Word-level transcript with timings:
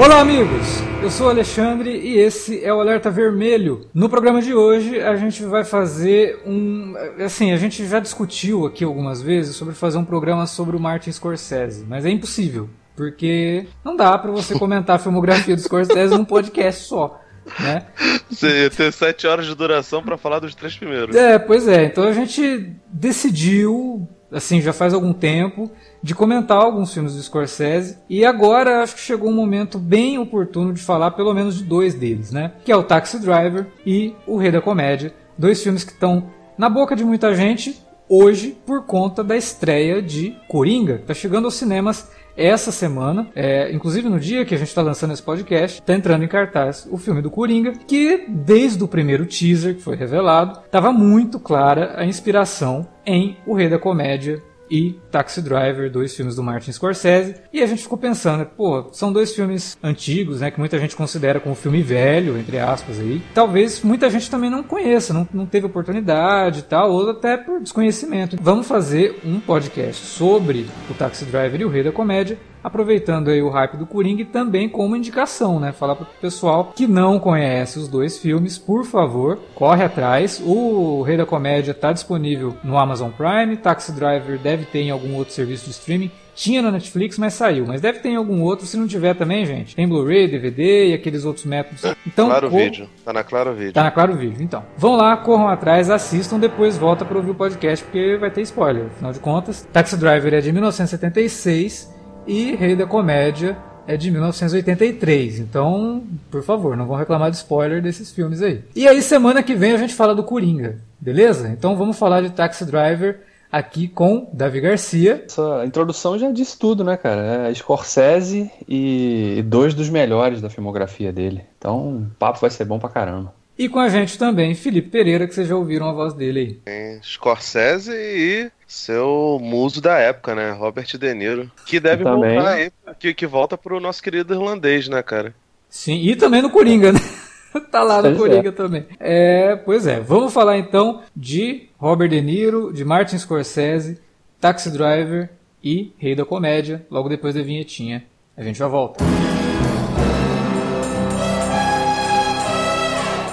Olá, 0.00 0.20
amigos! 0.20 0.66
Eu 1.02 1.10
sou 1.10 1.26
o 1.26 1.28
Alexandre 1.28 1.90
e 1.90 2.16
esse 2.16 2.64
é 2.64 2.72
o 2.72 2.80
Alerta 2.80 3.10
Vermelho. 3.10 3.86
No 3.92 4.08
programa 4.08 4.40
de 4.40 4.54
hoje, 4.54 4.98
a 4.98 5.14
gente 5.14 5.42
vai 5.44 5.62
fazer 5.62 6.40
um. 6.46 6.94
Assim, 7.22 7.52
a 7.52 7.58
gente 7.58 7.86
já 7.86 8.00
discutiu 8.00 8.64
aqui 8.64 8.82
algumas 8.82 9.20
vezes 9.20 9.56
sobre 9.56 9.74
fazer 9.74 9.98
um 9.98 10.04
programa 10.06 10.46
sobre 10.46 10.74
o 10.74 10.80
Martin 10.80 11.12
Scorsese, 11.12 11.84
mas 11.86 12.06
é 12.06 12.10
impossível, 12.10 12.70
porque 12.96 13.66
não 13.84 13.94
dá 13.94 14.16
para 14.16 14.30
você 14.30 14.54
comentar 14.58 14.96
a 14.96 14.98
filmografia 14.98 15.54
do 15.54 15.60
Scorsese 15.60 16.16
num 16.16 16.24
podcast 16.24 16.84
só. 16.84 17.20
Né? 17.58 17.84
Você 18.30 18.62
ia 18.62 18.70
ter 18.70 18.90
sete 18.94 19.26
horas 19.26 19.44
de 19.44 19.54
duração 19.54 20.02
para 20.02 20.16
falar 20.16 20.38
dos 20.38 20.54
três 20.54 20.74
primeiros. 20.74 21.14
É, 21.14 21.38
pois 21.38 21.68
é. 21.68 21.84
Então 21.84 22.04
a 22.04 22.12
gente 22.14 22.74
decidiu, 22.90 24.08
assim, 24.32 24.62
já 24.62 24.72
faz 24.72 24.94
algum 24.94 25.12
tempo, 25.12 25.70
de 26.02 26.14
comentar 26.14 26.58
alguns 26.58 26.92
filmes 26.92 27.14
do 27.14 27.22
Scorsese. 27.22 27.98
E 28.08 28.24
agora 28.24 28.82
acho 28.82 28.94
que 28.94 29.00
chegou 29.00 29.30
um 29.30 29.34
momento 29.34 29.78
bem 29.78 30.18
oportuno 30.18 30.72
de 30.72 30.82
falar 30.82 31.12
pelo 31.12 31.34
menos 31.34 31.58
de 31.58 31.64
dois 31.64 31.94
deles, 31.94 32.30
né? 32.30 32.52
Que 32.64 32.72
é 32.72 32.76
o 32.76 32.82
Taxi 32.82 33.18
Driver 33.18 33.66
e 33.84 34.14
o 34.26 34.36
Rei 34.36 34.50
da 34.50 34.60
Comédia. 34.60 35.14
Dois 35.36 35.62
filmes 35.62 35.84
que 35.84 35.92
estão 35.92 36.30
na 36.56 36.68
boca 36.68 36.94
de 36.94 37.04
muita 37.04 37.34
gente 37.34 37.80
hoje 38.08 38.56
por 38.66 38.84
conta 38.84 39.22
da 39.22 39.36
estreia 39.36 40.02
de 40.02 40.36
Coringa, 40.48 40.96
que 40.96 41.02
está 41.02 41.14
chegando 41.14 41.44
aos 41.44 41.54
cinemas 41.54 42.10
essa 42.36 42.72
semana, 42.72 43.28
é, 43.34 43.70
inclusive 43.72 44.08
no 44.08 44.18
dia 44.18 44.44
que 44.44 44.54
a 44.54 44.58
gente 44.58 44.68
está 44.68 44.82
lançando 44.82 45.12
esse 45.12 45.22
podcast, 45.22 45.80
está 45.80 45.94
entrando 45.94 46.24
em 46.24 46.28
cartaz 46.28 46.88
o 46.90 46.96
filme 46.96 47.20
do 47.20 47.30
Coringa, 47.30 47.72
que 47.86 48.24
desde 48.28 48.82
o 48.82 48.88
primeiro 48.88 49.26
teaser 49.26 49.74
que 49.74 49.82
foi 49.82 49.94
revelado, 49.94 50.60
estava 50.64 50.90
muito 50.90 51.38
clara 51.38 51.94
a 51.96 52.04
inspiração 52.04 52.88
em 53.04 53.36
O 53.46 53.54
Rei 53.54 53.68
da 53.68 53.78
Comédia 53.78 54.42
e 54.70 54.98
Taxi 55.10 55.42
Driver, 55.42 55.90
dois 55.90 56.14
filmes 56.14 56.36
do 56.36 56.42
Martin 56.42 56.72
Scorsese. 56.72 57.34
E 57.52 57.60
a 57.60 57.66
gente 57.66 57.82
ficou 57.82 57.98
pensando, 57.98 58.46
pô, 58.46 58.88
são 58.92 59.12
dois 59.12 59.34
filmes 59.34 59.76
antigos, 59.82 60.40
né, 60.40 60.50
que 60.50 60.58
muita 60.58 60.78
gente 60.78 60.94
considera 60.94 61.40
como 61.40 61.54
filme 61.54 61.82
velho, 61.82 62.38
entre 62.38 62.58
aspas 62.58 63.00
aí. 63.00 63.20
Talvez 63.34 63.82
muita 63.82 64.08
gente 64.08 64.30
também 64.30 64.50
não 64.50 64.62
conheça, 64.62 65.12
não, 65.12 65.28
não 65.32 65.46
teve 65.46 65.66
oportunidade 65.66 66.60
e 66.60 66.62
tal, 66.62 66.92
ou 66.92 67.10
até 67.10 67.36
por 67.36 67.60
desconhecimento. 67.60 68.36
Vamos 68.40 68.68
fazer 68.68 69.18
um 69.24 69.40
podcast 69.40 70.06
sobre 70.06 70.66
o 70.88 70.94
Taxi 70.94 71.24
Driver 71.24 71.60
e 71.60 71.64
o 71.64 71.68
Rei 71.68 71.82
da 71.82 71.92
Comédia, 71.92 72.38
aproveitando 72.62 73.28
aí 73.28 73.42
o 73.42 73.50
hype 73.50 73.76
do 73.76 73.86
Coringa 73.86 74.22
e 74.22 74.24
também 74.24 74.68
como 74.68 74.96
indicação, 74.96 75.58
né? 75.60 75.72
Falar 75.72 75.96
para 75.96 76.04
o 76.04 76.20
pessoal 76.20 76.72
que 76.74 76.86
não 76.86 77.18
conhece 77.18 77.78
os 77.78 77.88
dois 77.88 78.18
filmes, 78.18 78.58
por 78.58 78.84
favor, 78.84 79.38
corre 79.54 79.84
atrás. 79.84 80.42
O 80.44 81.02
Rei 81.02 81.16
da 81.16 81.26
Comédia 81.26 81.72
está 81.72 81.92
disponível 81.92 82.56
no 82.62 82.78
Amazon 82.78 83.10
Prime, 83.10 83.56
Taxi 83.56 83.92
Driver 83.92 84.38
deve 84.38 84.64
ter 84.64 84.80
em 84.80 84.90
algum 84.90 85.14
outro 85.14 85.34
serviço 85.34 85.64
de 85.64 85.70
streaming. 85.70 86.10
Tinha 86.34 86.62
na 86.62 86.70
Netflix, 86.70 87.18
mas 87.18 87.34
saiu. 87.34 87.66
Mas 87.66 87.82
deve 87.82 87.98
ter 87.98 88.08
em 88.08 88.16
algum 88.16 88.40
outro. 88.42 88.64
Se 88.64 88.76
não 88.76 88.86
tiver 88.86 89.14
também, 89.14 89.44
gente, 89.44 89.76
tem 89.76 89.86
Blu-ray, 89.86 90.26
DVD 90.26 90.88
e 90.88 90.94
aqueles 90.94 91.26
outros 91.26 91.44
métodos. 91.44 91.84
Então, 92.06 92.28
claro 92.28 92.48
cor... 92.48 92.58
Vídeo. 92.58 92.88
Tá 93.04 93.12
na 93.12 93.22
Claro 93.22 93.54
Vídeo. 93.54 93.72
Tá 93.74 93.82
na 93.82 93.90
Claro 93.90 94.16
Vídeo. 94.16 94.42
Então, 94.42 94.64
vão 94.74 94.96
lá, 94.96 95.16
corram 95.18 95.48
atrás, 95.48 95.90
assistam, 95.90 96.38
depois 96.38 96.78
volta 96.78 97.04
para 97.04 97.18
ouvir 97.18 97.32
o 97.32 97.34
podcast, 97.34 97.84
porque 97.84 98.16
vai 98.18 98.30
ter 98.30 98.40
spoiler. 98.42 98.86
Afinal 98.86 99.12
de 99.12 99.20
contas, 99.20 99.68
Taxi 99.70 99.98
Driver 99.98 100.32
é 100.32 100.40
de 100.40 100.50
1976 100.50 101.99
e 102.26 102.54
Rei 102.54 102.76
da 102.76 102.86
Comédia 102.86 103.56
é 103.86 103.96
de 103.96 104.10
1983. 104.10 105.40
Então, 105.40 106.04
por 106.30 106.42
favor, 106.42 106.76
não 106.76 106.86
vão 106.86 106.96
reclamar 106.96 107.30
de 107.30 107.36
spoiler 107.36 107.82
desses 107.82 108.12
filmes 108.12 108.42
aí. 108.42 108.62
E 108.74 108.86
aí, 108.86 109.02
semana 109.02 109.42
que 109.42 109.54
vem 109.54 109.72
a 109.72 109.76
gente 109.76 109.94
fala 109.94 110.14
do 110.14 110.22
Coringa, 110.22 110.78
beleza? 111.00 111.48
Então 111.48 111.76
vamos 111.76 111.98
falar 111.98 112.20
de 112.20 112.30
Taxi 112.30 112.64
Driver 112.64 113.20
aqui 113.50 113.88
com 113.88 114.28
Davi 114.32 114.60
Garcia. 114.60 115.24
Essa 115.26 115.64
introdução 115.66 116.18
já 116.18 116.30
disse 116.30 116.58
tudo, 116.58 116.84
né, 116.84 116.96
cara? 116.96 117.48
É 117.48 117.54
Scorsese 117.54 118.50
e 118.68 119.42
dois 119.46 119.74
dos 119.74 119.90
melhores 119.90 120.40
da 120.40 120.48
filmografia 120.48 121.12
dele. 121.12 121.42
Então, 121.58 121.96
o 121.96 122.10
papo 122.18 122.40
vai 122.40 122.50
ser 122.50 122.64
bom 122.64 122.78
pra 122.78 122.88
caramba. 122.88 123.34
E 123.60 123.68
com 123.68 123.78
a 123.78 123.90
gente 123.90 124.16
também, 124.16 124.54
Felipe 124.54 124.88
Pereira, 124.88 125.26
que 125.26 125.34
vocês 125.34 125.46
já 125.46 125.54
ouviram 125.54 125.86
a 125.86 125.92
voz 125.92 126.14
dele 126.14 126.40
aí. 126.40 126.54
Tem 126.64 127.02
Scorsese 127.02 127.92
e 127.92 128.50
seu 128.66 129.38
muso 129.38 129.82
da 129.82 129.98
época, 129.98 130.34
né? 130.34 130.50
Robert 130.50 130.86
De 130.96 131.12
Niro. 131.12 131.52
Que 131.66 131.78
deve 131.78 132.02
voltar 132.02 132.54
aí, 132.54 132.72
que, 132.98 133.12
que 133.12 133.26
volta 133.26 133.58
pro 133.58 133.78
nosso 133.78 134.02
querido 134.02 134.32
irlandês, 134.32 134.88
né, 134.88 135.02
cara? 135.02 135.34
Sim, 135.68 136.00
e 136.00 136.16
também 136.16 136.40
no 136.40 136.48
Coringa, 136.48 136.90
né? 136.90 137.00
tá 137.70 137.82
lá 137.82 138.00
no 138.00 138.16
Coringa 138.16 138.48
é. 138.48 138.52
também. 138.52 138.86
É, 138.98 139.56
pois 139.56 139.86
é, 139.86 140.00
vamos 140.00 140.32
falar 140.32 140.56
então 140.56 141.02
de 141.14 141.68
Robert 141.76 142.08
De 142.08 142.22
Niro, 142.22 142.72
de 142.72 142.82
Martin 142.82 143.18
Scorsese, 143.18 144.00
Taxi 144.40 144.70
Driver 144.70 145.28
e 145.62 145.92
Rei 145.98 146.14
da 146.14 146.24
Comédia, 146.24 146.86
logo 146.90 147.10
depois 147.10 147.34
da 147.34 147.42
vinhetinha. 147.42 148.04
A 148.34 148.42
gente 148.42 148.58
já 148.58 148.68
volta. 148.68 149.04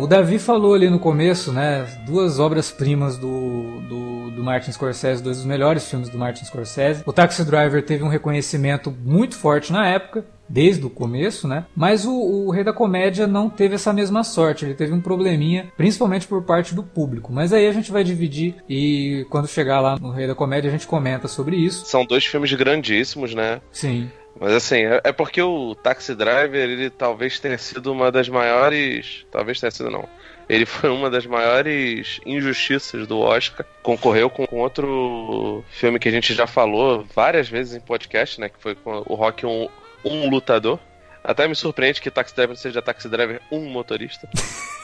O 0.00 0.06
Davi 0.06 0.38
falou 0.38 0.72
ali 0.72 0.88
no 0.88 0.98
começo, 0.98 1.52
né? 1.52 1.86
Duas 2.06 2.38
obras-primas 2.38 3.18
do, 3.18 3.80
do, 3.82 4.30
do, 4.30 4.42
Martin 4.42 4.72
Scorsese, 4.72 5.22
dois 5.22 5.36
dos 5.36 5.44
melhores 5.44 5.86
filmes 5.86 6.08
do 6.08 6.16
Martin 6.16 6.42
Scorsese. 6.46 7.02
O 7.04 7.12
Taxi 7.12 7.44
Driver 7.44 7.84
teve 7.84 8.02
um 8.02 8.08
reconhecimento 8.08 8.90
muito 8.90 9.36
forte 9.36 9.70
na 9.70 9.86
época, 9.86 10.24
desde 10.48 10.86
o 10.86 10.88
começo, 10.88 11.46
né? 11.46 11.66
Mas 11.76 12.06
o, 12.06 12.12
o, 12.12 12.50
Rei 12.50 12.64
da 12.64 12.72
Comédia 12.72 13.26
não 13.26 13.50
teve 13.50 13.74
essa 13.74 13.92
mesma 13.92 14.24
sorte. 14.24 14.64
Ele 14.64 14.72
teve 14.72 14.94
um 14.94 15.02
probleminha, 15.02 15.70
principalmente 15.76 16.26
por 16.26 16.42
parte 16.44 16.74
do 16.74 16.82
público. 16.82 17.30
Mas 17.30 17.52
aí 17.52 17.66
a 17.66 17.72
gente 17.72 17.92
vai 17.92 18.02
dividir 18.02 18.54
e 18.66 19.26
quando 19.28 19.46
chegar 19.48 19.80
lá 19.80 19.98
no 19.98 20.10
Rei 20.10 20.26
da 20.26 20.34
Comédia 20.34 20.68
a 20.68 20.72
gente 20.72 20.86
comenta 20.86 21.28
sobre 21.28 21.56
isso. 21.56 21.84
São 21.84 22.06
dois 22.06 22.24
filmes 22.24 22.50
grandíssimos, 22.54 23.34
né? 23.34 23.60
Sim. 23.70 24.10
Mas 24.38 24.52
assim, 24.52 24.84
é, 24.84 25.00
é 25.04 25.12
porque 25.12 25.40
o 25.42 25.74
Taxi 25.74 26.14
Driver, 26.14 26.60
ele 26.60 26.90
talvez 26.90 27.38
tenha 27.40 27.58
sido 27.58 27.92
uma 27.92 28.10
das 28.10 28.28
maiores. 28.28 29.26
Talvez 29.30 29.60
tenha 29.60 29.70
sido 29.70 29.90
não. 29.90 30.08
Ele 30.48 30.66
foi 30.66 30.90
uma 30.90 31.08
das 31.08 31.26
maiores 31.26 32.20
injustiças 32.26 33.06
do 33.06 33.20
Oscar. 33.20 33.64
Concorreu 33.82 34.28
com 34.28 34.46
outro 34.50 35.64
filme 35.70 35.98
que 35.98 36.08
a 36.08 36.12
gente 36.12 36.34
já 36.34 36.46
falou 36.46 37.06
várias 37.14 37.48
vezes 37.48 37.74
em 37.74 37.80
podcast, 37.80 38.40
né? 38.40 38.48
Que 38.48 38.60
foi 38.60 38.74
com 38.74 39.02
o 39.06 39.14
Rock 39.14 39.46
um, 39.46 39.68
um 40.04 40.28
lutador. 40.28 40.78
Até 41.22 41.46
me 41.46 41.54
surpreende 41.54 42.00
que 42.00 42.10
Taxi 42.10 42.34
Driver 42.34 42.56
seja 42.56 42.82
Taxi 42.82 43.08
Driver 43.08 43.40
um 43.50 43.68
motorista. 43.68 44.28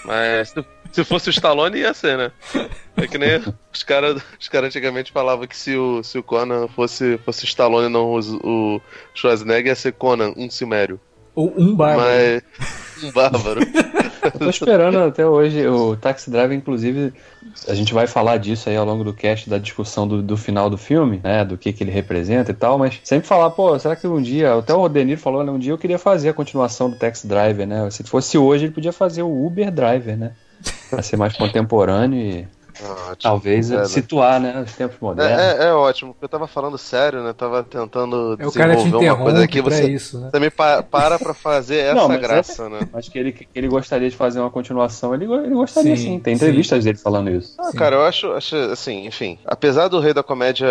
Mas 0.04 0.54
se 0.92 1.04
fosse 1.04 1.28
o 1.28 1.30
Stallone, 1.30 1.78
ia 1.78 1.92
ser, 1.92 2.16
né? 2.16 2.32
É 2.96 3.06
que 3.06 3.18
nem 3.18 3.42
os 3.72 3.82
caras 3.82 4.22
os 4.38 4.48
cara 4.48 4.66
antigamente 4.66 5.12
falavam 5.12 5.46
que 5.46 5.56
se 5.56 5.76
o, 5.76 6.02
se 6.02 6.18
o 6.18 6.22
Conan 6.22 6.68
fosse, 6.68 7.18
fosse 7.24 7.44
o 7.44 7.46
Stallone 7.46 7.86
e 7.86 7.92
não 7.92 8.12
o, 8.12 8.76
o 8.76 8.80
Schwarzenegger, 9.14 9.66
ia 9.66 9.74
ser 9.74 9.92
Conan, 9.92 10.32
um 10.36 10.48
cimério. 10.48 11.00
Ou 11.34 11.52
um 11.56 11.74
bárbaro. 11.74 12.08
Mas... 12.08 12.85
Um 13.02 13.10
bárbaro. 13.12 13.60
Tô 14.38 14.50
esperando 14.50 14.98
até 14.98 15.26
hoje 15.26 15.66
o 15.66 15.96
Taxi 15.96 16.30
Driver, 16.30 16.56
inclusive, 16.56 17.12
a 17.68 17.74
gente 17.74 17.94
vai 17.94 18.06
falar 18.06 18.38
disso 18.38 18.68
aí 18.68 18.76
ao 18.76 18.84
longo 18.84 19.04
do 19.04 19.12
cast, 19.12 19.48
da 19.48 19.58
discussão 19.58 20.06
do, 20.06 20.22
do 20.22 20.36
final 20.36 20.68
do 20.68 20.76
filme, 20.76 21.20
né? 21.22 21.44
Do 21.44 21.56
que, 21.56 21.72
que 21.72 21.84
ele 21.84 21.90
representa 21.90 22.50
e 22.50 22.54
tal, 22.54 22.76
mas 22.78 23.00
sempre 23.04 23.26
falar, 23.26 23.50
pô, 23.50 23.78
será 23.78 23.94
que 23.94 24.06
um 24.06 24.20
dia, 24.20 24.54
até 24.54 24.74
o 24.74 24.88
Denir 24.88 25.18
falou, 25.18 25.44
né? 25.44 25.52
Um 25.52 25.58
dia 25.58 25.72
eu 25.72 25.78
queria 25.78 25.98
fazer 25.98 26.28
a 26.28 26.34
continuação 26.34 26.90
do 26.90 26.96
Taxi 26.96 27.26
Driver, 27.26 27.66
né? 27.66 27.88
Se 27.90 28.02
fosse 28.04 28.36
hoje, 28.36 28.64
ele 28.64 28.72
podia 28.72 28.92
fazer 28.92 29.22
o 29.22 29.46
Uber 29.46 29.70
Driver, 29.70 30.16
né? 30.16 30.32
Pra 30.90 31.02
ser 31.02 31.16
mais 31.16 31.36
contemporâneo 31.36 32.18
e 32.18 32.48
Ótimo. 32.82 33.16
Talvez 33.22 33.70
é, 33.70 33.84
situar, 33.86 34.40
né, 34.40 34.62
os 34.64 34.72
tempos 34.74 34.98
modernos. 35.00 35.38
É, 35.38 35.64
é, 35.64 35.68
é, 35.68 35.72
ótimo, 35.72 36.12
porque 36.12 36.24
eu 36.24 36.28
tava 36.28 36.46
falando 36.46 36.76
sério, 36.76 37.22
né? 37.22 37.32
Tava 37.32 37.62
tentando 37.62 38.36
é, 38.38 38.46
o 38.46 38.52
cara 38.52 38.76
te 38.76 38.88
uma 38.88 39.16
coisa 39.16 39.44
aqui, 39.44 39.60
você, 39.60 39.90
isso, 39.90 40.18
né? 40.18 40.30
você 40.30 40.40
me 40.40 40.50
pa 40.50 40.82
para 40.82 41.18
pra 41.18 41.32
fazer 41.32 41.78
essa 41.86 41.94
Não, 41.94 42.08
graça, 42.20 42.64
é, 42.64 42.68
né? 42.68 42.80
Acho 42.92 43.10
que 43.10 43.18
ele, 43.18 43.32
que 43.32 43.46
ele 43.54 43.68
gostaria 43.68 44.10
de 44.10 44.16
fazer 44.16 44.40
uma 44.40 44.50
continuação, 44.50 45.14
ele, 45.14 45.24
ele 45.24 45.54
gostaria 45.54 45.96
sim. 45.96 46.04
sim. 46.04 46.20
Tem 46.20 46.34
entrevistas 46.34 46.78
sim. 46.78 46.84
dele 46.84 46.98
falando 46.98 47.30
isso. 47.30 47.54
Ah, 47.58 47.72
cara, 47.72 47.96
eu 47.96 48.04
acho, 48.04 48.32
acho, 48.32 48.56
assim, 48.56 49.06
enfim, 49.06 49.38
apesar 49.44 49.88
do 49.88 50.00
Rei 50.00 50.12
da 50.12 50.22
Comédia 50.22 50.66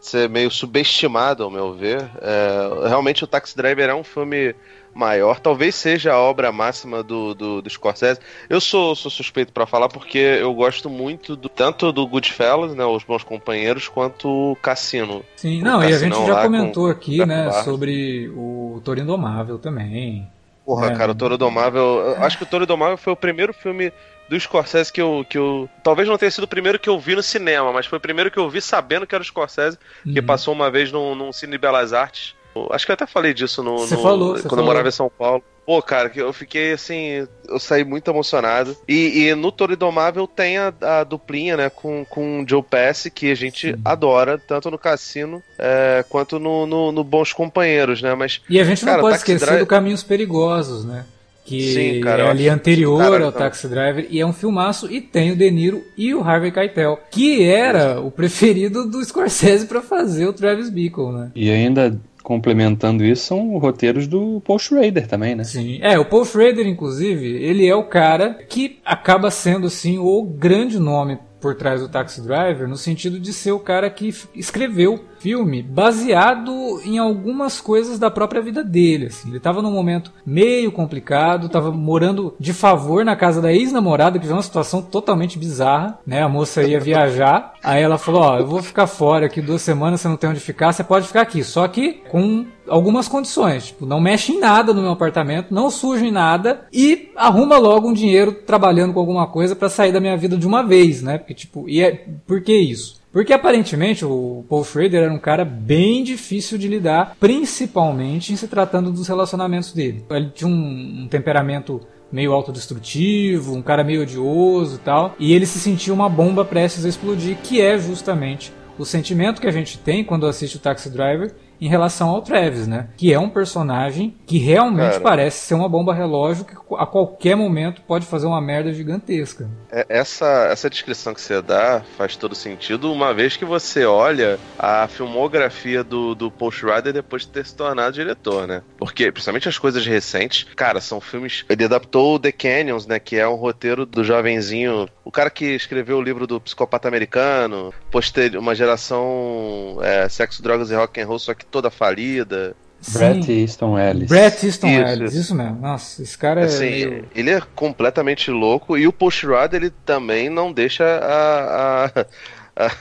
ser 0.00 0.28
meio 0.28 0.50
subestimado, 0.50 1.42
ao 1.42 1.50
meu 1.50 1.74
ver, 1.74 2.08
é, 2.20 2.88
realmente 2.88 3.24
o 3.24 3.26
Taxi 3.26 3.56
Driver 3.56 3.88
é 3.88 3.94
um 3.94 4.04
filme 4.04 4.54
maior, 4.94 5.40
talvez 5.40 5.74
seja 5.74 6.12
a 6.12 6.18
obra 6.18 6.50
máxima 6.50 7.02
do, 7.02 7.34
do, 7.34 7.62
do 7.62 7.70
Scorsese. 7.70 8.20
Eu 8.48 8.60
sou, 8.60 8.94
sou 8.94 9.10
suspeito 9.10 9.52
para 9.52 9.66
falar 9.66 9.88
porque 9.88 10.18
eu 10.18 10.52
gosto 10.54 10.90
muito 10.90 11.36
do, 11.36 11.48
tanto 11.48 11.92
do 11.92 12.06
Goodfellas, 12.06 12.74
né, 12.74 12.84
Os 12.84 13.04
Bons 13.04 13.22
Companheiros, 13.22 13.88
quanto 13.88 14.28
o 14.28 14.56
Cassino. 14.56 15.24
Sim, 15.36 15.60
o 15.60 15.64
não, 15.64 15.82
e 15.82 15.92
a 15.92 15.98
gente 15.98 16.26
já 16.26 16.42
comentou 16.42 16.84
com, 16.84 16.90
aqui, 16.90 17.24
né, 17.24 17.50
sobre 17.62 18.28
o 18.34 18.80
Toro 18.84 19.00
Indomável 19.00 19.58
também. 19.58 20.28
Porra, 20.64 20.88
é. 20.88 20.94
cara, 20.94 21.12
o 21.12 21.14
Toro 21.14 21.38
Domável. 21.38 22.14
Acho 22.18 22.36
que 22.36 22.42
o 22.42 22.46
Toro 22.46 22.66
Domável 22.66 22.98
foi 22.98 23.14
o 23.14 23.16
primeiro 23.16 23.54
filme 23.54 23.90
do 24.28 24.38
Scorsese 24.38 24.92
que 24.92 25.00
eu, 25.00 25.24
que 25.26 25.38
eu. 25.38 25.68
Talvez 25.82 26.06
não 26.06 26.18
tenha 26.18 26.30
sido 26.30 26.44
o 26.44 26.48
primeiro 26.48 26.78
que 26.78 26.90
eu 26.90 26.98
vi 26.98 27.14
no 27.14 27.22
cinema, 27.22 27.72
mas 27.72 27.86
foi 27.86 27.96
o 27.96 28.00
primeiro 28.00 28.30
que 28.30 28.38
eu 28.38 28.50
vi 28.50 28.60
sabendo 28.60 29.06
que 29.06 29.14
era 29.14 29.22
o 29.22 29.24
Scorsese, 29.24 29.78
uhum. 30.04 30.12
que 30.12 30.20
passou 30.20 30.52
uma 30.52 30.70
vez 30.70 30.92
num, 30.92 31.14
num 31.14 31.32
Cine 31.32 31.56
Belas 31.56 31.94
Artes. 31.94 32.34
Acho 32.70 32.86
que 32.86 32.92
eu 32.92 32.94
até 32.94 33.06
falei 33.06 33.34
disso 33.34 33.62
no, 33.62 33.80
no 33.80 33.86
falou, 33.86 34.32
quando 34.34 34.42
falou. 34.42 34.58
eu 34.58 34.66
morava 34.66 34.88
em 34.88 34.92
São 34.92 35.10
Paulo. 35.10 35.42
Pô, 35.64 35.82
cara, 35.82 36.08
que 36.08 36.18
eu 36.18 36.32
fiquei 36.32 36.72
assim, 36.72 37.26
eu 37.46 37.58
saí 37.58 37.84
muito 37.84 38.10
emocionado. 38.10 38.74
E, 38.88 39.26
e 39.26 39.34
no 39.34 39.52
Toro 39.52 39.74
Indomável 39.74 40.26
tem 40.26 40.56
a, 40.56 40.72
a, 40.80 41.04
duplinha, 41.04 41.58
né, 41.58 41.68
com, 41.68 42.06
com 42.06 42.42
o 42.42 42.48
Joe 42.48 42.62
Pass, 42.62 43.10
que 43.14 43.30
a 43.30 43.34
gente 43.34 43.72
Sim. 43.72 43.80
adora, 43.84 44.38
tanto 44.38 44.70
no 44.70 44.78
Cassino 44.78 45.42
é, 45.58 46.02
quanto 46.08 46.38
no, 46.38 46.66
no, 46.66 46.90
no, 46.90 47.04
Bons 47.04 47.34
Companheiros, 47.34 48.00
né? 48.00 48.14
Mas, 48.14 48.40
e 48.48 48.58
a 48.58 48.64
gente 48.64 48.82
cara, 48.82 48.96
não 48.96 49.02
pode 49.02 49.16
esquecer 49.18 49.44
Drive... 49.44 49.60
do 49.60 49.66
Caminhos 49.66 50.02
Perigosos, 50.02 50.86
né? 50.86 51.04
que 51.48 51.72
Sim, 51.72 52.00
cara, 52.02 52.24
é 52.24 52.28
ali 52.28 52.48
anterior 52.48 52.98
cara, 52.98 53.24
ao 53.24 53.30
então. 53.30 53.32
Taxi 53.32 53.66
Driver 53.68 54.06
e 54.10 54.20
é 54.20 54.26
um 54.26 54.34
filmaço 54.34 54.92
e 54.92 55.00
tem 55.00 55.32
o 55.32 55.36
De 55.36 55.50
Niro 55.50 55.82
e 55.96 56.14
o 56.14 56.22
Harvey 56.22 56.52
Keitel, 56.52 57.00
que 57.10 57.42
era 57.42 57.98
o 58.00 58.10
preferido 58.10 58.84
do 58.86 59.02
Scorsese 59.02 59.66
para 59.66 59.80
fazer 59.80 60.26
o 60.26 60.32
Travis 60.34 60.68
Bickle, 60.68 61.10
né? 61.10 61.30
E 61.34 61.50
ainda 61.50 61.98
complementando 62.28 63.02
isso, 63.02 63.24
são 63.24 63.56
roteiros 63.56 64.06
do 64.06 64.42
Paul 64.42 64.58
Schrader 64.58 65.06
também, 65.06 65.34
né? 65.34 65.44
Sim. 65.44 65.78
É, 65.80 65.98
o 65.98 66.04
Paul 66.04 66.26
Schrader, 66.26 66.66
inclusive, 66.66 67.26
ele 67.26 67.66
é 67.66 67.74
o 67.74 67.84
cara 67.84 68.34
que 68.46 68.78
acaba 68.84 69.30
sendo, 69.30 69.66
assim, 69.66 69.96
o 69.96 70.22
grande 70.22 70.78
nome 70.78 71.18
por 71.40 71.54
trás 71.54 71.80
do 71.80 71.88
Taxi 71.88 72.20
Driver, 72.20 72.68
no 72.68 72.76
sentido 72.76 73.18
de 73.18 73.32
ser 73.32 73.52
o 73.52 73.58
cara 73.58 73.88
que 73.88 74.12
escreveu 74.34 75.02
filme 75.18 75.62
baseado 75.62 76.80
em 76.84 76.98
algumas 76.98 77.60
coisas 77.60 77.98
da 77.98 78.10
própria 78.10 78.40
vida 78.40 78.62
dele. 78.62 79.06
Assim. 79.06 79.28
Ele 79.28 79.38
estava 79.38 79.62
num 79.62 79.70
momento 79.70 80.12
meio 80.24 80.72
complicado, 80.72 81.46
estava 81.46 81.70
morando 81.70 82.34
de 82.38 82.52
favor 82.52 83.04
na 83.04 83.16
casa 83.16 83.40
da 83.40 83.52
ex-namorada, 83.52 84.18
que 84.18 84.26
foi 84.26 84.34
uma 84.34 84.42
situação 84.42 84.82
totalmente 84.82 85.38
bizarra. 85.38 85.98
Né? 86.06 86.22
A 86.22 86.28
moça 86.28 86.62
ia 86.62 86.80
viajar, 86.80 87.54
aí 87.62 87.82
ela 87.82 87.98
falou: 87.98 88.22
Ó, 88.22 88.38
eu 88.38 88.46
vou 88.46 88.62
ficar 88.62 88.86
fora 88.86 89.26
aqui 89.26 89.40
duas 89.40 89.62
semanas, 89.62 90.00
você 90.00 90.08
não 90.08 90.16
tem 90.16 90.30
onde 90.30 90.40
ficar, 90.40 90.72
você 90.72 90.84
pode 90.84 91.06
ficar 91.06 91.22
aqui. 91.22 91.42
Só 91.42 91.66
que 91.68 92.02
com 92.08 92.46
algumas 92.68 93.08
condições. 93.08 93.66
Tipo, 93.68 93.86
não 93.86 94.00
mexe 94.00 94.32
em 94.32 94.40
nada 94.40 94.72
no 94.72 94.82
meu 94.82 94.92
apartamento, 94.92 95.52
não 95.52 95.70
suja 95.70 96.04
em 96.04 96.12
nada 96.12 96.66
e 96.72 97.10
arruma 97.16 97.58
logo 97.58 97.88
um 97.88 97.92
dinheiro 97.92 98.32
trabalhando 98.32 98.92
com 98.92 99.00
alguma 99.00 99.26
coisa 99.26 99.56
para 99.56 99.68
sair 99.68 99.92
da 99.92 100.00
minha 100.00 100.16
vida 100.16 100.36
de 100.36 100.46
uma 100.46 100.62
vez, 100.62 101.02
né? 101.02 101.18
Porque, 101.18 101.34
tipo, 101.34 101.68
e 101.68 101.82
é, 101.82 102.06
por 102.26 102.42
que 102.42 102.56
isso? 102.56 102.97
Porque 103.18 103.32
aparentemente 103.32 104.04
o 104.04 104.44
Paul 104.48 104.62
Schrader 104.62 105.02
era 105.02 105.12
um 105.12 105.18
cara 105.18 105.44
bem 105.44 106.04
difícil 106.04 106.56
de 106.56 106.68
lidar, 106.68 107.16
principalmente 107.18 108.32
em 108.32 108.36
se 108.36 108.46
tratando 108.46 108.92
dos 108.92 109.08
relacionamentos 109.08 109.72
dele. 109.72 110.04
Ele 110.08 110.30
tinha 110.32 110.48
um, 110.48 111.02
um 111.02 111.08
temperamento 111.08 111.80
meio 112.12 112.32
autodestrutivo, 112.32 113.56
um 113.56 113.60
cara 113.60 113.82
meio 113.82 114.02
odioso 114.02 114.76
e 114.76 114.78
tal, 114.78 115.16
e 115.18 115.32
ele 115.34 115.46
se 115.46 115.58
sentia 115.58 115.92
uma 115.92 116.08
bomba 116.08 116.44
prestes 116.44 116.84
a 116.84 116.88
explodir, 116.88 117.38
que 117.42 117.60
é 117.60 117.76
justamente 117.76 118.52
o 118.78 118.84
sentimento 118.84 119.40
que 119.40 119.48
a 119.48 119.52
gente 119.52 119.78
tem 119.78 120.04
quando 120.04 120.24
assiste 120.24 120.54
o 120.54 120.60
Taxi 120.60 120.88
Driver 120.88 121.34
em 121.60 121.68
relação 121.68 122.08
ao 122.10 122.22
Travis, 122.22 122.66
né? 122.66 122.88
Que 122.96 123.12
é 123.12 123.18
um 123.18 123.28
personagem 123.28 124.14
que 124.26 124.38
realmente 124.38 124.92
Cara, 124.92 125.00
parece 125.00 125.46
ser 125.46 125.54
uma 125.54 125.68
bomba 125.68 125.94
relógio 125.94 126.44
que 126.44 126.54
a 126.76 126.86
qualquer 126.86 127.36
momento 127.36 127.82
pode 127.82 128.06
fazer 128.06 128.26
uma 128.26 128.40
merda 128.40 128.72
gigantesca. 128.72 129.48
É, 129.70 129.86
essa, 129.88 130.48
essa 130.50 130.70
descrição 130.70 131.14
que 131.14 131.20
você 131.20 131.40
dá 131.42 131.82
faz 131.96 132.16
todo 132.16 132.34
sentido, 132.34 132.92
uma 132.92 133.12
vez 133.12 133.36
que 133.36 133.44
você 133.44 133.84
olha 133.84 134.38
a 134.58 134.86
filmografia 134.88 135.82
do, 135.82 136.14
do 136.14 136.30
Paul 136.30 136.50
Schrader 136.50 136.92
depois 136.92 137.22
de 137.22 137.28
ter 137.28 137.46
se 137.46 137.54
tornado 137.54 137.94
diretor, 137.94 138.46
né? 138.46 138.62
Porque, 138.76 139.10
principalmente 139.10 139.48
as 139.48 139.58
coisas 139.58 139.84
recentes, 139.84 140.46
cara, 140.56 140.80
são 140.80 141.00
filmes. 141.00 141.44
Ele 141.48 141.64
adaptou 141.64 142.18
The 142.18 142.32
Canyons, 142.32 142.86
né? 142.86 142.98
Que 142.98 143.16
é 143.16 143.28
um 143.28 143.34
roteiro 143.34 143.84
do 143.84 144.04
jovenzinho. 144.04 144.88
O 145.04 145.10
cara 145.10 145.30
que 145.30 145.46
escreveu 145.46 145.98
o 145.98 146.02
livro 146.02 146.26
do 146.26 146.40
Psicopata 146.40 146.86
Americano, 146.88 147.72
posterior, 147.90 148.40
uma 148.40 148.54
geração 148.54 149.78
é, 149.82 150.08
sexo, 150.08 150.42
drogas 150.42 150.70
e 150.70 150.74
rock 150.74 151.00
and 151.00 151.06
roll, 151.06 151.18
só 151.18 151.34
que 151.34 151.46
toda 151.50 151.70
falida. 151.70 152.54
Brett 152.92 153.30
Easton 153.30 153.78
Ellis. 153.78 154.08
Brett 154.08 154.46
Easton 154.46 154.68
isso, 154.68 154.82
Ellis, 154.82 155.14
isso 155.14 155.34
mesmo. 155.34 155.60
Nossa, 155.60 156.02
esse 156.02 156.16
cara 156.16 156.42
é. 156.42 156.44
Assim, 156.44 156.64
meio... 156.64 157.08
Ele 157.14 157.30
é 157.30 157.40
completamente 157.54 158.30
louco 158.30 158.76
e 158.76 158.86
o 158.86 158.92
Post 158.92 159.26
Rod 159.26 159.52
ele 159.52 159.70
também 159.84 160.30
não 160.30 160.52
deixa 160.52 160.84
a, 160.84 161.86
a, 161.86 162.66
a, 162.66 162.76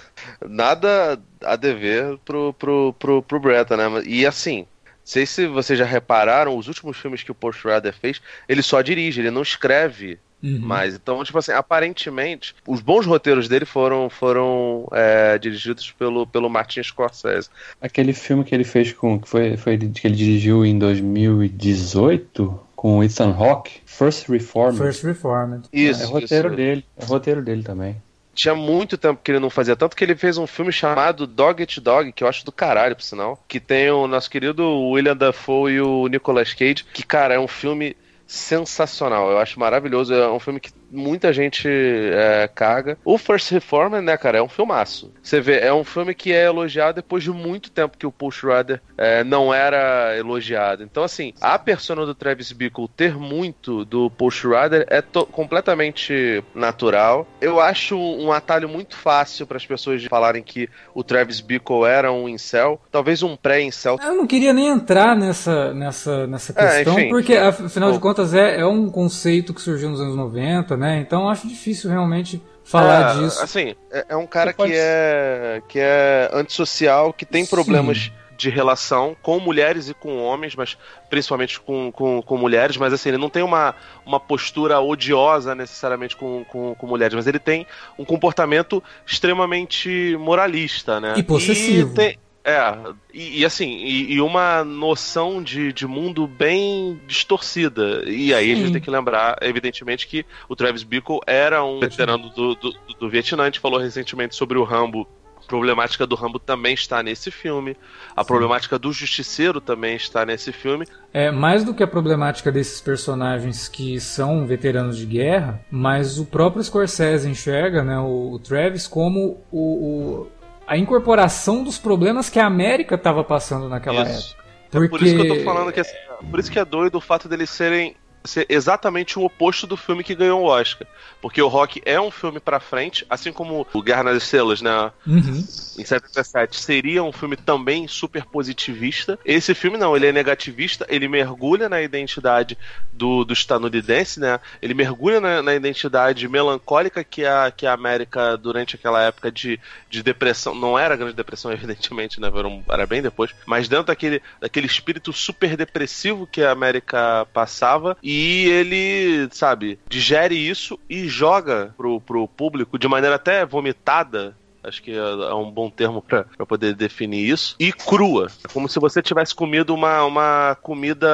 nada 0.47 1.19
a 1.43 1.55
dever 1.55 2.17
pro, 2.23 2.53
pro, 2.53 2.93
pro, 2.99 3.23
pro 3.23 3.39
Brett, 3.39 3.75
né? 3.75 3.85
E 4.05 4.25
assim, 4.25 4.59
não 4.59 4.65
sei 5.03 5.25
se 5.25 5.47
vocês 5.47 5.79
já 5.79 5.85
repararam, 5.85 6.55
os 6.55 6.67
últimos 6.67 6.97
filmes 6.97 7.23
que 7.23 7.31
o 7.31 7.35
Post 7.35 7.61
Schrader 7.61 7.93
fez, 7.93 8.21
ele 8.47 8.61
só 8.61 8.81
dirige, 8.81 9.21
ele 9.21 9.31
não 9.31 9.41
escreve 9.41 10.19
Uhum. 10.41 10.59
Mas, 10.61 10.95
então, 10.95 11.23
tipo 11.23 11.37
assim, 11.37 11.51
aparentemente, 11.51 12.55
os 12.67 12.79
bons 12.79 13.05
roteiros 13.05 13.47
dele 13.47 13.65
foram, 13.65 14.09
foram 14.09 14.87
é, 14.91 15.37
dirigidos 15.37 15.91
pelo, 15.91 16.27
pelo 16.27 16.49
Martin 16.49 16.83
Scorsese. 16.83 17.49
Aquele 17.81 18.13
filme 18.13 18.43
que 18.43 18.53
ele 18.53 18.63
fez 18.63 18.93
com. 18.93 19.19
que 19.19 19.27
foi, 19.27 19.57
foi 19.57 19.77
que 19.77 20.07
ele 20.07 20.15
dirigiu 20.15 20.65
em 20.65 20.77
2018 20.77 22.59
com 22.75 23.03
Ethan 23.03 23.35
Hawke, 23.35 23.81
First 23.85 24.29
Reformed. 24.29 24.77
First 24.77 25.03
Reformed. 25.03 25.67
Isso. 25.73 26.01
É, 26.01 26.05
é 26.05 26.07
roteiro 26.07 26.47
isso. 26.49 26.57
dele. 26.57 26.85
É 26.95 27.05
roteiro 27.05 27.41
dele 27.41 27.63
também 27.63 27.97
tinha 28.37 28.53
muito 28.53 28.99
tempo 28.99 29.19
que 29.23 29.31
ele 29.31 29.39
não 29.39 29.49
fazia, 29.49 29.75
tanto 29.75 29.95
que 29.95 30.03
ele 30.03 30.15
fez 30.15 30.37
um 30.37 30.45
filme 30.45 30.71
chamado 30.71 31.25
Dog 31.25 31.59
Eat 31.59 31.81
Dog, 31.81 32.11
que 32.11 32.23
eu 32.23 32.27
acho 32.27 32.45
do 32.45 32.51
caralho, 32.51 32.95
por 32.95 33.01
sinal, 33.01 33.43
que 33.47 33.59
tem 33.59 33.89
o 33.89 34.07
nosso 34.07 34.29
querido 34.29 34.63
William 34.89 35.17
Dafoe 35.17 35.73
e 35.73 35.81
o 35.81 36.07
Nicolas 36.07 36.53
Cage, 36.53 36.85
que, 36.93 37.01
cara, 37.01 37.33
é 37.33 37.39
um 37.39 37.47
filme 37.47 37.97
sensacional. 38.27 39.31
Eu 39.31 39.39
acho 39.39 39.59
maravilhoso. 39.59 40.13
É 40.13 40.29
um 40.29 40.39
filme 40.39 40.59
que 40.59 40.71
muita 40.91 41.33
gente 41.33 41.67
é, 41.67 42.49
caga. 42.53 42.97
O 43.03 43.17
First 43.17 43.51
Reformer, 43.51 44.01
né, 44.01 44.17
cara, 44.17 44.37
é 44.37 44.41
um 44.41 44.49
filmaço. 44.49 45.11
Você 45.21 45.39
vê, 45.41 45.59
é 45.59 45.73
um 45.73 45.83
filme 45.83 46.13
que 46.13 46.33
é 46.33 46.45
elogiado 46.45 46.95
depois 46.95 47.23
de 47.23 47.31
muito 47.31 47.71
tempo 47.71 47.97
que 47.97 48.05
o 48.05 48.11
Paul 48.11 48.31
Schrader 48.31 48.81
é, 48.97 49.23
não 49.23 49.53
era 49.53 50.17
elogiado. 50.17 50.83
Então, 50.83 51.03
assim, 51.03 51.33
a 51.41 51.57
persona 51.59 52.05
do 52.05 52.15
Travis 52.15 52.51
Bickle 52.51 52.87
ter 52.95 53.15
muito 53.15 53.85
do 53.85 54.09
Paul 54.09 54.31
Schrader 54.31 54.85
é 54.89 55.01
completamente 55.31 56.43
natural. 56.53 57.27
Eu 57.41 57.59
acho 57.59 57.97
um 57.97 58.31
atalho 58.31 58.69
muito 58.69 58.95
fácil 58.95 59.45
para 59.45 59.57
as 59.57 59.65
pessoas 59.65 60.03
falarem 60.05 60.43
que 60.43 60.69
o 60.93 61.03
Travis 61.03 61.41
Bickle 61.41 61.85
era 61.85 62.11
um 62.11 62.29
incel, 62.29 62.79
talvez 62.91 63.23
um 63.23 63.35
pré-incel. 63.35 63.97
Eu 64.01 64.15
não 64.15 64.27
queria 64.27 64.53
nem 64.53 64.67
entrar 64.67 65.15
nessa, 65.15 65.73
nessa, 65.73 66.27
nessa 66.27 66.53
é, 66.53 66.55
questão, 66.55 66.97
é, 66.97 67.01
enfim, 67.01 67.09
porque, 67.09 67.35
afinal 67.35 67.89
Bom. 67.89 67.95
de 67.95 68.01
contas, 68.01 68.33
é, 68.33 68.61
é 68.61 68.65
um 68.65 68.89
conceito 68.89 69.53
que 69.53 69.61
surgiu 69.61 69.89
nos 69.89 69.99
anos 69.99 70.15
90, 70.15 70.76
né? 70.77 70.99
Então 70.99 71.29
acho 71.29 71.47
difícil 71.47 71.89
realmente 71.89 72.41
falar 72.63 73.15
é, 73.15 73.19
disso. 73.19 73.41
Assim, 73.41 73.75
é, 73.91 74.05
é 74.09 74.15
um 74.15 74.27
cara 74.27 74.53
que 74.53 74.71
é 74.73 75.61
que 75.67 75.79
é 75.79 76.29
antissocial, 76.33 77.13
que 77.13 77.25
tem 77.25 77.43
Sim. 77.43 77.49
problemas 77.49 78.11
de 78.37 78.49
relação 78.49 79.17
com 79.21 79.39
mulheres 79.39 79.89
e 79.89 79.93
com 79.95 80.21
homens, 80.21 80.55
mas 80.55 80.77
principalmente 81.09 81.59
com, 81.59 81.91
com, 81.91 82.21
com, 82.21 82.37
mulheres, 82.37 82.77
mas 82.77 82.93
assim, 82.93 83.09
ele 83.09 83.17
não 83.17 83.31
tem 83.31 83.41
uma, 83.41 83.73
uma 84.05 84.19
postura 84.19 84.79
odiosa 84.79 85.55
necessariamente 85.55 86.15
com, 86.15 86.45
com, 86.45 86.75
com 86.75 86.87
mulheres, 86.87 87.15
mas 87.15 87.25
ele 87.25 87.39
tem 87.39 87.65
um 87.97 88.05
comportamento 88.05 88.81
extremamente 89.05 90.15
moralista, 90.19 90.99
né? 90.99 91.15
E 91.17 91.23
possessivo. 91.23 91.91
E 91.91 91.95
tem, 91.95 92.17
é, 92.47 92.93
e, 93.13 93.41
e 93.41 93.45
assim, 93.45 93.69
e, 93.69 94.13
e, 94.13 94.21
uma 94.21 94.63
noção 94.63 95.43
de, 95.43 95.73
de 95.73 95.85
mundo 95.85 96.25
bem 96.25 96.97
distorcida. 97.05 98.03
E 98.05 98.33
aí 98.33 98.45
Sim. 98.47 98.53
a 98.53 98.55
gente 98.55 98.71
tem 98.71 98.81
que 98.81 98.89
lembrar, 98.89 99.35
evidentemente, 99.41 100.07
que 100.07 100.25
o 100.47 100.55
Travis 100.55 100.81
Bickle 100.81 101.19
era 101.27 101.61
um 101.61 101.81
veterano 101.81 102.29
do, 102.29 102.55
do, 102.55 102.73
do 102.97 103.09
Vietnã. 103.09 103.43
A 103.43 103.45
gente 103.47 103.59
falou 103.59 103.77
recentemente 103.77 104.33
sobre 104.33 104.57
o 104.57 104.63
Rambo 104.63 105.05
problemática 105.47 106.05
do 106.05 106.13
Rambo 106.13 106.39
também 106.39 106.73
está 106.73 107.01
nesse 107.01 107.31
filme. 107.31 107.75
A 108.15 108.21
Sim. 108.21 108.27
problemática 108.27 108.77
do 108.77 108.91
Justiceiro 108.91 109.61
também 109.61 109.95
está 109.95 110.25
nesse 110.25 110.51
filme. 110.51 110.85
É, 111.13 111.31
mais 111.31 111.63
do 111.63 111.73
que 111.73 111.81
a 111.81 111.87
problemática 111.87 112.51
desses 112.51 112.81
personagens 112.81 113.67
que 113.67 113.99
são 113.99 114.45
veteranos 114.45 114.97
de 114.97 115.05
guerra, 115.05 115.61
mas 115.71 116.19
o 116.19 116.25
próprio 116.25 116.63
Scorsese 116.63 117.29
enxerga 117.29 117.83
né, 117.83 117.97
o, 117.97 118.33
o 118.33 118.39
Travis 118.39 118.87
como 118.87 119.41
o, 119.49 119.59
o, 119.59 120.27
a 120.67 120.77
incorporação 120.77 121.63
dos 121.63 121.77
problemas 121.77 122.29
que 122.29 122.39
a 122.39 122.45
América 122.45 122.95
estava 122.95 123.23
passando 123.23 123.69
naquela 123.69 124.03
isso. 124.03 124.35
época. 124.35 124.47
Porque... 124.69 124.85
É 124.85 124.89
por 124.89 125.01
isso 125.01 125.15
que 125.15 125.21
eu 125.21 125.37
tô 125.37 125.43
falando 125.43 125.71
que 125.71 125.79
assim, 125.79 125.95
por 126.29 126.39
isso 126.39 126.51
que 126.51 126.59
é 126.59 126.65
doido 126.65 126.95
o 126.95 127.01
fato 127.01 127.29
deles 127.29 127.49
serem 127.49 127.95
ser 128.27 128.45
exatamente 128.49 129.17
o 129.17 129.23
oposto 129.23 129.65
do 129.65 129.77
filme 129.77 130.03
que 130.03 130.15
ganhou 130.15 130.41
o 130.41 130.45
Oscar. 130.45 130.87
Porque 131.21 131.41
o 131.41 131.47
Rock 131.47 131.81
é 131.85 131.99
um 131.99 132.11
filme 132.11 132.39
pra 132.39 132.59
frente, 132.59 133.05
assim 133.09 133.31
como 133.31 133.65
o 133.73 133.81
Guerra 133.81 134.03
nas 134.03 134.23
Estrelas, 134.23 134.61
né? 134.61 134.91
Uhum. 135.05 135.43
Em 135.77 135.85
77, 135.85 136.59
seria 136.59 137.03
um 137.03 137.11
filme 137.11 137.35
também 137.35 137.87
super 137.87 138.25
positivista. 138.25 139.17
Esse 139.25 139.53
filme 139.53 139.77
não, 139.77 139.95
ele 139.95 140.07
é 140.07 140.11
negativista, 140.11 140.85
ele 140.89 141.07
mergulha 141.07 141.69
na 141.69 141.81
identidade 141.81 142.57
do, 142.91 143.23
do 143.23 143.33
estadunidense, 143.33 144.19
né? 144.19 144.39
Ele 144.61 144.73
mergulha 144.73 145.19
na, 145.19 145.41
na, 145.41 145.55
identidade 145.55 146.27
melancólica 146.27 147.03
que 147.03 147.25
a, 147.25 147.51
que 147.55 147.65
a 147.65 147.73
América, 147.73 148.37
durante 148.37 148.75
aquela 148.75 149.01
época 149.01 149.31
de, 149.31 149.59
de 149.89 150.03
depressão, 150.03 150.53
não 150.53 150.77
era 150.77 150.93
a 150.93 150.97
grande 150.97 151.15
depressão, 151.15 151.51
evidentemente, 151.53 152.19
né? 152.19 152.27
Era, 152.27 152.47
um, 152.47 152.63
era 152.69 152.85
bem 152.85 153.01
depois, 153.01 153.33
mas 153.45 153.67
dentro 153.67 153.85
daquele, 153.85 154.21
daquele 154.39 154.67
espírito 154.67 155.11
super 155.13 155.55
depressivo 155.55 156.27
que 156.27 156.43
a 156.43 156.51
América 156.51 157.27
passava, 157.33 157.97
e 158.01 158.16
ele, 158.19 159.29
sabe, 159.31 159.79
digere 159.89 160.35
isso 160.35 160.79
e 160.89 161.07
joga 161.07 161.73
pro, 161.77 161.99
pro 162.01 162.27
público 162.27 162.77
de 162.77 162.87
maneira 162.87 163.15
até 163.15 163.45
vomitada 163.45 164.35
acho 164.67 164.83
que 164.83 164.91
é 164.91 165.33
um 165.33 165.49
bom 165.49 165.69
termo 165.69 166.01
para 166.01 166.25
poder 166.45 166.75
definir 166.75 167.29
isso, 167.29 167.55
e 167.59 167.71
crua. 167.71 168.27
É 168.43 168.47
como 168.51 168.67
se 168.67 168.79
você 168.79 169.01
tivesse 169.01 169.33
comido 169.33 169.73
uma, 169.73 170.03
uma 170.03 170.57
comida 170.61 171.07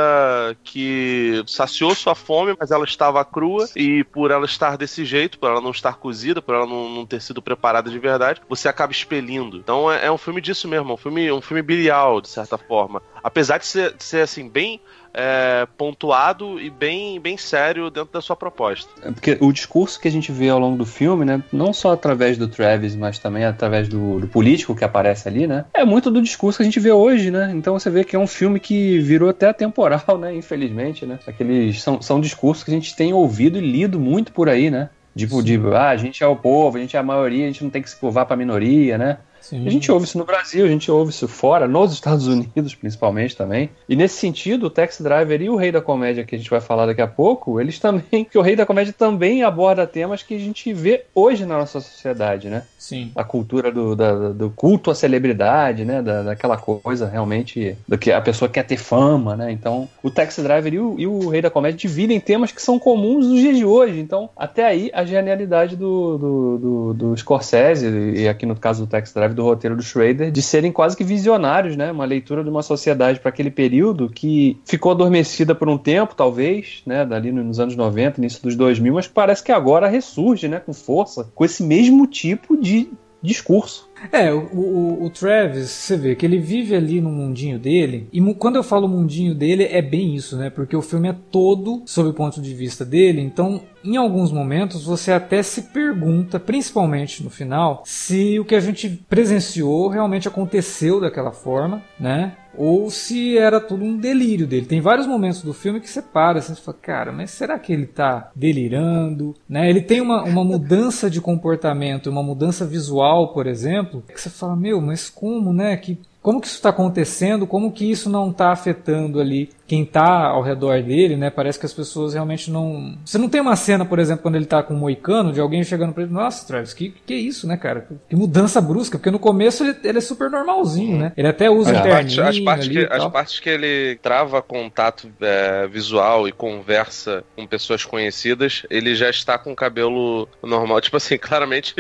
que 0.64 1.44
saciou 1.48 1.94
sua 1.94 2.16
fome, 2.16 2.56
mas 2.60 2.72
ela 2.72 2.86
estava 2.86 3.24
crua, 3.24 3.68
e 3.76 4.04
por 4.06 4.32
ela 4.32 4.46
estar 4.46 4.78
desse 4.78 5.06
jeito, 5.06 5.38
por 5.38 5.50
ela 5.50 5.62
não 5.62 5.72
estar 5.72 5.96
cozida, 5.98 6.42
por 6.42 6.56
ela 6.56 6.66
não, 6.66 6.90
não 6.90 7.06
ter 7.06 7.22
sido 7.22 7.42
preparada 7.42 7.90
de 7.90 8.00
verdade, 8.00 8.42
você 8.50 8.68
acaba 8.68 8.92
expelindo. 8.92 9.58
Então 9.58 9.92
é, 9.92 10.08
é 10.08 10.12
um 10.12 10.18
filme 10.18 10.42
disso 10.42 10.68
mesmo, 10.68 10.92
é 10.92 10.94
um 10.94 10.98
filme, 10.98 11.32
um 11.32 11.42
filme 11.42 11.62
bilial, 11.62 12.22
de 12.22 12.30
certa 12.30 12.58
forma. 12.58 13.02
Apesar 13.24 13.58
de 13.58 13.66
ser, 13.66 13.94
de 13.94 14.04
ser 14.04 14.22
assim, 14.22 14.50
bem 14.50 14.82
é, 15.14 15.68
pontuado 15.78 16.60
e 16.60 16.70
bem, 16.70 17.20
bem 17.20 17.38
sério 17.38 17.90
dentro 17.90 18.12
da 18.12 18.22
sua 18.22 18.36
proposta. 18.36 18.90
É 19.04 19.12
porque 19.12 19.38
o 19.40 19.52
discurso 19.52 20.00
que 20.00 20.08
a 20.08 20.12
gente 20.12 20.32
vê 20.32 20.50
ao 20.50 20.60
longo 20.60 20.78
do 20.78 20.86
filme, 20.86 21.24
né, 21.24 21.44
não 21.52 21.72
só 21.72 21.94
através 21.94 22.38
do 22.38 22.48
Travis, 22.48 22.96
mas 22.96 23.20
também 23.20 23.46
através 23.46 23.88
do, 23.88 24.20
do, 24.20 24.28
político 24.28 24.76
que 24.76 24.84
aparece 24.84 25.28
ali, 25.28 25.46
né, 25.46 25.66
é 25.74 25.86
muito 25.86 26.10
do 26.10 26.22
discurso 26.22 26.58
que 26.58 26.64
a 26.64 26.66
gente 26.66 26.80
vê 26.80 26.92
hoje, 26.92 27.30
né. 27.30 27.52
Então 27.54 27.78
você 27.78 27.90
vê 27.90 28.04
que 28.04 28.16
é 28.16 28.20
um 28.20 28.28
filme 28.28 28.60
que 28.60 29.00
virou 29.00 29.30
até 29.30 29.50
atemporal, 29.50 30.04
né, 30.20 30.34
infelizmente, 30.36 31.06
né. 31.06 31.20
Aqueles 31.28 31.82
são, 31.82 32.02
são 32.02 32.20
discursos 32.20 32.64
que 32.64 32.72
a 32.72 32.74
gente 32.74 32.96
tem 32.96 33.14
ouvido 33.14 33.58
e 33.58 33.62
lido 33.62 34.00
muito 34.00 34.32
por 34.32 34.50
aí, 34.50 34.72
né. 34.72 34.90
Tipo, 35.16 35.44
de, 35.44 35.60
ah, 35.76 35.90
a 35.90 35.96
gente 35.96 36.24
é 36.24 36.28
o 36.28 36.36
povo, 36.36 36.78
a 36.78 36.80
gente 36.80 36.98
é 36.98 37.00
a 37.00 37.04
maioria, 37.04 37.44
a 37.44 37.48
gente 37.48 37.64
não 37.64 37.70
tem 37.70 37.84
que 37.84 37.90
se 37.90 37.96
curvar 37.96 38.26
pra 38.26 38.36
minoria, 38.36 38.98
né? 38.98 39.20
Sim. 39.44 39.68
A 39.68 39.70
gente 39.70 39.92
ouve 39.92 40.06
isso 40.06 40.18
no 40.18 40.24
Brasil, 40.24 40.66
a 40.66 40.70
gente 40.70 40.90
ouve 40.90 41.12
isso 41.12 41.28
fora, 41.28 41.68
nos 41.68 41.92
Estados 41.92 42.28
Unidos 42.28 42.74
principalmente 42.74 43.36
também. 43.36 43.70
E 43.90 43.96
nesse 43.96 44.16
sentido, 44.16 44.68
o 44.68 44.70
Taxi 44.70 45.04
Driver 45.04 45.42
e 45.42 45.50
o 45.50 45.58
Rei 45.58 45.72
da 45.72 45.82
Comédia, 45.82 46.24
que 46.24 46.34
a 46.34 46.38
gente 46.38 46.50
vai 46.50 46.62
falar 46.62 46.86
daqui 46.86 47.02
a 47.02 47.08
pouco, 47.08 47.60
eles 47.60 47.78
também, 47.78 48.24
que 48.26 48.38
o 48.38 48.42
Rei 48.42 48.56
da 48.56 48.66
Comédia 48.66 48.94
também 48.98 49.44
aborda 49.44 49.86
temas 49.86 50.24
que 50.24 50.34
a 50.34 50.40
gente 50.40 50.72
vê 50.74 51.04
hoje 51.14 51.46
na 51.46 51.58
nossa 51.58 51.82
sociedade, 51.82 52.50
né? 52.50 52.64
Sim. 52.80 53.12
A 53.16 53.24
cultura 53.24 53.72
do, 53.72 53.96
da, 53.96 54.30
do 54.30 54.50
culto 54.50 54.90
à 54.90 54.96
celebridade, 54.96 55.84
né? 55.84 56.02
Da, 56.02 56.24
daquela 56.24 56.58
coisa 56.58 57.08
realmente, 57.08 57.76
do 57.88 57.98
que 57.98 58.12
a 58.12 58.22
pessoa 58.22 58.48
quer 58.48 58.64
ter 58.64 58.78
fama, 58.78 59.36
né? 59.36 59.52
Então, 59.52 59.90
o 60.02 60.10
Taxi 60.10 60.42
Driver 60.42 60.74
e 60.74 60.80
o, 60.80 60.96
e 61.00 61.08
o 61.08 61.30
Rei 61.30 61.42
da 61.42 61.50
Comédia 61.50 61.78
dividem 61.78 62.20
temas 62.20 62.52
que 62.52 62.62
são 62.62 62.80
comuns 62.80 63.28
nos 63.28 63.40
dias 63.40 63.58
de 63.58 63.66
hoje. 63.66 64.00
Então, 64.00 64.30
até 64.38 64.66
aí, 64.66 64.90
a 64.94 65.04
genialidade 65.04 65.76
do, 65.76 66.18
do, 66.18 66.58
do, 66.58 66.94
do 66.94 67.18
Scorsese, 67.18 67.88
e 68.16 68.28
aqui 68.28 68.46
no 68.46 68.56
caso 68.56 68.86
do 68.86 68.90
Taxi 68.90 69.14
Driver, 69.14 69.33
do 69.34 69.44
roteiro 69.44 69.76
do 69.76 69.84
Schrader, 69.84 70.32
de 70.32 70.42
serem 70.42 70.72
quase 70.72 70.96
que 70.96 71.04
visionários, 71.04 71.76
né? 71.76 71.92
Uma 71.92 72.06
leitura 72.06 72.44
de 72.44 72.50
uma 72.50 72.62
sociedade 72.62 73.20
para 73.20 73.30
aquele 73.30 73.52
período 73.52 74.10
que 74.10 74.58
ficou 74.66 74.92
adormecida 74.92 75.54
por 75.54 75.68
um 75.68 75.78
tempo, 75.78 76.16
talvez, 76.16 76.82
né? 76.86 77.06
Dali 77.06 77.32
nos 77.32 77.60
anos 77.60 77.76
90, 77.76 78.20
início 78.20 78.42
dos 78.42 78.56
2000, 78.56 78.94
mas 78.94 79.08
parece 79.08 79.44
que 79.44 79.52
agora 79.52 79.88
ressurge, 79.88 80.48
né? 80.48 80.60
Com 80.60 80.74
força, 80.74 81.30
com 81.34 81.44
esse 81.44 81.64
mesmo 81.64 82.08
tipo 82.08 82.58
de 82.58 82.90
discurso. 83.24 83.90
É, 84.12 84.34
o, 84.34 84.42
o, 84.52 85.06
o, 85.06 85.10
Travis, 85.10 85.70
você 85.70 85.96
vê 85.96 86.14
que 86.14 86.26
ele 86.26 86.38
vive 86.38 86.76
ali 86.76 87.00
no 87.00 87.10
mundinho 87.10 87.58
dele, 87.58 88.10
e 88.12 88.22
quando 88.34 88.58
eu 88.58 88.64
falo 88.64 88.88
mundinho 88.88 89.34
dele, 89.34 89.64
é 89.64 89.82
bem 89.82 90.14
isso, 90.14 90.36
né? 90.36 90.50
Porque 90.50 90.76
o 90.76 90.82
filme 90.82 91.08
é 91.08 91.16
todo 91.32 91.82
sob 91.86 92.10
o 92.10 92.14
ponto 92.14 92.42
de 92.42 92.54
vista 92.54 92.84
dele, 92.84 93.22
então 93.22 93.62
em 93.84 93.98
alguns 93.98 94.32
momentos 94.32 94.86
você 94.86 95.12
até 95.12 95.44
se 95.44 95.64
pergunta, 95.64 96.40
principalmente 96.40 97.24
no 97.24 97.30
final, 97.30 97.84
se 97.86 98.40
o 98.40 98.46
que 98.46 98.56
a 98.56 98.60
gente 98.60 98.90
presenciou 99.10 99.88
realmente 99.90 100.28
aconteceu 100.28 101.00
daquela 101.00 101.32
forma, 101.32 101.82
né? 102.00 102.38
Ou 102.56 102.92
se 102.92 103.36
era 103.36 103.60
tudo 103.60 103.84
um 103.84 103.98
delírio 103.98 104.46
dele. 104.46 104.68
Tem 104.68 104.80
vários 104.80 105.08
momentos 105.08 105.42
do 105.42 105.56
filme 105.56 105.80
que 105.80 105.90
você 105.90 106.04
para 106.04 106.38
assim, 106.38 106.54
você 106.54 106.62
fala, 106.62 106.78
cara, 106.80 107.12
mas 107.12 107.32
será 107.32 107.58
que 107.58 107.74
ele 107.74 107.88
tá 107.88 108.30
delirando? 108.36 109.36
Né? 109.50 109.68
Ele 109.70 109.82
tem 109.82 110.00
uma, 110.00 110.24
uma 110.24 110.44
mudança 110.44 111.10
de 111.10 111.20
comportamento, 111.20 112.12
uma 112.12 112.22
mudança 112.22 112.64
visual, 112.64 113.34
por 113.34 113.48
exemplo, 113.48 114.04
que 114.08 114.22
você 114.22 114.30
fala, 114.30 114.56
meu, 114.56 114.80
mas 114.80 115.10
como, 115.10 115.52
né? 115.52 115.76
Que 115.78 115.98
como 116.24 116.40
que 116.40 116.48
isso 116.48 116.56
está 116.56 116.70
acontecendo, 116.70 117.46
como 117.46 117.70
que 117.70 117.92
isso 117.92 118.10
não 118.10 118.30
está 118.30 118.54
afetando 118.54 119.20
ali 119.20 119.50
quem 119.74 119.82
está 119.82 120.28
ao 120.28 120.44
redor 120.44 120.84
dele, 120.84 121.16
né? 121.18 121.32
Parece 121.32 121.60
que 121.60 121.66
as 121.66 121.74
pessoas 121.74 122.14
realmente 122.14 122.52
não. 122.52 122.96
Você 123.04 123.18
não 123.18 123.28
tem 123.28 123.42
uma 123.42 123.56
cena, 123.56 123.84
por 123.84 123.98
exemplo, 123.98 124.22
quando 124.22 124.36
ele 124.36 124.44
está 124.44 124.62
com 124.62 124.76
um 124.76 124.78
moicano, 124.78 125.34
de 125.34 125.42
alguém 125.42 125.64
chegando 125.64 125.94
para 125.94 126.04
ele, 126.04 126.12
nossa, 126.12 126.46
Travis, 126.46 126.76
que, 126.76 126.94
que 127.04 127.12
é 127.12 127.18
isso, 127.18 127.48
né, 127.48 127.58
cara? 127.58 127.88
Que 128.08 128.16
mudança 128.16 128.62
brusca, 128.62 129.00
porque 129.00 129.10
no 129.10 129.18
começo 129.18 129.64
ele, 129.64 129.76
ele 129.84 129.98
é 129.98 130.02
super 130.02 130.30
normalzinho, 130.30 131.00
né? 131.00 131.12
Ele 131.18 131.28
até 131.28 131.50
usa 131.50 131.74
é. 131.74 131.80
interninho 131.80 132.24
as, 132.24 132.40
partes 132.40 132.68
que, 132.68 132.86
as 132.86 133.08
partes 133.08 133.40
que 133.40 133.50
ele 133.50 133.98
trava 134.00 134.44
contato 134.44 135.12
é, 135.20 135.68
visual 135.68 136.28
e 136.28 136.32
conversa 136.32 137.24
com 137.36 137.48
pessoas 137.48 137.84
conhecidas, 137.84 138.68
ele 138.70 138.94
já 138.94 139.10
está 139.10 139.40
com 139.40 139.54
o 139.54 139.56
cabelo 139.56 140.30
normal. 140.44 140.82
Tipo 140.82 140.98
assim, 140.98 141.18
claramente 141.18 141.74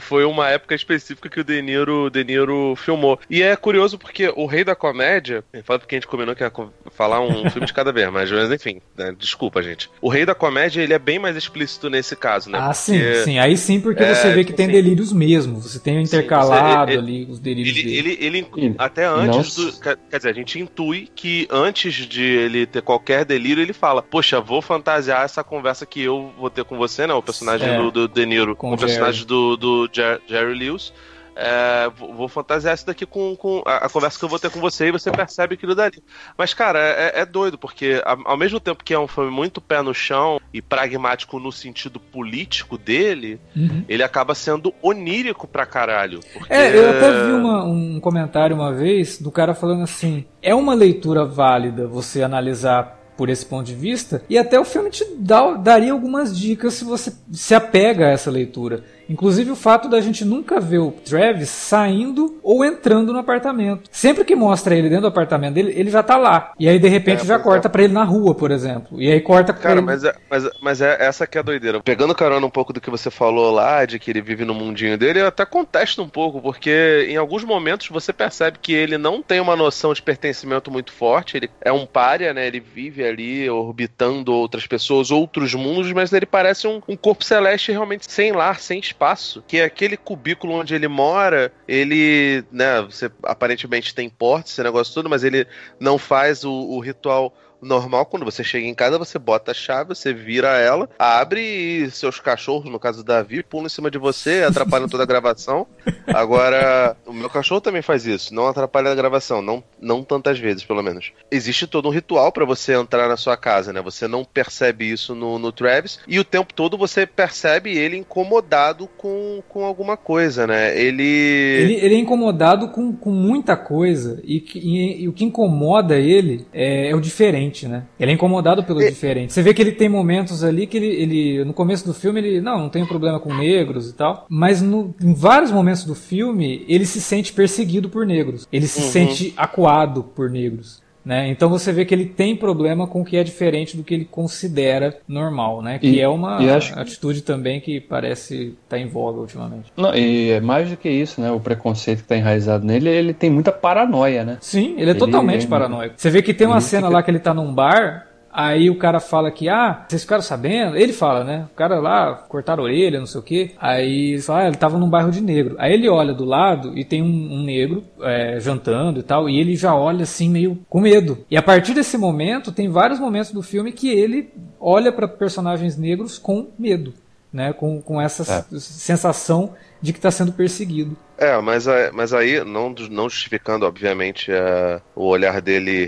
foi 0.00 0.24
uma 0.24 0.48
época 0.48 0.74
específica 0.74 1.28
que 1.28 1.40
o 1.40 1.44
De 1.44 1.60
Niro, 1.60 2.08
De 2.08 2.24
Niro 2.24 2.74
filmou. 2.74 3.20
E 3.28 3.42
é 3.42 3.54
curioso 3.54 3.98
porque 3.98 4.32
o 4.34 4.46
Rei 4.46 4.64
da 4.64 4.74
Comédia, 4.74 5.44
fala 5.62 5.78
porque 5.78 5.94
a 5.94 5.98
gente 5.98 6.08
combinou 6.08 6.34
que 6.34 6.42
ia 6.42 6.52
falar 6.90 7.17
um 7.20 7.50
filme 7.50 7.66
de 7.66 7.72
cada 7.72 7.92
vez, 7.92 8.10
mas, 8.10 8.30
mas 8.30 8.50
enfim, 8.50 8.80
né, 8.96 9.14
desculpa, 9.18 9.62
gente. 9.62 9.90
O 10.00 10.08
Rei 10.08 10.24
da 10.24 10.34
Comédia, 10.34 10.82
ele 10.82 10.92
é 10.92 10.98
bem 10.98 11.18
mais 11.18 11.36
explícito 11.36 11.88
nesse 11.90 12.16
caso, 12.16 12.50
né? 12.50 12.58
Ah, 12.58 12.66
porque... 12.66 12.76
sim, 12.76 13.24
sim. 13.24 13.38
Aí 13.38 13.56
sim, 13.56 13.80
porque 13.80 14.02
é, 14.02 14.14
você 14.14 14.28
vê 14.32 14.44
que 14.44 14.46
tipo 14.46 14.56
tem 14.56 14.66
assim, 14.66 14.74
delírios 14.74 15.12
mesmo. 15.12 15.60
Você 15.60 15.78
tem 15.78 16.02
intercalado 16.02 16.90
sim, 16.90 16.98
você, 16.98 17.08
ele, 17.08 17.22
ali 17.22 17.30
os 17.30 17.38
delírios 17.38 17.76
ele, 17.76 17.82
dele. 17.82 18.18
Ele, 18.20 18.46
ele, 18.56 18.74
até 18.78 19.04
antes 19.04 19.54
do. 19.54 19.72
Quer 19.80 20.16
dizer, 20.16 20.30
a 20.30 20.34
gente 20.34 20.58
intui 20.58 21.08
que 21.14 21.46
antes 21.50 21.94
de 21.94 22.22
ele 22.22 22.66
ter 22.66 22.82
qualquer 22.82 23.24
delírio, 23.24 23.62
ele 23.62 23.72
fala: 23.72 24.02
Poxa, 24.02 24.40
vou 24.40 24.62
fantasiar 24.62 25.24
essa 25.24 25.42
conversa 25.44 25.86
que 25.86 26.02
eu 26.02 26.32
vou 26.38 26.50
ter 26.50 26.64
com 26.64 26.76
você, 26.76 27.06
né? 27.06 27.14
O 27.14 27.22
personagem 27.22 27.68
é, 27.68 27.76
do, 27.76 27.90
do 27.90 28.08
De 28.08 28.26
Niro, 28.26 28.56
com 28.56 28.72
o 28.72 28.78
personagem 28.78 29.24
do, 29.24 29.56
do 29.56 29.90
Jerry 29.92 30.54
Lewis 30.54 30.92
é, 31.40 31.88
vou 31.96 32.28
fantasiar 32.28 32.74
isso 32.74 32.84
daqui 32.84 33.06
com, 33.06 33.36
com 33.36 33.62
a, 33.64 33.86
a, 33.86 33.88
conversa 33.88 34.18
que 34.18 34.24
eu 34.24 34.28
vou 34.28 34.40
ter 34.40 34.50
com 34.50 34.58
você 34.58 34.88
e 34.88 34.90
você 34.90 35.08
percebe 35.08 35.54
aquilo 35.54 35.72
dali. 35.72 36.02
Mas, 36.36 36.52
cara, 36.52 36.80
é, 36.80 37.20
é 37.20 37.24
doido, 37.24 37.56
porque 37.56 38.02
ao 38.04 38.36
mesmo 38.36 38.58
tempo 38.58 38.82
que 38.82 38.92
é 38.92 38.98
um 38.98 39.06
filme 39.06 39.30
muito 39.30 39.60
pé 39.60 39.80
no 39.80 39.94
chão 39.94 40.40
e 40.52 40.60
pragmático 40.60 41.38
no 41.38 41.52
sentido 41.52 42.00
político 42.00 42.76
dele, 42.76 43.40
uhum. 43.56 43.84
ele 43.88 44.02
acaba 44.02 44.34
sendo 44.34 44.74
onírico 44.82 45.46
pra 45.46 45.64
caralho. 45.64 46.18
Porque... 46.32 46.52
É, 46.52 46.76
eu 46.76 46.90
até 46.90 47.26
vi 47.26 47.32
uma, 47.32 47.64
um 47.64 48.00
comentário 48.00 48.56
uma 48.56 48.74
vez 48.74 49.20
do 49.20 49.30
cara 49.30 49.54
falando 49.54 49.84
assim: 49.84 50.24
é 50.42 50.52
uma 50.52 50.74
leitura 50.74 51.24
válida 51.24 51.86
você 51.86 52.20
analisar 52.20 52.98
por 53.16 53.28
esse 53.28 53.44
ponto 53.44 53.66
de 53.66 53.74
vista, 53.74 54.22
e 54.30 54.38
até 54.38 54.60
o 54.60 54.64
filme 54.64 54.90
te 54.90 55.04
dá, 55.18 55.54
daria 55.54 55.90
algumas 55.90 56.38
dicas 56.38 56.74
se 56.74 56.84
você 56.84 57.12
se 57.32 57.52
apega 57.52 58.06
a 58.06 58.10
essa 58.10 58.30
leitura. 58.30 58.84
Inclusive 59.08 59.50
o 59.50 59.56
fato 59.56 59.88
da 59.88 60.00
gente 60.00 60.24
nunca 60.24 60.60
ver 60.60 60.78
o 60.78 60.90
Travis 60.90 61.48
saindo 61.48 62.38
ou 62.42 62.64
entrando 62.64 63.12
no 63.12 63.18
apartamento. 63.18 63.88
Sempre 63.90 64.24
que 64.24 64.36
mostra 64.36 64.76
ele 64.76 64.88
dentro 64.88 65.02
do 65.02 65.08
apartamento 65.08 65.54
dele, 65.54 65.72
ele 65.74 65.90
já 65.90 66.02
tá 66.02 66.16
lá. 66.16 66.52
E 66.58 66.68
aí 66.68 66.78
de 66.78 66.88
repente 66.88 67.22
é, 67.22 67.24
já 67.24 67.38
corta 67.38 67.68
é. 67.68 67.70
para 67.70 67.84
ele 67.84 67.92
na 67.92 68.04
rua, 68.04 68.34
por 68.34 68.50
exemplo. 68.50 69.00
E 69.00 69.10
aí 69.10 69.20
corta 69.20 69.52
Cara, 69.52 69.76
ele... 69.76 69.86
mas, 69.86 70.04
é, 70.04 70.14
mas, 70.30 70.50
mas 70.60 70.80
é 70.82 70.96
essa 71.00 71.26
que 71.26 71.38
é 71.38 71.40
a 71.40 71.44
doideira. 71.44 71.80
Pegando 71.80 72.14
carona 72.14 72.46
um 72.46 72.50
pouco 72.50 72.72
do 72.72 72.80
que 72.80 72.90
você 72.90 73.10
falou 73.10 73.50
lá, 73.50 73.84
de 73.86 73.98
que 73.98 74.10
ele 74.10 74.20
vive 74.20 74.44
no 74.44 74.54
mundinho 74.54 74.98
dele, 74.98 75.20
eu 75.20 75.26
até 75.26 75.46
contesto 75.46 76.02
um 76.02 76.08
pouco, 76.08 76.42
porque 76.42 77.06
em 77.08 77.16
alguns 77.16 77.44
momentos 77.44 77.88
você 77.88 78.12
percebe 78.12 78.58
que 78.60 78.74
ele 78.74 78.98
não 78.98 79.22
tem 79.22 79.40
uma 79.40 79.56
noção 79.56 79.94
de 79.94 80.02
pertencimento 80.02 80.70
muito 80.70 80.92
forte. 80.92 81.36
Ele 81.36 81.50
é 81.62 81.72
um 81.72 81.86
párea, 81.86 82.34
né? 82.34 82.46
Ele 82.46 82.60
vive 82.60 83.04
ali 83.04 83.48
orbitando 83.48 84.34
outras 84.34 84.66
pessoas, 84.66 85.10
outros 85.10 85.54
mundos, 85.54 85.90
mas 85.92 86.12
ele 86.12 86.26
parece 86.26 86.66
um, 86.66 86.82
um 86.86 86.96
corpo 86.96 87.24
celeste 87.24 87.72
realmente 87.72 88.10
sem 88.10 88.32
lar, 88.32 88.60
sem 88.60 88.78
espaço 88.78 88.97
espaço, 88.98 89.44
que 89.46 89.58
é 89.58 89.64
aquele 89.64 89.96
cubículo 89.96 90.54
onde 90.54 90.74
ele 90.74 90.88
mora, 90.88 91.52
ele, 91.68 92.44
né, 92.50 92.82
você 92.82 93.10
aparentemente 93.22 93.94
tem 93.94 94.10
porta, 94.10 94.50
esse 94.50 94.62
negócio 94.62 94.92
todo, 94.92 95.08
mas 95.08 95.22
ele 95.22 95.46
não 95.78 95.96
faz 95.96 96.44
o, 96.44 96.52
o 96.52 96.80
ritual 96.80 97.32
normal, 97.60 98.06
quando 98.06 98.24
você 98.24 98.44
chega 98.44 98.66
em 98.66 98.74
casa, 98.74 98.98
você 98.98 99.18
bota 99.18 99.50
a 99.50 99.54
chave, 99.54 99.94
você 99.94 100.12
vira 100.12 100.56
ela, 100.58 100.88
abre 100.98 101.40
e 101.40 101.90
seus 101.90 102.20
cachorros, 102.20 102.70
no 102.70 102.78
caso 102.78 102.98
do 102.98 103.06
Davi, 103.06 103.42
pulam 103.42 103.66
em 103.66 103.70
cima 103.70 103.90
de 103.90 103.98
você, 103.98 104.44
atrapalham 104.48 104.88
toda 104.88 105.02
a 105.02 105.06
gravação. 105.06 105.66
Agora, 106.06 106.96
o 107.06 107.12
meu 107.12 107.28
cachorro 107.28 107.60
também 107.60 107.82
faz 107.82 108.06
isso, 108.06 108.34
não 108.34 108.46
atrapalha 108.46 108.90
a 108.90 108.94
gravação, 108.94 109.42
não, 109.42 109.62
não 109.80 110.02
tantas 110.02 110.38
vezes, 110.38 110.64
pelo 110.64 110.82
menos. 110.82 111.12
Existe 111.30 111.66
todo 111.66 111.88
um 111.88 111.92
ritual 111.92 112.32
para 112.32 112.44
você 112.44 112.74
entrar 112.74 113.08
na 113.08 113.16
sua 113.16 113.36
casa, 113.36 113.72
né? 113.72 113.80
Você 113.82 114.06
não 114.06 114.24
percebe 114.24 114.90
isso 114.90 115.14
no, 115.14 115.38
no 115.38 115.52
Travis, 115.52 115.98
e 116.06 116.18
o 116.18 116.24
tempo 116.24 116.54
todo 116.54 116.78
você 116.78 117.06
percebe 117.06 117.76
ele 117.76 117.96
incomodado 117.96 118.88
com, 118.96 119.42
com 119.48 119.64
alguma 119.64 119.96
coisa, 119.96 120.46
né? 120.46 120.78
Ele... 120.78 121.02
ele. 121.02 121.74
Ele, 121.88 121.94
é 121.94 121.98
incomodado 121.98 122.68
com, 122.68 122.92
com 122.92 123.10
muita 123.10 123.56
coisa, 123.56 124.20
e, 124.24 124.44
e, 124.54 125.02
e 125.02 125.08
o 125.08 125.12
que 125.12 125.24
incomoda 125.24 125.98
ele 125.98 126.46
é, 126.52 126.90
é 126.90 126.94
o 126.94 127.00
diferente 127.00 127.47
diferente, 127.48 127.66
né? 127.66 127.84
Ele 127.98 128.12
é 128.12 128.14
incomodado 128.14 128.62
pelo 128.64 128.80
e... 128.82 128.88
diferente. 128.88 129.32
Você 129.32 129.42
vê 129.42 129.52
que 129.54 129.62
ele 129.62 129.72
tem 129.72 129.88
momentos 129.88 130.44
ali 130.44 130.66
que 130.66 130.76
ele, 130.76 130.86
ele, 130.86 131.44
no 131.44 131.52
começo 131.52 131.84
do 131.84 131.94
filme, 131.94 132.20
ele, 132.20 132.40
não, 132.40 132.58
não 132.58 132.68
tem 132.68 132.84
problema 132.86 133.18
com 133.18 133.34
negros 133.34 133.88
e 133.88 133.94
tal, 133.94 134.26
mas 134.28 134.62
no, 134.62 134.94
em 135.02 135.14
vários 135.14 135.50
momentos 135.50 135.84
do 135.84 135.94
filme, 135.94 136.64
ele 136.68 136.86
se 136.86 137.00
sente 137.00 137.32
perseguido 137.32 137.88
por 137.88 138.06
negros. 138.06 138.46
Ele 138.52 138.66
se 138.66 138.82
uhum. 138.82 138.90
sente 138.90 139.34
acuado 139.36 140.02
por 140.02 140.30
negros. 140.30 140.82
Né? 141.08 141.30
Então 141.30 141.48
você 141.48 141.72
vê 141.72 141.86
que 141.86 141.94
ele 141.94 142.04
tem 142.04 142.36
problema 142.36 142.86
com 142.86 143.00
o 143.00 143.04
que 143.04 143.16
é 143.16 143.24
diferente 143.24 143.74
do 143.74 143.82
que 143.82 143.94
ele 143.94 144.04
considera 144.04 144.94
normal, 145.08 145.62
né? 145.62 145.78
Que 145.78 145.86
e, 145.86 146.00
é 146.02 146.06
uma 146.06 146.36
atitude 146.76 147.22
também 147.22 147.62
que 147.62 147.80
parece 147.80 148.48
estar 148.48 148.76
tá 148.76 148.78
em 148.78 148.86
voga 148.86 149.18
ultimamente. 149.18 149.72
Não, 149.74 149.94
e 149.94 150.32
é 150.32 150.40
mais 150.42 150.68
do 150.68 150.76
que 150.76 150.90
isso, 150.90 151.18
né? 151.18 151.32
O 151.32 151.40
preconceito 151.40 152.00
que 152.00 152.04
está 152.04 152.14
enraizado 152.14 152.66
nele, 152.66 152.90
ele 152.90 153.14
tem 153.14 153.30
muita 153.30 153.50
paranoia, 153.50 154.22
né? 154.22 154.36
Sim, 154.42 154.74
ele 154.76 154.90
é 154.90 154.90
ele, 154.90 154.98
totalmente 154.98 155.44
ele, 155.44 155.50
paranoico. 155.50 155.94
Você 155.96 156.10
vê 156.10 156.20
que 156.20 156.34
tem 156.34 156.46
uma 156.46 156.60
cena 156.60 156.88
fica... 156.88 156.94
lá 156.98 157.02
que 157.02 157.10
ele 157.10 157.16
está 157.16 157.32
num 157.32 157.54
bar 157.54 158.07
Aí 158.32 158.70
o 158.70 158.76
cara 158.76 159.00
fala 159.00 159.30
que, 159.30 159.48
ah, 159.48 159.84
vocês 159.88 160.02
ficaram 160.02 160.22
sabendo? 160.22 160.76
Ele 160.76 160.92
fala, 160.92 161.24
né? 161.24 161.48
O 161.50 161.54
cara 161.56 161.80
lá 161.80 162.14
cortaram 162.14 162.62
a 162.62 162.66
orelha, 162.66 162.98
não 162.98 163.06
sei 163.06 163.20
o 163.20 163.24
quê. 163.24 163.50
Aí 163.58 164.12
ele 164.12 164.22
fala, 164.22 164.40
ah, 164.40 164.46
ele 164.48 164.56
tava 164.56 164.78
num 164.78 164.88
bairro 164.88 165.10
de 165.10 165.20
negro. 165.20 165.56
Aí 165.58 165.72
ele 165.72 165.88
olha 165.88 166.12
do 166.12 166.24
lado 166.24 166.76
e 166.78 166.84
tem 166.84 167.02
um, 167.02 167.06
um 167.06 167.42
negro 167.42 167.84
é, 168.02 168.38
jantando 168.38 169.00
e 169.00 169.02
tal, 169.02 169.28
e 169.28 169.38
ele 169.38 169.56
já 169.56 169.74
olha 169.74 170.02
assim 170.02 170.28
meio 170.28 170.58
com 170.68 170.80
medo. 170.80 171.18
E 171.30 171.36
a 171.36 171.42
partir 171.42 171.74
desse 171.74 171.96
momento, 171.96 172.52
tem 172.52 172.68
vários 172.68 173.00
momentos 173.00 173.32
do 173.32 173.42
filme 173.42 173.72
que 173.72 173.88
ele 173.88 174.30
olha 174.60 174.92
para 174.92 175.08
personagens 175.08 175.76
negros 175.76 176.18
com 176.18 176.48
medo, 176.58 176.92
né? 177.32 177.52
Com, 177.52 177.80
com 177.80 178.00
essa 178.00 178.22
é. 178.22 178.58
sensação 178.58 179.54
de 179.80 179.92
que 179.92 179.98
está 179.98 180.10
sendo 180.10 180.32
perseguido. 180.32 180.96
É, 181.16 181.40
mas, 181.40 181.66
mas 181.92 182.12
aí, 182.12 182.44
não, 182.44 182.74
não 182.90 183.08
justificando, 183.08 183.64
obviamente, 183.64 184.30
uh, 184.30 184.80
o 184.94 185.06
olhar 185.06 185.40
dele 185.40 185.86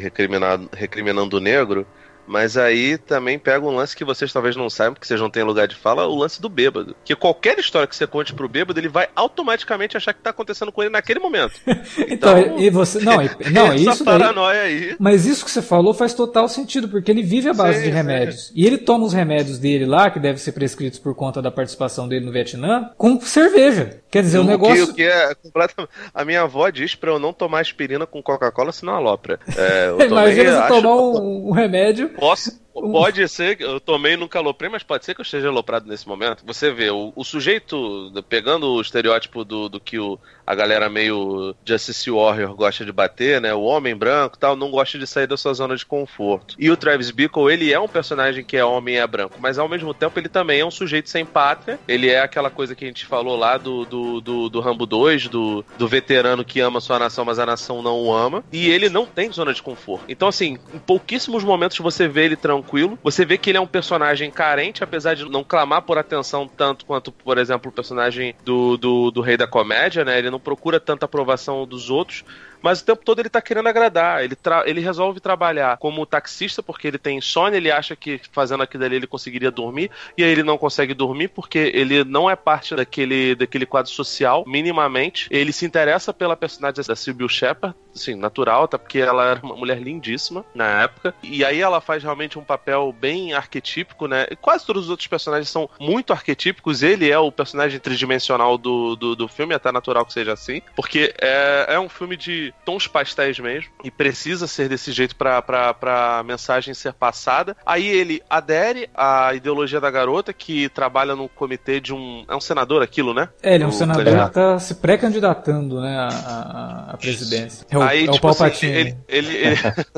recriminando 0.72 1.36
o 1.36 1.40
negro, 1.40 1.86
mas 2.30 2.56
aí 2.56 2.96
também 2.96 3.40
pega 3.40 3.66
um 3.66 3.74
lance 3.74 3.96
que 3.96 4.04
vocês 4.04 4.32
talvez 4.32 4.54
não 4.54 4.70
saibam, 4.70 4.94
porque 4.94 5.06
vocês 5.06 5.20
não 5.20 5.28
têm 5.28 5.42
lugar 5.42 5.66
de 5.66 5.74
fala, 5.74 6.06
o 6.06 6.14
lance 6.14 6.40
do 6.40 6.48
bêbado. 6.48 6.94
Que 7.04 7.16
qualquer 7.16 7.58
história 7.58 7.88
que 7.88 7.96
você 7.96 8.06
conte 8.06 8.32
pro 8.32 8.48
bêbado, 8.48 8.78
ele 8.78 8.88
vai 8.88 9.08
automaticamente 9.16 9.96
achar 9.96 10.14
que 10.14 10.22
tá 10.22 10.30
acontecendo 10.30 10.70
com 10.70 10.80
ele 10.80 10.92
naquele 10.92 11.18
momento. 11.18 11.54
então, 12.08 12.38
então, 12.38 12.58
e 12.60 12.70
você. 12.70 13.00
Não, 13.00 13.16
não 13.50 13.74
isso 13.74 14.04
paranoia 14.04 14.60
daí, 14.60 14.90
aí. 14.90 14.96
Mas 14.96 15.26
isso 15.26 15.44
que 15.44 15.50
você 15.50 15.60
falou 15.60 15.92
faz 15.92 16.14
total 16.14 16.48
sentido, 16.48 16.88
porque 16.88 17.10
ele 17.10 17.22
vive 17.24 17.48
à 17.48 17.52
base 17.52 17.78
sim, 17.78 17.86
de 17.86 17.90
remédios. 17.90 18.46
Sim. 18.46 18.52
E 18.54 18.64
ele 18.64 18.78
toma 18.78 19.06
os 19.06 19.12
remédios 19.12 19.58
dele 19.58 19.84
lá, 19.84 20.08
que 20.08 20.20
devem 20.20 20.38
ser 20.38 20.52
prescritos 20.52 21.00
por 21.00 21.16
conta 21.16 21.42
da 21.42 21.50
participação 21.50 22.06
dele 22.06 22.24
no 22.24 22.30
Vietnã, 22.30 22.90
com 22.96 23.20
cerveja. 23.20 24.00
Quer 24.08 24.22
dizer, 24.22 24.38
o, 24.38 24.42
o 24.42 24.44
negócio. 24.44 24.86
Que, 24.86 24.92
o 24.92 24.94
que 24.94 25.02
é 25.02 25.34
completamente. 25.34 25.92
A 26.14 26.24
minha 26.24 26.42
avó 26.42 26.70
diz 26.70 26.94
pra 26.94 27.10
eu 27.10 27.18
não 27.18 27.32
tomar 27.32 27.60
aspirina 27.60 28.06
com 28.06 28.22
Coca-Cola, 28.22 28.70
senão 28.70 28.94
alopra. 28.94 29.40
É, 29.56 29.88
tomei, 29.88 30.06
Imagina 30.20 30.62
você 30.62 30.68
tomar 30.68 30.94
um, 30.94 31.48
um 31.48 31.50
remédio 31.50 32.10
Posso, 32.20 32.60
Pode 32.72 33.28
ser, 33.28 33.60
eu 33.60 33.80
tomei 33.80 34.16
nunca 34.16 34.38
aloprei, 34.38 34.70
mas 34.70 34.82
pode 34.82 35.04
ser 35.04 35.14
que 35.14 35.20
eu 35.20 35.24
esteja 35.24 35.48
aloprado 35.48 35.88
nesse 35.88 36.06
momento. 36.06 36.46
Você 36.46 36.70
vê, 36.70 36.90
o, 36.90 37.12
o 37.16 37.24
sujeito, 37.24 38.12
pegando 38.28 38.68
o 38.68 38.80
estereótipo 38.80 39.44
do, 39.44 39.68
do 39.68 39.80
que 39.80 39.98
o, 39.98 40.18
a 40.50 40.54
galera 40.54 40.88
meio 40.88 41.54
Justice 41.64 42.10
Warrior 42.10 42.52
gosta 42.56 42.84
de 42.84 42.90
bater, 42.90 43.40
né? 43.40 43.54
O 43.54 43.62
homem 43.62 43.94
branco 43.94 44.36
tal, 44.36 44.56
não 44.56 44.68
gosta 44.68 44.98
de 44.98 45.06
sair 45.06 45.28
da 45.28 45.36
sua 45.36 45.54
zona 45.54 45.76
de 45.76 45.86
conforto. 45.86 46.56
E 46.58 46.68
o 46.68 46.76
Travis 46.76 47.12
Bickle, 47.12 47.52
ele 47.52 47.72
é 47.72 47.78
um 47.78 47.86
personagem 47.86 48.42
que 48.42 48.56
é 48.56 48.64
homem 48.64 48.96
e 48.96 48.98
é 48.98 49.06
branco, 49.06 49.36
mas 49.38 49.60
ao 49.60 49.68
mesmo 49.68 49.94
tempo 49.94 50.18
ele 50.18 50.28
também 50.28 50.58
é 50.58 50.66
um 50.66 50.70
sujeito 50.70 51.08
sem 51.08 51.24
pátria. 51.24 51.78
Ele 51.86 52.10
é 52.10 52.20
aquela 52.20 52.50
coisa 52.50 52.74
que 52.74 52.84
a 52.84 52.88
gente 52.88 53.06
falou 53.06 53.36
lá 53.36 53.56
do, 53.58 53.84
do, 53.84 54.20
do, 54.20 54.48
do 54.48 54.60
Rambo 54.60 54.86
2, 54.86 55.28
do, 55.28 55.64
do 55.78 55.86
veterano 55.86 56.44
que 56.44 56.58
ama 56.58 56.80
sua 56.80 56.98
nação, 56.98 57.24
mas 57.24 57.38
a 57.38 57.46
nação 57.46 57.80
não 57.80 58.00
o 58.00 58.12
ama. 58.12 58.42
E 58.52 58.68
ele 58.68 58.88
não 58.88 59.06
tem 59.06 59.30
zona 59.30 59.54
de 59.54 59.62
conforto. 59.62 60.04
Então, 60.08 60.26
assim, 60.26 60.58
em 60.74 60.78
pouquíssimos 60.80 61.44
momentos 61.44 61.78
você 61.78 62.08
vê 62.08 62.24
ele 62.24 62.36
tranquilo. 62.36 62.98
Você 63.04 63.24
vê 63.24 63.38
que 63.38 63.50
ele 63.50 63.58
é 63.58 63.60
um 63.60 63.68
personagem 63.68 64.32
carente, 64.32 64.82
apesar 64.82 65.14
de 65.14 65.30
não 65.30 65.44
clamar 65.44 65.82
por 65.82 65.96
atenção 65.96 66.48
tanto 66.48 66.84
quanto, 66.84 67.12
por 67.12 67.38
exemplo, 67.38 67.70
o 67.70 67.74
personagem 67.74 68.34
do, 68.44 68.76
do, 68.76 69.12
do 69.12 69.20
Rei 69.20 69.36
da 69.36 69.46
Comédia, 69.46 70.04
né? 70.04 70.18
Ele 70.18 70.28
não 70.28 70.39
procura 70.40 70.80
tanta 70.80 71.04
aprovação 71.04 71.66
dos 71.66 71.90
outros, 71.90 72.24
mas 72.62 72.80
o 72.80 72.84
tempo 72.84 73.04
todo 73.04 73.20
ele 73.20 73.28
tá 73.28 73.40
querendo 73.40 73.68
agradar. 73.68 74.24
Ele, 74.24 74.36
ele 74.66 74.80
resolve 74.80 75.20
trabalhar 75.20 75.76
como 75.78 76.06
taxista 76.06 76.62
porque 76.62 76.86
ele 76.88 76.98
tem 76.98 77.18
insônia, 77.18 77.56
ele 77.56 77.70
acha 77.70 77.96
que 77.96 78.20
fazendo 78.32 78.62
aquilo 78.62 78.84
ali 78.84 78.96
ele 78.96 79.06
conseguiria 79.06 79.50
dormir, 79.50 79.90
e 80.16 80.24
aí 80.24 80.30
ele 80.30 80.42
não 80.42 80.58
consegue 80.58 80.94
dormir 80.94 81.28
porque 81.28 81.58
ele 81.74 82.04
não 82.04 82.30
é 82.30 82.36
parte 82.36 82.74
daquele, 82.74 83.34
daquele 83.34 83.66
quadro 83.66 83.90
social, 83.90 84.44
minimamente. 84.46 85.28
Ele 85.30 85.52
se 85.52 85.64
interessa 85.64 86.12
pela 86.12 86.36
personagem 86.36 86.84
da 86.86 86.96
Sylvia 86.96 87.28
Shepard, 87.28 87.74
assim, 87.94 88.14
natural, 88.14 88.64
até 88.64 88.78
porque 88.78 88.98
ela 88.98 89.30
era 89.30 89.40
uma 89.42 89.56
mulher 89.56 89.80
lindíssima 89.80 90.44
na 90.54 90.82
época. 90.82 91.14
E 91.22 91.44
aí 91.44 91.60
ela 91.60 91.80
faz 91.80 92.02
realmente 92.02 92.38
um 92.38 92.44
papel 92.44 92.94
bem 92.98 93.32
arquetípico, 93.32 94.06
né? 94.06 94.26
Quase 94.40 94.64
todos 94.64 94.84
os 94.84 94.90
outros 94.90 95.08
personagens 95.08 95.48
são 95.48 95.68
muito 95.78 96.12
arquetípicos. 96.12 96.82
Ele 96.82 97.10
é 97.10 97.18
o 97.18 97.32
personagem 97.32 97.78
tridimensional 97.80 98.56
do, 98.56 98.96
do, 98.96 99.16
do 99.16 99.28
filme, 99.28 99.52
é 99.52 99.56
até 99.56 99.72
natural 99.72 100.04
que 100.04 100.12
seja 100.12 100.32
assim, 100.32 100.62
porque 100.76 101.14
é, 101.20 101.66
é 101.70 101.80
um 101.80 101.88
filme 101.88 102.16
de 102.16 102.49
tons 102.64 102.86
pastéis 102.86 103.38
mesmo, 103.38 103.70
e 103.84 103.90
precisa 103.90 104.46
ser 104.46 104.68
desse 104.68 104.92
jeito 104.92 105.16
pra, 105.16 105.40
pra, 105.42 105.74
pra 105.74 106.22
mensagem 106.24 106.74
ser 106.74 106.92
passada. 106.92 107.56
Aí 107.64 107.86
ele 107.86 108.22
adere 108.28 108.88
à 108.94 109.34
ideologia 109.34 109.80
da 109.80 109.90
garota, 109.90 110.32
que 110.32 110.68
trabalha 110.68 111.14
no 111.14 111.28
comitê 111.28 111.80
de 111.80 111.92
um. 111.92 112.24
É 112.28 112.34
um 112.34 112.40
senador 112.40 112.82
aquilo, 112.82 113.14
né? 113.14 113.28
É, 113.42 113.54
ele 113.54 113.64
é 113.64 113.66
um 113.66 113.70
o 113.70 113.72
senador 113.72 114.04
que 114.04 114.34
tá 114.34 114.58
se 114.58 114.74
pré-candidatando, 114.76 115.80
né, 115.80 115.96
à, 115.96 116.90
à, 116.92 116.96
presidência. 116.96 117.66
É 117.70 117.78
o, 117.78 117.82
Aí, 117.82 118.06
é 118.06 118.10
o 118.10 118.12
tipo 118.12 118.28
assim, 118.28 118.66
ele, 118.66 118.96
ele, 119.08 119.36
ele, 119.36 119.56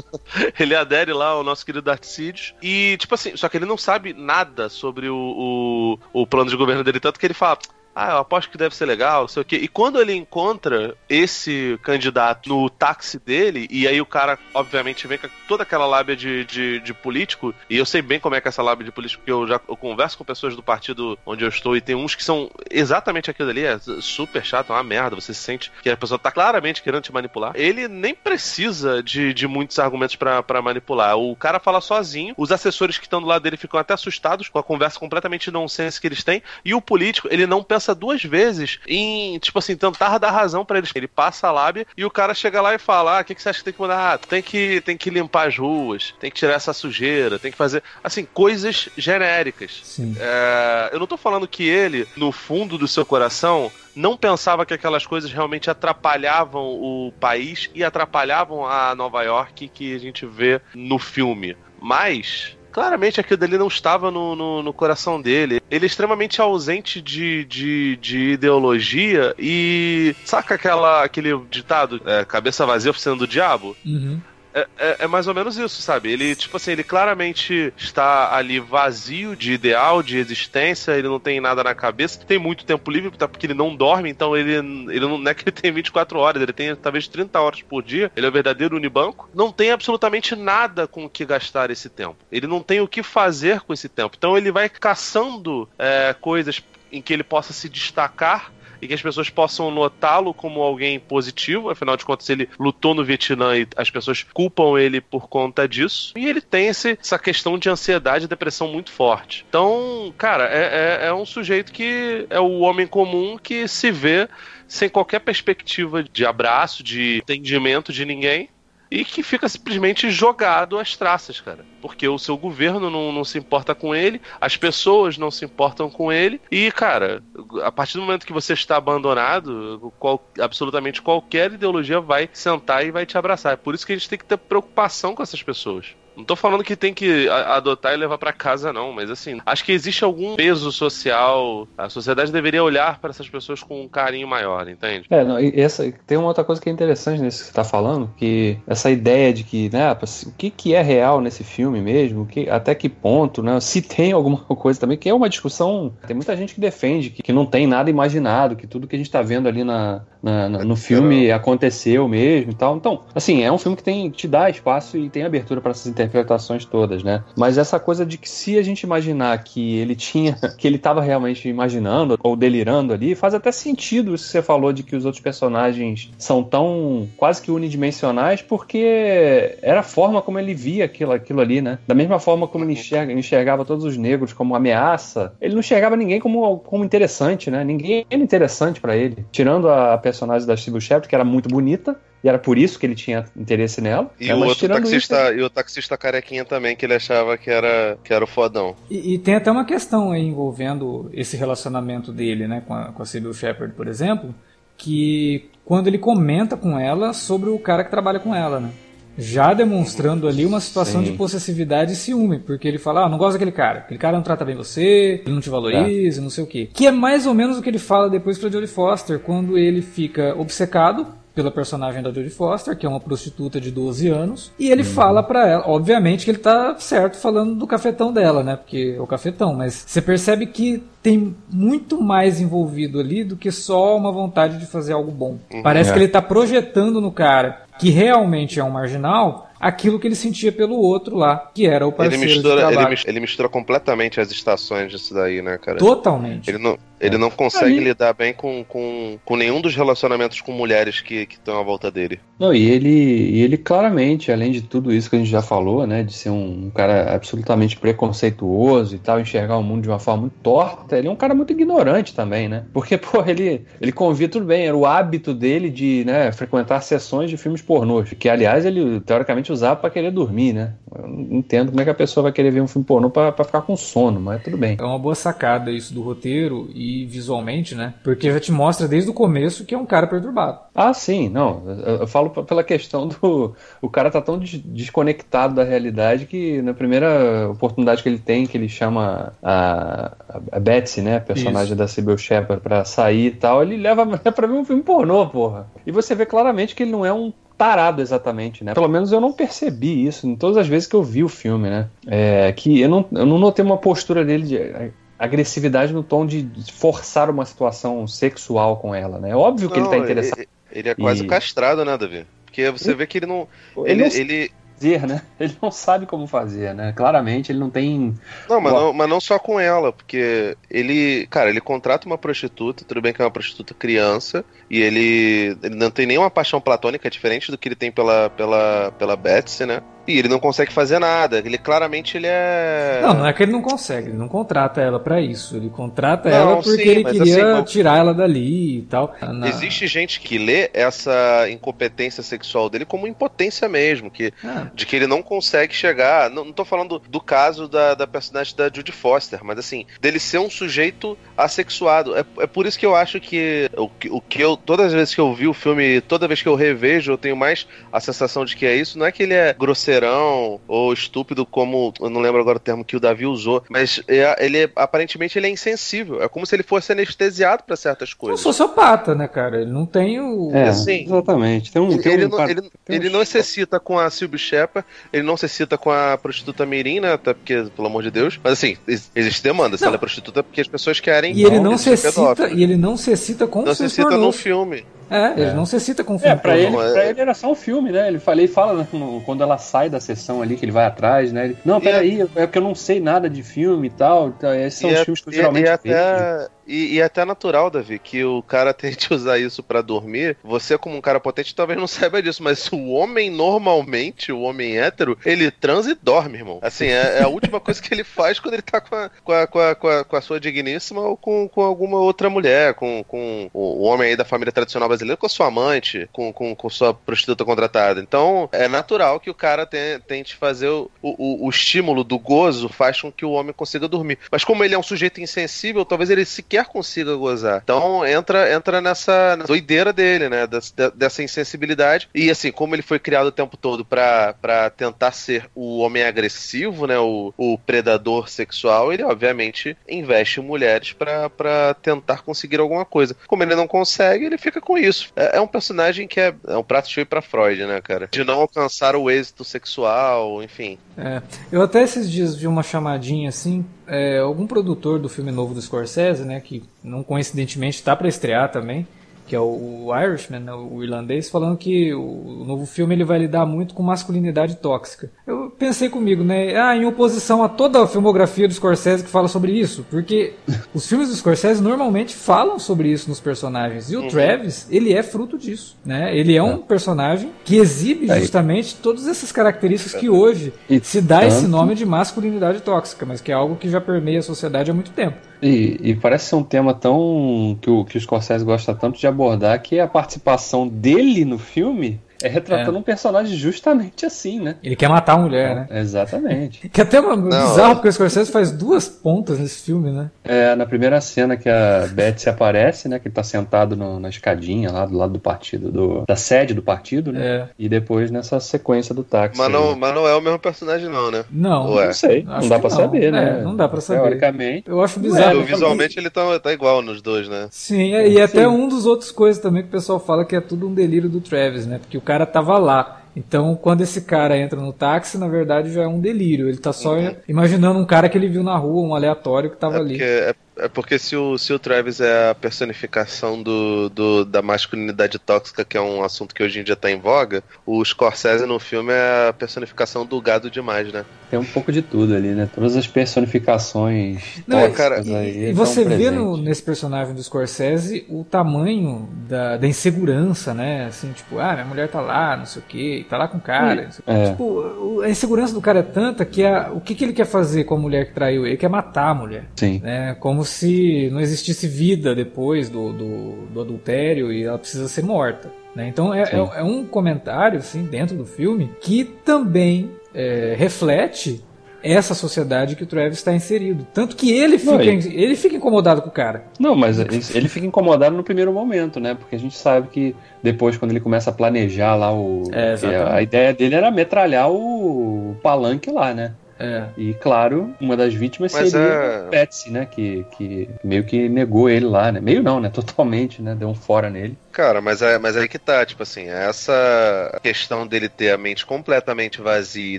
ele, 0.58 0.74
adere 0.74 1.12
lá 1.12 1.28
ao 1.28 1.44
nosso 1.44 1.64
querido 1.64 1.84
Darth 1.84 2.04
Sidious, 2.04 2.54
e, 2.62 2.96
tipo 2.98 3.14
assim, 3.14 3.36
só 3.36 3.48
que 3.48 3.56
ele 3.56 3.66
não 3.66 3.76
sabe 3.76 4.12
nada 4.12 4.68
sobre 4.68 5.08
o, 5.08 5.98
o, 6.12 6.22
o 6.22 6.26
plano 6.26 6.50
de 6.50 6.56
governo 6.56 6.84
dele, 6.84 7.00
tanto 7.00 7.18
que 7.18 7.26
ele 7.26 7.34
fala 7.34 7.58
ah, 7.94 8.12
eu 8.12 8.18
aposto 8.18 8.50
que 8.50 8.58
deve 8.58 8.74
ser 8.74 8.86
legal, 8.86 9.22
não 9.22 9.28
sei 9.28 9.42
o 9.42 9.44
quê. 9.44 9.56
E 9.56 9.68
quando 9.68 10.00
ele 10.00 10.14
encontra 10.14 10.96
esse 11.08 11.78
candidato 11.82 12.48
no 12.48 12.68
táxi 12.70 13.18
dele, 13.18 13.68
e 13.70 13.86
aí 13.86 14.00
o 14.00 14.06
cara, 14.06 14.38
obviamente, 14.54 15.06
vem 15.06 15.18
com 15.18 15.28
toda 15.46 15.62
aquela 15.62 15.86
lábia 15.86 16.16
de, 16.16 16.44
de, 16.44 16.80
de, 16.80 16.94
político, 16.94 17.54
e 17.68 17.76
eu 17.76 17.84
sei 17.84 18.00
bem 18.00 18.18
como 18.18 18.34
é 18.34 18.40
que 18.40 18.48
é 18.48 18.50
essa 18.50 18.62
lábia 18.62 18.84
de 18.84 18.92
político, 18.92 19.20
porque 19.20 19.32
eu 19.32 19.46
já 19.46 19.60
eu 19.68 19.76
converso 19.76 20.16
com 20.16 20.24
pessoas 20.24 20.56
do 20.56 20.62
partido 20.62 21.18
onde 21.26 21.44
eu 21.44 21.48
estou, 21.48 21.76
e 21.76 21.80
tem 21.80 21.94
uns 21.94 22.14
que 22.14 22.24
são 22.24 22.50
exatamente 22.70 23.30
aquilo 23.30 23.50
ali, 23.50 23.64
é 23.64 23.78
super 24.00 24.44
chato, 24.44 24.72
é 24.72 24.76
uma 24.76 24.82
merda, 24.82 25.16
você 25.16 25.34
se 25.34 25.42
sente 25.42 25.70
que 25.82 25.90
a 25.90 25.96
pessoa 25.96 26.18
tá 26.18 26.30
claramente 26.30 26.82
querendo 26.82 27.02
te 27.02 27.12
manipular. 27.12 27.52
Ele 27.54 27.88
nem 27.88 28.14
precisa 28.14 29.02
de, 29.02 29.34
de 29.34 29.46
muitos 29.46 29.78
argumentos 29.78 30.16
para 30.16 30.62
manipular. 30.62 31.16
O 31.16 31.36
cara 31.36 31.60
fala 31.60 31.80
sozinho, 31.80 32.34
os 32.38 32.52
assessores 32.52 32.96
que 32.96 33.04
estão 33.04 33.20
do 33.20 33.26
lado 33.26 33.42
dele 33.42 33.56
ficam 33.56 33.78
até 33.78 33.92
assustados 33.92 34.48
com 34.48 34.58
a 34.58 34.62
conversa 34.62 34.98
completamente 34.98 35.50
nonsense 35.50 36.00
que 36.00 36.06
eles 36.06 36.24
têm, 36.24 36.42
e 36.64 36.74
o 36.74 36.80
político, 36.80 37.28
ele 37.30 37.46
não 37.46 37.62
pensa 37.62 37.81
pensa 37.82 37.94
duas 37.94 38.22
vezes 38.22 38.78
em, 38.86 39.38
tipo 39.38 39.58
assim, 39.58 39.76
tentar 39.76 40.18
dar 40.18 40.30
razão 40.30 40.64
para 40.64 40.78
eles. 40.78 40.90
Ele 40.94 41.08
passa 41.08 41.48
a 41.48 41.52
lábia 41.52 41.86
e 41.96 42.04
o 42.04 42.10
cara 42.10 42.34
chega 42.34 42.62
lá 42.62 42.74
e 42.74 42.78
fala: 42.78 43.18
Ah, 43.18 43.22
o 43.22 43.24
que, 43.24 43.34
que 43.34 43.42
você 43.42 43.48
acha 43.48 43.58
que 43.58 43.64
tem 43.64 43.72
que 43.72 43.80
mudar? 43.80 44.14
Ah, 44.14 44.18
tem 44.18 44.42
que, 44.42 44.80
tem 44.82 44.96
que 44.96 45.10
limpar 45.10 45.48
as 45.48 45.58
ruas, 45.58 46.14
tem 46.20 46.30
que 46.30 46.36
tirar 46.36 46.54
essa 46.54 46.72
sujeira, 46.72 47.38
tem 47.38 47.50
que 47.50 47.58
fazer. 47.58 47.82
Assim, 48.02 48.24
coisas 48.24 48.88
genéricas. 48.96 49.82
É, 50.18 50.90
eu 50.92 51.00
não 51.00 51.06
tô 51.06 51.16
falando 51.16 51.48
que 51.48 51.64
ele, 51.64 52.06
no 52.16 52.30
fundo 52.30 52.78
do 52.78 52.86
seu 52.86 53.04
coração, 53.04 53.70
não 53.94 54.16
pensava 54.16 54.64
que 54.64 54.74
aquelas 54.74 55.06
coisas 55.06 55.32
realmente 55.32 55.70
atrapalhavam 55.70 56.62
o 56.62 57.12
país 57.18 57.68
e 57.74 57.82
atrapalhavam 57.82 58.66
a 58.66 58.94
Nova 58.94 59.22
York 59.22 59.68
que 59.68 59.94
a 59.94 59.98
gente 59.98 60.24
vê 60.24 60.60
no 60.74 60.98
filme. 60.98 61.56
Mas 61.80 62.56
claramente 62.72 63.20
aquilo 63.20 63.36
dali 63.36 63.58
não 63.58 63.68
estava 63.68 64.10
no, 64.10 64.34
no, 64.34 64.62
no, 64.62 64.72
coração 64.72 65.20
dele. 65.20 65.62
Ele 65.70 65.84
é 65.84 65.86
extremamente 65.86 66.40
ausente 66.40 67.00
de, 67.00 67.44
de, 67.44 67.96
de 67.96 68.32
ideologia 68.32 69.34
e. 69.38 70.16
Saca 70.24 70.54
aquela, 70.54 71.04
aquele 71.04 71.36
ditado? 71.50 72.00
É, 72.06 72.24
cabeça 72.24 72.66
vazia 72.66 72.90
oficina 72.90 73.14
do 73.14 73.26
diabo? 73.26 73.76
Uhum. 73.84 74.20
É, 74.54 74.68
é, 74.78 74.96
é, 75.00 75.06
mais 75.06 75.26
ou 75.26 75.34
menos 75.34 75.56
isso, 75.56 75.80
sabe? 75.80 76.10
Ele, 76.10 76.34
tipo 76.34 76.56
assim, 76.56 76.72
ele 76.72 76.84
claramente 76.84 77.72
está 77.76 78.34
ali 78.34 78.60
vazio 78.60 79.34
de 79.34 79.52
ideal, 79.52 80.02
de 80.02 80.18
existência, 80.18 80.92
ele 80.92 81.08
não 81.08 81.18
tem 81.18 81.40
nada 81.40 81.64
na 81.64 81.74
cabeça, 81.74 82.24
tem 82.24 82.38
muito 82.38 82.64
tempo 82.64 82.90
livre, 82.90 83.10
tá, 83.16 83.26
porque 83.26 83.46
ele 83.46 83.54
não 83.54 83.74
dorme, 83.74 84.10
então 84.10 84.36
ele, 84.36 84.54
ele 84.54 85.00
não, 85.00 85.18
não 85.18 85.30
é 85.30 85.34
que 85.34 85.44
ele 85.44 85.52
tem 85.56 85.72
24 85.72 86.18
horas, 86.18 86.42
ele 86.42 86.52
tem 86.52 86.74
talvez 86.76 87.08
30 87.08 87.40
horas 87.40 87.62
por 87.62 87.82
dia, 87.82 88.10
ele 88.14 88.26
é 88.26 88.28
o 88.28 88.32
verdadeiro 88.32 88.76
unibanco, 88.76 89.28
não 89.34 89.50
tem 89.50 89.70
absolutamente 89.70 90.36
nada 90.36 90.86
com 90.86 91.04
o 91.04 91.10
que 91.10 91.24
gastar 91.24 91.70
esse 91.70 91.88
tempo. 91.88 92.16
Ele 92.30 92.46
não 92.46 92.62
tem 92.62 92.80
o 92.80 92.88
que 92.88 93.02
fazer 93.02 93.60
com 93.60 93.72
esse 93.72 93.88
tempo. 93.88 94.16
Então 94.16 94.36
ele 94.36 94.52
vai 94.52 94.68
caçando 94.68 95.68
é, 95.78 96.14
coisas 96.20 96.62
em 96.90 97.00
que 97.00 97.12
ele 97.12 97.24
possa 97.24 97.52
se 97.52 97.68
destacar 97.68 98.52
e 98.82 98.88
que 98.88 98.94
as 98.94 99.00
pessoas 99.00 99.30
possam 99.30 99.70
notá-lo 99.70 100.34
como 100.34 100.60
alguém 100.60 100.98
positivo, 100.98 101.70
afinal 101.70 101.96
de 101.96 102.04
contas 102.04 102.28
ele 102.28 102.48
lutou 102.58 102.94
no 102.94 103.04
Vietnã 103.04 103.56
e 103.56 103.66
as 103.76 103.88
pessoas 103.88 104.24
culpam 104.24 104.76
ele 104.76 105.00
por 105.00 105.28
conta 105.28 105.68
disso. 105.68 106.12
E 106.16 106.28
ele 106.28 106.40
tem 106.40 106.66
esse, 106.66 106.98
essa 107.00 107.18
questão 107.18 107.56
de 107.56 107.70
ansiedade 107.70 108.24
e 108.24 108.28
depressão 108.28 108.66
muito 108.66 108.90
forte. 108.90 109.46
Então, 109.48 110.12
cara, 110.18 110.48
é, 110.48 111.04
é, 111.04 111.06
é 111.06 111.14
um 111.14 111.24
sujeito 111.24 111.72
que 111.72 112.26
é 112.28 112.40
o 112.40 112.58
homem 112.58 112.86
comum 112.86 113.38
que 113.38 113.68
se 113.68 113.92
vê 113.92 114.28
sem 114.66 114.88
qualquer 114.88 115.20
perspectiva 115.20 116.02
de 116.02 116.26
abraço, 116.26 116.82
de 116.82 117.18
entendimento 117.18 117.92
de 117.92 118.04
ninguém 118.04 118.48
e 118.92 119.06
que 119.06 119.22
fica 119.22 119.48
simplesmente 119.48 120.10
jogado 120.10 120.78
às 120.78 120.94
traças, 120.94 121.40
cara. 121.40 121.64
Porque 121.80 122.06
o 122.06 122.18
seu 122.18 122.36
governo 122.36 122.90
não, 122.90 123.10
não 123.10 123.24
se 123.24 123.38
importa 123.38 123.74
com 123.74 123.94
ele, 123.94 124.20
as 124.38 124.54
pessoas 124.54 125.16
não 125.16 125.30
se 125.30 125.46
importam 125.46 125.88
com 125.88 126.12
ele, 126.12 126.38
e, 126.50 126.70
cara, 126.70 127.22
a 127.62 127.72
partir 127.72 127.94
do 127.94 128.02
momento 128.02 128.26
que 128.26 128.34
você 128.34 128.52
está 128.52 128.76
abandonado, 128.76 129.90
qual, 129.98 130.22
absolutamente 130.38 131.00
qualquer 131.00 131.52
ideologia 131.52 132.00
vai 132.00 132.28
sentar 132.34 132.84
e 132.84 132.90
vai 132.90 133.06
te 133.06 133.16
abraçar. 133.16 133.54
É 133.54 133.56
por 133.56 133.74
isso 133.74 133.86
que 133.86 133.94
a 133.94 133.96
gente 133.96 134.10
tem 134.10 134.18
que 134.18 134.26
ter 134.26 134.36
preocupação 134.36 135.14
com 135.14 135.22
essas 135.22 135.42
pessoas. 135.42 135.96
Não 136.16 136.24
tô 136.24 136.36
falando 136.36 136.62
que 136.62 136.76
tem 136.76 136.92
que 136.92 137.28
adotar 137.28 137.94
e 137.94 137.96
levar 137.96 138.18
para 138.18 138.32
casa, 138.32 138.72
não, 138.72 138.92
mas 138.92 139.10
assim, 139.10 139.40
acho 139.44 139.64
que 139.64 139.72
existe 139.72 140.04
algum 140.04 140.36
peso 140.36 140.70
social. 140.70 141.66
A 141.76 141.88
sociedade 141.88 142.30
deveria 142.30 142.62
olhar 142.62 143.00
para 143.00 143.10
essas 143.10 143.28
pessoas 143.28 143.62
com 143.62 143.82
um 143.82 143.88
carinho 143.88 144.28
maior, 144.28 144.68
entende? 144.68 145.06
É, 145.10 145.24
não, 145.24 145.38
essa, 145.38 145.90
tem 146.06 146.18
uma 146.18 146.28
outra 146.28 146.44
coisa 146.44 146.60
que 146.60 146.68
é 146.68 146.72
interessante 146.72 147.20
nisso 147.20 147.40
que 147.40 147.46
você 147.46 147.52
tá 147.52 147.64
falando, 147.64 148.12
que 148.16 148.58
essa 148.66 148.90
ideia 148.90 149.32
de 149.32 149.44
que, 149.44 149.70
né, 149.72 149.90
o 149.92 150.32
que, 150.32 150.50
que 150.50 150.74
é 150.74 150.82
real 150.82 151.20
nesse 151.20 151.44
filme 151.44 151.80
mesmo, 151.80 152.26
que, 152.26 152.48
até 152.48 152.74
que 152.74 152.88
ponto, 152.88 153.42
né, 153.42 153.58
se 153.60 153.82
tem 153.82 154.12
alguma 154.12 154.38
coisa 154.54 154.78
também, 154.78 154.98
que 154.98 155.08
é 155.08 155.14
uma 155.14 155.28
discussão, 155.28 155.92
tem 156.06 156.14
muita 156.14 156.36
gente 156.36 156.54
que 156.54 156.60
defende 156.60 157.10
que, 157.10 157.22
que 157.22 157.32
não 157.32 157.46
tem 157.46 157.66
nada 157.66 157.90
imaginado, 157.90 158.56
que 158.56 158.66
tudo 158.66 158.86
que 158.86 158.96
a 158.96 158.98
gente 158.98 159.10
tá 159.10 159.22
vendo 159.22 159.48
ali 159.48 159.64
na, 159.64 160.02
na, 160.22 160.48
na 160.48 160.64
no 160.64 160.76
filme 160.76 161.30
aconteceu 161.30 162.06
mesmo 162.08 162.52
e 162.52 162.54
tal. 162.54 162.76
Então, 162.76 163.00
assim, 163.14 163.42
é 163.42 163.50
um 163.50 163.58
filme 163.58 163.76
que 163.76 163.82
tem, 163.82 164.10
te 164.10 164.28
dá 164.28 164.48
espaço 164.48 164.96
e 164.96 165.10
tem 165.10 165.24
abertura 165.24 165.60
para 165.60 165.72
essas 165.72 165.86
interpretações 166.04 166.64
todas, 166.64 167.02
né? 167.02 167.22
Mas 167.36 167.58
essa 167.58 167.78
coisa 167.78 168.04
de 168.04 168.18
que 168.18 168.28
se 168.28 168.58
a 168.58 168.62
gente 168.62 168.82
imaginar 168.82 169.42
que 169.42 169.78
ele 169.78 169.94
tinha, 169.94 170.36
que 170.56 170.66
ele 170.66 170.76
estava 170.76 171.00
realmente 171.00 171.48
imaginando 171.48 172.18
ou 172.22 172.36
delirando 172.36 172.92
ali, 172.92 173.14
faz 173.14 173.34
até 173.34 173.52
sentido 173.52 174.14
isso 174.14 174.24
que 174.24 174.30
você 174.30 174.42
falou 174.42 174.72
de 174.72 174.82
que 174.82 174.96
os 174.96 175.04
outros 175.04 175.22
personagens 175.22 176.10
são 176.18 176.42
tão 176.42 177.08
quase 177.16 177.40
que 177.42 177.50
unidimensionais, 177.50 178.42
porque 178.42 179.56
era 179.62 179.80
a 179.80 179.84
forma 179.84 180.22
como 180.22 180.38
ele 180.38 180.54
via 180.54 180.84
aquilo, 180.84 181.12
aquilo 181.12 181.40
ali, 181.40 181.60
né? 181.60 181.78
Da 181.86 181.94
mesma 181.94 182.18
forma 182.18 182.46
como 182.46 182.64
ele 182.64 182.72
enxerga, 182.72 183.12
enxergava 183.12 183.64
todos 183.64 183.84
os 183.84 183.96
negros 183.96 184.32
como 184.32 184.54
ameaça, 184.54 185.34
ele 185.40 185.54
não 185.54 185.60
enxergava 185.60 185.96
ninguém 185.96 186.20
como, 186.20 186.58
como 186.58 186.84
interessante, 186.84 187.50
né? 187.50 187.64
Ninguém 187.64 188.06
era 188.10 188.22
interessante 188.22 188.80
para 188.80 188.96
ele. 188.96 189.24
Tirando 189.30 189.68
a 189.68 189.96
personagem 189.98 190.46
da 190.46 190.56
Sybil 190.56 190.80
Shepard, 190.80 191.08
que 191.08 191.14
era 191.14 191.24
muito 191.24 191.48
bonita, 191.48 191.96
e 192.22 192.28
era 192.28 192.38
por 192.38 192.56
isso 192.56 192.78
que 192.78 192.86
ele 192.86 192.94
tinha 192.94 193.24
interesse 193.36 193.80
nela. 193.80 194.10
E, 194.20 194.28
né? 194.28 194.34
o, 194.34 194.44
outro 194.44 194.68
taxista, 194.68 195.30
isso... 195.30 195.40
e 195.40 195.42
o 195.42 195.50
taxista 195.50 195.96
carequinha 195.96 196.44
também, 196.44 196.76
que 196.76 196.86
ele 196.86 196.94
achava 196.94 197.36
que 197.36 197.50
era, 197.50 197.98
que 198.02 198.12
era 198.12 198.24
o 198.24 198.28
fodão. 198.28 198.76
E, 198.90 199.14
e 199.14 199.18
tem 199.18 199.34
até 199.34 199.50
uma 199.50 199.64
questão 199.64 200.12
aí 200.12 200.22
envolvendo 200.22 201.10
esse 201.12 201.36
relacionamento 201.36 202.12
dele, 202.12 202.46
né, 202.46 202.62
com 202.66 202.74
a, 202.74 202.92
com 202.92 203.02
a 203.02 203.06
Sybil 203.06 203.34
Shepard, 203.34 203.74
por 203.74 203.88
exemplo, 203.88 204.34
que 204.76 205.50
quando 205.64 205.88
ele 205.88 205.98
comenta 205.98 206.56
com 206.56 206.78
ela 206.78 207.12
sobre 207.12 207.50
o 207.50 207.58
cara 207.58 207.84
que 207.84 207.90
trabalha 207.90 208.20
com 208.20 208.34
ela, 208.34 208.60
né? 208.60 208.70
Já 209.18 209.52
demonstrando 209.52 210.26
ali 210.26 210.46
uma 210.46 210.58
situação 210.58 211.04
Sim. 211.04 211.10
de 211.10 211.18
possessividade 211.18 211.92
e 211.92 211.96
ciúme, 211.96 212.38
porque 212.38 212.66
ele 212.66 212.78
fala, 212.78 213.04
ah, 213.04 213.08
não 213.10 213.18
gosto 213.18 213.32
daquele 213.34 213.52
cara, 213.52 213.80
aquele 213.80 214.00
cara 214.00 214.16
não 214.16 214.22
trata 214.22 214.42
bem 214.42 214.56
você, 214.56 215.20
ele 215.24 215.34
não 215.34 215.40
te 215.40 215.50
valoriza, 215.50 216.18
é. 216.18 216.22
não 216.22 216.30
sei 216.30 216.42
o 216.42 216.46
quê. 216.46 216.70
Que 216.72 216.86
é 216.86 216.90
mais 216.90 217.26
ou 217.26 217.34
menos 217.34 217.58
o 217.58 217.62
que 217.62 217.68
ele 217.68 217.78
fala 217.78 218.08
depois 218.08 218.38
pra 218.38 218.48
Jodie 218.48 218.66
Foster, 218.66 219.18
quando 219.18 219.58
ele 219.58 219.82
fica 219.82 220.34
obcecado 220.34 221.06
pela 221.34 221.50
personagem 221.50 222.02
da 222.02 222.10
Jodie 222.10 222.30
Foster, 222.30 222.76
que 222.76 222.86
é 222.86 222.88
uma 222.88 223.00
prostituta 223.00 223.60
de 223.60 223.70
12 223.70 224.08
anos, 224.08 224.52
e 224.58 224.70
ele 224.70 224.82
uhum. 224.82 224.88
fala 224.88 225.22
para 225.22 225.48
ela, 225.48 225.64
obviamente 225.66 226.24
que 226.24 226.30
ele 226.30 226.38
tá 226.38 226.74
certo 226.78 227.16
falando 227.16 227.54
do 227.54 227.66
cafetão 227.66 228.12
dela, 228.12 228.42
né? 228.42 228.56
Porque 228.56 228.94
é 228.96 229.00
o 229.00 229.06
cafetão, 229.06 229.54
mas 229.54 229.84
você 229.86 230.02
percebe 230.02 230.46
que 230.46 230.82
tem 231.02 231.34
muito 231.50 232.00
mais 232.00 232.40
envolvido 232.40 233.00
ali 233.00 233.24
do 233.24 233.36
que 233.36 233.50
só 233.50 233.96
uma 233.96 234.12
vontade 234.12 234.58
de 234.58 234.66
fazer 234.66 234.92
algo 234.92 235.10
bom. 235.10 235.38
Uhum. 235.52 235.62
Parece 235.62 235.90
é. 235.90 235.92
que 235.92 235.98
ele 235.98 236.08
tá 236.08 236.22
projetando 236.22 237.00
no 237.00 237.10
cara 237.10 237.62
que 237.78 237.90
realmente 237.90 238.60
é 238.60 238.64
um 238.64 238.70
marginal 238.70 239.50
aquilo 239.62 240.00
que 240.00 240.08
ele 240.08 240.16
sentia 240.16 240.50
pelo 240.50 240.76
outro 240.76 241.16
lá, 241.16 241.50
que 241.54 241.66
era 241.66 241.86
o 241.86 241.92
parceiro 241.92 242.24
ele 242.24 242.34
mistura, 242.34 242.72
ele, 242.72 243.00
ele, 243.06 243.20
mistura 243.20 243.48
completamente 243.48 244.20
as 244.20 244.32
estações 244.32 244.90
disso 244.90 245.14
daí, 245.14 245.40
né, 245.40 245.56
cara? 245.56 245.78
Totalmente. 245.78 246.50
Ele 246.50 246.58
não, 246.58 246.76
ele 247.02 247.16
é. 247.16 247.18
não 247.18 247.30
consegue 247.30 247.80
lidar 247.80 248.12
bem 248.12 248.32
com, 248.32 248.64
com, 248.64 249.18
com 249.24 249.36
nenhum 249.36 249.60
dos 249.60 249.74
relacionamentos 249.74 250.40
com 250.40 250.52
mulheres 250.52 251.00
que 251.00 251.26
estão 251.28 251.58
à 251.58 251.62
volta 251.62 251.90
dele. 251.90 252.20
Não, 252.38 252.54
e 252.54 252.70
ele, 252.70 252.88
e 252.88 253.42
ele 253.42 253.56
claramente, 253.56 254.30
além 254.30 254.52
de 254.52 254.62
tudo 254.62 254.92
isso 254.92 255.10
que 255.10 255.16
a 255.16 255.18
gente 255.18 255.30
já 255.30 255.42
falou, 255.42 255.86
né, 255.86 256.04
de 256.04 256.12
ser 256.12 256.30
um, 256.30 256.66
um 256.66 256.70
cara 256.70 257.12
absolutamente 257.12 257.76
preconceituoso 257.76 258.94
e 258.94 258.98
tal, 258.98 259.20
enxergar 259.20 259.56
o 259.56 259.62
mundo 259.62 259.82
de 259.82 259.88
uma 259.88 259.98
forma 259.98 260.22
muito 260.22 260.36
torta, 260.42 260.96
ele 260.96 261.08
é 261.08 261.10
um 261.10 261.16
cara 261.16 261.34
muito 261.34 261.52
ignorante 261.52 262.14
também, 262.14 262.48
né? 262.48 262.64
Porque, 262.72 262.96
pô, 262.98 263.24
ele, 263.26 263.64
ele 263.80 263.92
convia 263.92 264.28
tudo 264.28 264.46
bem, 264.46 264.66
era 264.66 264.76
o 264.76 264.86
hábito 264.86 265.34
dele 265.34 265.70
de, 265.70 266.04
né, 266.06 266.30
frequentar 266.30 266.80
sessões 266.82 267.28
de 267.28 267.36
filmes 267.36 267.62
pornôs, 267.62 268.10
que, 268.12 268.28
aliás, 268.28 268.64
ele 268.64 269.00
teoricamente 269.00 269.52
usava 269.52 269.76
para 269.76 269.90
querer 269.90 270.12
dormir, 270.12 270.52
né? 270.52 270.74
Eu 270.94 271.08
não 271.08 271.38
entendo 271.38 271.70
como 271.70 271.80
é 271.80 271.84
que 271.84 271.90
a 271.90 271.94
pessoa 271.94 272.22
vai 272.22 272.32
querer 272.32 272.50
ver 272.50 272.60
um 272.60 272.68
filme 272.68 272.84
pornô 272.84 273.10
para 273.10 273.32
ficar 273.44 273.62
com 273.62 273.76
sono, 273.76 274.20
mas 274.20 274.42
tudo 274.42 274.56
bem. 274.56 274.76
É 274.78 274.84
uma 274.84 274.98
boa 274.98 275.14
sacada 275.14 275.70
isso 275.70 275.94
do 275.94 276.02
roteiro 276.02 276.68
e 276.74 276.91
visualmente, 277.06 277.74
né? 277.74 277.94
Porque 278.02 278.30
já 278.30 278.40
te 278.40 278.52
mostra 278.52 278.86
desde 278.88 279.10
o 279.10 279.14
começo 279.14 279.64
que 279.64 279.74
é 279.74 279.78
um 279.78 279.86
cara 279.86 280.06
perturbado. 280.06 280.60
Ah, 280.74 280.92
sim, 280.94 281.28
não. 281.28 281.62
Eu, 281.66 281.96
eu 282.00 282.06
falo 282.06 282.30
pela 282.30 282.64
questão 282.64 283.08
do. 283.08 283.54
O 283.80 283.88
cara 283.88 284.10
tá 284.10 284.20
tão 284.20 284.38
des 284.38 284.52
desconectado 284.64 285.54
da 285.54 285.64
realidade 285.64 286.26
que 286.26 286.62
na 286.62 286.74
primeira 286.74 287.50
oportunidade 287.50 288.02
que 288.02 288.08
ele 288.08 288.18
tem, 288.18 288.46
que 288.46 288.56
ele 288.56 288.68
chama 288.68 289.32
a, 289.42 290.12
a 290.50 290.60
Betsy, 290.60 291.02
né? 291.02 291.16
A 291.16 291.20
personagem 291.20 291.72
isso. 291.72 291.76
da 291.76 291.88
Sybil 291.88 292.16
Shepard 292.16 292.62
pra 292.62 292.84
sair 292.84 293.26
e 293.26 293.30
tal, 293.32 293.62
ele 293.62 293.76
leva 293.76 294.06
pra 294.32 294.46
ver 294.46 294.54
um 294.54 294.64
filme 294.64 294.82
pornô, 294.82 295.26
porra. 295.26 295.66
E 295.86 295.92
você 295.92 296.14
vê 296.14 296.26
claramente 296.26 296.74
que 296.74 296.82
ele 296.82 296.92
não 296.92 297.04
é 297.04 297.12
um 297.12 297.32
tarado 297.56 298.02
exatamente, 298.02 298.64
né? 298.64 298.74
Pelo 298.74 298.88
menos 298.88 299.12
eu 299.12 299.20
não 299.20 299.32
percebi 299.32 300.06
isso 300.06 300.26
em 300.26 300.34
todas 300.34 300.56
as 300.56 300.66
vezes 300.66 300.88
que 300.88 300.96
eu 300.96 301.02
vi 301.02 301.22
o 301.22 301.28
filme, 301.28 301.70
né? 301.70 301.88
É, 302.06 302.50
que 302.52 302.80
eu 302.80 302.88
não, 302.88 303.04
eu 303.12 303.24
não 303.24 303.38
notei 303.38 303.64
uma 303.64 303.76
postura 303.76 304.24
dele 304.24 304.44
de 304.44 304.92
agressividade 305.24 305.92
no 305.92 306.02
tom 306.02 306.26
de 306.26 306.50
forçar 306.72 307.30
uma 307.30 307.44
situação 307.44 308.06
sexual 308.06 308.78
com 308.78 308.94
ela, 308.94 309.18
né? 309.18 309.30
É 309.30 309.36
óbvio 309.36 309.70
que 309.70 309.78
não, 309.78 309.86
ele 309.86 309.96
tá 309.96 310.04
interessado. 310.04 310.38
Ele, 310.40 310.48
ele 310.72 310.88
é 310.88 310.94
quase 310.94 311.24
e... 311.24 311.26
castrado, 311.26 311.84
né, 311.84 311.96
Davi? 311.96 312.26
Porque 312.44 312.70
você 312.70 312.92
vê 312.92 313.06
que 313.06 313.18
ele 313.18 313.26
não. 313.26 313.46
Ele, 313.86 314.02
ele, 314.02 314.18
ele, 314.18 314.52
fazer, 314.82 315.06
né? 315.06 315.22
Ele 315.38 315.56
não 315.62 315.70
sabe 315.70 316.06
como 316.06 316.26
fazer, 316.26 316.74
né? 316.74 316.92
Claramente 316.92 317.52
ele 317.52 317.58
não 317.58 317.70
tem. 317.70 318.14
Não, 318.48 318.60
mas 318.60 318.72
não, 318.72 318.92
mas 318.92 319.08
não 319.08 319.20
só 319.20 319.38
com 319.38 319.58
ela, 319.58 319.92
porque 319.92 320.56
ele, 320.70 321.26
cara, 321.28 321.50
ele 321.50 321.60
contrata 321.60 322.06
uma 322.06 322.18
prostituta, 322.18 322.84
tudo 322.84 323.00
bem 323.00 323.12
que 323.12 323.22
é 323.22 323.24
uma 323.24 323.30
prostituta 323.30 323.74
criança, 323.74 324.44
e 324.68 324.80
ele, 324.80 325.56
ele 325.62 325.76
não 325.76 325.90
tem 325.90 326.06
nenhuma 326.06 326.30
paixão 326.30 326.60
platônica 326.60 327.08
diferente 327.08 327.50
do 327.50 327.58
que 327.58 327.68
ele 327.68 327.76
tem 327.76 327.92
pela, 327.92 328.30
pela, 328.30 328.92
pela 328.98 329.16
Betsy, 329.16 329.66
né? 329.66 329.82
E 330.06 330.18
ele 330.18 330.28
não 330.28 330.40
consegue 330.40 330.72
fazer 330.72 330.98
nada. 330.98 331.38
Ele 331.38 331.56
claramente 331.56 332.16
ele 332.16 332.26
é. 332.26 333.00
Não, 333.02 333.14
não 333.14 333.26
é 333.26 333.32
que 333.32 333.42
ele 333.42 333.52
não 333.52 333.62
consegue, 333.62 334.08
ele 334.08 334.16
não 334.16 334.28
contrata 334.28 334.80
ela 334.80 334.98
para 334.98 335.20
isso. 335.20 335.56
Ele 335.56 335.70
contrata 335.70 336.28
não, 336.28 336.36
ela 336.36 336.56
porque 336.56 336.82
sim, 336.82 336.88
ele 336.88 337.04
queria 337.04 337.54
assim, 337.54 337.64
tirar 337.64 337.98
ela 337.98 338.12
dali 338.12 338.78
e 338.78 338.82
tal. 338.82 339.14
Na... 339.20 339.48
Existe 339.48 339.86
gente 339.86 340.20
que 340.20 340.38
lê 340.38 340.70
essa 340.74 341.48
incompetência 341.50 342.22
sexual 342.22 342.68
dele 342.68 342.84
como 342.84 343.06
impotência 343.06 343.68
mesmo, 343.68 344.10
que, 344.10 344.32
ah. 344.44 344.66
de 344.74 344.84
que 344.84 344.96
ele 344.96 345.06
não 345.06 345.22
consegue 345.22 345.74
chegar. 345.74 346.28
Não, 346.30 346.44
não 346.46 346.52
tô 346.52 346.64
falando 346.64 346.98
do 346.98 347.20
caso 347.20 347.68
da, 347.68 347.94
da 347.94 348.06
personagem 348.06 348.56
da 348.56 348.70
Judy 348.72 348.92
Foster, 348.92 349.40
mas 349.44 349.58
assim, 349.58 349.86
dele 350.00 350.18
ser 350.18 350.38
um 350.38 350.50
sujeito 350.50 351.16
assexuado. 351.36 352.16
É, 352.16 352.24
é 352.40 352.46
por 352.46 352.66
isso 352.66 352.78
que 352.78 352.86
eu 352.86 352.96
acho 352.96 353.20
que 353.20 353.70
o, 353.76 354.16
o 354.16 354.20
que 354.20 354.40
eu. 354.40 354.56
Todas 354.56 354.86
as 354.86 354.92
vezes 354.92 355.14
que 355.14 355.20
eu 355.20 355.32
vi 355.32 355.46
o 355.46 355.54
filme, 355.54 356.00
toda 356.00 356.28
vez 356.28 356.42
que 356.42 356.48
eu 356.48 356.54
revejo, 356.54 357.12
eu 357.12 357.18
tenho 357.18 357.36
mais 357.36 357.66
a 357.92 358.00
sensação 358.00 358.44
de 358.44 358.56
que 358.56 358.66
é 358.66 358.74
isso. 358.74 358.98
Não 358.98 359.06
é 359.06 359.12
que 359.12 359.22
ele 359.22 359.34
é 359.34 359.54
grosseiro 359.54 359.91
grosseirão 359.92 360.60
ou 360.66 360.92
estúpido 360.92 361.44
como, 361.44 361.92
eu 362.00 362.08
não 362.10 362.20
lembro 362.20 362.40
agora 362.40 362.56
o 362.56 362.60
termo 362.60 362.84
que 362.84 362.96
o 362.96 363.00
Davi 363.00 363.26
usou, 363.26 363.62
mas 363.68 364.00
é, 364.08 364.44
ele 364.44 364.70
aparentemente 364.74 365.38
ele 365.38 365.46
é 365.46 365.50
insensível. 365.50 366.22
É 366.22 366.28
como 366.28 366.46
se 366.46 366.54
ele 366.54 366.62
fosse 366.62 366.92
anestesiado 366.92 367.62
para 367.64 367.76
certas 367.76 368.14
coisas. 368.14 368.38
É 368.38 368.40
um 368.40 368.42
sociopata, 368.52 369.14
né, 369.14 369.28
cara? 369.28 369.60
Ele 369.60 369.70
não 369.70 369.86
tem 369.86 370.20
o. 370.20 370.50
É, 370.54 370.68
assim, 370.68 371.04
exatamente. 371.04 371.72
Tem 371.72 371.80
um, 371.82 371.92
ele, 371.92 372.02
tem 372.02 372.12
ele, 372.12 372.26
um, 372.26 372.28
não, 372.28 372.48
ele, 372.48 372.60
tem 372.84 372.96
ele 372.96 373.08
um- 373.08 373.12
não 373.12 373.24
se 373.24 373.38
excita 373.38 373.78
com 373.78 373.98
a 373.98 374.08
Sylvie 374.10 374.38
Shepard, 374.38 374.86
ele 375.12 375.22
não 375.22 375.36
se 375.36 375.46
excita 375.46 375.76
com 375.76 375.90
a 375.90 376.16
prostituta 376.18 376.64
Mirim, 376.66 377.00
né? 377.00 377.12
Até 377.12 377.34
porque, 377.34 377.66
pelo 377.74 377.88
amor 377.88 378.02
de 378.02 378.10
Deus. 378.10 378.38
Mas 378.42 378.54
assim, 378.54 378.76
ex- 378.86 379.10
existe 379.14 379.42
demanda. 379.42 379.76
Se 379.76 379.82
Não. 379.82 379.88
ela 379.88 379.96
é 379.96 379.98
prostituta, 379.98 380.40
é 380.40 380.42
porque 380.42 380.60
as 380.60 380.68
pessoas 380.68 381.00
querem. 381.00 381.34
E 381.34 381.44
ele 381.44 381.60
não 381.60 381.76
se 381.78 381.94
pedófilo. 381.96 382.48
e 382.58 382.62
ele 382.62 382.76
não 382.76 382.96
se 382.96 383.10
excita 383.10 383.46
com 383.46 383.62
Não 383.62 383.72
os 383.72 383.78
se 383.78 383.88
filmes 383.88 383.98
excita 383.98 384.16
no 384.16 384.32
filme. 384.32 384.84
É, 385.10 385.32
ele 385.40 385.52
não 385.52 385.66
se 385.66 385.76
excita 385.76 386.02
com 386.02 386.14
o 386.14 386.16
É, 386.16 386.20
filme 386.20 386.36
pra 386.36 386.56
ele, 386.56 386.76
é- 386.76 386.92
pra 386.92 387.04
ele 387.06 387.20
era 387.20 387.34
só 387.34 387.50
um 387.50 387.54
filme, 387.54 387.90
né? 387.92 388.08
Ele, 388.08 388.18
fala, 388.18 388.40
ele 388.40 388.48
fala 388.52 388.74
né, 388.74 388.86
no- 388.92 389.20
quando 389.22 389.42
ela 389.42 389.58
sai 389.58 389.90
da 389.90 390.00
sessão 390.00 390.40
ali, 390.42 390.56
que 390.56 390.64
ele 390.64 390.72
vai 390.72 390.84
atrás, 390.86 391.32
né? 391.32 391.46
Ele, 391.46 391.56
não, 391.64 391.80
peraí, 391.80 392.22
é 392.34 392.46
porque 392.46 392.58
eu 392.58 392.62
não 392.62 392.74
sei 392.74 393.00
nada 393.00 393.28
de 393.28 393.42
filme 393.42 393.88
e 393.88 393.90
tal. 393.90 394.28
Então, 394.28 394.54
esses 394.54 394.78
são 394.80 394.90
E 394.90 394.94
os 394.94 395.00
é- 395.00 395.04
filmes 395.04 395.20
que 395.20 395.28
eu 395.28 395.32
e- 395.32 395.36
geralmente 395.36 395.66
e 395.68 395.88
vejo. 395.88 395.94
até, 395.98 396.48
e, 396.66 396.94
e 396.94 397.00
é 397.00 397.04
até 397.04 397.24
natural, 397.24 397.70
Davi, 397.70 397.98
que 397.98 398.24
o 398.24 398.42
cara 398.42 398.72
tente 398.74 399.12
usar 399.12 399.38
isso 399.38 399.62
pra 399.62 399.80
dormir. 399.82 400.36
Você, 400.42 400.76
como 400.78 400.96
um 400.96 401.00
cara 401.00 401.20
potente, 401.20 401.54
talvez 401.54 401.78
não 401.78 401.86
saiba 401.86 402.22
disso, 402.22 402.42
mas 402.42 402.70
o 402.72 402.90
homem 402.90 403.30
normalmente, 403.30 404.32
o 404.32 404.40
homem 404.40 404.78
hétero, 404.78 405.18
ele 405.24 405.50
transa 405.50 405.92
e 405.92 405.98
dorme, 406.00 406.38
irmão. 406.38 406.58
Assim, 406.62 406.86
é, 406.86 407.18
é 407.18 407.22
a 407.22 407.28
última 407.28 407.60
coisa 407.60 407.80
que 407.80 407.92
ele 407.92 408.04
faz 408.04 408.38
quando 408.38 408.54
ele 408.54 408.62
tá 408.62 408.80
com 408.80 408.94
a, 408.94 409.10
com 409.22 409.32
a, 409.32 409.46
com 409.46 409.58
a, 409.58 409.74
com 409.74 409.88
a, 409.88 410.04
com 410.04 410.16
a 410.16 410.20
sua 410.20 410.40
digníssima 410.40 411.00
ou 411.00 411.16
com, 411.16 411.48
com 411.48 411.62
alguma 411.62 411.98
outra 411.98 412.28
mulher, 412.30 412.74
com, 412.74 413.04
com 413.04 413.50
o, 413.52 413.82
homem 413.82 414.10
aí 414.10 414.16
da 414.16 414.24
família 414.24 414.52
tradicional 414.52 414.88
brasileira, 414.88 415.16
com 415.16 415.26
a 415.26 415.28
sua 415.28 415.46
amante, 415.46 416.08
com, 416.12 416.32
com, 416.32 416.54
com 416.54 416.70
sua 416.70 416.94
prostituta 416.94 417.44
contratada. 417.44 418.00
Então, 418.00 418.48
é 418.52 418.68
natural 418.68 419.20
que 419.20 419.30
o 419.30 419.34
cara 419.34 419.66
te- 419.66 420.00
tente 420.06 420.36
fazer 420.36 420.68
o, 420.68 420.90
o, 421.02 421.46
o 421.46 421.50
estímulo 421.50 422.04
do 422.04 422.18
gozo 422.18 422.68
faz 422.68 423.00
com 423.00 423.12
que 423.12 423.24
o 423.24 423.32
homem 423.32 423.52
consiga 423.52 423.88
dormir. 423.88 424.18
Mas 424.30 424.44
como 424.44 424.64
ele 424.64 424.74
é 424.74 424.78
um 424.78 424.82
sujeito 424.82 425.20
insensível, 425.20 425.84
talvez 425.84 426.10
ele 426.10 426.24
sequer 426.52 426.66
consiga 426.66 427.14
gozar. 427.16 427.60
Então 427.64 428.06
entra, 428.06 428.52
entra 428.52 428.80
nessa 428.80 429.36
doideira 429.36 429.92
dele, 429.92 430.28
né? 430.28 430.46
Des- 430.46 430.70
de- 430.70 430.90
dessa 430.90 431.22
insensibilidade. 431.22 432.08
E 432.14 432.30
assim, 432.30 432.52
como 432.52 432.74
ele 432.74 432.82
foi 432.82 432.98
criado 432.98 433.26
o 433.28 433.32
tempo 433.32 433.56
todo 433.56 433.84
pra 433.84 434.34
tentar 434.76 435.12
ser 435.12 435.48
o 435.54 435.78
homem 435.78 436.02
agressivo, 436.02 436.86
né? 436.86 436.98
O, 436.98 437.32
o 437.36 437.58
predador 437.58 438.28
sexual, 438.28 438.92
ele 438.92 439.02
obviamente 439.02 439.76
investe 439.88 440.40
em 440.40 440.44
mulheres 440.44 440.92
pra 440.92 441.74
tentar 441.80 442.22
conseguir 442.22 442.60
alguma 442.60 442.84
coisa. 442.84 443.16
Como 443.26 443.42
ele 443.42 443.54
não 443.54 443.66
consegue, 443.66 444.26
ele 444.26 444.36
fica 444.38 444.60
com 444.60 444.76
isso. 444.76 445.10
É, 445.16 445.38
é 445.38 445.40
um 445.40 445.46
personagem 445.46 446.06
que 446.06 446.20
é, 446.20 446.34
é 446.46 446.56
um 446.56 446.62
prato 446.64 446.90
cheio 446.90 447.06
pra 447.06 447.22
Freud, 447.22 447.64
né, 447.64 447.80
cara? 447.80 448.08
De 448.10 448.22
não 448.24 448.40
alcançar 448.40 448.94
o 448.94 449.10
êxito 449.10 449.44
sexual, 449.44 450.42
enfim. 450.42 450.78
É, 450.98 451.22
eu 451.50 451.62
até 451.62 451.82
esses 451.82 452.10
dias 452.10 452.34
vi 452.36 452.46
uma 452.46 452.62
chamadinha 452.62 453.30
assim, 453.30 453.64
é, 453.86 454.18
algum 454.18 454.46
produtor 454.46 454.98
do 454.98 455.08
filme 455.08 455.30
novo 455.30 455.54
do 455.54 455.62
Scorsese, 455.62 456.24
né, 456.24 456.40
que 456.40 456.62
não 456.82 457.02
coincidentemente 457.02 457.76
está 457.76 457.94
para 457.96 458.08
estrear 458.08 458.50
também, 458.50 458.86
que 459.32 459.36
é 459.36 459.40
o, 459.40 459.88
Irishman, 459.98 460.40
né, 460.40 460.52
o 460.52 460.84
irlandês, 460.84 461.30
falando 461.30 461.56
que 461.56 461.94
o, 461.94 462.44
novo 462.46 462.66
filme 462.66 462.94
ele 462.94 463.02
vai 463.02 463.18
lidar 463.18 463.46
muito 463.46 463.72
com 463.72 463.82
masculinidade 463.82 464.56
tóxica. 464.56 465.10
Eu 465.26 465.50
pensei 465.58 465.88
comigo, 465.88 466.22
né, 466.22 466.54
ah, 466.54 466.76
em 466.76 466.84
oposição 466.84 467.42
a 467.42 467.48
toda 467.48 467.82
a 467.82 467.86
filmografia 467.86 468.46
do 468.46 468.52
Scorsese 468.52 469.02
que 469.02 469.08
fala 469.08 469.28
sobre 469.28 469.52
isso, 469.52 469.86
porque 469.88 470.34
os 470.74 470.86
filmes 470.86 471.08
do 471.08 471.14
Scorsese 471.14 471.62
normalmente 471.62 472.14
falam 472.14 472.58
sobre 472.58 472.90
isso 472.90 473.08
nos 473.08 473.20
personagens, 473.20 473.90
e 473.90 473.96
o 473.96 474.06
Travis, 474.06 474.66
ele 474.70 474.92
é 474.92 475.02
fruto 475.02 475.38
disso, 475.38 475.78
né, 475.82 476.14
ele 476.14 476.36
é 476.36 476.42
um 476.42 476.58
personagem 476.58 477.32
que 477.42 477.56
exibe 477.56 478.12
Aí. 478.12 478.20
justamente 478.20 478.74
todas 478.74 479.06
essas 479.06 479.32
características 479.32 479.98
que 479.98 480.10
hoje 480.10 480.52
E 480.68 480.78
se 480.80 481.00
dá 481.00 481.24
esse 481.24 481.46
nome 481.46 481.74
de 481.74 481.86
masculinidade 481.86 482.60
tóxica, 482.60 483.06
mas 483.06 483.22
que 483.22 483.32
é 483.32 483.34
algo 483.34 483.56
que 483.56 483.70
já 483.70 483.80
permeia 483.80 484.18
a 484.18 484.22
sociedade 484.22 484.70
há 484.70 484.74
muito 484.74 484.90
tempo. 484.90 485.16
E, 485.42 485.76
e 485.82 485.94
parece 485.96 486.26
ser 486.26 486.36
um 486.36 486.44
tema 486.44 486.72
tão. 486.72 487.58
que 487.60 487.68
o, 487.68 487.84
que 487.84 487.98
o 487.98 488.00
Scorsese 488.00 488.44
gosta 488.44 488.72
tanto 488.76 488.96
de 488.96 489.08
abordar 489.08 489.21
que 489.58 489.78
a 489.78 489.86
participação 489.86 490.66
dele 490.66 491.24
no 491.24 491.38
filme 491.38 492.00
é 492.22 492.28
retratando 492.28 492.76
É. 492.76 492.80
um 492.80 492.82
personagem 492.82 493.36
justamente 493.36 494.04
assim, 494.06 494.40
né? 494.40 494.56
Ele 494.62 494.76
quer 494.76 494.88
matar 494.88 495.14
a 495.14 495.18
mulher, 495.18 495.54
né? 495.54 495.66
Exatamente. 495.80 496.68
Que 496.72 496.80
até 496.80 497.00
uma, 497.00 497.14
Não, 497.16 497.28
bizarro, 497.28 497.72
é. 497.72 497.74
porque 497.74 497.88
o 497.88 497.92
Scorsese 497.92 498.30
faz 498.32 498.50
duas 498.50 498.88
pontas 498.88 499.38
nesse 499.38 499.62
filme, 499.62 499.90
né? 499.90 500.10
É, 500.24 500.54
na 500.54 500.64
primeira 500.66 501.00
cena 501.00 501.36
que 501.36 501.48
a 501.48 501.86
Betsy 501.92 502.28
aparece, 502.28 502.88
né? 502.88 502.98
Que 502.98 503.08
ele 503.08 503.14
tá 503.14 503.22
sentado 503.22 503.76
no- 503.76 504.00
na 504.00 504.08
escadinha 504.08 504.70
lá 504.70 504.86
do 504.86 504.96
lado 504.96 505.12
do 505.12 505.18
partido, 505.20 505.70
do, 505.70 506.04
da 506.08 506.16
sede 506.16 506.54
do 506.54 506.62
partido, 506.62 507.12
né? 507.12 507.20
É. 507.26 507.48
E 507.58 507.68
depois 507.68 508.10
nessa 508.10 508.40
sequência 508.40 508.94
do 508.94 509.04
táxi. 509.04 509.38
Mas 509.38 509.50
não, 509.52 509.76
mas 509.76 509.94
não 509.94 510.06
é 510.08 510.14
o 510.16 510.20
mesmo 510.20 510.38
personagem, 510.38 510.88
não, 510.88 511.10
né? 511.10 511.24
Não, 511.30 511.72
Ué. 511.74 511.86
Não 511.86 511.92
sei, 511.92 512.24
Acho 512.28 512.40
não 512.42 512.48
dá 512.48 512.58
pra 512.58 512.70
não. 512.70 512.76
saber, 512.76 513.04
É, 513.04 513.10
né? 513.10 513.40
não 513.42 513.56
dá 513.56 513.68
pra 513.68 513.80
saber. 513.80 514.00
Teoricamente. 514.02 514.68
eu 514.68 514.82
acho 514.82 514.98
é, 514.98 515.02
bizarro. 515.02 515.32
eu 515.40 515.44
Visualmente 515.44 515.98
ele 515.98 516.10
tá, 516.10 516.38
tá 516.40 516.52
igual 516.52 516.80
nos 516.82 517.02
dois, 517.02 517.28
né? 517.28 517.48
Sim, 517.50 517.94
é, 517.94 518.08
e 518.08 518.20
até 518.20 518.40
Sim. 518.42 518.46
um 518.46 518.68
dos 518.68 518.86
outros 518.86 519.10
coisas 519.10 519.42
também 519.42 519.62
que 519.62 519.68
o 519.68 519.72
pessoal 519.72 519.98
fala 520.00 520.24
que 520.24 520.34
é 520.36 520.40
tudo 520.40 520.68
um 520.68 520.74
delírio 520.74 521.08
do 521.08 521.20
Travis, 521.20 521.66
né? 521.66 521.78
Porque 521.78 521.96
o 521.98 522.00
cara 522.00 522.11
tava 522.26 522.58
lá. 522.58 523.02
Então, 523.14 523.54
quando 523.56 523.82
esse 523.82 524.02
cara 524.02 524.38
entra 524.38 524.58
no 524.58 524.72
táxi, 524.72 525.18
na 525.18 525.28
verdade 525.28 525.70
já 525.72 525.82
é 525.82 525.86
um 525.86 526.00
delírio. 526.00 526.48
Ele 526.48 526.58
tá 526.58 526.72
só 526.72 526.94
imaginando 527.28 527.78
um 527.78 527.84
cara 527.84 528.08
que 528.08 528.16
ele 528.16 528.28
viu 528.28 528.42
na 528.42 528.56
rua, 528.56 528.82
um 528.88 528.94
aleatório 528.94 529.50
que 529.50 529.56
tava 529.56 529.76
É 529.76 529.80
ali. 529.80 529.98
porque, 529.98 530.02
é, 530.04 530.34
é 530.56 530.68
porque 530.68 530.98
se, 530.98 531.16
o, 531.16 531.36
se 531.38 531.52
o 531.52 531.58
Travis 531.58 532.00
é 532.00 532.30
a 532.30 532.34
personificação 532.34 533.42
do, 533.42 533.88
do- 533.88 534.24
da 534.24 534.42
masculinidade 534.42 535.18
tóxica, 535.18 535.64
que 535.64 535.76
é 535.76 535.80
um 535.80 536.02
assunto 536.04 536.34
que 536.34 536.42
hoje 536.42 536.60
em 536.60 536.64
dia 536.64 536.76
tá 536.76 536.90
em 536.90 536.98
voga, 536.98 537.42
o 537.66 537.84
Scorsese 537.84 538.44
no 538.46 538.58
filme 538.58 538.92
é 538.92 539.28
a 539.28 539.32
personificação 539.32 540.04
do 540.06 540.20
gado 540.20 540.50
demais, 540.50 540.92
né? 540.92 541.04
Tem 541.30 541.38
um 541.38 541.44
pouco 541.44 541.72
de 541.72 541.80
tudo 541.80 542.14
ali, 542.14 542.28
né? 542.28 542.48
Todas 542.54 542.76
as 542.76 542.86
personificações 542.86 544.42
Não, 544.46 544.58
tóxicas 544.60 544.76
cara, 544.76 545.18
aí. 545.18 545.44
E 545.50 545.54
tão 545.54 545.64
você 545.64 545.84
vê 545.84 546.10
no- 546.10 546.36
nesse 546.36 546.62
personagem 546.62 547.14
do 547.14 547.22
Scorsese 547.22 548.04
o 548.08 548.24
tamanho 548.24 549.08
da, 549.28 549.56
da 549.56 549.66
insegurança, 549.66 550.52
né? 550.54 550.86
Assim, 550.86 551.12
tipo, 551.12 551.38
ah, 551.38 551.52
minha 551.54 551.64
mulher 551.64 551.88
tá 551.88 552.00
lá, 552.00 552.36
não 552.36 552.46
sei 552.46 552.62
o 552.62 552.64
quê, 552.66 553.06
tá 553.08 553.16
lá 553.16 553.28
com 553.28 553.38
o 553.38 553.40
cara. 553.40 553.84
não 553.84 553.90
sei 553.92 554.00
o 554.00 554.04
quê. 554.04 554.10
É. 554.12 554.30
Tipo, 554.30 555.00
a 555.02 555.08
insegurança 555.08 555.54
do 555.54 555.60
cara 555.60 555.80
é 555.80 555.82
tanta 555.82 556.24
que 556.24 556.44
a- 556.44 556.70
o 556.72 556.80
que, 556.80 556.94
que 556.94 557.04
ele 557.04 557.12
quer 557.12 557.26
fazer 557.26 557.64
com 557.64 557.74
a 557.74 557.78
mulher 557.78 558.06
que 558.08 558.12
traiu 558.14 558.42
ele? 558.42 558.52
Ele 558.52 558.56
quer 558.58 558.68
matar 558.68 559.08
a 559.10 559.14
mulher. 559.14 559.44
Sim. 559.56 559.80
Né? 559.82 560.14
Como 560.20 560.44
se 560.52 561.08
não 561.10 561.20
existisse 561.20 561.66
vida 561.66 562.14
depois 562.14 562.68
do, 562.68 562.92
do, 562.92 563.32
do 563.52 563.60
adultério 563.60 564.32
e 564.32 564.44
ela 564.44 564.58
precisa 564.58 564.88
ser 564.88 565.02
morta. 565.02 565.50
Né? 565.74 565.88
Então 565.88 566.12
é, 566.12 566.22
é, 566.22 566.60
é 566.60 566.62
um 566.62 566.84
comentário 566.84 567.58
assim, 567.58 567.84
dentro 567.84 568.16
do 568.16 568.26
filme 568.26 568.70
que 568.80 569.04
também 569.04 569.90
é, 570.14 570.54
reflete 570.56 571.42
essa 571.82 572.14
sociedade 572.14 572.76
que 572.76 572.84
o 572.84 572.86
Travis 572.86 573.18
está 573.18 573.34
inserido. 573.34 573.86
Tanto 573.92 574.14
que 574.14 574.30
ele 574.30 574.56
Não, 574.62 574.78
fica, 574.78 575.08
e- 575.08 575.20
ele 575.20 575.34
fica 575.34 575.56
incomodado 575.56 576.00
com 576.00 576.08
o 576.08 576.12
cara. 576.12 576.44
Não, 576.58 576.76
mas 576.76 576.98
ele 576.98 577.20
ele 577.34 577.48
fica 577.48 577.66
incomodado 577.66 578.16
no 578.16 578.22
primeiro 578.22 578.52
momento, 578.52 579.00
né? 579.00 579.14
Porque 579.14 579.34
a 579.34 579.38
gente 579.38 579.56
sabe 579.56 579.88
que 579.88 580.14
depois, 580.42 580.76
quando 580.76 580.92
ele 580.92 581.00
começa 581.00 581.30
a 581.30 581.32
planejar 581.32 581.96
lá 581.96 582.14
o. 582.14 582.44
É, 582.52 582.76
a 583.12 583.20
ideia 583.20 583.52
dele 583.52 583.74
era 583.74 583.90
metralhar 583.90 584.50
o 584.50 585.36
palanque 585.42 585.90
lá, 585.90 586.14
né? 586.14 586.34
É. 586.58 586.86
E 586.96 587.14
claro, 587.14 587.74
uma 587.80 587.96
das 587.96 588.14
vítimas 588.14 588.52
Mas 588.52 588.70
seria 588.70 588.86
é- 588.86 589.26
a 589.26 589.30
Betsy, 589.30 589.70
né? 589.70 589.86
Que, 589.86 590.24
que 590.36 590.68
meio 590.84 591.04
que 591.04 591.28
negou 591.28 591.68
ele 591.68 591.86
lá, 591.86 592.12
né? 592.12 592.20
Meio 592.20 592.42
não, 592.42 592.60
né? 592.60 592.68
Totalmente, 592.74 593.42
né? 593.42 593.54
Deu 593.54 593.68
um 593.68 593.74
fora 593.74 594.08
nele. 594.10 594.36
Cara, 594.52 594.80
mas, 594.80 595.02
é, 595.02 595.18
mas 595.18 595.36
aí 595.36 595.48
que 595.48 595.58
tá, 595.58 595.84
tipo 595.84 596.02
assim, 596.02 596.28
essa 596.28 597.38
questão 597.42 597.86
dele 597.86 598.08
ter 598.08 598.30
a 598.30 598.38
mente 598.38 598.66
completamente 598.66 599.40
vazia 599.40 599.96
e 599.96 599.98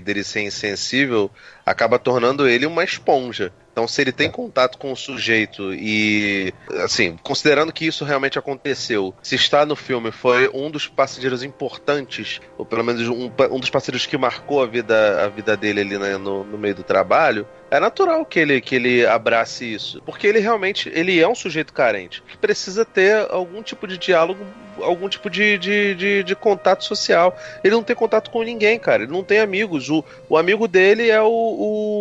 dele 0.00 0.22
ser 0.22 0.42
insensível 0.42 1.30
acaba 1.66 1.98
tornando 1.98 2.48
ele 2.48 2.66
uma 2.66 2.84
esponja. 2.84 3.52
Então, 3.74 3.88
se 3.88 4.00
ele 4.00 4.12
tem 4.12 4.30
contato 4.30 4.78
com 4.78 4.92
o 4.92 4.96
sujeito 4.96 5.74
e, 5.74 6.54
assim, 6.84 7.18
considerando 7.24 7.72
que 7.72 7.84
isso 7.84 8.04
realmente 8.04 8.38
aconteceu, 8.38 9.12
se 9.20 9.34
está 9.34 9.66
no 9.66 9.74
filme 9.74 10.12
foi 10.12 10.48
um 10.54 10.70
dos 10.70 10.86
passageiros 10.86 11.42
importantes, 11.42 12.40
ou 12.56 12.64
pelo 12.64 12.84
menos 12.84 13.08
um, 13.08 13.32
um 13.50 13.58
dos 13.58 13.70
passageiros 13.70 14.06
que 14.06 14.16
marcou 14.16 14.62
a 14.62 14.66
vida, 14.66 15.24
a 15.24 15.28
vida 15.28 15.56
dele 15.56 15.80
ali 15.80 15.98
né, 15.98 16.16
no, 16.16 16.44
no 16.44 16.56
meio 16.56 16.76
do 16.76 16.84
trabalho, 16.84 17.48
é 17.76 17.80
natural 17.80 18.24
que 18.24 18.38
ele, 18.38 18.60
que 18.60 18.74
ele 18.74 19.06
abrace 19.06 19.72
isso. 19.72 20.02
Porque 20.04 20.26
ele 20.26 20.38
realmente 20.38 20.90
ele 20.94 21.20
é 21.20 21.28
um 21.28 21.34
sujeito 21.34 21.72
carente, 21.72 22.22
que 22.26 22.36
precisa 22.36 22.84
ter 22.84 23.26
algum 23.30 23.62
tipo 23.62 23.86
de 23.86 23.98
diálogo, 23.98 24.44
algum 24.80 25.08
tipo 25.08 25.28
de, 25.28 25.58
de, 25.58 25.94
de, 25.94 26.22
de 26.22 26.36
contato 26.36 26.84
social. 26.84 27.36
Ele 27.62 27.74
não 27.74 27.82
tem 27.82 27.96
contato 27.96 28.30
com 28.30 28.42
ninguém, 28.42 28.78
cara. 28.78 29.02
Ele 29.02 29.12
não 29.12 29.24
tem 29.24 29.40
amigos. 29.40 29.90
O, 29.90 30.04
o 30.28 30.36
amigo 30.36 30.68
dele 30.68 31.10
é 31.10 31.20
o, 31.20 31.26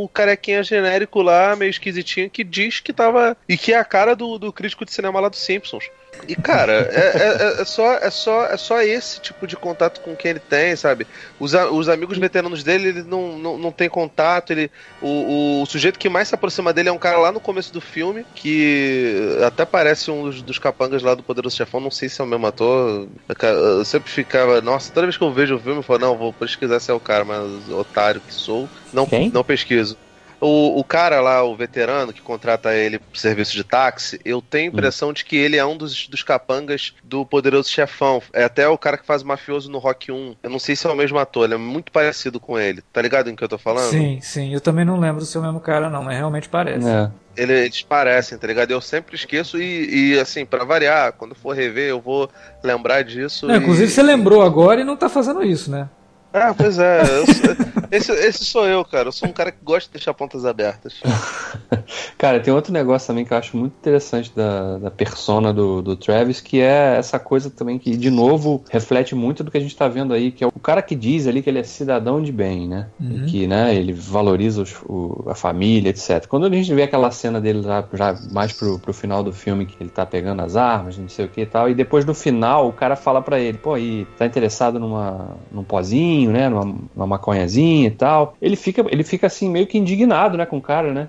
o 0.04 0.10
carequinha 0.14 0.64
genérico 0.64 1.22
lá, 1.22 1.56
meio 1.56 1.70
esquisitinho, 1.70 2.30
que 2.30 2.44
diz 2.44 2.80
que 2.80 2.94
tava. 2.94 3.36
E 3.48 3.58
que 3.58 3.74
é 3.74 3.78
a 3.78 3.86
cara 3.86 4.16
do, 4.16 4.38
do 4.38 4.54
crítico 4.54 4.86
de 4.86 4.94
cinema 4.94 5.20
lá 5.20 5.30
dos 5.30 5.40
Simpsons. 5.40 5.90
E, 6.28 6.36
cara, 6.36 6.90
é, 6.92 7.58
é, 7.58 7.62
é, 7.62 7.66
só, 7.66 7.94
é, 7.96 8.10
só, 8.10 8.46
é 8.46 8.58
só 8.58 8.82
esse 8.82 9.20
tipo 9.20 9.46
de 9.46 9.56
contato 9.56 10.00
com 10.02 10.16
quem 10.16 10.32
ele 10.32 10.40
tem, 10.40 10.76
sabe? 10.76 11.06
Os, 11.40 11.54
os 11.54 11.90
amigos 11.90 12.18
veteranos 12.18 12.64
dele, 12.64 12.90
ele 12.90 13.04
não, 13.04 13.38
não, 13.38 13.58
não 13.58 13.72
tem 13.72 13.90
contato. 13.90 14.52
Ele, 14.52 14.72
o, 15.02 15.62
o, 15.62 15.66
sujeito 15.66 16.00
que 16.00 16.10
mais 16.10 16.30
se 16.30 16.36
aproxima 16.36 16.72
dele 16.72 16.90
é 16.90 16.92
um 16.92 16.98
cara 16.98 17.18
lá 17.18 17.32
no 17.32 17.40
começo 17.40 17.74
do 17.74 17.82
filme, 17.82 18.26
que 18.36 19.38
até 19.46 19.66
parece 19.66 20.10
um 20.12 20.24
dos, 20.24 20.42
dos 20.42 20.60
capangas 20.60 21.04
lá 21.04 21.14
do 21.14 21.24
Poderoso 21.24 21.58
Chefão. 21.58 21.80
Não 21.80 21.92
sei 21.92 22.08
se 22.08 22.22
é 22.22 22.24
o 22.24 22.28
mesmo 22.28 22.48
ator. 22.48 23.08
Eu 23.42 23.86
sempre 23.86 24.10
ficava, 24.10 24.62
nossa, 24.62 24.92
toda 24.92 25.08
vez 25.08 25.18
que 25.18 25.24
eu 25.24 25.34
vejo 25.34 25.56
o 25.56 25.60
filme, 25.60 25.80
eu 25.80 25.84
falo, 25.84 26.00
não, 26.00 26.18
vou 26.18 26.32
pesquisar 26.32 26.80
se 26.80 26.90
é 26.90 26.94
o 26.94 27.00
cara, 27.00 27.26
mas 27.26 27.70
otário 27.70 28.22
que 28.22 28.34
sou. 28.34 28.70
Não, 28.94 29.06
Quem? 29.06 29.30
não 29.30 29.44
pesquiso. 29.44 29.98
O, 30.46 30.80
o 30.80 30.84
cara 30.84 31.22
lá, 31.22 31.42
o 31.44 31.56
veterano 31.56 32.12
que 32.12 32.22
contrata 32.22 32.76
ele 32.76 33.00
pro 33.00 33.18
serviço 33.20 33.54
de 33.54 33.64
táxi, 33.64 34.20
eu 34.26 34.42
tenho 34.42 34.66
a 34.66 34.74
impressão 34.74 35.14
de 35.14 35.24
que 35.24 35.36
ele 35.38 35.56
é 35.58 35.66
um 35.66 35.78
dos, 35.78 36.08
dos 36.08 36.22
capangas 36.22 36.94
do 37.04 37.26
Poderoso 37.26 37.70
Chefão. 37.70 38.22
É 38.34 38.44
até 38.44 38.68
o 38.68 38.78
cara 38.78 38.98
que 38.98 39.06
faz 39.06 39.22
o 39.22 39.28
mafioso 39.28 39.72
no 39.72 39.78
Rock 39.80 40.12
1. 40.12 40.36
Eu 40.44 40.50
não 40.50 40.60
sei 40.60 40.76
se 40.76 40.86
é 40.86 40.90
o 40.90 40.96
mesmo 40.96 41.18
ator, 41.18 41.46
ele 41.46 41.54
é 41.54 41.58
muito 41.58 41.92
parecido 41.92 42.40
com 42.40 42.60
ele. 42.60 42.82
Tá 42.92 43.02
ligado 43.02 43.30
em 43.30 43.36
que 43.36 43.44
eu 43.44 43.48
tô 43.48 43.58
falando? 43.58 43.90
Sim, 43.90 44.20
sim. 44.22 44.54
Eu 44.54 44.60
também 44.60 44.84
não 44.84 45.00
lembro 45.00 45.24
se 45.24 45.38
é 45.38 45.40
o 45.40 45.44
mesmo 45.44 45.60
cara, 45.62 45.90
não, 45.90 46.04
mas 46.04 46.18
realmente 46.18 46.50
parece. 46.50 46.88
É. 46.88 47.10
Ele- 47.38 47.54
Eles 47.66 47.82
parecem, 47.82 48.38
tá 48.38 48.46
ligado? 48.46 48.70
Eu 48.72 48.82
sempre 48.82 49.16
esqueço 49.16 49.58
e, 49.60 50.12
e, 50.14 50.20
assim, 50.20 50.46
pra 50.46 50.64
variar, 50.66 51.14
quando 51.14 51.34
for 51.34 51.56
rever, 51.56 51.90
eu 51.90 52.02
vou 52.02 52.30
lembrar 52.62 53.04
disso. 53.04 53.48
Não, 53.48 53.56
e- 53.56 53.58
inclusive 53.60 53.90
você 53.90 54.04
lembrou 54.04 54.42
agora 54.44 54.82
e 54.82 54.84
não 54.84 54.96
tá 54.98 55.08
fazendo 55.10 55.44
isso, 55.44 55.72
né? 55.72 55.90
Ah, 56.34 56.54
pois 56.58 56.80
é. 56.80 57.02
eu 57.02 57.26
sou- 57.28 57.56
esse, 57.92 58.12
esse 58.12 58.46
sou 58.46 58.66
eu, 58.68 58.84
cara. 58.84 59.10
Eu 59.10 59.12
sou 59.12 59.30
um 59.30 59.32
cara 59.32 59.52
que 59.52 59.60
gosta 59.64 59.88
de 59.88 59.94
deixar 59.94 60.14
pontas 60.16 60.46
abertas. 60.46 60.96
Cara, 62.18 62.40
tem 62.40 62.54
outro 62.54 62.72
negócio 62.72 63.08
também 63.08 63.26
que 63.26 63.34
eu 63.34 63.38
acho 63.38 63.58
muito 63.58 63.74
interessante 63.80 64.32
da, 64.36 64.78
da 64.78 64.90
persona 64.92 65.54
do, 65.54 65.82
do 65.82 65.96
Travis, 65.96 66.40
que 66.40 66.62
é 66.62 66.96
essa 66.98 67.20
coisa 67.20 67.50
também 67.50 67.78
que, 67.78 67.98
de 67.98 68.10
novo, 68.10 68.64
reflete 68.72 69.14
muito 69.14 69.44
do 69.44 69.52
que 69.52 69.58
a 69.58 69.62
gente 69.62 69.76
tá 69.76 69.88
vendo 69.88 70.14
aí, 70.14 70.32
que 70.32 70.44
é 70.44 70.48
o 70.48 70.60
cara 70.60 70.82
que 70.82 70.96
diz 70.96 71.28
ali 71.28 71.42
que 71.42 71.50
ele 71.50 71.60
é 71.60 71.64
cidadão 71.64 72.22
de 72.22 72.32
bem, 72.32 72.68
né? 72.68 72.88
Uhum. 73.00 73.24
E 73.28 73.30
que, 73.30 73.48
né, 73.48 73.76
ele 73.76 73.92
valoriza 73.92 74.62
os- 74.62 74.76
o- 74.88 75.26
a 75.28 75.36
família, 75.36 75.90
etc. 75.90 76.26
Quando 76.28 76.46
a 76.46 76.50
gente 76.50 76.74
vê 76.74 76.84
aquela 76.84 77.12
cena 77.12 77.42
dele 77.42 77.62
lá, 77.62 77.86
já 77.94 78.18
mais 78.32 78.54
pro, 78.54 78.80
pro 78.80 78.94
final 78.94 79.22
do 79.24 79.34
filme, 79.34 79.66
que 79.66 79.76
ele 79.82 79.90
tá 79.90 80.06
pegando 80.06 80.42
as 80.42 80.56
armas, 80.56 80.98
não 80.98 81.10
sei 81.10 81.26
o 81.26 81.30
que 81.30 81.42
e 81.42 81.46
tal, 81.46 81.70
e 81.70 81.76
depois 81.76 82.06
no 82.06 82.14
final 82.14 82.70
o 82.70 82.74
cara 82.74 82.96
fala 82.96 83.22
pra 83.22 83.40
ele, 83.40 83.58
pô, 83.58 83.78
e 83.78 84.06
tá 84.18 84.26
interessado 84.26 84.80
numa, 84.80 85.36
num 85.52 85.64
pozinho, 85.64 86.23
né, 86.28 86.50
numa, 86.50 86.76
numa 86.96 87.08
maconhazinha 87.08 87.88
e 87.88 87.92
tal. 87.92 88.36
Ele 88.42 88.56
fica, 88.56 88.86
ele 88.90 89.04
fica 89.04 89.28
assim, 89.28 89.50
meio 89.50 89.68
que 89.68 89.78
indignado, 89.78 90.38
né, 90.38 90.46
com 90.46 90.58
o 90.58 90.62
cara, 90.62 90.94
né? 90.94 91.08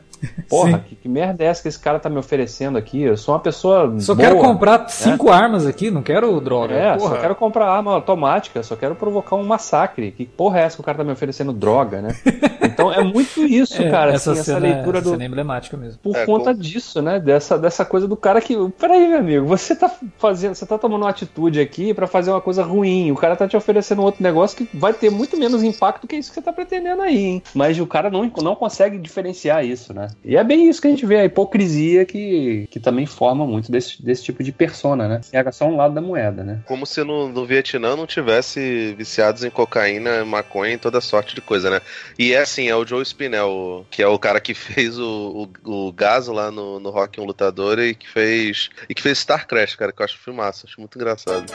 Porra, 0.48 0.78
que, 0.78 0.94
que 0.94 1.08
merda 1.08 1.42
é 1.44 1.46
essa 1.46 1.62
que 1.62 1.68
esse 1.68 1.78
cara 1.78 1.98
tá 1.98 2.08
me 2.10 2.18
oferecendo 2.18 2.76
aqui? 2.78 3.02
Eu 3.02 3.16
sou 3.16 3.34
uma 3.34 3.40
pessoa 3.40 3.94
Só 4.00 4.14
boa. 4.14 4.28
quero 4.28 4.40
comprar 4.40 4.88
cinco 4.88 5.30
armas 5.30 5.66
aqui, 5.66 5.90
não 5.90 6.02
quero 6.02 6.40
droga. 6.40 6.74
É, 6.74 6.96
Porra. 6.96 7.14
só 7.16 7.20
quero 7.20 7.34
comprar 7.34 7.68
arma 7.68 7.92
automática, 7.94 8.62
só 8.62 8.76
quero 8.76 8.94
provocar 8.94 9.37
um 9.37 9.44
massacre. 9.44 10.10
Que 10.12 10.24
porra 10.26 10.60
é 10.60 10.62
essa 10.64 10.76
que 10.76 10.80
o 10.80 10.84
cara 10.84 10.98
tá 10.98 11.04
me 11.04 11.12
oferecendo 11.12 11.52
droga, 11.52 12.00
né? 12.02 12.14
Então 12.64 12.92
é 12.92 13.04
muito 13.04 13.40
isso, 13.44 13.80
É, 13.80 13.88
cara, 13.90 14.12
essa, 14.14 14.32
assim, 14.32 14.40
essa 14.40 14.54
cena, 14.54 14.58
leitura 14.74 14.98
essa 14.98 15.04
do, 15.04 15.10
cena 15.12 15.22
é 15.22 15.26
emblemática 15.26 15.76
mesmo. 15.76 15.98
por 16.02 16.16
É, 16.16 16.24
conta 16.26 16.52
com- 16.52 16.60
disso, 16.60 17.00
né? 17.00 17.20
Dessa, 17.20 17.56
dessa 17.56 17.84
coisa 17.84 18.08
do 18.08 18.16
cara 18.16 18.40
que. 18.40 18.56
Peraí, 18.80 19.06
meu 19.06 19.18
amigo, 19.18 19.46
você 19.46 19.76
tá 19.76 19.88
fazendo. 20.18 20.54
Você 20.56 20.66
tá 20.66 20.76
tomando 20.76 21.02
uma 21.02 21.10
atitude 21.10 21.60
aqui 21.60 21.94
pra 21.94 22.06
fazer 22.08 22.30
uma 22.32 22.40
coisa 22.40 22.64
ruim. 22.64 23.12
O 23.12 23.16
cara 23.16 23.37
tá 23.37 23.46
te 23.46 23.56
oferecendo 23.56 24.02
outro 24.02 24.22
negócio 24.22 24.56
que 24.56 24.76
vai 24.76 24.92
ter 24.92 25.08
muito 25.10 25.37
menos 25.37 25.62
impacto 25.62 26.08
que 26.08 26.16
isso 26.16 26.30
que 26.30 26.34
você 26.37 26.42
tá 26.42 26.52
pretendendo 26.52 27.02
aí, 27.02 27.24
hein? 27.24 27.42
Mas 27.54 27.78
o 27.78 27.87
cara 27.87 28.10
não, 28.10 28.28
não 28.42 28.56
consegue 28.56 28.98
diferenciar 28.98 29.64
isso, 29.64 29.92
né? 29.94 30.08
E 30.24 30.37
é 30.37 30.44
bem 30.44 30.68
isso 30.68 30.81
que 30.81 30.87
a 30.87 30.90
gente 30.90 31.07
vê, 31.07 31.18
a 31.18 31.24
hipocrisia 31.24 32.05
que, 32.05 32.66
que 32.70 32.81
também 32.81 33.07
forma 33.07 33.46
muito 33.46 33.70
desse, 33.70 34.03
desse 34.03 34.24
tipo 34.24 34.42
de 34.42 34.53
persona, 34.53 35.09
né? 35.09 35.20
Pega 35.31 35.53
só 35.53 35.66
um 35.66 35.77
lado 35.77 35.94
da 35.94 36.00
moeda, 36.00 36.42
né? 36.44 36.61
Como 36.66 36.87
se 36.87 37.03
no, 37.03 37.29
no 37.29 37.46
Vietnã 37.46 37.96
não 37.96 38.07
tivesse 38.07 38.94
viciados 38.96 39.44
em 39.44 39.50
cocaína, 39.50 40.24
maconha 40.24 40.74
e 40.74 40.79
toda 40.79 41.00
sorte 41.00 41.35
de 41.35 41.40
coisa, 41.40 41.70
né? 41.70 41.81
E 42.18 42.33
é 42.33 42.40
assim, 42.40 42.68
é 42.68 42.77
o 42.77 42.87
Joe 42.87 43.05
Spinell, 43.05 43.87
que 43.90 44.03
é 44.03 44.07
o 44.07 44.18
cara 44.18 44.40
que 44.40 44.53
fez 44.55 44.98
o, 44.98 45.48
o, 45.64 45.88
o 45.88 45.92
Gaso 45.92 46.33
lá 46.33 46.50
no, 46.50 46.79
no 46.79 46.90
Rock 46.90 47.20
1 47.20 47.24
Lutador 47.24 47.79
e 47.79 47.94
que 47.94 48.09
fez. 48.09 48.70
E 48.88 48.94
que 48.94 49.03
fez 49.03 49.18
Star 49.18 49.46
Crash, 49.46 49.74
cara, 49.74 49.92
que 49.92 50.00
eu 50.00 50.05
acho 50.05 50.18
filmaço, 50.18 50.66
acho 50.66 50.81
muito 50.81 50.96
engraçado. 50.96 51.53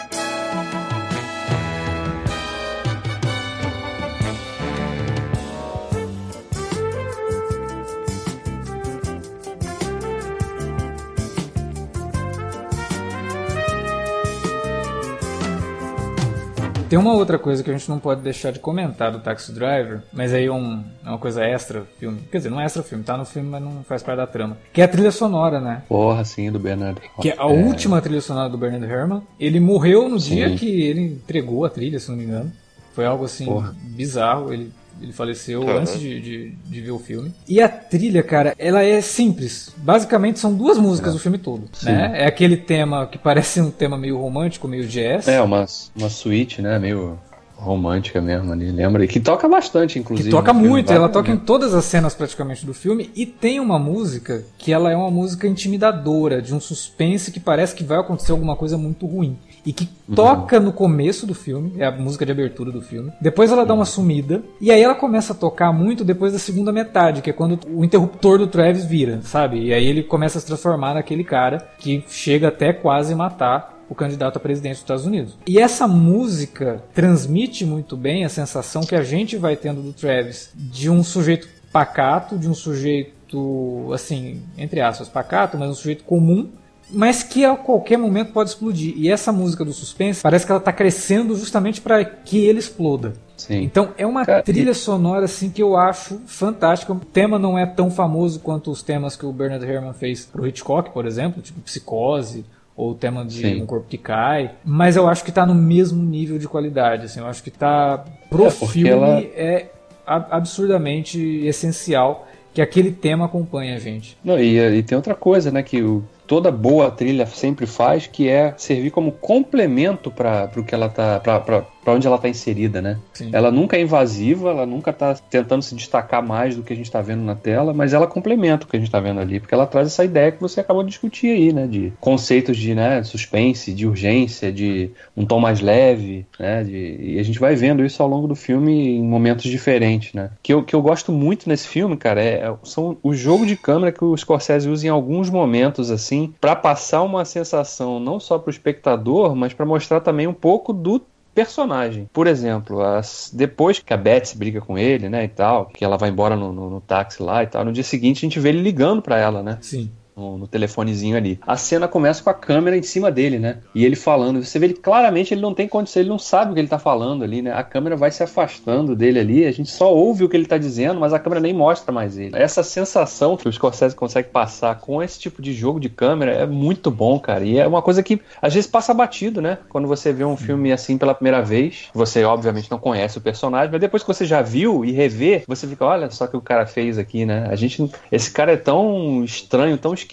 Tem 16.89 16.97
uma 16.97 17.13
outra 17.13 17.38
coisa 17.38 17.63
que 17.63 17.69
a 17.69 17.73
gente 17.78 17.88
não 17.88 17.99
pode 17.99 18.21
deixar 18.21 18.52
de 18.52 18.58
comentar 18.60 19.12
do 19.12 19.19
Taxi 19.19 19.52
Driver, 19.54 20.02
mas 20.12 20.34
aí 20.34 20.45
é, 20.47 20.52
um- 20.52 20.84
é 21.06 21.10
uma 21.10 21.17
coisa 21.19 21.43
extra 21.45 21.84
filme. 21.99 22.21
Quer 22.32 22.38
dizer, 22.39 22.49
não 22.49 22.60
é 22.60 22.65
extra 22.65 22.82
filme, 22.82 23.04
tá 23.04 23.15
no 23.15 23.25
filme, 23.25 23.47
mas 23.47 23.62
não 23.62 23.84
faz 23.84 24.02
parte 24.02 24.17
da 24.17 24.25
trama. 24.28 24.58
Que 24.73 24.82
é 24.82 24.86
a 24.86 24.88
trilha 24.88 25.12
sonora, 25.12 25.62
né? 25.62 25.84
Porra, 25.88 26.25
sim, 26.25 26.52
do 26.52 26.58
Bernard. 26.60 26.99
Que 27.21 27.30
é 27.30 27.36
a 27.38 27.45
última 27.45 28.02
trilha 28.02 28.21
sonora 28.21 28.49
do 28.49 28.58
Bernard 28.58 28.86
Herrmann. 28.86 29.21
Ele 29.39 29.60
morreu 29.60 30.10
no 30.10 30.19
Sim. 30.19 30.36
dia 30.36 30.56
que 30.56 30.82
ele 30.82 31.02
entregou 31.02 31.63
a 31.63 31.69
trilha, 31.69 31.99
se 31.99 32.10
não 32.10 32.17
me 32.17 32.23
engano. 32.23 32.52
Foi 32.95 33.06
algo 33.06 33.23
assim 33.25 33.45
Porra. 33.45 33.75
bizarro. 33.82 34.52
Ele, 34.52 34.71
ele 35.01 35.12
faleceu 35.12 35.62
Caramba. 35.62 35.81
antes 35.81 35.99
de, 35.99 36.21
de, 36.21 36.49
de 36.51 36.81
ver 36.81 36.91
o 36.91 36.99
filme. 36.99 37.33
E 37.47 37.62
a 37.62 37.69
trilha, 37.69 38.23
cara, 38.23 38.53
ela 38.57 38.83
é 38.83 39.01
simples. 39.01 39.73
Basicamente 39.77 40.39
são 40.39 40.53
duas 40.53 40.77
músicas 40.77 41.15
o 41.15 41.19
filme 41.19 41.38
todo. 41.38 41.69
Sim. 41.73 41.88
Né? 41.88 42.23
É 42.23 42.27
aquele 42.27 42.57
tema 42.57 43.07
que 43.07 43.17
parece 43.17 43.62
um 43.62 43.71
tema 43.71 43.97
meio 43.97 44.17
romântico, 44.17 44.67
meio 44.67 44.88
jazz. 44.88 45.27
É, 45.27 45.41
uma, 45.41 45.65
uma 45.95 46.09
suíte, 46.09 46.62
né? 46.62 46.77
Meio 46.79 47.17
romântica 47.59 48.21
mesmo 48.21 48.51
ali, 48.53 48.71
lembra? 48.71 49.03
E 49.03 49.07
que 49.07 49.19
toca 49.19 49.47
bastante, 49.47 49.99
inclusive. 49.99 50.29
Que 50.29 50.35
toca 50.35 50.53
filme, 50.53 50.67
muito, 50.67 50.88
vários 50.88 51.03
ela 51.03 51.09
toca 51.09 51.29
em 51.29 51.38
todas 51.38 51.73
as 51.73 51.83
cenas 51.85 52.15
praticamente 52.15 52.65
do 52.65 52.73
filme 52.73 53.09
e 53.15 53.25
tem 53.25 53.59
uma 53.59 53.77
música 53.77 54.45
que 54.57 54.71
ela 54.71 54.91
é 54.91 54.95
uma 54.95 55.12
música 55.12 55.45
intimidadora, 55.47 56.41
de 56.41 56.55
um 56.55 56.59
suspense 56.59 57.31
que 57.31 57.39
parece 57.39 57.75
que 57.75 57.83
vai 57.83 57.99
acontecer 57.99 58.31
alguma 58.31 58.55
coisa 58.55 58.77
muito 58.77 59.05
ruim. 59.05 59.38
E 59.65 59.74
que 59.74 59.88
Uhum. 60.08 60.15
toca 60.15 60.60
no 60.60 60.72
começo 60.74 61.28
do 61.28 61.36
filme, 61.36 61.74
é 61.78 61.86
a 61.86 61.91
música 61.91 62.26
de 62.26 62.32
abertura 62.32 62.72
do 62.72 62.82
filme. 62.82 63.12
Depois 63.22 63.52
ela 63.52 63.65
dá 63.65 63.74
Uhum. 63.74 63.80
uma 63.80 63.86
sumida, 63.86 64.41
e 64.60 64.72
aí 64.72 64.82
ela 64.82 64.95
começa 64.95 65.34
a 65.34 65.36
tocar 65.36 65.72
muito 65.72 66.04
depois 66.04 66.34
da 66.34 66.39
segunda 66.39 66.72
metade, 66.72 67.22
que 67.22 67.30
é 67.30 67.34
quando 67.34 67.60
o 67.69 67.84
interruptor 67.84 68.38
do 68.39 68.48
Travis 68.48 68.86
vira, 68.86 69.19
sabe? 69.24 69.62
E 69.65 69.74
aí 69.74 69.86
ele 69.86 70.04
começa 70.04 70.38
a 70.38 70.41
se 70.41 70.48
transformar 70.48 70.93
naquele 70.93 71.24
cara 71.24 71.69
que 71.78 72.04
chega 72.08 72.48
até 72.48 72.72
quase 72.74 73.13
matar 73.13 73.78
o 73.89 73.95
candidato 73.95 74.38
a 74.38 74.39
presidente 74.39 74.74
dos 74.74 74.82
Estados 74.82 75.06
Unidos. 75.06 75.36
E 75.48 75.58
essa 75.60 75.88
música 75.88 76.84
transmite 76.93 77.65
muito 77.65 77.98
bem 77.98 78.24
a 78.24 78.30
sensação 78.30 78.82
que 78.84 78.95
a 78.95 79.04
gente 79.04 79.36
vai 79.36 79.56
tendo 79.56 79.82
do 79.82 79.91
Travis 79.93 80.52
de 80.56 80.89
um 80.89 81.04
sujeito 81.04 81.48
pacato, 81.72 82.38
de 82.38 82.48
um 82.48 82.54
sujeito, 82.54 83.89
assim, 83.93 84.41
entre 84.58 84.82
aspas, 84.82 85.08
pacato, 85.10 85.58
mas 85.58 85.69
um 85.69 85.74
sujeito 85.74 86.04
comum, 86.04 86.50
mas 86.91 87.23
que 87.23 87.45
a 87.45 87.56
qualquer 87.56 87.97
momento 87.97 88.32
pode 88.34 88.49
explodir. 88.49 88.93
E 88.97 89.10
essa 89.10 89.32
música 89.32 89.63
do 89.65 89.71
suspense 89.73 90.21
parece 90.21 90.45
que 90.45 90.52
ela 90.52 90.60
está 90.60 90.73
crescendo 90.73 91.36
justamente 91.36 91.82
para 91.82 92.04
que 92.04 92.38
ele 92.45 92.60
exploda. 92.60 93.13
Sim. 93.38 93.62
Então 93.63 93.89
é 93.97 94.06
uma 94.06 94.25
Cara, 94.25 94.43
trilha 94.43 94.73
sonora 94.73 95.25
assim 95.25 95.49
que 95.49 95.62
eu 95.63 95.78
acho 95.78 96.19
fantástica. 96.25 96.91
O 96.91 96.99
tema 96.99 97.39
não 97.39 97.58
é 97.58 97.65
tão 97.65 97.89
famoso 97.89 98.39
quanto 98.39 98.69
os 98.71 98.82
temas 98.84 99.15
que 99.15 99.25
o 99.25 99.32
Bernard 99.32 99.65
Herrmann 99.65 99.93
fez 99.93 100.25
pro 100.25 100.45
Hitchcock, 100.47 100.89
por 100.91 101.06
exemplo, 101.06 101.41
tipo 101.41 101.60
Psicose 101.62 102.43
ou 102.75 102.91
o 102.91 102.95
tema 102.95 103.25
de 103.25 103.41
Sim. 103.41 103.62
Um 103.62 103.65
Corpo 103.65 103.88
que 103.89 103.97
Cai, 103.97 104.52
mas 104.63 104.95
eu 104.95 105.08
acho 105.08 105.23
que 105.23 105.32
tá 105.32 105.45
no 105.45 105.54
mesmo 105.56 106.02
nível 106.04 106.38
de 106.39 106.47
qualidade, 106.47 107.06
assim, 107.06 107.19
eu 107.19 107.28
acho 107.28 107.43
que 107.43 107.52
tá 107.52 108.06
pro 108.30 108.45
É, 108.45 108.49
filme 108.52 108.89
ela- 108.89 109.19
é 109.19 109.69
absurdamente 110.06 111.19
essencial 111.45 112.28
que 112.54 112.62
aquele 112.62 112.91
tema 112.91 113.25
acompanhe 113.25 113.73
a 113.73 113.80
gente. 113.80 114.17
Não, 114.23 114.39
e, 114.39 114.58
e 114.58 114.84
tem 114.84 114.95
outra 114.95 115.13
coisa, 115.13 115.52
né, 115.52 115.62
que 115.62 115.82
o- 115.84 116.04
toda 116.30 116.52
boa 116.52 116.92
trilha 116.92 117.26
sempre 117.26 117.65
faz, 117.65 118.06
que 118.06 118.30
é 118.30 118.54
servir 118.56 118.92
como 118.92 119.12
complemento 119.12 120.12
para 120.12 120.48
o 120.56 120.63
que 120.63 120.76
ela 120.76 120.88
tá, 120.88 121.20
para 121.20 121.65
onde 121.88 122.06
ela 122.06 122.20
tá 122.20 122.30
inserida, 122.30 122.80
né? 122.84 123.00
Sim. 123.15 123.32
Ela 123.34 123.50
nunca 123.50 123.76
é 123.76 123.82
invasiva, 123.82 124.52
ela 124.52 124.63
nunca 124.63 124.94
tá 124.94 125.15
tentando 125.15 125.63
se 125.63 125.74
destacar 125.74 126.22
mais 126.22 126.56
do 126.56 126.62
que 126.62 126.72
a 126.72 126.76
gente 126.76 126.92
tá 126.92 127.02
vendo 127.02 127.24
na 127.24 127.34
tela, 127.34 127.74
mas 127.74 127.94
ela 127.94 128.06
complementa 128.06 128.65
o 128.65 128.70
que 128.70 128.78
a 128.78 128.80
gente 128.80 128.92
tá 128.92 129.00
vendo 129.00 129.20
ali, 129.20 129.39
porque 129.39 129.56
ela 129.56 129.65
traz 129.65 129.88
essa 129.88 130.06
ideia 130.06 130.32
que 130.32 130.39
você 130.39 130.60
acabou 130.60 130.84
de 130.84 130.89
discutir 130.89 131.32
aí, 131.32 131.52
né, 131.52 131.65
de 131.65 131.92
conceitos 132.00 132.56
de, 132.58 132.76
né, 132.76 133.02
suspense, 133.02 133.74
de 133.74 133.88
urgência, 133.88 134.52
de 134.52 134.92
um 135.18 135.26
tom 135.26 135.39
mais 135.39 135.62
leve, 135.62 136.28
né, 136.39 136.63
de, 136.63 136.96
e 137.00 137.20
a 137.20 137.24
gente 137.24 137.39
vai 137.39 137.56
vendo 137.56 137.84
isso 137.84 138.04
ao 138.04 138.10
longo 138.10 138.28
do 138.28 138.36
filme 138.36 138.98
em 138.98 139.04
momentos 139.04 139.46
diferentes, 139.46 140.13
né? 140.13 140.30
Que 140.44 140.54
eu, 140.54 140.62
que 140.63 140.76
eu 140.76 140.82
gosto 140.82 141.12
muito 141.12 141.50
nesse 141.50 141.68
filme, 141.68 141.98
cara, 141.98 142.22
é, 142.22 142.34
é- 142.36 142.56
são 142.63 142.98
o 143.02 143.15
jogo 143.15 143.48
de 143.48 143.56
câmera 143.56 143.92
que 143.92 144.04
o 144.04 144.15
Scorsese 144.15 144.70
usa 144.70 144.86
em 144.86 144.89
alguns 144.89 145.30
momentos, 145.30 145.89
assim, 145.89 146.18
pra 146.27 146.55
passar 146.55 147.01
uma 147.03 147.23
sensação 147.25 147.99
não 147.99 148.19
só 148.19 148.38
pro 148.39 148.49
espectador, 148.51 149.36
mas 149.36 149.53
pra 149.53 149.65
mostrar 149.65 149.99
também 150.01 150.27
um 150.27 150.34
pouco 150.34 150.71
do 150.73 151.01
personagem. 151.34 152.10
Por 152.12 152.27
exemplo, 152.27 152.82
as- 152.82 153.32
depois 153.34 153.79
que 153.79 153.93
a 153.93 153.97
Betsy 153.97 154.38
briga 154.38 154.60
com 154.60 154.77
ele, 154.77 155.08
né, 155.10 155.23
e 155.23 155.27
tal, 155.29 155.67
que 155.67 155.86
ela 155.86 155.97
vai 155.97 156.10
embora 156.10 156.36
no, 156.36 156.51
no- 156.51 156.69
no 156.69 156.82
táxi 156.82 157.21
lá 157.23 157.43
e 157.43 157.47
tal, 157.47 157.63
no 157.63 157.71
dia 157.71 157.84
seguinte 157.84 158.17
a 158.17 158.21
gente 158.27 158.39
vê 158.39 158.49
ele 158.49 158.62
ligando 158.62 159.01
pra 159.01 159.17
ela, 159.17 159.41
né? 159.43 159.58
Sim. 159.62 159.89
No, 160.19 160.38
no, 160.38 160.47
telefonezinho 160.47 161.15
ali. 161.15 161.39
A 161.45 161.55
cena 161.55 161.88
começa 161.88 162.23
com 162.23 162.29
a 162.29 162.34
câmera 162.34 162.77
em 162.77 162.84
cima 162.84 163.10
dele, 163.10 163.39
né? 163.39 163.60
E 163.73 163.86
ele 163.86 163.95
falando. 163.95 164.43
Você 164.43 164.60
vê 164.60 164.67
ele 164.67 164.73
claramente, 164.73 165.34
ele 165.34 165.41
não 165.41 165.53
tem 165.53 165.67
condição, 165.67 166.02
ele 166.02 166.10
não 166.10 166.19
sabe 166.19 166.52
o 166.52 166.54
que 166.54 166.60
ele 166.60 166.67
tá 166.67 166.77
falando 166.77 167.23
ali, 167.23 167.41
né? 167.41 167.54
A 167.54 167.63
câmera 167.63 167.96
vai 167.96 168.12
se 168.12 168.21
afastando 168.21 168.96
dele 168.96 169.19
ali, 169.19 169.46
a 169.46 169.52
gente 169.52 169.69
só 169.69 169.94
ouve 169.94 170.23
o 170.23 170.29
que 170.29 170.35
ele 170.35 170.46
tá 170.46 170.58
dizendo, 170.58 171.00
mas 171.00 171.13
a 171.13 171.19
câmera 171.19 171.39
nem 171.39 171.54
mostra 171.54 171.91
mais 171.91 172.17
ele. 172.17 172.35
Essa 172.35 172.62
sensação 172.63 173.37
que 173.37 173.48
o 173.48 173.52
Scorsese 173.52 173.96
consegue 173.96 174.29
passar 174.29 174.79
com 174.79 175.02
esse 175.02 175.19
tipo 175.19 175.41
de 175.41 175.54
jogo 175.54 175.79
de 175.79 175.89
câmera 175.89 176.31
é 176.31 176.46
muito 176.46 176.91
bom, 176.91 177.19
cara. 177.19 177.44
E 177.44 177.58
é 177.58 177.67
uma 177.67 177.81
coisa 177.81 178.04
que 178.04 178.21
às 178.41 178.54
vezes 178.54 178.69
passa 178.69 178.94
batido, 178.94 179.41
né? 179.41 179.60
Quando 179.69 179.87
você 179.87 180.12
vê 180.12 180.25
um 180.25 180.35
filme 180.35 180.71
assim 180.71 180.98
pela 180.98 181.13
primeira 181.13 181.41
vez, 181.41 181.87
você 181.94 182.23
obviamente 182.23 182.69
não 182.69 182.77
conhece 182.77 183.17
o 183.17 183.21
personagem, 183.21 183.71
mas 183.71 183.81
depois 183.81 184.04
que 184.04 184.08
você 184.08 184.25
já 184.25 184.41
viu 184.41 184.83
e 184.83 184.91
revê, 184.91 185.44
você 185.48 185.65
fica, 185.67 185.85
olha 185.85 186.10
só 186.12 186.27
que 186.27 186.35
o 186.35 186.41
cara 186.41 186.65
fez 186.65 186.98
aqui, 186.98 187.25
né? 187.25 187.48
A 187.50 187.56
gente, 187.56 187.89
esse 188.12 188.31
cara 188.31 188.54
é 188.54 188.58
tão 188.58 189.23
estranho, 189.23 189.77
tão 189.77 189.94
esquisito 189.94 190.08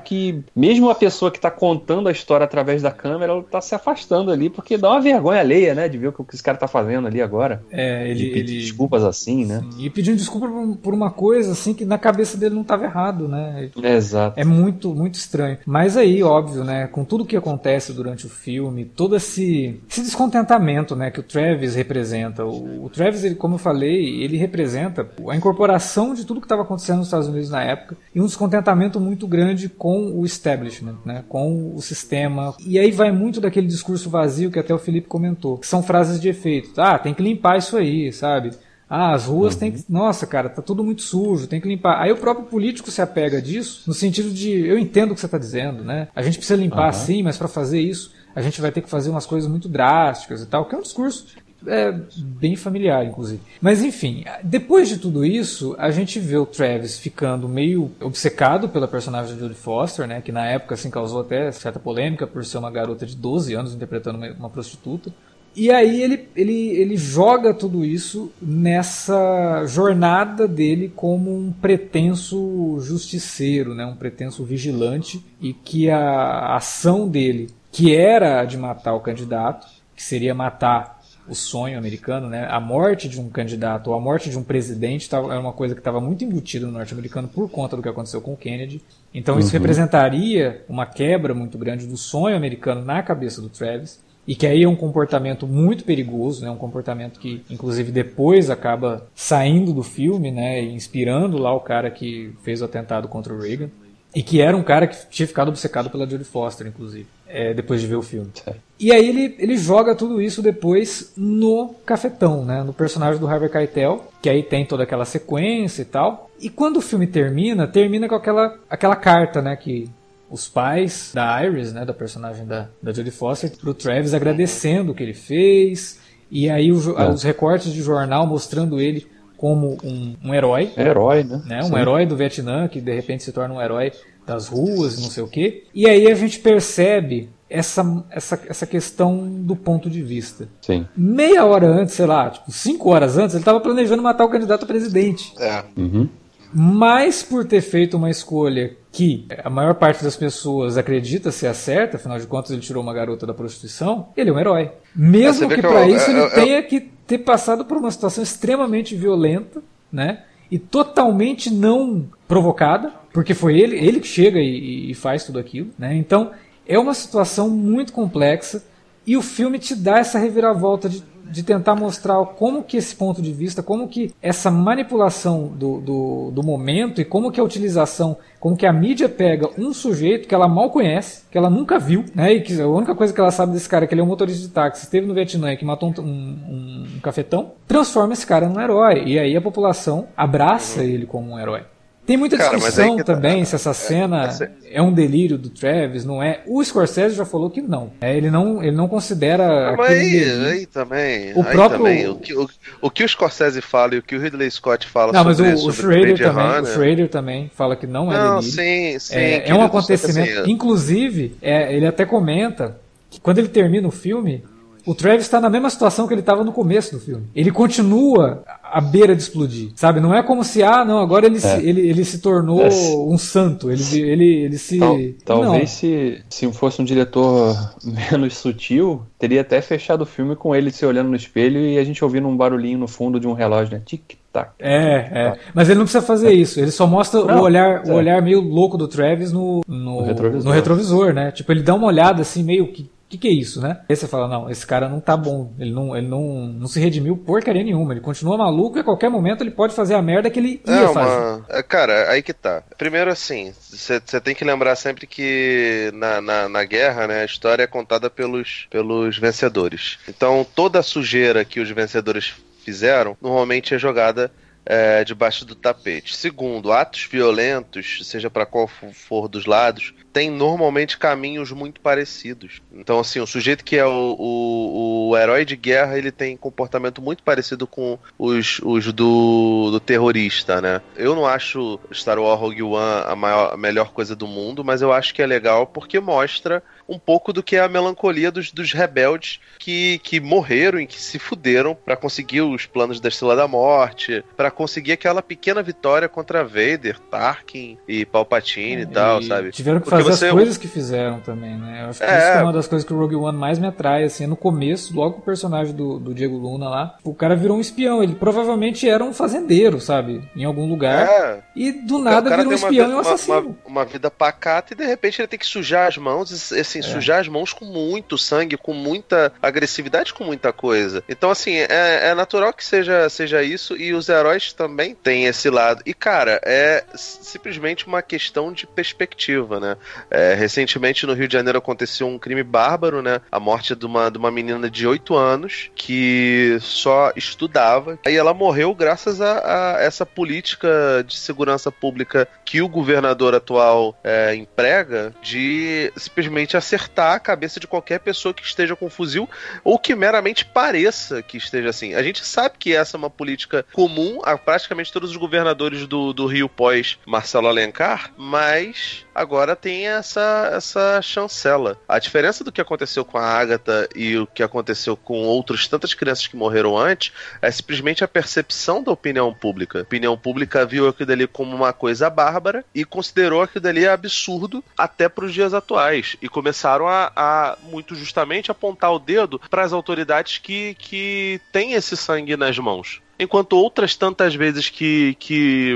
que 0.00 0.42
mesmo 0.54 0.90
a 0.90 0.94
pessoa 0.94 1.30
que 1.30 1.38
tá 1.38 1.50
contando 1.50 2.08
a 2.08 2.12
história 2.12 2.44
através 2.44 2.82
da 2.82 2.90
câmera, 2.90 3.32
ela 3.32 3.42
tá 3.42 3.60
se 3.60 3.74
afastando 3.74 4.30
ali 4.30 4.50
porque 4.50 4.76
dá 4.76 4.90
uma 4.90 5.00
vergonha 5.00 5.40
alheia, 5.40 5.74
né? 5.74 5.88
De 5.88 5.96
ver 5.96 6.08
o 6.08 6.12
que 6.12 6.34
esse 6.34 6.42
cara 6.42 6.58
tá 6.58 6.66
fazendo 6.66 7.06
ali 7.06 7.22
agora. 7.22 7.62
É, 7.70 8.08
ele, 8.08 8.30
pedir 8.32 8.54
ele... 8.54 8.62
desculpas 8.62 9.04
assim, 9.04 9.44
né? 9.44 9.60
Sim, 9.60 9.84
e 9.84 9.90
pedindo 9.90 10.16
desculpa 10.16 10.48
por, 10.48 10.76
por, 10.76 10.94
uma 10.94 11.10
coisa 11.10 11.52
assim 11.52 11.72
que 11.72 11.84
na 11.84 11.96
cabeça 11.96 12.36
dele 12.36 12.54
não 12.54 12.64
tava 12.64 12.84
errado, 12.84 13.28
né? 13.28 13.70
É, 13.82 13.94
exato. 13.94 14.38
É 14.38 14.44
muito, 14.44 14.94
muito 14.94 15.14
estranho. 15.14 15.58
Mas 15.64 15.96
aí, 15.96 16.22
óbvio, 16.22 16.64
né? 16.64 16.88
Com 16.88 17.04
tudo 17.04 17.24
que 17.24 17.36
acontece 17.36 17.92
durante 17.92 18.26
o 18.26 18.28
filme, 18.28 18.84
todo 18.84 19.14
esse, 19.14 19.80
esse 19.88 20.02
descontentamento, 20.02 20.96
né? 20.96 21.10
Que 21.10 21.20
o 21.20 21.22
Travis 21.22 21.76
representa. 21.76 22.44
O, 22.44 22.86
o 22.86 22.90
Travis, 22.90 23.22
ele, 23.22 23.36
como 23.36 23.54
eu 23.54 23.58
falei, 23.58 24.22
ele 24.22 24.36
representa 24.36 25.08
a 25.28 25.36
incorporação 25.36 26.14
de 26.14 26.24
tudo 26.24 26.40
que 26.40 26.46
estava 26.46 26.62
acontecendo 26.62 26.98
nos 26.98 27.06
Estados 27.06 27.28
Unidos 27.28 27.50
na 27.50 27.62
época 27.62 27.96
e 28.14 28.20
um 28.20 28.26
descontentamento 28.26 28.98
muito 28.98 29.26
grande 29.26 29.35
com 29.68 30.18
o 30.18 30.24
establishment, 30.24 30.96
né? 31.04 31.24
Com 31.28 31.74
o 31.74 31.80
sistema. 31.80 32.54
E 32.64 32.78
aí 32.78 32.90
vai 32.90 33.10
muito 33.10 33.40
daquele 33.40 33.66
discurso 33.66 34.10
vazio 34.10 34.50
que 34.50 34.58
até 34.58 34.74
o 34.74 34.78
Felipe 34.78 35.08
comentou, 35.08 35.58
que 35.58 35.66
são 35.66 35.82
frases 35.82 36.20
de 36.20 36.28
efeito. 36.28 36.80
Ah, 36.80 36.98
tem 36.98 37.14
que 37.14 37.22
limpar 37.22 37.58
isso 37.58 37.76
aí, 37.76 38.12
sabe? 38.12 38.50
Ah, 38.88 39.12
as 39.14 39.24
ruas 39.24 39.54
uhum. 39.54 39.60
tem 39.60 39.72
que. 39.72 39.84
Nossa, 39.88 40.26
cara, 40.26 40.48
tá 40.48 40.62
tudo 40.62 40.84
muito 40.84 41.02
sujo, 41.02 41.48
tem 41.48 41.60
que 41.60 41.68
limpar. 41.68 42.00
Aí 42.00 42.12
o 42.12 42.16
próprio 42.16 42.46
político 42.46 42.90
se 42.90 43.02
apega 43.02 43.42
disso, 43.42 43.82
no 43.86 43.94
sentido 43.94 44.30
de 44.30 44.66
eu 44.66 44.78
entendo 44.78 45.10
o 45.10 45.14
que 45.14 45.20
você 45.20 45.26
está 45.26 45.38
dizendo, 45.38 45.82
né? 45.82 46.08
A 46.14 46.22
gente 46.22 46.38
precisa 46.38 46.60
limpar 46.60 46.86
uhum. 46.86 46.92
sim, 46.92 47.22
mas 47.22 47.36
para 47.36 47.48
fazer 47.48 47.80
isso 47.80 48.14
a 48.36 48.42
gente 48.42 48.60
vai 48.60 48.70
ter 48.70 48.82
que 48.82 48.90
fazer 48.90 49.08
umas 49.08 49.24
coisas 49.24 49.50
muito 49.50 49.66
drásticas 49.66 50.42
e 50.42 50.46
tal, 50.46 50.66
que 50.66 50.74
é 50.74 50.78
um 50.78 50.82
discurso 50.82 51.26
é, 51.66 51.92
bem 52.18 52.56
familiar, 52.56 53.04
inclusive. 53.04 53.40
Mas 53.60 53.82
enfim, 53.82 54.24
depois 54.42 54.88
de 54.88 54.98
tudo 54.98 55.24
isso, 55.24 55.74
a 55.78 55.90
gente 55.90 56.18
vê 56.18 56.36
o 56.36 56.46
Travis 56.46 56.98
ficando 56.98 57.48
meio 57.48 57.90
obcecado 58.00 58.68
pela 58.68 58.88
personagem 58.88 59.34
de 59.34 59.40
Jodie 59.40 59.54
Foster, 59.54 60.06
né? 60.06 60.20
Que 60.20 60.32
na 60.32 60.46
época 60.46 60.74
assim, 60.74 60.90
causou 60.90 61.20
até 61.20 61.50
certa 61.52 61.78
polêmica 61.78 62.26
por 62.26 62.44
ser 62.44 62.58
uma 62.58 62.70
garota 62.70 63.06
de 63.06 63.16
12 63.16 63.54
anos 63.54 63.74
interpretando 63.74 64.18
uma, 64.38 64.50
prostituta. 64.50 65.12
E 65.54 65.70
aí 65.70 66.02
ele, 66.02 66.28
ele, 66.36 66.68
ele 66.68 66.96
joga 66.98 67.54
tudo 67.54 67.82
isso 67.82 68.30
nessa 68.40 69.64
jornada 69.66 70.46
dele 70.46 70.92
como 70.94 71.34
um 71.34 71.50
pretenso 71.50 72.78
justiceiro, 72.80 73.74
né? 73.74 73.86
um 73.86 73.96
pretenso 73.96 74.44
vigilante, 74.44 75.24
e 75.40 75.54
que 75.54 75.88
a 75.88 76.56
ação 76.56 77.08
dele, 77.08 77.48
que 77.72 77.94
era 77.94 78.40
a 78.40 78.44
de 78.44 78.58
matar 78.58 78.94
o 78.94 79.00
candidato, 79.00 79.66
que 79.96 80.02
seria 80.02 80.34
matar 80.34 80.95
o 81.28 81.34
sonho 81.34 81.78
americano, 81.78 82.28
né? 82.28 82.46
A 82.50 82.60
morte 82.60 83.08
de 83.08 83.20
um 83.20 83.28
candidato 83.28 83.88
ou 83.88 83.96
a 83.96 84.00
morte 84.00 84.30
de 84.30 84.38
um 84.38 84.42
presidente 84.42 85.08
era 85.12 85.40
uma 85.40 85.52
coisa 85.52 85.74
que 85.74 85.80
estava 85.80 86.00
muito 86.00 86.24
embutida 86.24 86.66
no 86.66 86.72
norte-americano 86.72 87.28
por 87.28 87.50
conta 87.50 87.76
do 87.76 87.82
que 87.82 87.88
aconteceu 87.88 88.20
com 88.20 88.32
o 88.32 88.36
Kennedy. 88.36 88.82
Então 89.12 89.38
isso 89.38 89.48
uhum. 89.48 89.60
representaria 89.60 90.64
uma 90.68 90.86
quebra 90.86 91.34
muito 91.34 91.58
grande 91.58 91.86
do 91.86 91.96
sonho 91.96 92.36
americano 92.36 92.84
na 92.84 93.02
cabeça 93.02 93.40
do 93.40 93.48
Travis 93.48 94.00
e 94.26 94.34
que 94.34 94.46
aí 94.46 94.64
é 94.64 94.68
um 94.68 94.74
comportamento 94.74 95.46
muito 95.46 95.84
perigoso, 95.84 96.44
né? 96.44 96.50
Um 96.50 96.56
comportamento 96.56 97.20
que, 97.20 97.42
inclusive, 97.48 97.92
depois 97.92 98.50
acaba 98.50 99.06
saindo 99.14 99.72
do 99.72 99.84
filme, 99.84 100.32
né? 100.32 100.62
E 100.62 100.74
inspirando 100.74 101.38
lá 101.38 101.54
o 101.54 101.60
cara 101.60 101.90
que 101.90 102.32
fez 102.42 102.60
o 102.60 102.64
atentado 102.64 103.06
contra 103.06 103.32
o 103.32 103.40
Reagan. 103.40 103.70
E 104.16 104.22
que 104.22 104.40
era 104.40 104.56
um 104.56 104.62
cara 104.62 104.86
que 104.86 104.96
tinha 105.10 105.26
ficado 105.26 105.48
obcecado 105.48 105.90
pela 105.90 106.08
Jodie 106.08 106.24
Foster, 106.24 106.66
inclusive, 106.66 107.06
é, 107.28 107.52
depois 107.52 107.82
de 107.82 107.86
ver 107.86 107.96
o 107.96 108.02
filme. 108.02 108.32
E 108.80 108.90
aí 108.90 109.06
ele, 109.06 109.36
ele 109.38 109.58
joga 109.58 109.94
tudo 109.94 110.22
isso 110.22 110.40
depois 110.40 111.12
no 111.14 111.74
cafetão, 111.84 112.42
né? 112.42 112.62
No 112.62 112.72
personagem 112.72 113.20
do 113.20 113.28
Harvey 113.28 113.50
Keitel, 113.50 114.10
que 114.22 114.30
aí 114.30 114.42
tem 114.42 114.64
toda 114.64 114.84
aquela 114.84 115.04
sequência 115.04 115.82
e 115.82 115.84
tal. 115.84 116.30
E 116.40 116.48
quando 116.48 116.78
o 116.78 116.80
filme 116.80 117.06
termina, 117.06 117.66
termina 117.66 118.08
com 118.08 118.14
aquela, 118.14 118.58
aquela 118.70 118.96
carta, 118.96 119.42
né? 119.42 119.54
Que 119.54 119.90
os 120.30 120.48
pais 120.48 121.10
da 121.12 121.44
Iris, 121.44 121.74
né, 121.74 121.84
da 121.84 121.92
personagem 121.92 122.46
da, 122.46 122.68
da 122.82 122.94
Jodie 122.94 123.10
Foster, 123.10 123.50
pro 123.50 123.74
Travis 123.74 124.14
agradecendo 124.14 124.92
o 124.92 124.94
que 124.94 125.02
ele 125.02 125.12
fez. 125.12 126.00
E 126.30 126.48
aí 126.48 126.72
o, 126.72 126.98
é. 126.98 127.10
os 127.10 127.22
recortes 127.22 127.70
de 127.70 127.82
jornal 127.82 128.26
mostrando 128.26 128.80
ele 128.80 129.06
como 129.36 129.76
um, 129.82 130.16
um 130.24 130.34
herói. 130.34 130.70
Herói, 130.76 131.24
né? 131.24 131.42
né? 131.46 131.60
Um 131.60 131.68
Sim. 131.68 131.78
herói 131.78 132.06
do 132.06 132.16
Vietnã 132.16 132.68
que 132.68 132.80
de 132.80 132.94
repente 132.94 133.22
se 133.22 133.32
torna 133.32 133.54
um 133.54 133.60
herói 133.60 133.92
das 134.26 134.48
ruas, 134.48 135.00
não 135.00 135.08
sei 135.08 135.22
o 135.22 135.28
quê. 135.28 135.64
E 135.74 135.88
aí 135.88 136.10
a 136.10 136.14
gente 136.14 136.40
percebe 136.40 137.30
essa, 137.48 138.04
essa, 138.10 138.40
essa 138.48 138.66
questão 138.66 139.26
do 139.42 139.54
ponto 139.54 139.88
de 139.88 140.02
vista. 140.02 140.48
Sim. 140.60 140.86
Meia 140.96 141.44
hora 141.44 141.66
antes, 141.66 141.94
sei 141.94 142.06
lá, 142.06 142.30
tipo, 142.30 142.50
cinco 142.50 142.90
horas 142.90 143.16
antes, 143.16 143.34
ele 143.34 143.42
estava 143.42 143.60
planejando 143.60 144.02
matar 144.02 144.24
o 144.24 144.28
candidato 144.28 144.64
a 144.64 144.66
presidente. 144.66 145.32
É. 145.38 145.64
Uhum. 145.76 146.08
Mas 146.52 147.22
por 147.22 147.44
ter 147.44 147.60
feito 147.60 147.96
uma 147.96 148.10
escolha 148.10 148.76
que 148.92 149.26
a 149.44 149.50
maior 149.50 149.74
parte 149.74 150.02
das 150.02 150.16
pessoas 150.16 150.78
acredita 150.78 151.30
ser 151.30 151.48
a 151.48 151.54
certa, 151.54 151.96
afinal 151.96 152.18
de 152.18 152.26
contas 152.26 152.50
ele 152.50 152.60
tirou 152.60 152.82
uma 152.82 152.94
garota 152.94 153.26
da 153.26 153.34
prostituição, 153.34 154.08
ele 154.16 154.30
é 154.30 154.32
um 154.32 154.38
herói. 154.38 154.72
Mesmo 154.94 155.48
que, 155.48 155.56
que 155.56 155.62
para 155.62 155.86
isso 155.86 156.10
ele 156.10 156.30
tenha 156.30 156.62
que 156.62 156.80
ter 156.80 157.18
passado 157.18 157.64
por 157.64 157.76
uma 157.76 157.90
situação 157.90 158.22
extremamente 158.22 158.96
violenta, 158.96 159.62
né? 159.92 160.24
E 160.50 160.58
totalmente 160.58 161.52
não 161.52 162.08
provocada, 162.26 162.92
porque 163.12 163.34
foi 163.34 163.58
ele, 163.58 163.76
ele 163.76 164.00
que 164.00 164.06
chega 164.06 164.38
e, 164.38 164.90
e 164.90 164.94
faz 164.94 165.24
tudo 165.24 165.38
aquilo, 165.38 165.70
né? 165.78 165.94
Então 165.94 166.30
é 166.66 166.78
uma 166.78 166.94
situação 166.94 167.48
muito 167.50 167.92
complexa 167.92 168.62
e 169.06 169.16
o 169.16 169.22
filme 169.22 169.58
te 169.58 169.74
dá 169.74 169.98
essa 169.98 170.18
reviravolta 170.18 170.88
de 170.88 171.02
de 171.30 171.42
tentar 171.42 171.74
mostrar 171.74 172.24
como 172.24 172.62
que 172.62 172.76
esse 172.76 172.94
ponto 172.94 173.20
de 173.20 173.32
vista, 173.32 173.62
como 173.62 173.88
que 173.88 174.14
essa 174.22 174.50
manipulação 174.50 175.48
do, 175.48 175.80
do, 175.80 176.30
do, 176.30 176.42
momento 176.42 177.00
e 177.00 177.04
como 177.04 177.30
que 177.30 177.40
a 177.40 177.44
utilização, 177.44 178.16
como 178.40 178.56
que 178.56 178.66
a 178.66 178.72
mídia 178.72 179.08
pega 179.08 179.48
um 179.58 179.72
sujeito 179.72 180.28
que 180.28 180.34
ela 180.34 180.48
mal 180.48 180.70
conhece, 180.70 181.24
que 181.30 181.36
ela 181.36 181.50
nunca 181.50 181.78
viu, 181.78 182.04
né? 182.14 182.34
E 182.34 182.40
que 182.40 182.60
a 182.60 182.66
única 182.66 182.94
coisa 182.94 183.12
que 183.12 183.20
ela 183.20 183.30
sabe 183.30 183.52
desse 183.52 183.68
cara 183.68 183.84
é 183.84 183.88
que 183.88 183.94
ele 183.94 184.00
é 184.00 184.04
um 184.04 184.08
motorista 184.08 184.46
de 184.46 184.52
táxi, 184.52 184.84
esteve 184.84 185.06
no 185.06 185.14
Vietnã 185.14 185.52
e 185.52 185.56
que 185.56 185.64
matou 185.64 185.92
um, 185.98 186.02
um, 186.02 186.86
um 186.96 187.00
cafetão, 187.00 187.52
transforma 187.66 188.12
esse 188.12 188.26
cara 188.26 188.48
num 188.48 188.60
herói. 188.60 189.02
E 189.06 189.18
aí 189.18 189.36
a 189.36 189.40
população 189.40 190.06
abraça 190.16 190.80
uhum. 190.80 190.86
ele 190.86 191.06
como 191.06 191.32
um 191.32 191.38
herói. 191.38 191.62
Tem 192.06 192.16
muita 192.16 192.36
discussão 192.36 192.96
Cara, 192.96 193.04
também 193.04 193.40
tá. 193.40 193.46
se 193.46 193.54
essa 193.56 193.74
cena 193.74 194.30
é, 194.64 194.78
é, 194.78 194.82
um 194.82 194.92
delírio 194.92 195.36
do 195.36 195.50
Travis, 195.50 196.04
não 196.04 196.22
é. 196.22 196.40
O 196.46 196.62
Scorsese 196.64 197.16
já 197.16 197.24
falou 197.24 197.50
que 197.50 197.60
não. 197.60 197.92
É, 198.00 198.16
ele 198.16 198.30
não, 198.30 198.62
ele 198.62 198.76
não 198.76 198.86
considera. 198.86 199.70
Ah, 199.70 199.76
mas 199.76 199.90
aí, 199.90 200.46
aí, 200.46 200.66
também. 200.66 201.32
O 201.34 201.42
aí 201.42 201.52
próprio 201.52 201.78
também. 201.78 202.08
O 202.08 202.14
que 202.14 202.32
o, 202.32 202.48
o 202.80 202.90
que 202.90 203.02
o 203.02 203.08
Scorsese 203.08 203.60
fala 203.60 203.96
e 203.96 203.98
o 203.98 204.02
que 204.02 204.14
o 204.14 204.20
Ridley 204.20 204.48
Scott 204.48 204.86
fala 204.86 205.12
não, 205.12 205.24
sobre, 205.24 205.50
mas 205.50 205.64
o, 205.64 205.68
o 205.68 205.72
Schrader 205.72 206.16
também, 206.16 206.60
o 206.60 206.66
Schrader 206.66 207.08
também 207.08 207.50
fala 207.52 207.74
que 207.74 207.88
não 207.88 208.12
é 208.12 208.16
não, 208.16 208.38
delírio. 208.38 208.52
Sim, 208.52 208.98
sim. 209.00 209.16
É, 209.16 209.48
é 209.48 209.54
um 209.54 209.64
acontecimento. 209.64 210.40
Assim, 210.42 210.52
Inclusive, 210.52 211.36
é, 211.42 211.74
ele 211.74 211.86
até 211.86 212.06
comenta 212.06 212.78
que 213.10 213.20
quando 213.20 213.38
ele 213.38 213.48
termina 213.48 213.88
o 213.88 213.90
filme, 213.90 214.44
o 214.86 214.94
Travis 214.94 215.22
está 215.22 215.40
na 215.40 215.50
mesma 215.50 215.68
situação 215.68 216.06
que 216.06 216.14
ele 216.14 216.20
estava 216.20 216.44
no 216.44 216.52
começo 216.52 216.94
do 216.94 217.00
filme. 217.00 217.26
Ele 217.34 217.50
continua 217.50 218.44
à 218.62 218.80
beira 218.80 219.16
de 219.16 219.22
explodir, 219.22 219.70
sabe? 219.74 220.00
Não 220.00 220.14
é 220.14 220.22
como 220.22 220.44
se, 220.44 220.62
ah, 220.62 220.84
não, 220.84 221.00
agora 221.00 221.26
ele, 221.26 221.38
é. 221.38 221.40
se, 221.40 221.66
ele, 221.66 221.88
ele 221.88 222.04
se 222.04 222.20
tornou 222.20 222.62
é. 222.62 222.68
um 222.68 223.18
santo. 223.18 223.70
Ele, 223.70 223.82
ele, 224.00 224.34
ele 224.44 224.58
se. 224.58 224.78
Tal, 224.78 224.96
talvez 225.24 225.70
se, 225.70 226.22
se 226.30 226.50
fosse 226.52 226.80
um 226.80 226.84
diretor 226.84 227.56
menos 227.84 228.36
sutil, 228.36 229.02
teria 229.18 229.40
até 229.40 229.60
fechado 229.60 230.02
o 230.02 230.06
filme 230.06 230.36
com 230.36 230.54
ele 230.54 230.70
se 230.70 230.86
olhando 230.86 231.10
no 231.10 231.16
espelho 231.16 231.60
e 231.60 231.78
a 231.78 231.84
gente 231.84 232.04
ouvindo 232.04 232.28
um 232.28 232.36
barulhinho 232.36 232.78
no 232.78 232.86
fundo 232.86 233.18
de 233.18 233.26
um 233.26 233.32
relógio, 233.32 233.74
né? 233.74 233.82
Tic. 233.84 234.16
É, 234.58 234.96
é. 234.96 235.38
Mas 235.54 235.68
ele 235.68 235.78
não 235.78 235.86
precisa 235.86 236.04
fazer 236.04 236.28
é. 236.28 236.34
isso. 236.34 236.60
Ele 236.60 236.70
só 236.70 236.86
mostra 236.86 237.24
não, 237.24 237.40
o 237.40 237.42
olhar, 237.42 237.84
o 237.86 237.92
é. 237.92 237.94
olhar 237.94 238.20
meio 238.20 238.40
louco 238.40 238.76
do 238.76 238.86
Travis 238.86 239.32
no, 239.32 239.62
no, 239.66 239.76
no, 239.78 240.02
retrovisor. 240.02 240.44
no 240.44 240.54
retrovisor, 240.54 241.14
né? 241.14 241.30
Tipo, 241.30 241.52
ele 241.52 241.62
dá 241.62 241.74
uma 241.74 241.86
olhada 241.86 242.20
assim, 242.20 242.42
meio 242.42 242.70
que 242.70 242.90
o 243.06 243.08
que, 243.08 243.18
que, 243.18 243.28
é 243.28 243.30
isso, 243.30 243.60
né? 243.60 243.80
Aí 243.88 243.94
você 243.94 244.08
fala, 244.08 244.26
não, 244.26 244.50
esse 244.50 244.66
cara 244.66 244.88
não 244.88 244.98
tá 244.98 245.16
bom, 245.16 245.54
ele 245.60 245.70
não, 245.70 245.96
ele 245.96 246.08
não, 246.08 246.46
não 246.48 246.66
se 246.66 246.80
redimiu 246.80 247.16
porcaria 247.16 247.62
nenhuma, 247.62 247.92
ele 247.92 248.00
continua 248.00 248.36
maluco 248.36 248.76
e 248.76 248.80
a 248.80 248.84
qualquer 248.84 249.08
momento 249.08 249.42
ele 249.42 249.52
pode 249.52 249.74
fazer 249.74 249.94
a 249.94 250.02
merda 250.02 250.28
que 250.28 250.40
ele 250.40 250.60
ia 250.66 250.88
fazer. 250.88 251.44
É, 251.48 251.62
cara, 251.62 252.10
aí 252.10 252.20
que 252.20 252.32
tá. 252.32 252.64
Primeiro 252.76 253.08
assim, 253.08 253.52
você 253.54 254.20
tem 254.20 254.34
que 254.34 254.44
lembrar 254.44 254.74
sempre 254.74 255.06
que 255.06 255.92
na, 255.94 256.20
na, 256.20 256.48
na, 256.48 256.64
guerra, 256.64 257.06
né, 257.06 257.22
a 257.22 257.24
história 257.24 257.62
é 257.62 257.68
contada 257.68 258.10
pelos, 258.10 258.66
pelos 258.70 259.16
vencedores. 259.18 259.98
Então 260.08 260.44
toda 260.54 260.80
a 260.80 260.82
sujeira 260.82 261.44
que 261.44 261.60
os 261.60 261.70
vencedores 261.70 262.34
fizeram, 262.64 263.16
normalmente 263.22 263.72
é 263.72 263.78
jogada 263.78 264.32
é, 264.66 265.04
debaixo 265.04 265.44
do 265.44 265.54
tapete. 265.54 266.14
Segundo, 266.14 266.72
atos 266.72 267.08
violentos, 267.10 268.00
seja 268.02 268.28
para 268.28 268.44
qual 268.44 268.68
for 268.68 269.28
dos 269.28 269.46
lados, 269.46 269.94
tem 270.12 270.30
normalmente 270.30 270.98
caminhos 270.98 271.52
muito 271.52 271.80
parecidos. 271.80 272.60
Então, 272.72 272.98
assim, 272.98 273.20
o 273.20 273.26
sujeito 273.26 273.64
que 273.64 273.76
é 273.76 273.86
o, 273.86 274.16
o, 274.18 275.08
o 275.10 275.16
herói 275.16 275.44
de 275.44 275.54
guerra, 275.56 275.96
ele 275.96 276.10
tem 276.10 276.36
comportamento 276.36 277.00
muito 277.00 277.22
parecido 277.22 277.66
com 277.66 277.98
os, 278.18 278.58
os 278.64 278.92
do, 278.92 279.70
do 279.70 279.78
terrorista, 279.78 280.60
né? 280.60 280.80
Eu 280.96 281.14
não 281.14 281.26
acho 281.26 281.78
Star 281.92 282.18
Wars 282.18 282.40
Rogue 282.40 282.62
One 282.62 283.04
a, 283.06 283.14
maior, 283.14 283.54
a 283.54 283.56
melhor 283.56 283.92
coisa 283.92 284.16
do 284.16 284.26
mundo, 284.26 284.64
mas 284.64 284.82
eu 284.82 284.92
acho 284.92 285.14
que 285.14 285.22
é 285.22 285.26
legal 285.26 285.66
porque 285.66 286.00
mostra 286.00 286.62
um 286.88 286.98
pouco 286.98 287.32
do 287.32 287.42
que 287.42 287.56
é 287.56 287.60
a 287.60 287.68
melancolia 287.68 288.30
dos, 288.30 288.52
dos 288.52 288.72
rebeldes 288.72 289.40
que, 289.58 289.98
que 290.02 290.20
morreram 290.20 290.78
e 290.80 290.86
que 290.86 291.00
se 291.00 291.18
fuderam 291.18 291.74
para 291.74 291.96
conseguir 291.96 292.42
os 292.42 292.66
planos 292.66 293.00
da 293.00 293.08
Estrela 293.08 293.36
da 293.36 293.48
Morte, 293.48 294.24
para 294.36 294.50
conseguir 294.50 294.92
aquela 294.92 295.22
pequena 295.22 295.62
vitória 295.62 296.08
contra 296.08 296.44
Vader, 296.44 296.98
Tarkin 297.10 297.76
e 297.88 298.04
Palpatine 298.04 298.76
é, 298.76 298.80
e 298.82 298.86
tal, 298.86 299.22
sabe? 299.22 299.50
Tiveram 299.50 299.80
que 299.80 299.88
Porque 299.88 300.02
fazer 300.02 300.16
você... 300.16 300.26
as 300.26 300.32
coisas 300.32 300.56
que 300.56 300.68
fizeram 300.68 301.20
também, 301.20 301.56
né? 301.56 301.82
Eu 301.82 301.90
acho 301.90 301.98
que 302.00 302.04
é... 302.04 302.18
isso 302.18 302.38
é 302.38 302.42
uma 302.42 302.52
das 302.52 302.68
coisas 302.68 302.86
que 302.86 302.92
o 302.92 302.98
Rogue 302.98 303.16
One 303.16 303.36
mais 303.36 303.58
me 303.58 303.66
atrai, 303.66 304.04
assim, 304.04 304.26
no 304.26 304.36
começo, 304.36 304.94
logo 304.94 305.18
o 305.18 305.22
personagem 305.22 305.74
do, 305.74 305.98
do 305.98 306.14
Diego 306.14 306.36
Luna 306.36 306.68
lá, 306.68 306.96
o 307.02 307.14
cara 307.14 307.34
virou 307.34 307.56
um 307.56 307.60
espião, 307.60 308.02
ele 308.02 308.14
provavelmente 308.14 308.88
era 308.88 309.02
um 309.04 309.12
fazendeiro, 309.12 309.80
sabe? 309.80 310.22
Em 310.36 310.44
algum 310.44 310.68
lugar. 310.68 311.06
É. 311.06 311.42
E 311.54 311.72
do 311.72 311.98
nada 311.98 312.36
virou 312.36 312.52
um 312.52 312.54
espião 312.54 312.86
uma, 312.86 312.92
e 312.92 312.96
um 312.96 313.00
assassino. 313.00 313.38
Uma, 313.38 313.56
uma, 313.66 313.84
vida 313.84 314.10
pacata 314.10 314.72
e 314.72 314.76
de 314.76 314.84
repente 314.84 315.20
ele 315.20 315.28
tem 315.28 315.38
que 315.38 315.46
sujar 315.46 315.88
as 315.88 315.96
mãos, 315.96 316.52
assim, 316.78 316.90
é. 316.90 316.92
sujar 316.92 317.20
as 317.20 317.28
mãos 317.28 317.52
com 317.52 317.64
muito 317.64 318.18
sangue, 318.18 318.56
com 318.56 318.72
muita 318.72 319.32
agressividade, 319.40 320.12
com 320.12 320.24
muita 320.24 320.52
coisa. 320.52 321.02
Então, 321.08 321.30
assim, 321.30 321.54
é, 321.56 322.08
é 322.08 322.14
natural 322.14 322.52
que 322.52 322.64
seja, 322.64 323.08
seja 323.08 323.42
isso 323.42 323.76
e 323.76 323.92
os 323.92 324.08
heróis 324.08 324.52
também 324.52 324.94
têm 324.94 325.26
esse 325.26 325.50
lado. 325.50 325.82
E, 325.86 325.94
cara, 325.94 326.40
é 326.44 326.84
simplesmente 326.94 327.86
uma 327.86 328.02
questão 328.02 328.52
de 328.52 328.66
perspectiva, 328.66 329.60
né? 329.60 329.76
É, 330.10 330.34
recentemente 330.34 331.06
no 331.06 331.14
Rio 331.14 331.28
de 331.28 331.32
Janeiro 331.32 331.58
aconteceu 331.58 332.06
um 332.06 332.18
crime 332.18 332.42
bárbaro, 332.42 333.02
né? 333.02 333.20
A 333.30 333.40
morte 333.40 333.74
de 333.74 333.86
uma, 333.86 334.10
de 334.10 334.18
uma 334.18 334.30
menina 334.30 334.70
de 334.70 334.86
8 334.86 335.14
anos 335.14 335.70
que 335.74 336.58
só 336.60 337.12
estudava. 337.16 337.98
Aí 338.04 338.16
ela 338.16 338.34
morreu 338.34 338.74
graças 338.74 339.20
a, 339.20 339.76
a 339.76 339.82
essa 339.82 340.04
política 340.04 341.04
de 341.06 341.16
segurança 341.16 341.70
pública 341.70 342.28
que 342.44 342.60
o 342.60 342.68
governador 342.68 343.34
atual 343.34 343.98
é, 344.02 344.34
emprega 344.34 345.14
de 345.22 345.92
simplesmente 345.96 346.56
acertar 346.66 347.14
a 347.14 347.20
cabeça 347.20 347.60
de 347.60 347.66
qualquer 347.66 348.00
pessoa 348.00 348.34
que 348.34 348.42
esteja 348.42 348.74
com 348.74 348.90
fuzil 348.90 349.28
ou 349.62 349.78
que 349.78 349.94
meramente 349.94 350.44
pareça 350.44 351.22
que 351.22 351.36
esteja 351.36 351.70
assim. 351.70 351.94
A 351.94 352.02
gente 352.02 352.24
sabe 352.24 352.56
que 352.58 352.74
essa 352.74 352.96
é 352.96 352.98
uma 352.98 353.10
política 353.10 353.64
comum 353.72 354.20
a 354.24 354.36
praticamente 354.36 354.92
todos 354.92 355.10
os 355.10 355.16
governadores 355.16 355.86
do, 355.86 356.12
do 356.12 356.26
Rio 356.26 356.48
pós 356.48 356.98
Marcelo 357.06 357.46
Alencar, 357.46 358.10
mas 358.16 359.06
agora 359.14 359.54
tem 359.54 359.86
essa, 359.86 360.50
essa 360.52 361.00
chancela. 361.00 361.78
A 361.88 361.98
diferença 361.98 362.42
do 362.42 362.52
que 362.52 362.60
aconteceu 362.60 363.04
com 363.04 363.16
a 363.16 363.24
Agatha 363.24 363.88
e 363.94 364.18
o 364.18 364.26
que 364.26 364.42
aconteceu 364.42 364.96
com 364.96 365.22
outras 365.22 365.68
tantas 365.68 365.94
crianças 365.94 366.26
que 366.26 366.36
morreram 366.36 366.76
antes 366.76 367.12
é 367.40 367.50
simplesmente 367.50 368.02
a 368.02 368.08
percepção 368.08 368.82
da 368.82 368.90
opinião 368.90 369.32
pública. 369.32 369.78
A 369.78 369.82
opinião 369.82 370.18
pública 370.18 370.66
viu 370.66 370.88
aquilo 370.88 371.06
dali 371.06 371.26
como 371.26 371.54
uma 371.54 371.72
coisa 371.72 372.10
bárbara 372.10 372.64
e 372.74 372.84
considerou 372.84 373.42
aquilo 373.42 373.62
dali 373.62 373.86
absurdo 373.86 374.64
até 374.76 375.08
para 375.08 375.24
os 375.24 375.32
dias 375.32 375.54
atuais. 375.54 376.16
E 376.20 376.28
começaram 376.56 376.88
a, 376.88 377.12
a, 377.14 377.58
muito 377.64 377.94
justamente 377.94 378.50
apontar 378.50 378.90
o 378.90 378.98
dedo 378.98 379.38
para 379.50 379.62
as 379.62 379.74
autoridades 379.74 380.38
que, 380.38 380.74
que 380.78 381.38
têm 381.52 381.74
esse 381.74 381.94
sangue 381.96 382.34
nas 382.34 382.58
mãos. 382.58 383.02
Enquanto 383.18 383.54
outras 383.54 383.94
tantas 383.94 384.34
vezes 384.34 384.68
que, 384.68 385.14
que, 385.18 385.74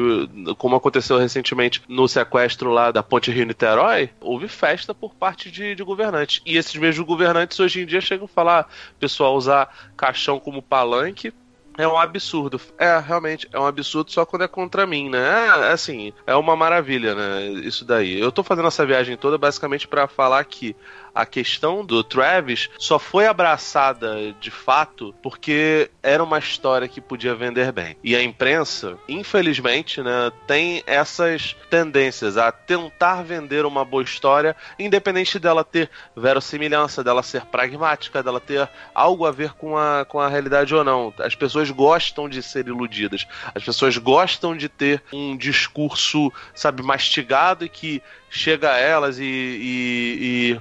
como 0.59 0.77
aconteceu 0.77 1.19
recentemente 1.19 1.83
no 1.89 2.07
sequestro 2.07 2.71
lá 2.71 2.91
da 2.91 3.03
Ponte 3.03 3.31
Rio-Niterói, 3.31 4.11
houve 4.21 4.47
festa 4.47 4.95
por 4.95 5.15
parte 5.15 5.51
de, 5.51 5.75
de, 5.75 5.83
governantes. 5.83 6.43
E 6.45 6.57
esses 6.57 6.77
mesmos 6.77 7.07
governantes 7.07 7.59
hoje 7.59 7.83
em 7.83 7.87
dia 7.87 8.01
chegam 8.01 8.27
a 8.27 8.29
falar, 8.29 8.69
pessoal, 8.99 9.35
usar 9.37 9.75
caixão 9.97 10.39
como 10.39 10.61
palanque 10.61 11.33
é 11.79 11.87
um 11.87 11.99
absurdo. 11.99 12.61
É, 12.79 12.99
realmente, 12.99 13.49
é 13.53 13.59
um 13.59 13.67
absurdo 13.67 14.11
só 14.11 14.25
quando 14.27 14.43
é 14.43 14.49
contra 14.49 14.87
mim, 14.87 15.09
né? 15.09 15.19
É, 15.19 15.73
assim, 15.73 16.13
é 16.27 16.35
uma 16.35 16.57
maravilha, 16.57 17.15
né? 17.15 17.47
Isso 17.65 17.85
daí. 17.85 18.19
Eu 18.21 18.33
tô 18.33 18.43
fazendo 18.43 18.69
essa 18.69 18.85
viagem 18.85 19.17
toda 19.17 19.39
basicamente 19.39 19.89
para 19.89 20.07
falar 20.07 20.45
que 20.45 20.75
a 21.21 21.27
questão 21.27 21.85
do 21.85 22.03
Travis 22.03 22.71
só 22.79 22.99
foi 22.99 23.27
abraçada 23.27 24.33
de 24.41 24.51
fato 24.51 25.15
porque 25.23 25.91
era 26.03 26.25
uma 26.25 26.39
história 26.39 26.89
que 26.89 26.99
podia 26.99 27.35
vender 27.35 27.71
bem. 27.73 27.95
E 28.03 28.17
a 28.17 28.23
imprensa, 28.23 28.97
infelizmente, 29.07 30.01
né, 30.03 30.33
tem 30.47 30.83
essas 30.87 31.55
tendências 31.69 32.39
a 32.39 32.51
tentar 32.51 33.23
vender 33.23 33.67
uma 33.67 33.85
boa 33.85 34.03
história, 34.03 34.57
independente 34.79 35.39
dela 35.39 35.63
ter 35.63 35.91
verossimilhança, 36.17 37.05
dela 37.05 37.23
ser 37.23 37.45
pragmática, 37.45 38.23
dela 38.23 38.41
ter 38.41 38.67
algo 38.95 39.27
a 39.27 39.31
ver 39.31 39.53
com 39.53 39.77
a, 39.77 40.07
com 40.07 40.19
a 40.19 40.29
realidade 40.29 40.75
ou 40.75 40.83
não. 40.83 41.13
As 41.19 41.35
pessoas 41.35 41.71
gostam 41.71 42.31
de 42.31 42.43
ser 42.43 42.67
iludidas. 42.67 43.27
As 43.55 43.63
pessoas 43.63 43.99
gostam 43.99 44.57
de 44.57 44.71
ter 44.71 45.03
um 45.13 45.37
discurso, 45.37 46.33
sabe, 46.55 46.83
mastigado 46.83 47.63
e 47.63 47.69
que 47.69 48.03
chega 48.31 48.73
a 48.73 48.79
elas 48.79 49.19
e, 49.19 49.25
e, 49.25 50.19
e 50.55 50.61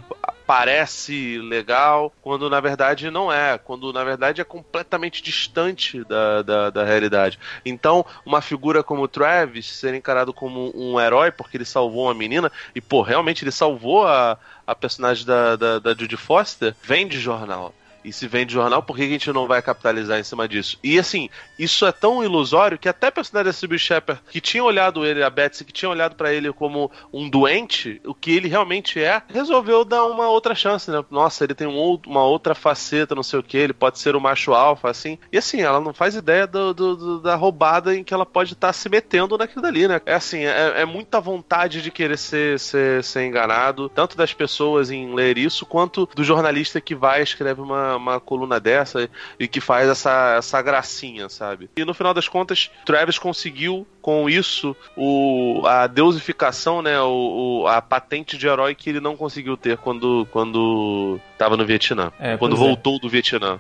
parece 0.50 1.38
legal, 1.38 2.12
quando 2.24 2.50
na 2.50 2.60
verdade 2.60 3.12
não 3.12 3.32
é, 3.32 3.60
quando 3.60 3.94
na 3.94 4.04
verdade 4.04 4.42
é 4.42 4.44
completamente 4.44 5.22
distante 5.22 6.04
da, 6.06 6.42
da, 6.42 6.70
da, 6.72 6.84
realidade. 6.84 7.38
Então, 7.64 8.04
uma 8.26 8.42
figura 8.42 8.82
como 8.82 9.04
o 9.04 9.08
Travis 9.08 9.68
ser 9.68 9.94
encarado 9.94 10.34
como 10.34 10.72
um 10.76 11.00
herói 11.00 11.30
porque 11.30 11.56
ele 11.56 11.66
salvou 11.66 12.06
uma 12.06 12.16
menina, 12.16 12.52
e 12.74 12.82
pô, 12.82 13.04
realmente 13.04 13.44
ele 13.44 13.52
salvou 13.52 14.08
a, 14.08 14.40
a 14.66 14.74
personagem 14.74 15.24
da, 15.24 15.56
da, 15.56 15.78
da 15.78 15.94
Judy 15.94 16.18
Foster, 16.18 16.76
vem 16.82 17.08
de 17.08 17.20
jornal 17.20 17.72
e 18.04 18.12
se 18.12 18.28
vende 18.28 18.54
jornal, 18.54 18.84
por 18.84 18.96
que 18.96 19.04
a 19.04 19.08
gente 19.08 19.32
não 19.32 19.48
vai 19.48 19.62
capitalizar 19.62 20.20
em 20.20 20.24
cima 20.24 20.48
disso? 20.48 20.78
E 20.84 21.00
assim, 21.00 21.30
isso 21.58 21.86
é 21.86 21.92
tão 21.92 22.24
ilusório 22.24 22.78
que 22.78 22.90
até 22.90 23.08
a 23.08 23.12
personagem 23.12 23.46
da 23.46 23.54
Sybil 23.54 23.78
Shepard, 23.78 24.22
que 24.30 24.42
tinha 24.42 24.64
olhado 24.64 25.06
ele, 25.06 25.24
a 25.24 25.30
Betsy, 25.30 25.66
que 25.66 25.74
tinha 25.74 25.90
olhado 25.90 26.16
para 26.16 26.34
ele 26.34 26.52
como 26.54 26.92
um 27.14 27.30
doente, 27.30 28.02
o 28.06 28.14
que 28.14 28.32
ele 28.32 28.48
realmente 28.48 29.02
é, 29.02 29.22
resolveu 29.28 29.84
dar 29.84 30.06
uma 30.06 30.30
outra 30.30 30.56
chance, 30.56 30.90
né? 30.90 31.04
Nossa, 31.10 31.44
ele 31.44 31.54
tem 31.54 31.68
um, 31.68 32.00
uma 32.06 32.24
outra 32.24 32.56
faceta, 32.56 33.16
não 33.16 33.24
sei 33.24 33.40
o 33.40 33.44
que, 33.44 33.58
ele 33.58 33.74
pode 33.74 34.00
ser 34.00 34.16
o 34.16 34.22
macho 34.22 34.54
alfa, 34.54 34.90
assim. 34.90 35.18
E 35.32 35.38
assim, 35.38 35.62
ela 35.62 35.80
não 35.80 35.94
faz 35.94 36.16
ideia 36.16 36.48
do, 36.48 36.74
do, 36.74 36.96
do, 36.96 37.20
da 37.20 37.36
roubada 37.36 37.96
em 37.96 38.04
que 38.04 38.14
ela 38.14 38.26
pode 38.26 38.54
estar 38.54 38.68
tá 38.68 38.74
se 38.74 38.90
metendo 38.90 39.38
naquilo 39.38 39.62
dali, 39.62 39.88
né? 39.88 40.02
É 40.06 40.14
assim, 40.14 40.46
é, 40.46 40.82
é 40.82 40.86
muita 40.86 41.20
vontade 41.20 41.82
de 41.82 41.92
querer 41.92 42.18
ser, 42.18 42.60
ser, 42.60 43.04
ser 43.04 43.26
enganado, 43.26 43.90
tanto 43.90 44.18
das 44.18 44.34
pessoas 44.34 44.92
em 44.92 45.14
ler 45.14 45.38
isso, 45.38 45.66
quanto 45.66 46.08
do 46.16 46.24
jornalista 46.24 46.82
que 46.82 46.96
vai 46.96 47.20
e 47.20 47.24
escreve 47.24 47.62
uma 47.62 47.89
uma, 47.96 48.20
coluna 48.20 48.60
dessa 48.60 49.10
e 49.40 49.48
que 49.48 49.60
faz 49.62 49.90
essa, 49.90 50.36
essa 50.38 50.62
gracinha, 50.62 51.30
sabe? 51.30 51.70
E 51.78 51.86
no 51.86 51.94
final 51.94 52.14
das 52.14 52.28
contas, 52.28 52.70
Travis 52.86 53.18
conseguiu 53.18 53.88
com 54.02 54.30
isso 54.30 54.76
o, 54.96 55.62
a 55.66 55.88
deusificação, 55.88 56.82
né? 56.82 57.00
O, 57.02 57.62
o, 57.64 57.68
a 57.68 57.82
patente 57.82 58.38
de 58.38 58.48
herói 58.48 58.76
que 58.76 58.90
ele 58.90 59.00
não 59.00 59.16
conseguiu 59.16 59.58
ter 59.58 59.78
quando, 59.78 60.28
quando 60.32 61.20
tava 61.38 61.58
no 61.58 61.66
Vietnã. 61.66 62.12
É, 62.20 62.38
quando 62.38 62.56
é. 62.56 62.60
voltou 62.60 62.96
é. 62.98 63.00
do 63.00 63.10
Vietnã. 63.10 63.60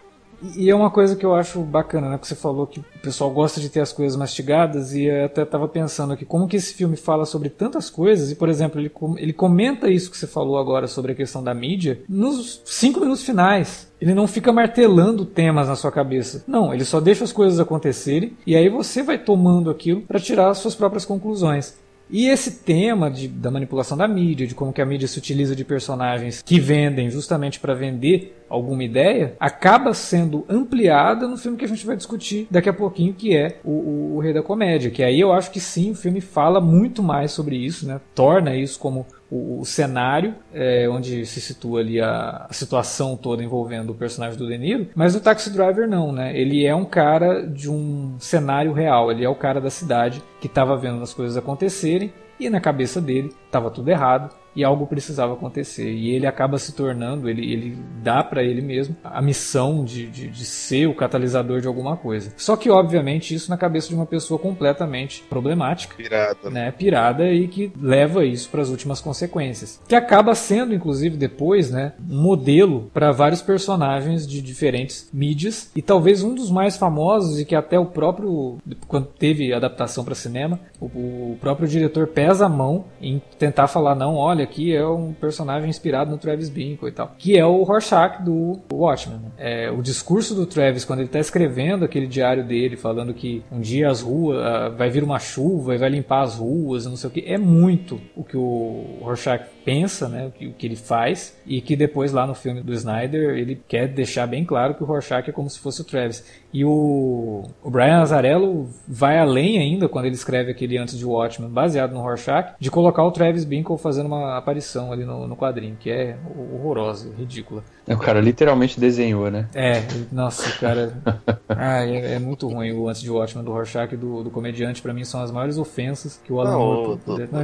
E 0.55 0.69
é 0.69 0.75
uma 0.75 0.89
coisa 0.89 1.15
que 1.15 1.25
eu 1.25 1.35
acho 1.35 1.59
bacana, 1.61 2.09
né? 2.09 2.17
Que 2.17 2.27
você 2.27 2.35
falou 2.35 2.65
que 2.65 2.79
o 2.79 2.99
pessoal 3.01 3.29
gosta 3.29 3.59
de 3.59 3.69
ter 3.69 3.81
as 3.81 3.91
coisas 3.91 4.17
mastigadas 4.17 4.93
e 4.93 5.05
eu 5.05 5.25
até 5.25 5.43
estava 5.43 5.67
pensando 5.67 6.13
aqui 6.13 6.25
como 6.25 6.47
que 6.47 6.55
esse 6.55 6.73
filme 6.73 6.95
fala 6.95 7.25
sobre 7.25 7.49
tantas 7.49 7.89
coisas 7.89 8.31
e, 8.31 8.35
por 8.35 8.49
exemplo, 8.49 8.79
ele, 8.79 8.91
ele 9.17 9.33
comenta 9.33 9.89
isso 9.89 10.09
que 10.09 10.17
você 10.17 10.27
falou 10.27 10.57
agora 10.57 10.87
sobre 10.87 11.11
a 11.11 11.15
questão 11.15 11.43
da 11.43 11.53
mídia 11.53 12.01
nos 12.07 12.61
cinco 12.65 12.99
minutos 12.99 13.23
finais. 13.23 13.89
Ele 13.99 14.13
não 14.13 14.27
fica 14.27 14.53
martelando 14.53 15.25
temas 15.25 15.67
na 15.67 15.75
sua 15.75 15.91
cabeça. 15.91 16.43
Não, 16.47 16.73
ele 16.73 16.85
só 16.85 17.01
deixa 17.01 17.23
as 17.23 17.33
coisas 17.33 17.59
acontecerem 17.59 18.37
e 18.47 18.55
aí 18.55 18.69
você 18.69 19.03
vai 19.03 19.17
tomando 19.17 19.69
aquilo 19.69 20.01
para 20.01 20.19
tirar 20.19 20.49
as 20.49 20.59
suas 20.59 20.75
próprias 20.75 21.05
conclusões. 21.05 21.77
E 22.10 22.28
esse 22.28 22.64
tema 22.64 23.10
de, 23.10 23.28
da 23.28 23.51
manipulação 23.51 23.97
da 23.97 24.07
mídia, 24.07 24.47
de 24.47 24.55
como 24.55 24.74
que 24.74 24.82
a 24.82 24.86
mídia 24.86 25.07
se 25.07 25.18
utiliza 25.18 25.55
de 25.55 25.64
personagens 25.64 26.41
que 26.41 26.60
vendem 26.60 27.10
justamente 27.10 27.60
para 27.60 27.76
vender 27.76 28.36
alguma 28.49 28.84
ideia, 28.84 29.36
acaba 29.39 29.93
sendo 29.93 30.43
ampliada 30.49 31.28
no 31.28 31.38
filme 31.38 31.57
que 31.57 31.66
a 31.66 31.68
gente 31.68 31.86
vai 31.86 31.95
discutir 31.95 32.47
daqui 32.49 32.68
a 32.68 32.74
pouquinho, 32.74 33.14
que 33.14 33.36
é 33.36 33.60
o, 33.64 33.70
o, 33.72 34.16
o 34.16 34.20
Rei 34.20 34.34
da 34.34 34.41
Comédia. 34.41 34.89
Que 34.89 35.03
aí 35.03 35.20
eu 35.20 35.32
acho 35.32 35.51
que 35.51 35.60
sim, 35.60 35.91
o 35.91 35.95
filme 35.95 36.20
fala 36.20 36.60
muito 36.60 37.03
mais 37.03 37.32
sobre 37.32 37.55
isso, 37.55 37.88
né? 37.88 38.01
torna 38.16 38.55
isso 38.55 38.80
como 38.80 39.05
o, 39.32 39.61
o 39.61 39.65
cenário 39.65 40.36
é, 40.53 40.88
onde 40.89 41.25
se 41.25 41.39
situa 41.39 41.82
ali 41.82 42.01
a, 42.01 42.47
a, 42.49 42.53
situação 42.53 43.15
toda 43.15 43.43
envolvendo 43.43 43.91
o 43.91 43.95
personagem 43.95 44.38
do 44.38 44.47
De 44.47 44.57
Niro, 44.57 44.88
mas 44.95 45.15
o 45.15 45.21
Taxi 45.21 45.51
Driver 45.51 45.88
não, 45.88 46.11
né? 46.11 46.38
Ele 46.38 46.65
é 46.65 46.75
um 46.75 46.86
cara 46.86 47.45
de 47.45 47.69
um 47.69 48.15
cenário 48.19 48.73
real, 48.73 49.11
ele 49.11 49.23
é 49.23 49.30
o 49.30 49.36
cara 49.36 49.61
da 49.61 49.69
cidade 49.69 50.21
que 50.41 50.47
estava 50.47 50.75
vendo 50.75 51.01
as 51.01 51.13
coisas 51.13 51.38
acontecerem 51.38 52.11
e 52.39 52.49
na 52.49 52.61
cabeça 52.61 53.01
dele 53.01 53.34
estava 53.45 53.69
tudo 53.69 53.89
errado 53.89 54.34
e 54.55 54.63
algo 54.63 54.87
precisava 54.87 55.33
acontecer. 55.33 55.91
E 55.91 56.09
ele 56.09 56.27
acaba 56.27 56.57
se 56.57 56.73
tornando, 56.73 57.29
ele, 57.29 57.51
ele 57.51 57.77
dá 58.03 58.23
para 58.23 58.43
ele 58.43 58.61
mesmo 58.61 58.95
a 59.03 59.21
missão 59.21 59.83
de, 59.83 60.07
de, 60.07 60.27
de, 60.27 60.45
ser 60.45 60.87
o 60.87 60.95
catalisador 60.95 61.61
de 61.61 61.67
alguma 61.67 61.95
coisa. 61.95 62.33
Só 62.37 62.55
que, 62.55 62.69
obviamente, 62.69 63.33
isso 63.33 63.49
na 63.49 63.57
cabeça 63.57 63.89
de 63.89 63.95
uma 63.95 64.05
pessoa 64.05 64.39
completamente 64.39 65.23
problemática. 65.29 65.95
Pirada. 65.95 66.49
Né, 66.49 66.71
pirada 66.71 67.31
e 67.31 67.47
que 67.47 67.71
leva 67.79 68.25
isso 68.25 68.49
para 68.49 68.61
as 68.61 68.69
últimas 68.69 69.01
consequências. 69.01 69.79
Que 69.87 69.95
acaba 69.95 70.35
sendo, 70.35 70.73
inclusive, 70.73 71.17
depois, 71.17 71.71
né, 71.71 71.93
um 72.09 72.21
modelo 72.21 72.89
para 72.93 73.11
vários 73.11 73.41
personagens 73.41 74.27
de 74.27 74.41
diferentes 74.41 75.09
mídias. 75.13 75.71
E 75.75 75.81
talvez 75.81 76.23
um 76.23 76.33
dos 76.33 76.49
mais 76.49 76.77
famosos 76.77 77.39
e 77.39 77.45
que 77.45 77.55
até 77.55 77.79
o 77.79 77.85
próprio, 77.85 78.57
quando 78.87 79.07
teve 79.07 79.53
adaptação 79.53 80.03
para 80.03 80.15
cinema, 80.15 80.59
o, 80.79 80.85
o 80.85 81.37
próprio 81.39 81.67
diretor 81.67 82.07
pesa 82.07 82.45
a 82.45 82.49
mão 82.49 82.85
em 83.01 83.21
tentar 83.37 83.67
falar, 83.67 83.95
não, 83.95 84.15
olha, 84.15 84.38
aqui 84.41 84.75
é 84.75 84.85
um 84.85 85.13
personagem 85.13 85.69
inspirado 85.69 86.11
no 86.11 86.17
Travis 86.17 86.49
Binkle 86.49 86.89
e 86.89 86.91
tal, 86.91 87.15
que 87.17 87.37
é 87.37 87.45
o 87.45 87.63
Rorschach 87.63 88.23
do 88.23 88.59
Watchmen. 88.71 89.19
É, 89.37 89.69
o 89.71 89.81
discurso 89.81 90.35
do 90.35 90.45
Travis 90.45 90.85
quando 90.85 90.99
ele 90.99 91.07
está 91.07 91.19
escrevendo 91.19 91.85
aquele 91.85 92.07
diário 92.07 92.45
dele, 92.45 92.75
falando 92.75 93.13
que 93.13 93.43
um 93.51 93.59
dia 93.59 93.89
as 93.89 94.01
ruas 94.01 94.37
uh, 94.37 94.75
vai 94.75 94.89
vir 94.89 95.03
uma 95.03 95.19
chuva 95.19 95.75
e 95.75 95.77
vai 95.77 95.89
limpar 95.89 96.21
as 96.21 96.35
ruas, 96.35 96.85
não 96.85 96.95
sei 96.95 97.09
o 97.09 97.13
que, 97.13 97.23
é 97.25 97.37
muito 97.37 97.99
o 98.15 98.23
que 98.23 98.37
o 98.37 98.99
Rorschach 99.01 99.43
pensa, 99.70 100.09
né, 100.09 100.26
o 100.26 100.32
que, 100.32 100.47
o 100.47 100.53
que 100.53 100.65
ele 100.65 100.76
faz 100.76 101.38
e 101.45 101.61
que 101.61 101.76
depois 101.76 102.11
lá 102.11 102.26
no 102.26 102.34
filme 102.34 102.59
do 102.59 102.74
Snyder 102.74 103.38
ele 103.38 103.61
quer 103.67 103.88
deixar 103.88 104.26
bem 104.26 104.43
claro 104.43 104.74
que 104.74 104.82
o 104.82 104.86
Rorschach 104.86 105.30
é 105.30 105.32
como 105.32 105.47
se 105.47 105.59
fosse 105.59 105.82
o 105.82 105.84
Travis. 105.84 106.26
E 106.51 106.65
o, 106.65 107.43
o 107.63 107.70
Brian 107.70 108.01
Azarello 108.01 108.67
vai 108.88 109.20
além 109.20 109.59
ainda 109.59 109.88
quando 109.88 110.05
ele 110.05 110.15
escreve 110.15 110.49
aquele 110.49 110.76
antes 110.76 110.97
de 110.97 111.05
Watchmen, 111.05 111.51
baseado 111.51 111.91
no 111.93 112.01
Rorschach, 112.01 112.55
de 112.59 112.72
colocar 112.72 113.03
o 113.03 113.11
Travis 113.11 113.45
Binkle 113.45 113.78
fazendo 113.78 114.07
uma 114.07 114.36
aparição 114.36 114.91
ali 114.91 115.05
no, 115.05 115.28
no 115.28 115.36
quadrinho, 115.36 115.78
que 115.80 115.91
é 115.91 116.17
horrorosa, 116.36 117.13
ridícula. 117.15 117.63
O 117.88 117.97
cara 117.97 118.20
literalmente 118.20 118.80
desenhou, 118.80 119.30
né? 119.30 119.47
É, 119.53 119.84
nossa, 120.11 120.49
o 120.49 120.59
cara. 120.59 120.97
ah, 121.47 121.86
é, 121.86 122.15
é, 122.15 122.20
muito 122.20 122.47
ruim 122.47 122.72
o 122.72 122.89
antes 122.89 123.03
de 123.03 123.11
Watchmen 123.11 123.45
do 123.45 123.51
Rorschach 123.51 123.93
e 123.93 123.97
do, 123.97 124.24
do 124.24 124.32
comediante, 124.32 124.82
para 124.82 124.93
mim 124.95 125.03
são 125.03 125.22
as 125.22 125.30
maiores 125.30 125.59
ofensas 125.59 126.20
que 126.24 126.34
o 126.34 126.41
Alan 126.41 126.57
Moore. 126.57 126.99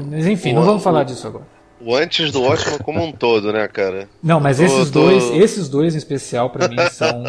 Mas 0.09 0.25
enfim, 0.25 0.53
o, 0.53 0.55
não 0.55 0.63
vamos 0.63 0.81
falar 0.81 1.03
disso 1.03 1.27
agora. 1.27 1.45
O 1.85 1.95
antes 1.95 2.31
do 2.31 2.41
Watchmen 2.41 2.79
como 2.79 3.03
um 3.03 3.11
todo, 3.11 3.53
né, 3.53 3.67
cara? 3.67 4.09
Não, 4.21 4.39
mas 4.39 4.59
esses 4.59 4.89
dois, 4.89 5.23
esses 5.31 5.69
dois 5.69 5.93
em 5.93 5.99
especial 5.99 6.49
para 6.49 6.67
mim 6.67 6.77
são 6.91 7.23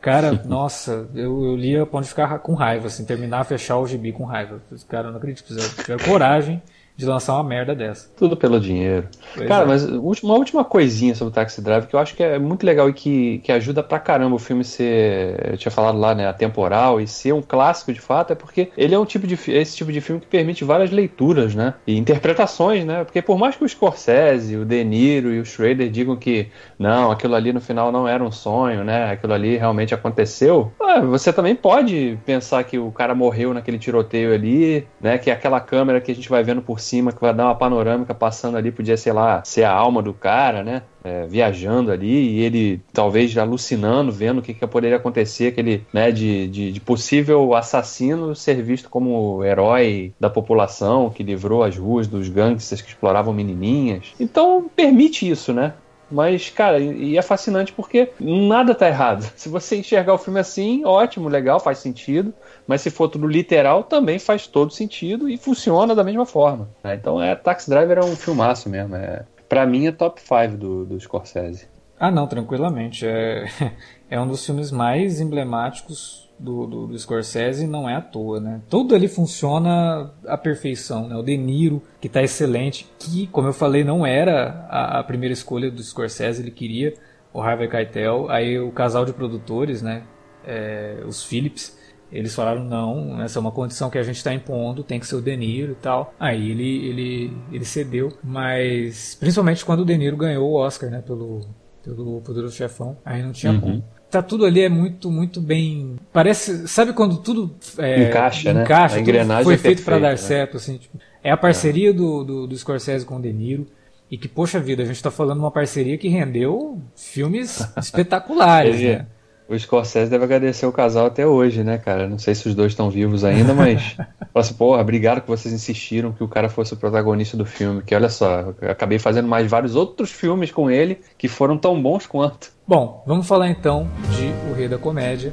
Cara, 0.00 0.32
nossa, 0.44 1.08
eu, 1.14 1.44
eu 1.44 1.56
lia 1.56 1.82
a 1.82 1.86
ponto 1.86 2.04
de 2.04 2.08
ficar 2.08 2.38
com 2.38 2.54
raiva, 2.54 2.86
assim, 2.86 3.04
terminar, 3.04 3.44
fechar 3.44 3.78
o 3.78 3.86
gibi 3.86 4.12
com 4.12 4.24
raiva. 4.24 4.62
Cara, 4.88 5.08
eu 5.08 5.10
não 5.10 5.18
acredito 5.18 5.44
que 5.44 5.54
fizeram. 5.54 5.98
coragem 5.98 6.62
de 6.98 7.06
lançar 7.06 7.34
uma 7.34 7.44
merda 7.44 7.76
dessa. 7.76 8.10
Tudo 8.16 8.36
pelo 8.36 8.58
dinheiro. 8.58 9.06
Pois 9.32 9.46
Cara, 9.46 9.62
é. 9.62 9.66
mas 9.68 9.84
uma 9.84 10.34
última 10.34 10.64
coisinha 10.64 11.14
sobre 11.14 11.30
o 11.30 11.34
Taxi 11.34 11.62
Drive 11.62 11.86
que 11.86 11.94
eu 11.94 12.00
acho 12.00 12.16
que 12.16 12.24
é 12.24 12.40
muito 12.40 12.66
legal 12.66 12.90
e 12.90 12.92
que, 12.92 13.38
que 13.38 13.52
ajuda 13.52 13.84
pra 13.84 14.00
caramba 14.00 14.34
o 14.34 14.38
filme 14.38 14.64
ser, 14.64 15.52
eu 15.52 15.56
tinha 15.56 15.70
falado 15.70 15.96
lá, 15.96 16.12
né, 16.12 16.26
atemporal 16.26 17.00
e 17.00 17.06
ser 17.06 17.32
um 17.32 17.40
clássico 17.40 17.92
de 17.92 18.00
fato, 18.00 18.32
é 18.32 18.34
porque 18.34 18.72
ele 18.76 18.96
é 18.96 18.98
um 18.98 19.04
tipo 19.04 19.28
de 19.28 19.38
esse 19.52 19.76
tipo 19.76 19.92
de 19.92 20.00
filme 20.00 20.20
que 20.20 20.26
permite 20.26 20.64
várias 20.64 20.90
leituras, 20.90 21.54
né, 21.54 21.74
e 21.86 21.96
interpretações, 21.96 22.84
né, 22.84 23.04
porque 23.04 23.22
por 23.22 23.38
mais 23.38 23.54
que 23.54 23.64
o 23.64 23.68
Scorsese, 23.68 24.56
o 24.56 24.64
De 24.64 24.82
Niro 24.82 25.32
e 25.32 25.38
o 25.38 25.44
Schrader 25.44 25.88
digam 25.88 26.16
que 26.16 26.48
não, 26.76 27.12
aquilo 27.12 27.36
ali 27.36 27.52
no 27.52 27.60
final 27.60 27.92
não 27.92 28.08
era 28.08 28.24
um 28.24 28.32
sonho, 28.32 28.82
né, 28.82 29.12
aquilo 29.12 29.34
ali 29.34 29.56
realmente 29.56 29.94
aconteceu, 29.94 30.72
você 31.08 31.32
também 31.32 31.54
pode 31.54 32.18
pensar 32.26 32.64
que 32.64 32.76
o 32.76 32.90
cara 32.90 33.14
morreu 33.14 33.54
naquele 33.54 33.78
tiroteio 33.78 34.34
ali, 34.34 34.84
né, 35.00 35.16
que 35.16 35.30
é 35.30 35.32
aquela 35.32 35.60
câmera 35.60 36.00
que 36.00 36.10
a 36.10 36.14
gente 36.14 36.28
vai 36.28 36.42
vendo 36.42 36.60
por 36.60 36.80
cima 36.88 37.12
que 37.12 37.20
vai 37.20 37.34
dar 37.34 37.44
uma 37.44 37.54
panorâmica 37.54 38.14
passando 38.14 38.56
ali, 38.56 38.72
podia, 38.72 38.96
sei 38.96 39.12
lá, 39.12 39.42
ser 39.44 39.64
a 39.64 39.72
alma 39.72 40.02
do 40.02 40.14
cara, 40.14 40.62
né? 40.62 40.82
É, 41.04 41.26
viajando 41.26 41.92
ali 41.92 42.08
e 42.08 42.40
ele 42.40 42.82
talvez 42.92 43.36
alucinando, 43.38 44.10
vendo 44.10 44.38
o 44.38 44.42
que, 44.42 44.52
que 44.52 44.66
poderia 44.66 44.96
acontecer, 44.96 45.48
aquele, 45.48 45.86
né, 45.92 46.10
de, 46.10 46.48
de, 46.48 46.72
de, 46.72 46.80
possível 46.80 47.54
assassino 47.54 48.34
ser 48.34 48.60
visto 48.62 48.90
como 48.90 49.44
herói 49.44 50.12
da 50.18 50.28
população 50.28 51.08
que 51.08 51.22
livrou 51.22 51.62
as 51.62 51.76
ruas 51.76 52.08
dos 52.08 52.28
gangsters 52.28 52.82
que 52.82 52.88
exploravam 52.88 53.32
menininhas. 53.32 54.12
Então 54.18 54.68
permite 54.74 55.28
isso, 55.28 55.52
né? 55.52 55.72
Mas, 56.10 56.48
cara, 56.50 56.78
e 56.78 57.16
é 57.18 57.22
fascinante 57.22 57.72
porque 57.72 58.10
nada 58.18 58.74
tá 58.74 58.88
errado. 58.88 59.22
Se 59.36 59.48
você 59.48 59.76
enxergar 59.76 60.14
o 60.14 60.18
filme 60.18 60.40
assim, 60.40 60.84
ótimo, 60.84 61.28
legal, 61.28 61.60
faz 61.60 61.78
sentido. 61.78 62.32
Mas 62.66 62.82
se 62.82 62.90
for 62.90 63.08
tudo 63.08 63.26
literal, 63.26 63.82
também 63.82 64.18
faz 64.18 64.46
todo 64.46 64.72
sentido 64.72 65.28
e 65.28 65.38
funciona 65.38 65.94
da 65.94 66.04
mesma 66.04 66.26
forma. 66.26 66.68
Né? 66.84 66.94
Então, 66.94 67.22
é, 67.22 67.34
Taxi 67.34 67.70
Driver 67.70 67.98
é 67.98 68.04
um 68.04 68.14
filmaço 68.14 68.68
mesmo. 68.68 68.94
É, 68.94 69.24
pra 69.48 69.66
mim, 69.66 69.86
é 69.86 69.92
top 69.92 70.20
5 70.20 70.56
do, 70.56 70.84
do 70.84 71.00
Scorsese. 71.00 71.66
Ah, 71.98 72.10
não, 72.10 72.26
tranquilamente. 72.26 73.06
É, 73.06 73.46
é 74.10 74.20
um 74.20 74.28
dos 74.28 74.44
filmes 74.44 74.70
mais 74.70 75.20
emblemáticos 75.20 76.27
do, 76.38 76.66
do, 76.66 76.86
do, 76.86 76.98
Scorsese 76.98 77.66
não 77.66 77.88
é 77.88 77.96
à 77.96 78.00
toa, 78.00 78.40
né? 78.40 78.60
Tudo 78.68 78.94
ali 78.94 79.08
funciona 79.08 80.12
à 80.26 80.36
perfeição, 80.36 81.08
né? 81.08 81.16
O 81.16 81.22
De 81.22 81.36
Niro, 81.36 81.82
que 82.00 82.06
está 82.06 82.22
excelente, 82.22 82.88
que, 82.98 83.26
como 83.28 83.48
eu 83.48 83.52
falei, 83.52 83.84
não 83.84 84.06
era 84.06 84.66
a, 84.68 85.00
a, 85.00 85.04
primeira 85.04 85.32
escolha 85.32 85.70
do 85.70 85.82
Scorsese, 85.82 86.42
ele 86.42 86.50
queria 86.50 86.94
o 87.32 87.40
Harvey 87.40 87.68
Keitel, 87.68 88.30
aí 88.30 88.58
o 88.58 88.70
casal 88.70 89.04
de 89.04 89.12
produtores, 89.12 89.82
né? 89.82 90.02
É, 90.46 91.02
os 91.06 91.24
Phillips, 91.24 91.76
eles 92.10 92.34
falaram 92.34 92.64
não, 92.64 93.20
essa 93.20 93.38
é 93.38 93.40
uma 93.40 93.52
condição 93.52 93.90
que 93.90 93.98
a 93.98 94.02
gente 94.02 94.16
está 94.16 94.32
impondo, 94.32 94.82
tem 94.82 94.98
que 94.98 95.06
ser 95.06 95.16
o 95.16 95.20
De 95.20 95.36
Niro 95.36 95.72
e 95.72 95.76
tal. 95.76 96.14
Aí 96.18 96.50
ele, 96.50 96.88
ele, 96.88 97.36
ele 97.52 97.64
cedeu, 97.64 98.16
mas 98.22 99.14
principalmente 99.18 99.64
quando 99.64 99.80
o 99.80 99.84
De 99.84 99.96
Niro 99.96 100.16
ganhou 100.16 100.50
o 100.50 100.54
Oscar, 100.54 100.90
né? 100.90 101.02
Pelo, 101.02 101.40
pelo 101.82 102.20
Poderoso 102.22 102.54
Chefão, 102.54 102.96
aí 103.04 103.22
não 103.22 103.32
tinha 103.32 103.52
uhum. 103.52 103.60
como 103.60 103.84
tá 104.10 104.22
tudo 104.22 104.44
ali 104.44 104.62
é 104.62 104.68
muito 104.68 105.10
muito 105.10 105.40
bem 105.40 105.96
parece 106.12 106.66
sabe 106.66 106.92
quando 106.92 107.18
tudo 107.18 107.54
é, 107.78 108.08
encaixa, 108.08 108.52
né? 108.52 108.62
encaixa 108.62 108.96
a 108.96 109.00
engrenagem 109.00 109.44
foi 109.44 109.54
é 109.54 109.58
feito 109.58 109.82
para 109.82 109.98
dar 109.98 110.10
né? 110.10 110.16
certo 110.16 110.56
assim 110.56 110.78
tipo, 110.78 110.98
é 111.22 111.30
a 111.30 111.36
parceria 111.36 111.90
é. 111.90 111.92
Do, 111.92 112.24
do, 112.24 112.46
do 112.46 112.56
Scorsese 112.56 113.04
com 113.04 113.16
o 113.16 113.22
De 113.22 113.32
Niro 113.32 113.66
e 114.10 114.16
que 114.16 114.28
poxa 114.28 114.58
vida 114.58 114.82
a 114.82 114.86
gente 114.86 114.96
está 114.96 115.10
falando 115.10 115.38
uma 115.38 115.50
parceria 115.50 115.98
que 115.98 116.08
rendeu 116.08 116.80
filmes 116.94 117.66
espetaculares 117.76 118.80
né? 118.80 119.06
O 119.48 119.58
Scorsese 119.58 120.10
deve 120.10 120.24
agradecer 120.24 120.66
o 120.66 120.72
casal 120.72 121.06
até 121.06 121.26
hoje, 121.26 121.64
né, 121.64 121.78
cara? 121.78 122.06
Não 122.06 122.18
sei 122.18 122.34
se 122.34 122.46
os 122.46 122.54
dois 122.54 122.72
estão 122.72 122.90
vivos 122.90 123.24
ainda, 123.24 123.54
mas. 123.54 123.96
Fala 124.30 124.44
assim, 124.44 124.52
porra, 124.52 124.82
obrigado 124.82 125.22
que 125.22 125.26
vocês 125.26 125.54
insistiram 125.54 126.12
que 126.12 126.22
o 126.22 126.28
cara 126.28 126.50
fosse 126.50 126.74
o 126.74 126.76
protagonista 126.76 127.34
do 127.34 127.46
filme. 127.46 127.80
Que 127.80 127.94
olha 127.94 128.10
só, 128.10 128.52
eu 128.60 128.70
acabei 128.70 128.98
fazendo 128.98 129.26
mais 129.26 129.50
vários 129.50 129.74
outros 129.74 130.10
filmes 130.10 130.50
com 130.50 130.70
ele 130.70 131.00
que 131.16 131.28
foram 131.28 131.56
tão 131.56 131.80
bons 131.80 132.06
quanto. 132.06 132.52
Bom, 132.68 133.02
vamos 133.06 133.26
falar 133.26 133.48
então 133.48 133.88
de 134.14 134.26
O 134.50 134.54
Rei 134.54 134.68
da 134.68 134.76
Comédia. 134.76 135.32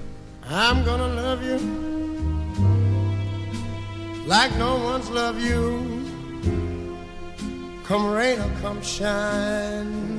I'm 0.49 0.85
gonna 0.85 1.05
love 1.05 1.45
you 1.45 1.59
like 4.25 4.57
no 4.57 4.77
one's 4.77 5.09
loved 5.09 5.45
you. 5.45 5.81
Come 7.85 8.15
rain 8.15 8.39
or 8.39 8.49
come 8.61 8.81
shine. 8.81 10.15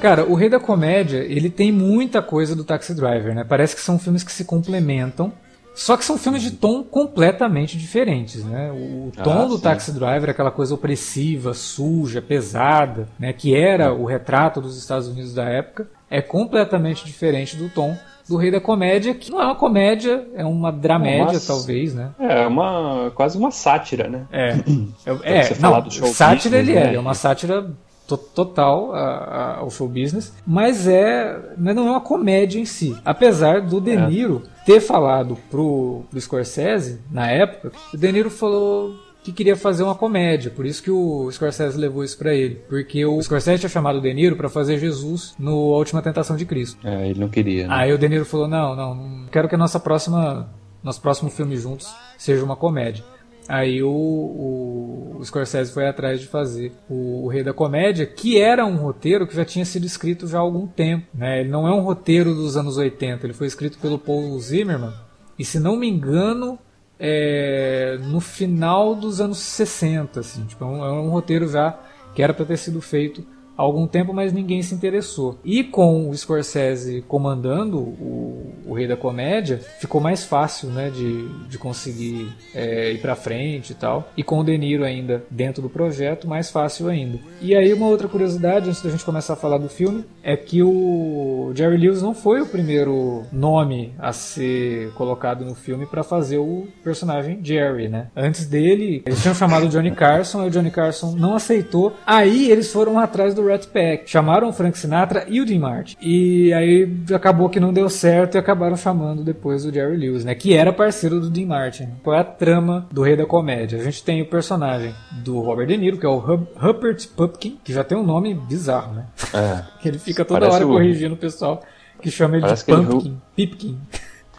Cara, 0.00 0.24
o 0.24 0.34
Rei 0.34 0.48
da 0.48 0.58
Comédia, 0.58 1.18
ele 1.18 1.48
tem 1.48 1.70
muita 1.70 2.20
coisa 2.20 2.56
do 2.56 2.64
Taxi 2.64 2.92
Driver, 2.92 3.36
né? 3.36 3.44
Parece 3.44 3.76
que 3.76 3.80
são 3.80 4.00
filmes 4.00 4.24
que 4.24 4.32
se 4.32 4.44
complementam. 4.44 5.32
Só 5.74 5.96
que 5.96 6.04
são 6.04 6.18
filmes 6.18 6.42
de 6.42 6.50
tom 6.50 6.82
completamente 6.82 7.78
diferentes, 7.78 8.44
né? 8.44 8.70
O 8.72 9.10
tom 9.22 9.42
ah, 9.42 9.44
do 9.46 9.56
sim. 9.56 9.62
Taxi 9.62 9.92
Driver, 9.92 10.30
aquela 10.30 10.50
coisa 10.50 10.74
opressiva, 10.74 11.54
suja, 11.54 12.20
pesada, 12.20 13.08
né? 13.18 13.32
Que 13.32 13.54
era 13.54 13.92
o 13.92 14.04
retrato 14.04 14.60
dos 14.60 14.76
Estados 14.76 15.08
Unidos 15.08 15.34
da 15.34 15.44
época, 15.44 15.88
é 16.10 16.20
completamente 16.20 17.04
diferente 17.04 17.56
do 17.56 17.68
tom 17.68 17.96
do 18.28 18.36
Rei 18.36 18.50
da 18.50 18.60
Comédia, 18.60 19.14
que 19.14 19.30
não 19.30 19.40
é 19.40 19.44
uma 19.46 19.54
comédia, 19.54 20.26
é 20.34 20.44
uma 20.44 20.70
dramédia, 20.70 21.38
uma, 21.38 21.40
talvez, 21.40 21.94
né? 21.94 22.10
É, 22.18 22.46
uma 22.46 23.10
quase 23.14 23.36
uma 23.36 23.50
sátira, 23.50 24.08
né? 24.08 24.26
É, 24.30 24.50
é, 25.24 25.38
é 25.40 25.56
não, 25.58 25.90
sátira 25.90 26.58
ele 26.58 26.72
é, 26.72 26.84
né? 26.84 26.94
é 26.94 27.00
uma 27.00 27.14
sátira 27.14 27.70
total 28.16 28.94
ao 28.94 29.70
show 29.70 29.88
business, 29.88 30.32
mas 30.46 30.86
é 30.86 31.38
mas 31.56 31.74
não 31.74 31.86
é 31.86 31.90
uma 31.90 32.00
comédia 32.00 32.58
em 32.58 32.64
si. 32.64 32.96
Apesar 33.04 33.60
do 33.60 33.80
De 33.80 33.92
é. 33.92 34.06
Niro 34.08 34.42
é. 34.44 34.64
ter 34.64 34.80
falado 34.80 35.36
pro, 35.50 36.04
pro 36.10 36.20
Scorsese 36.20 37.00
na 37.10 37.30
época, 37.30 37.72
o 37.92 37.96
De 37.96 38.12
Niro 38.12 38.30
falou 38.30 38.94
que 39.22 39.32
queria 39.32 39.54
fazer 39.54 39.84
uma 39.84 39.94
comédia, 39.94 40.50
por 40.50 40.66
isso 40.66 40.82
que 40.82 40.90
o 40.90 41.30
Scorsese 41.30 41.78
levou 41.78 42.02
isso 42.02 42.18
para 42.18 42.34
ele, 42.34 42.56
porque 42.68 43.04
o 43.06 43.22
Scorsese 43.22 43.60
tinha 43.60 43.70
chamado 43.70 43.98
o 43.98 44.00
De 44.00 44.12
Niro 44.12 44.36
para 44.36 44.48
fazer 44.48 44.78
Jesus 44.78 45.34
no 45.38 45.72
A 45.74 45.78
Última 45.78 46.02
Tentação 46.02 46.36
de 46.36 46.44
Cristo. 46.44 46.76
É, 46.86 47.08
ele 47.08 47.20
não 47.20 47.28
queria. 47.28 47.68
Né? 47.68 47.74
Aí 47.74 47.92
o 47.92 47.98
De 47.98 48.08
Niro 48.08 48.24
falou: 48.24 48.48
"Não, 48.48 48.74
não, 48.74 48.94
não 48.94 49.26
quero 49.26 49.48
que 49.48 49.54
a 49.54 49.58
nossa 49.58 49.78
próxima 49.78 50.50
nosso 50.82 51.00
próximo 51.00 51.30
filme 51.30 51.56
juntos 51.56 51.94
seja 52.18 52.44
uma 52.44 52.56
comédia". 52.56 53.04
Aí 53.48 53.82
o, 53.82 53.90
o, 53.90 55.16
o, 55.18 55.24
Scorsese 55.24 55.72
foi 55.72 55.88
atrás 55.88 56.20
de 56.20 56.26
fazer 56.26 56.72
o, 56.88 57.24
o, 57.24 57.28
Rei 57.28 57.42
da 57.42 57.52
Comédia, 57.52 58.06
que 58.06 58.40
era 58.40 58.64
um 58.64 58.76
roteiro 58.76 59.26
que 59.26 59.34
já 59.34 59.44
tinha 59.44 59.64
sido 59.64 59.84
escrito 59.84 60.26
já 60.26 60.38
há 60.38 60.40
algum 60.40 60.66
tempo. 60.66 61.06
Né? 61.12 61.40
Ele 61.40 61.48
não 61.48 61.66
é 61.66 61.72
um 61.72 61.80
roteiro 61.80 62.34
dos 62.34 62.56
anos 62.56 62.76
80, 62.76 63.26
ele 63.26 63.34
foi 63.34 63.46
escrito 63.46 63.78
pelo 63.78 63.98
Paul 63.98 64.38
Zimmerman. 64.38 64.92
E 65.38 65.44
se 65.44 65.58
não 65.58 65.76
me 65.76 65.88
engano, 65.88 66.58
é, 66.98 67.98
no 68.00 68.20
final 68.20 68.94
dos 68.94 69.20
anos 69.20 69.38
60, 69.38 70.20
assim, 70.20 70.44
tipo, 70.44 70.62
é 70.64 70.66
um, 70.66 70.84
é 70.84 70.92
um 70.92 71.08
roteiro 71.08 71.48
já 71.48 71.78
que 72.14 72.22
era 72.22 72.32
para 72.32 72.44
ter 72.44 72.58
sido 72.58 72.80
feito 72.80 73.26
algum 73.64 73.86
tempo, 73.86 74.12
mas 74.12 74.32
ninguém 74.32 74.62
se 74.62 74.74
interessou. 74.74 75.38
E 75.44 75.64
com 75.64 76.08
o 76.08 76.16
Scorsese 76.16 77.02
comandando 77.06 77.78
o, 77.78 78.52
o 78.66 78.74
Rei 78.74 78.86
da 78.86 78.96
Comédia, 78.96 79.60
ficou 79.78 80.00
mais 80.00 80.24
fácil 80.24 80.68
né, 80.70 80.90
de, 80.90 81.28
de 81.48 81.58
conseguir 81.58 82.32
é, 82.54 82.92
ir 82.92 83.00
para 83.00 83.14
frente 83.14 83.70
e 83.70 83.74
tal. 83.74 84.08
E 84.16 84.22
com 84.22 84.38
o 84.38 84.44
De 84.44 84.56
Niro 84.56 84.84
ainda 84.84 85.24
dentro 85.30 85.62
do 85.62 85.68
projeto, 85.68 86.28
mais 86.28 86.50
fácil 86.50 86.88
ainda. 86.88 87.18
E 87.40 87.54
aí 87.54 87.72
uma 87.72 87.86
outra 87.86 88.08
curiosidade, 88.08 88.68
antes 88.68 88.82
da 88.82 88.90
gente 88.90 89.04
começar 89.04 89.34
a 89.34 89.36
falar 89.36 89.58
do 89.58 89.68
filme, 89.68 90.04
é 90.22 90.36
que 90.36 90.62
o 90.62 91.52
Jerry 91.54 91.76
Lewis 91.76 92.02
não 92.02 92.14
foi 92.14 92.40
o 92.40 92.46
primeiro 92.46 93.24
nome 93.32 93.94
a 93.98 94.12
ser 94.12 94.92
colocado 94.92 95.44
no 95.44 95.54
filme 95.54 95.86
para 95.86 96.02
fazer 96.02 96.38
o 96.38 96.66
personagem 96.82 97.40
Jerry, 97.42 97.88
né? 97.88 98.08
Antes 98.16 98.46
dele, 98.46 99.02
eles 99.06 99.20
tinham 99.20 99.34
chamado 99.34 99.68
Johnny 99.68 99.90
Carson, 99.90 100.44
e 100.44 100.48
o 100.48 100.50
Johnny 100.50 100.70
Carson 100.70 101.14
não 101.16 101.34
aceitou. 101.34 101.94
Aí 102.06 102.50
eles 102.50 102.72
foram 102.72 102.98
atrás 102.98 103.34
do 103.34 103.42
Rat 103.52 103.66
Pack. 103.66 104.10
Chamaram 104.10 104.48
o 104.48 104.52
Frank 104.52 104.78
Sinatra 104.78 105.24
e 105.28 105.40
o 105.40 105.46
Dean 105.46 105.60
Martin. 105.60 105.96
E 106.00 106.52
aí 106.52 106.90
acabou 107.14 107.48
que 107.48 107.60
não 107.60 107.72
deu 107.72 107.88
certo 107.88 108.34
e 108.34 108.38
acabaram 108.38 108.76
chamando 108.76 109.22
depois 109.22 109.64
o 109.64 109.72
Jerry 109.72 109.96
Lewis, 109.96 110.24
né? 110.24 110.34
Que 110.34 110.54
era 110.54 110.72
parceiro 110.72 111.20
do 111.20 111.30
Dean 111.30 111.46
Martin. 111.46 111.88
Qual 112.02 112.16
é 112.16 112.20
a 112.20 112.24
trama 112.24 112.86
do 112.90 113.02
Rei 113.02 113.16
da 113.16 113.26
Comédia? 113.26 113.78
A 113.78 113.84
gente 113.84 114.02
tem 114.02 114.22
o 114.22 114.26
personagem 114.26 114.94
do 115.22 115.40
Robert 115.40 115.66
De 115.66 115.76
Niro, 115.76 115.98
que 115.98 116.06
é 116.06 116.08
o 116.08 116.18
Rupert 116.18 117.08
Pupkin, 117.16 117.58
que 117.62 117.72
já 117.72 117.84
tem 117.84 117.96
um 117.96 118.02
nome 118.02 118.34
bizarro, 118.34 118.94
né? 118.94 119.06
É. 119.34 119.62
ele 119.88 119.98
fica 119.98 120.24
toda 120.24 120.50
hora 120.50 120.64
corrigindo 120.64 121.14
o 121.14 121.18
pessoal 121.18 121.62
que 122.00 122.10
chama 122.10 122.34
ele 122.34 122.42
Parece 122.42 122.66
de 122.66 122.72
Pumpkin, 122.72 123.08
ele... 123.08 123.16
Pipkin. 123.36 123.78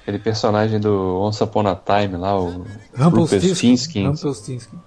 Aquele 0.01 0.19
personagem 0.19 0.81
do 0.81 1.17
Once 1.21 1.41
Upon 1.41 1.65
a 1.65 1.75
Time 1.75 2.17
lá, 2.17 2.37
o 2.37 2.65
Rumpelstiltskin. 2.93 4.07
Rumpelstiltskin. 4.07 4.77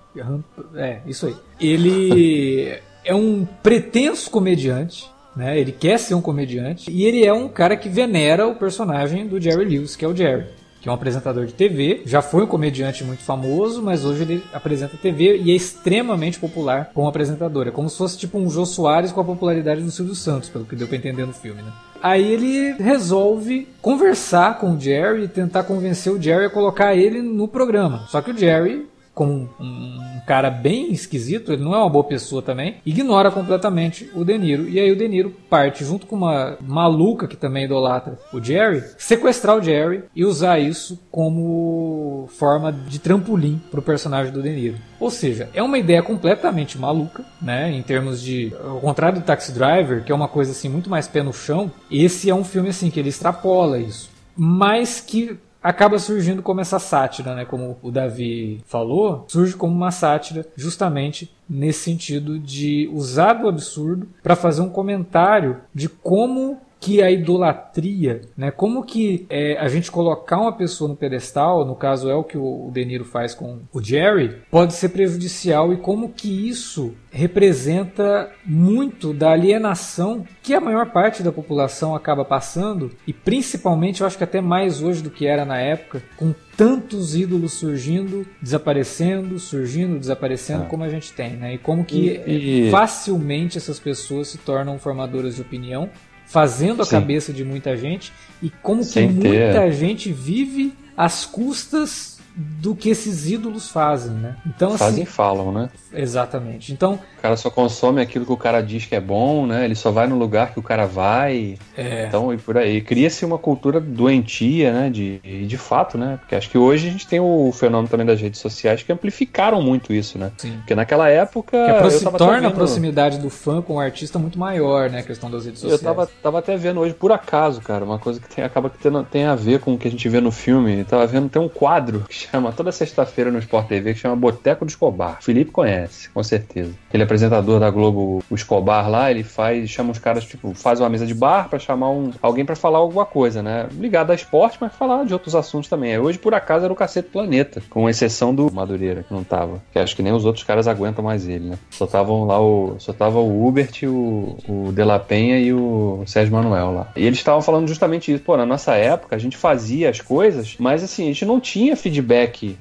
É, 0.75 1.01
isso 1.07 1.27
aí. 1.27 1.37
Ele 1.59 2.79
é 3.07 3.15
um 3.15 3.47
pretenso 3.63 4.29
comediante, 4.31 5.09
né? 5.37 5.59
Ele 5.59 5.71
quer 5.71 5.99
ser 5.99 6.15
um 6.15 6.21
comediante 6.21 6.91
e 6.91 7.05
ele 7.05 7.25
é 7.25 7.33
um 7.33 7.49
cara 7.49 7.77
que 7.77 7.89
venera 7.89 8.47
o 8.47 8.57
personagem 8.57 9.27
do 9.27 9.41
Jerry 9.41 9.65
Lewis, 9.65 9.95
que 9.95 10.05
é 10.05 10.09
o 10.09 10.17
Jerry, 10.17 10.47
que 10.81 10.89
é 10.89 10.93
um 10.93 10.95
apresentador 10.95 11.47
de 11.47 11.55
TV, 11.55 12.03
já 12.05 12.21
foi 12.21 12.45
um 12.45 12.47
comediante 12.47 13.05
muito 13.05 13.23
famoso, 13.23 13.83
mas 13.83 14.05
hoje 14.05 14.23
ele 14.23 14.45
apresenta 14.53 14.97
TV 14.97 15.39
e 15.39 15.53
é 15.53 15.55
extremamente 15.55 16.41
popular 16.41 16.91
como 16.93 17.07
apresentador. 17.07 17.69
É 17.69 17.71
como 17.71 17.89
se 17.89 17.97
fosse 17.97 18.19
tipo 18.19 18.39
um 18.39 18.51
Jô 18.51 18.67
Soares 18.67 19.13
com 19.13 19.21
a 19.21 19.25
popularidade 19.25 19.83
do 19.83 19.91
Silvio 19.91 20.15
Santos, 20.15 20.49
pelo 20.49 20.65
que 20.65 20.75
deu 20.75 20.89
para 20.89 20.97
entender 20.97 21.25
no 21.25 21.33
filme, 21.33 21.63
né? 21.63 21.73
Aí 22.03 22.33
ele 22.33 22.73
resolve 22.83 23.69
conversar 23.81 24.59
com 24.59 24.75
o 24.75 24.81
Jerry 24.81 25.25
e 25.25 25.29
tentar 25.29 25.63
convencer 25.65 26.13
o 26.13 26.21
Jerry 26.21 26.47
a 26.47 26.51
colocar 26.51 26.95
ele 26.95 27.23
no 27.23 27.49
programa. 27.49 28.05
Só 28.09 28.21
que 28.21 28.31
o 28.31 28.37
Jerry 28.37 28.87
como 29.17 29.49
um, 29.59 30.21
cara 30.27 30.51
bem 30.51 30.93
esquisito, 30.93 31.51
ele 31.51 31.65
não 31.65 31.75
é 31.75 31.79
uma 31.79 31.89
boa 31.89 32.05
pessoa 32.05 32.43
também, 32.43 32.77
ignora 32.85 33.31
completamente 33.31 34.11
o 34.15 34.23
De 34.23 34.37
Niro. 34.37 34.69
E 34.69 34.79
aí 34.79 34.93
o 34.93 34.97
De 34.97 35.09
Niro 35.09 35.35
parte 35.49 35.83
junto 35.87 36.07
com 36.07 36.15
uma 36.15 36.59
maluca 36.61 37.27
que 37.27 37.35
também 37.35 37.65
idolatra 37.65 38.19
o 38.31 38.43
Jerry, 38.43 38.85
sequestrar 38.99 39.57
o 39.57 39.63
Jerry 39.63 40.05
e 40.15 40.23
usar 40.23 40.59
isso 40.59 41.01
como 41.11 42.29
forma 42.37 42.71
de 42.71 42.99
trampolim 42.99 43.59
para 43.71 43.81
o 43.81 43.83
personagem 43.83 44.31
do 44.31 44.43
De 44.43 44.51
Niro. 44.51 44.77
Ou 45.01 45.11
seja, 45.11 45.49
é 45.55 45.63
uma 45.63 45.79
ideia 45.79 46.03
completamente 46.03 46.79
maluca, 46.79 47.25
né? 47.41 47.73
Em 47.73 47.83
termos 47.83 48.21
de, 48.21 48.53
ao 48.63 48.81
contrário 48.81 49.21
do 49.21 49.25
Taxi 49.25 49.51
Driver, 49.51 50.05
que 50.05 50.13
é 50.13 50.15
uma 50.15 50.29
coisa 50.29 50.51
assim 50.51 50.69
muito 50.69 50.91
mais 50.91 51.09
pé 51.09 51.23
no 51.23 51.33
chão, 51.33 51.73
esse 51.91 52.29
é 52.29 52.35
um 52.35 52.45
filme 52.45 52.69
assim 52.69 52.91
que 52.91 53.01
ele 53.01 53.09
extrapola 53.09 53.79
isso 53.79 54.15
mas 54.37 55.01
que 55.01 55.39
acaba 55.67 55.99
surgindo 55.99 56.43
como 56.43 56.61
essa 56.61 56.79
sátira, 56.79 57.35
né? 57.35 57.45
Como 57.45 57.77
o 57.83 57.91
Davi 57.91 58.63
falou, 58.67 59.25
surge 59.27 59.57
como 59.57 59.75
uma 59.75 59.91
sátira 59.91 60.47
justamente 60.55 61.35
nesse 61.49 61.81
sentido 61.81 62.39
de 62.39 62.89
usar 62.93 63.33
do 63.33 63.49
absurdo 63.49 64.07
para 64.23 64.37
fazer 64.37 64.63
um 64.63 64.69
comentário 64.69 65.57
de 65.75 65.89
como 65.89 66.61
que 66.87 67.03
a 67.03 67.11
idolatria, 67.11 68.21
né? 68.37 68.53
Como 68.53 68.85
que 68.85 69.27
é, 69.29 69.59
a 69.59 69.67
gente 69.67 69.91
colocar 69.91 70.41
uma 70.41 70.53
pessoa 70.53 70.87
no 70.87 70.95
pedestal, 70.95 71.65
no 71.65 71.75
caso 71.75 72.09
é 72.09 72.15
o 72.15 72.23
que 72.23 72.39
o 72.39 72.71
De 72.73 72.85
Niro 72.85 73.05
faz 73.05 73.35
com 73.35 73.59
o 73.73 73.83
Jerry, 73.83 74.37
pode 74.49 74.73
ser 74.73 74.91
prejudicial 74.91 75.73
e 75.73 75.79
como 75.79 76.11
que 76.11 76.49
isso 76.49 76.95
representa 77.11 78.31
muito 78.45 79.13
da 79.13 79.33
alienação 79.33 80.25
que 80.45 80.55
a 80.55 80.61
maior 80.61 80.93
parte 80.93 81.25
da 81.25 81.33
população 81.33 81.93
acaba 81.93 82.25
passando 82.25 82.93
e 83.05 83.13
principalmente 83.13 84.03
eu 84.03 84.07
acho 84.07 84.17
que 84.17 84.23
até 84.23 84.41
mais 84.41 84.81
hoje 84.81 85.03
do 85.03 85.11
que 85.11 85.27
era 85.27 85.45
na 85.45 85.59
época, 85.59 86.01
com 86.17 86.33
tantos 86.57 87.15
ídolos 87.15 87.55
surgindo, 87.55 88.27
desaparecendo, 88.41 89.39
surgindo, 89.39 89.99
desaparecendo, 89.99 90.65
é. 90.65 90.67
como 90.67 90.85
a 90.85 90.89
gente 90.89 91.13
tem, 91.13 91.33
né? 91.33 91.55
E 91.55 91.59
como 91.59 91.85
que 91.85 92.23
e, 92.27 92.69
e... 92.69 92.71
facilmente 92.71 93.59
essas 93.59 93.79
pessoas 93.79 94.29
se 94.29 94.39
tornam 94.39 94.79
formadoras 94.79 95.37
de 95.37 95.43
opinião 95.43 95.91
fazendo 96.27 96.83
a 96.83 96.85
Sim. 96.85 96.91
cabeça 96.93 97.33
de 97.33 97.45
muita 97.45 97.77
gente 97.77 98.13
e 98.43 98.51
como 98.51 98.85
Sem 98.85 99.09
que 99.09 99.15
muita 99.15 99.61
ter. 99.63 99.73
gente 99.73 100.13
vive 100.13 100.75
às 100.97 101.25
custas 101.25 102.16
do 102.37 102.75
que 102.75 102.91
esses 102.91 103.31
ídolos 103.31 103.71
fazem, 103.71 104.13
né? 104.13 104.37
Então 104.47 104.77
fazem 104.77 105.05
assim, 105.05 105.11
falam, 105.11 105.51
né? 105.51 105.71
Exatamente. 105.93 106.73
Então 106.73 106.95
o 107.19 107.23
cara 107.23 107.37
só 107.37 107.49
consome 107.49 108.01
aquilo 108.01 108.27
que 108.27 108.33
o 108.33 108.37
cara 108.37 108.61
diz 108.61 108.85
que 108.85 108.95
é 108.95 109.01
bom, 109.01 109.47
né? 109.47 109.65
Ele 109.65 109.75
só 109.75 109.91
vai 109.91 110.07
no 110.07 110.19
lugar 110.19 110.53
que 110.53 110.59
o 110.59 110.63
cara 110.63 110.87
vai. 110.87 111.57
É. 111.77 112.07
Então 112.07 112.33
e 112.33 112.37
por 112.37 112.59
aí 112.59 112.83
cria-se 112.83 113.25
uma 113.25 113.39
cultura 113.39 113.81
doentia, 113.81 114.73
né? 114.73 114.91
De 114.91 115.19
de 115.47 115.57
fato, 115.57 115.97
né? 115.97 116.19
Porque 116.21 116.35
acho 116.35 116.51
que 116.51 116.59
hoje 116.59 116.89
a 116.89 116.91
gente 116.91 117.07
tem 117.07 117.21
o 117.21 117.51
fenômeno 117.53 117.89
também 117.89 118.07
das 118.07 118.21
redes 118.21 118.41
sociais 118.41 118.83
que 118.83 118.93
amplificaram 118.93 119.63
muito 119.63 119.93
isso, 119.93 120.19
né? 120.19 120.33
Sim. 120.37 120.57
Porque 120.59 120.75
naquela 120.75 121.09
época 121.09 121.57
que 121.57 122.05
torna 122.19 122.41
vendo... 122.41 122.49
a 122.49 122.51
proximidade 122.51 123.19
do 123.19 123.31
fã 123.31 123.63
com 123.63 123.75
o 123.75 123.81
artista 123.81 124.19
muito 124.19 124.39
maior, 124.39 124.91
né? 124.91 125.01
A 125.01 125.03
questão 125.03 125.31
das 125.31 125.47
redes 125.47 125.61
sociais. 125.61 125.81
Eu 125.81 125.87
tava, 125.87 126.07
tava 126.23 126.39
até 126.39 126.57
vendo 126.57 126.81
hoje 126.81 126.95
por 126.95 127.13
acaso, 127.13 127.61
cara, 127.61 127.85
uma 127.85 127.99
coisa 127.99 128.21
que 128.21 128.29
tem, 128.29 128.45
acaba 128.45 128.69
que 128.69 128.79
tem, 128.79 128.93
tem 129.05 129.25
a 129.25 129.35
ver 129.35 129.61
com 129.61 129.75
o 129.75 129.79
que 129.79 129.89
a 129.89 129.91
gente 129.91 130.09
vê 130.09 130.21
no 130.21 130.31
filme. 130.31 130.81
Eu 130.81 130.85
tava 130.85 131.07
vendo 131.07 131.29
tem 131.29 131.41
um 131.41 131.49
quadro 131.49 132.05
que 132.09 132.26
chama 132.31 132.53
toda 132.53 132.73
sexta-feira 132.73 133.31
no 133.31 133.39
Sport 133.39 133.69
TV 133.69 133.95
que 133.95 134.01
chama 134.01 134.17
Boteco 134.17 134.65
do 134.65 134.69
Escobar. 134.69 135.19
Felipe 135.23 135.51
conhece, 135.51 136.09
com 136.11 136.23
certeza. 136.23 136.73
Ele 136.93 137.03
é 137.03 137.05
apresentador 137.05 137.61
da 137.61 137.71
Globo, 137.71 138.23
o 138.31 138.35
Escobar 138.35 138.91
lá, 138.91 139.11
ele 139.11 139.23
faz, 139.23 139.69
chama 139.71 139.93
os 139.93 139.99
caras, 139.99 140.25
tipo, 140.25 140.55
faz 140.55 140.81
uma 140.81 140.89
mesa 140.89 141.07
de 141.07 141.15
bar 141.15 141.49
para 141.49 141.59
chamar 141.59 141.91
um, 141.91 142.11
alguém 142.23 142.45
para 142.45 142.57
falar 142.57 142.79
alguma 142.79 143.05
coisa, 143.05 143.43
né? 143.43 143.69
Ligado 143.73 144.11
a 144.11 144.15
esporte, 144.15 144.59
mas 144.61 144.75
falar 144.75 145.05
de 145.05 145.13
outros 145.13 145.35
assuntos 145.35 145.69
também. 145.69 145.99
Hoje, 145.99 146.19
por 146.19 146.35
acaso, 146.35 146.65
era 146.65 146.73
o 146.73 146.77
Cacete 146.77 147.09
Planeta, 147.09 147.63
com 147.71 147.89
exceção 147.89 148.35
do 148.35 148.53
Madureira, 148.53 149.03
que 149.03 149.13
não 149.13 149.25
tava. 149.25 149.63
Que 149.73 149.79
acho 149.79 149.95
que 149.95 150.03
nem 150.03 150.13
os 150.13 150.25
outros 150.25 150.45
caras 150.45 150.69
aguentam 150.69 151.05
mais 151.05 151.29
ele, 151.29 151.51
né? 151.51 151.59
Só 151.71 151.85
estavam 151.85 152.25
lá 152.25 152.41
o. 152.41 152.77
Só 152.79 152.93
tava 152.93 153.19
o 153.19 153.47
Hubert, 153.47 153.83
o, 153.85 154.37
o 154.49 154.73
De 154.73 154.85
La 154.85 154.99
Penha 154.99 155.39
e 155.39 155.53
o 155.53 156.03
Sérgio 156.07 156.33
Manuel 156.33 156.73
lá. 156.73 156.93
E 156.97 157.05
eles 157.05 157.19
estavam 157.19 157.43
falando 157.43 157.69
justamente 157.69 158.13
isso. 158.13 158.23
Pô, 158.23 158.37
na 158.37 158.47
nossa 158.47 158.75
época, 158.75 159.17
a 159.17 159.19
gente 159.19 159.37
fazia 159.37 159.91
as 159.91 160.01
coisas, 160.01 160.57
mas 160.59 160.83
assim, 160.83 161.05
a 161.05 161.07
gente 161.07 161.25
não 161.25 161.41
tinha 161.41 161.77
feedback, 161.77 162.16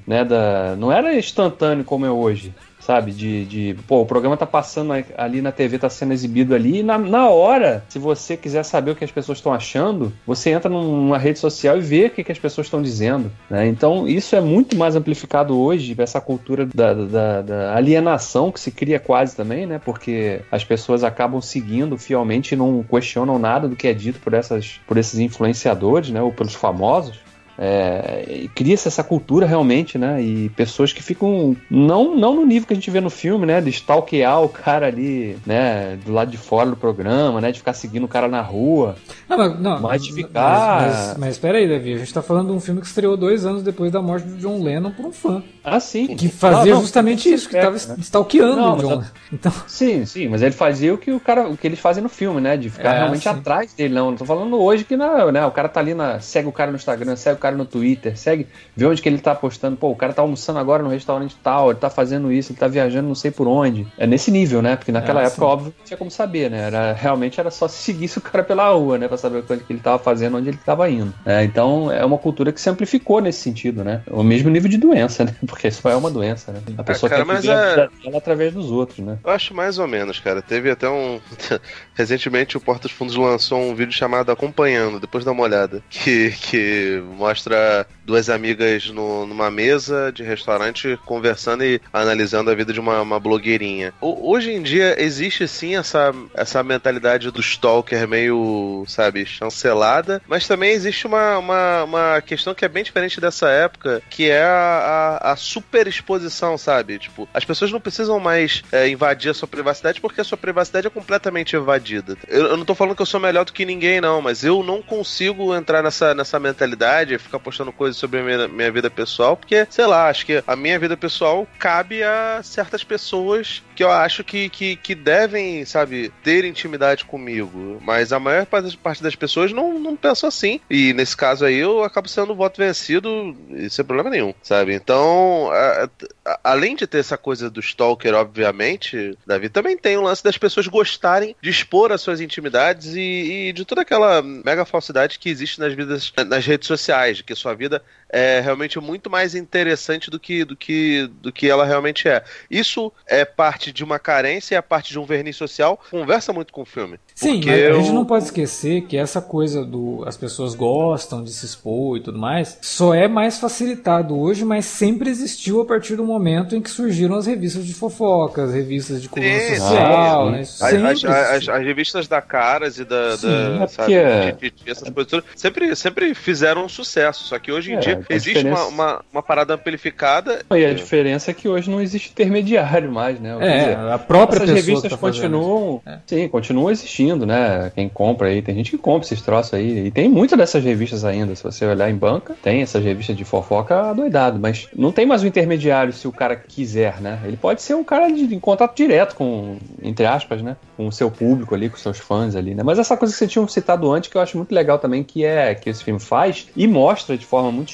né? 0.06 0.24
Da, 0.24 0.76
não 0.76 0.90
era 0.92 1.16
instantâneo 1.16 1.84
como 1.84 2.04
é 2.06 2.10
hoje 2.10 2.54
sabe? 2.86 3.10
De, 3.10 3.44
de, 3.44 3.76
pô, 3.88 4.02
o 4.02 4.06
programa 4.06 4.36
tá 4.36 4.46
passando 4.46 4.92
ali 5.18 5.42
na 5.42 5.50
TV, 5.50 5.76
tá 5.76 5.90
sendo 5.90 6.12
exibido 6.12 6.54
ali, 6.54 6.78
e 6.78 6.82
na, 6.84 6.96
na 6.96 7.28
hora, 7.28 7.84
se 7.88 7.98
você 7.98 8.36
quiser 8.36 8.62
saber 8.62 8.92
o 8.92 8.96
que 8.96 9.04
as 9.04 9.10
pessoas 9.10 9.38
estão 9.38 9.52
achando, 9.52 10.12
você 10.24 10.50
entra 10.50 10.70
numa 10.70 11.18
rede 11.18 11.40
social 11.40 11.76
e 11.76 11.80
vê 11.80 12.06
o 12.06 12.10
que, 12.10 12.22
que 12.22 12.30
as 12.30 12.38
pessoas 12.38 12.68
estão 12.68 12.80
dizendo, 12.80 13.30
né? 13.50 13.66
Então, 13.66 14.06
isso 14.06 14.36
é 14.36 14.40
muito 14.40 14.76
mais 14.76 14.94
amplificado 14.94 15.58
hoje, 15.58 15.96
essa 15.98 16.20
cultura 16.20 16.64
da, 16.66 16.94
da, 16.94 17.42
da, 17.42 17.74
alienação 17.74 18.52
que 18.52 18.60
se 18.60 18.70
cria 18.70 19.00
quase 19.00 19.34
também, 19.34 19.66
né? 19.66 19.80
Porque 19.84 20.40
as 20.52 20.62
pessoas 20.62 21.02
acabam 21.02 21.40
seguindo 21.40 21.98
fielmente 21.98 22.54
e 22.54 22.56
não 22.56 22.84
questionam 22.84 23.38
nada 23.38 23.66
do 23.66 23.74
que 23.74 23.88
é 23.88 23.92
dito 23.92 24.20
por, 24.20 24.32
essas, 24.32 24.80
por 24.86 24.96
esses 24.96 25.18
influenciadores, 25.18 26.10
né? 26.10 26.22
Ou 26.22 26.30
pelos 26.30 26.54
famosos. 26.54 27.25
É, 27.58 28.46
Cria-se 28.54 28.88
essa 28.88 29.02
cultura 29.02 29.46
realmente, 29.46 29.96
né? 29.98 30.22
E 30.22 30.48
pessoas 30.50 30.92
que 30.92 31.02
ficam 31.02 31.56
não, 31.70 32.16
não 32.16 32.34
no 32.34 32.44
nível 32.44 32.66
que 32.66 32.72
a 32.72 32.76
gente 32.76 32.90
vê 32.90 33.00
no 33.00 33.10
filme, 33.10 33.46
né? 33.46 33.60
De 33.60 33.70
stalkear 33.70 34.42
o 34.42 34.48
cara 34.48 34.86
ali, 34.86 35.38
né? 35.46 35.98
Do 36.04 36.12
lado 36.12 36.30
de 36.30 36.36
fora 36.36 36.70
do 36.70 36.76
programa, 36.76 37.40
né? 37.40 37.52
De 37.52 37.58
ficar 37.58 37.72
seguindo 37.72 38.04
o 38.04 38.08
cara 38.08 38.28
na 38.28 38.42
rua. 38.42 38.96
Não, 39.28 39.38
mas, 39.38 39.60
não, 39.60 39.80
mas 39.80 40.04
de 40.04 40.12
ficar. 40.12 40.82
Mas, 40.82 40.96
mas, 40.96 41.18
mas 41.18 41.30
espera 41.30 41.58
aí, 41.58 41.68
Davi. 41.68 41.94
A 41.94 41.98
gente 41.98 42.12
tá 42.12 42.22
falando 42.22 42.48
de 42.48 42.52
um 42.52 42.60
filme 42.60 42.80
que 42.80 42.86
estreou 42.86 43.16
dois 43.16 43.46
anos 43.46 43.62
depois 43.62 43.90
da 43.90 44.02
morte 44.02 44.26
do 44.26 44.36
John 44.36 44.62
Lennon 44.62 44.90
por 44.90 45.06
um 45.06 45.12
fã. 45.12 45.42
Ah, 45.62 45.80
sim. 45.80 46.14
Que 46.14 46.28
fazia 46.28 46.72
não, 46.72 46.76
não, 46.76 46.80
justamente 46.82 47.32
isso, 47.32 47.48
que 47.48 47.56
estava 47.56 47.76
né? 47.76 47.96
stalkeando 47.98 48.56
não, 48.56 48.76
o 48.76 48.78
John. 48.78 49.04
Então... 49.32 49.52
Sim, 49.66 50.06
sim, 50.06 50.28
mas 50.28 50.40
ele 50.40 50.52
fazia 50.52 50.94
o 50.94 50.98
que 50.98 51.10
o 51.10 51.18
cara, 51.18 51.48
o 51.48 51.56
que 51.56 51.66
eles 51.66 51.80
fazem 51.80 52.02
no 52.02 52.08
filme, 52.08 52.40
né? 52.40 52.56
De 52.56 52.70
ficar 52.70 52.94
é, 52.94 52.98
realmente 52.98 53.22
sim. 53.22 53.28
atrás 53.28 53.72
dele. 53.74 53.94
Não, 53.94 54.10
não 54.10 54.16
tô 54.16 54.24
falando 54.24 54.56
hoje 54.60 54.84
que 54.84 54.96
não, 54.96 55.32
né? 55.32 55.44
O 55.44 55.50
cara 55.50 55.68
tá 55.68 55.80
ali 55.80 55.94
na. 55.94 56.20
segue 56.20 56.48
o 56.48 56.52
cara 56.52 56.70
no 56.70 56.76
Instagram, 56.76 57.16
segue 57.16 57.36
o 57.36 57.40
cara 57.40 57.45
no 57.54 57.64
Twitter, 57.64 58.16
segue, 58.16 58.46
vê 58.74 58.86
onde 58.86 59.00
que 59.02 59.08
ele 59.08 59.18
tá 59.18 59.34
postando. 59.34 59.76
Pô, 59.76 59.90
o 59.90 59.96
cara 59.96 60.12
tá 60.12 60.22
almoçando 60.22 60.58
agora 60.58 60.82
no 60.82 60.88
restaurante 60.88 61.36
tal, 61.42 61.70
ele 61.70 61.78
tá 61.78 61.90
fazendo 61.90 62.32
isso, 62.32 62.52
ele 62.52 62.58
tá 62.58 62.66
viajando 62.66 63.06
não 63.08 63.14
sei 63.14 63.30
por 63.30 63.46
onde. 63.46 63.86
É 63.98 64.06
nesse 64.06 64.30
nível, 64.30 64.62
né? 64.62 64.76
Porque 64.76 64.90
naquela 64.92 65.20
Ah, 65.20 65.24
época, 65.24 65.40
sim. 65.44 65.50
óbvio, 65.50 65.74
não 65.78 65.84
tinha 65.84 65.96
como 65.96 66.10
saber, 66.10 66.50
né? 66.50 66.58
Era, 66.66 66.92
realmente 66.92 67.38
era 67.38 67.50
só 67.50 67.68
se 67.68 67.76
seguisse 67.82 68.18
o 68.18 68.20
cara 68.20 68.42
pela 68.42 68.70
rua, 68.70 68.98
né? 68.98 69.08
Pra 69.08 69.16
saber 69.16 69.38
o 69.38 69.42
que 69.42 69.72
ele 69.72 69.80
tava 69.80 69.98
fazendo, 69.98 70.36
onde 70.36 70.48
ele 70.48 70.58
tava 70.64 70.88
indo. 70.90 71.12
É, 71.24 71.44
então 71.44 71.90
é 71.90 72.04
uma 72.04 72.18
cultura 72.18 72.52
que 72.52 72.60
se 72.60 72.68
amplificou 72.70 73.20
nesse 73.20 73.40
sentido, 73.40 73.84
né? 73.84 74.02
O 74.10 74.22
mesmo 74.22 74.50
nível 74.50 74.70
de 74.70 74.78
doença, 74.78 75.24
né? 75.24 75.34
Porque 75.46 75.68
isso 75.68 75.86
é 75.88 75.96
uma 75.96 76.10
doença, 76.10 76.52
né? 76.52 76.60
A 76.78 76.82
pessoa 76.84 77.08
cara, 77.10 77.22
quer 77.22 77.26
mas 77.26 77.40
viver 77.42 77.54
a 77.54 77.60
é- 77.60 77.70
vida 77.70 77.90
dela 78.04 78.18
através 78.18 78.52
dos 78.54 78.70
outros, 78.70 78.98
né? 78.98 79.18
Eu 79.24 79.30
acho 79.30 79.54
mais 79.54 79.78
ou 79.78 79.86
menos, 79.86 80.18
cara. 80.20 80.40
Teve 80.42 80.70
até 80.70 80.88
um. 80.88 81.20
Recentemente 81.94 82.56
o 82.56 82.60
Porta 82.60 82.88
dos 82.88 82.92
Fundos 82.96 83.16
lançou 83.16 83.60
um 83.60 83.74
vídeo 83.74 83.92
chamado 83.92 84.30
Acompanhando, 84.30 85.00
depois 85.00 85.24
dá 85.24 85.32
uma 85.32 85.42
olhada. 85.42 85.82
Que, 85.88 86.30
que 86.32 87.02
mostra 87.16 87.35
mostra 87.36 87.86
duas 88.06 88.30
amigas 88.30 88.86
no- 88.90 89.26
numa 89.26 89.50
mesa 89.50 90.12
de 90.12 90.22
restaurante 90.22 90.98
conversando 91.04 91.64
e 91.64 91.80
analisando 91.92 92.50
a 92.50 92.54
vida 92.54 92.72
de 92.72 92.78
uma, 92.80 93.02
uma 93.02 93.18
blogueirinha. 93.18 93.92
O- 94.00 94.30
hoje 94.32 94.52
em 94.52 94.62
dia 94.62 94.94
existe 95.02 95.46
sim 95.48 95.76
essa, 95.76 96.14
essa 96.34 96.62
mentalidade 96.62 97.30
do 97.32 97.40
stalker 97.40 98.06
meio, 98.06 98.84
sabe, 98.86 99.26
chancelada, 99.26 100.22
mas 100.28 100.46
também 100.46 100.70
existe 100.70 101.06
uma, 101.06 101.36
uma, 101.38 101.84
uma 101.84 102.20
questão 102.22 102.54
que 102.54 102.64
é 102.64 102.68
bem 102.68 102.84
diferente 102.84 103.20
dessa 103.20 103.48
época, 103.48 104.00
que 104.08 104.30
é 104.30 104.42
a, 104.42 105.18
a, 105.22 105.32
a 105.32 105.36
superexposição, 105.36 106.56
sabe? 106.56 106.98
Tipo, 106.98 107.28
as 107.34 107.44
pessoas 107.44 107.72
não 107.72 107.80
precisam 107.80 108.20
mais 108.20 108.62
é, 108.70 108.88
invadir 108.88 109.30
a 109.30 109.34
sua 109.34 109.48
privacidade 109.48 110.00
porque 110.00 110.20
a 110.20 110.24
sua 110.24 110.38
privacidade 110.38 110.86
é 110.86 110.90
completamente 110.90 111.56
evadida. 111.56 112.16
Eu, 112.28 112.46
eu 112.46 112.56
não 112.56 112.64
tô 112.64 112.74
falando 112.74 112.94
que 112.94 113.02
eu 113.02 113.06
sou 113.06 113.18
melhor 113.18 113.44
do 113.44 113.52
que 113.52 113.64
ninguém, 113.64 114.00
não, 114.00 114.22
mas 114.22 114.44
eu 114.44 114.62
não 114.62 114.80
consigo 114.80 115.54
entrar 115.54 115.82
nessa, 115.82 116.14
nessa 116.14 116.38
mentalidade 116.38 117.14
e 117.14 117.18
ficar 117.18 117.38
postando 117.40 117.72
coisas 117.72 117.95
sobre 117.96 118.20
a 118.20 118.22
minha, 118.22 118.48
minha 118.48 118.70
vida 118.70 118.90
pessoal, 118.90 119.36
porque, 119.36 119.66
sei 119.70 119.86
lá, 119.86 120.08
acho 120.08 120.26
que 120.26 120.42
a 120.46 120.54
minha 120.54 120.78
vida 120.78 120.96
pessoal 120.96 121.46
cabe 121.58 122.02
a 122.02 122.40
certas 122.42 122.84
pessoas 122.84 123.62
que 123.76 123.84
eu 123.84 123.90
acho 123.90 124.24
que, 124.24 124.48
que, 124.48 124.74
que 124.76 124.94
devem, 124.94 125.64
sabe, 125.64 126.10
ter 126.24 126.44
intimidade 126.44 127.04
comigo. 127.04 127.78
Mas 127.84 128.12
a 128.12 128.18
maior 128.18 128.46
parte 128.46 129.02
das 129.02 129.14
pessoas 129.14 129.52
não, 129.52 129.78
não 129.78 129.94
pensam 129.94 130.28
assim. 130.28 130.60
E 130.70 130.92
nesse 130.94 131.16
caso 131.16 131.44
aí 131.44 131.56
eu 131.58 131.84
acabo 131.84 132.08
sendo 132.08 132.34
voto 132.34 132.56
vencido 132.58 133.36
sem 133.68 133.84
problema 133.84 134.10
nenhum, 134.10 134.32
sabe? 134.42 134.74
Então, 134.74 135.50
a- 135.52 135.88
a- 136.24 136.40
além 136.42 136.74
de 136.74 136.86
ter 136.86 136.98
essa 136.98 137.18
coisa 137.18 137.50
do 137.50 137.60
stalker, 137.60 138.14
obviamente, 138.14 139.16
Davi, 139.26 139.48
também 139.48 139.76
tem 139.76 139.96
o 139.96 140.02
lance 140.02 140.24
das 140.24 140.38
pessoas 140.38 140.66
gostarem 140.66 141.36
de 141.42 141.50
expor 141.50 141.92
as 141.92 142.00
suas 142.00 142.20
intimidades 142.20 142.94
e, 142.94 143.48
e 143.48 143.52
de 143.52 143.64
toda 143.64 143.82
aquela 143.82 144.22
mega 144.22 144.64
falsidade 144.64 145.18
que 145.18 145.28
existe 145.28 145.60
nas 145.60 145.74
vidas, 145.74 146.12
nas 146.26 146.46
redes 146.46 146.66
sociais, 146.66 147.18
de 147.18 147.24
que 147.24 147.34
sua 147.34 147.54
vida 147.54 147.82
é 148.08 148.40
realmente 148.40 148.78
muito 148.80 149.10
mais 149.10 149.34
interessante 149.34 150.10
do 150.10 150.18
que, 150.20 150.44
do 150.44 150.56
que, 150.56 151.08
do 151.20 151.32
que 151.32 151.48
ela 151.48 151.64
realmente 151.64 152.08
é. 152.08 152.22
Isso 152.50 152.92
é 153.06 153.24
parte 153.24 153.72
de 153.72 153.82
uma 153.84 153.98
carência 153.98 154.54
e 154.54 154.58
é 154.58 154.62
parte 154.62 154.92
de 154.92 154.98
um 154.98 155.04
verniz 155.04 155.36
social. 155.36 155.80
Conversa 155.90 156.32
muito 156.32 156.52
com 156.52 156.62
o 156.62 156.64
filme. 156.66 156.98
Sim, 157.14 157.40
mas 157.44 157.54
a 157.54 157.56
eu- 157.56 157.80
gente 157.80 157.92
não 157.92 158.04
pode 158.04 158.24
esquecer 158.24 158.82
que 158.82 158.96
essa 158.96 159.20
coisa 159.20 159.64
do 159.64 160.04
as 160.06 160.16
pessoas 160.16 160.54
gostam 160.54 161.24
de 161.24 161.30
se 161.32 161.46
expor 161.46 161.96
e 161.96 162.00
tudo 162.00 162.18
mais, 162.18 162.58
só 162.62 162.94
é 162.94 163.08
mais 163.08 163.38
facilitado 163.38 164.18
hoje, 164.18 164.44
mas 164.44 164.66
sempre 164.66 165.10
existiu 165.10 165.60
a 165.60 165.64
partir 165.64 165.96
do 165.96 166.04
momento 166.04 166.54
em 166.54 166.60
que 166.60 166.70
surgiram 166.70 167.16
as 167.16 167.26
revistas 167.26 167.64
de 167.66 167.74
fofocas, 167.74 168.52
revistas 168.52 169.00
de 169.02 169.08
coluna 169.08 169.38
Sim, 169.40 169.56
social, 169.56 170.26
sim. 170.26 170.32
né? 170.32 170.40
As, 170.40 170.62
as, 170.62 171.04
as- 171.04 171.48
as 171.48 171.64
revistas 171.64 172.06
da 172.06 172.20
Caras 172.20 172.78
e 172.78 172.84
da, 172.84 173.16
Sim, 173.16 173.26
da 173.26 173.64
é 173.64 173.66
sabe, 173.66 173.92
porque- 173.94 174.50
de- 174.50 174.64
de- 174.64 174.70
essas 174.70 174.90
coisas 174.90 175.10
todas, 175.10 175.24
sempre, 175.34 175.74
sempre 175.76 176.14
fizeram 176.14 176.64
um 176.64 176.68
sucesso. 176.68 177.24
Só 177.24 177.38
que 177.38 177.50
hoje 177.50 177.72
em 177.72 177.76
É, 177.76 177.78
dia 177.78 177.95
existe 178.08 178.38
uma, 178.38 178.42
diferença- 178.50 178.66
uma, 178.68 179.04
uma 179.12 179.22
parada 179.22 179.54
amplificada. 179.54 180.40
E 180.50 180.64
a 180.64 180.72
diferença 180.74 181.30
é 181.30 181.34
que 181.34 181.48
hoje 181.48 181.70
não 181.70 181.80
existe 181.80 182.10
intermediário 182.10 182.90
mais, 182.90 183.18
né? 183.20 183.36
É, 183.40 183.58
dizer, 183.58 183.76
a 183.78 183.98
própria 183.98 184.38
essas 184.38 184.50
revistas 184.50 184.90
tá 184.90 184.96
continuam, 184.96 185.80
É. 185.86 185.98
sim, 186.06 186.28
continuam 186.28 186.70
existindo, 186.70 187.26
né? 187.26 187.70
Quem 187.74 187.88
compra 187.88 188.28
aí, 188.28 188.42
tem 188.42 188.54
gente 188.54 188.70
que 188.70 188.78
compra 188.78 189.06
esses 189.06 189.20
troços 189.22 189.54
aí, 189.54 189.86
e 189.86 189.90
tem 189.90 190.08
muitas 190.08 190.38
dessas 190.38 190.62
revistas 190.62 191.04
ainda, 191.04 191.34
se 191.34 191.42
você 191.42 191.64
olhar 191.66 191.90
em 191.90 191.94
banca, 191.94 192.34
tem 192.42 192.62
essas 192.62 192.82
revistas 192.82 193.16
de 193.16 193.24
fofoca 193.24 193.92
doidado, 193.94 194.38
mas 194.38 194.68
não 194.74 194.92
tem 194.92 195.06
mais 195.06 195.22
um 195.22 195.26
intermediário 195.26 195.92
se 195.92 196.06
o 196.08 196.12
cara 196.12 196.36
quiser, 196.36 197.00
né? 197.00 197.20
Ele 197.24 197.36
pode 197.36 197.62
ser 197.62 197.74
um 197.74 197.84
cara 197.84 198.08
de, 198.10 198.34
em 198.34 198.40
contato 198.40 198.76
direto 198.76 199.14
com, 199.14 199.56
entre 199.82 200.06
aspas, 200.06 200.42
né? 200.42 200.56
Com 200.76 200.86
o 200.86 200.92
seu 200.92 201.10
público 201.10 201.54
ali, 201.54 201.68
com 201.68 201.76
os 201.76 201.82
seus 201.82 201.98
fãs 201.98 202.34
ali, 202.36 202.54
né? 202.54 202.62
Mas 202.62 202.78
essa 202.78 202.96
coisa 202.96 203.12
que 203.12 203.18
você 203.18 203.26
tinha 203.26 203.46
citado 203.48 203.90
antes, 203.92 204.10
que 204.10 204.16
eu 204.16 204.20
acho 204.20 204.36
muito 204.36 204.52
legal 204.54 204.78
também, 204.78 205.02
que 205.02 205.24
é 205.24 205.54
que 205.54 205.70
esse 205.70 205.82
filme 205.82 206.00
faz 206.00 206.48
e 206.56 206.66
mostra 206.66 207.16
de 207.16 207.24
forma 207.24 207.50
muito 207.50 207.68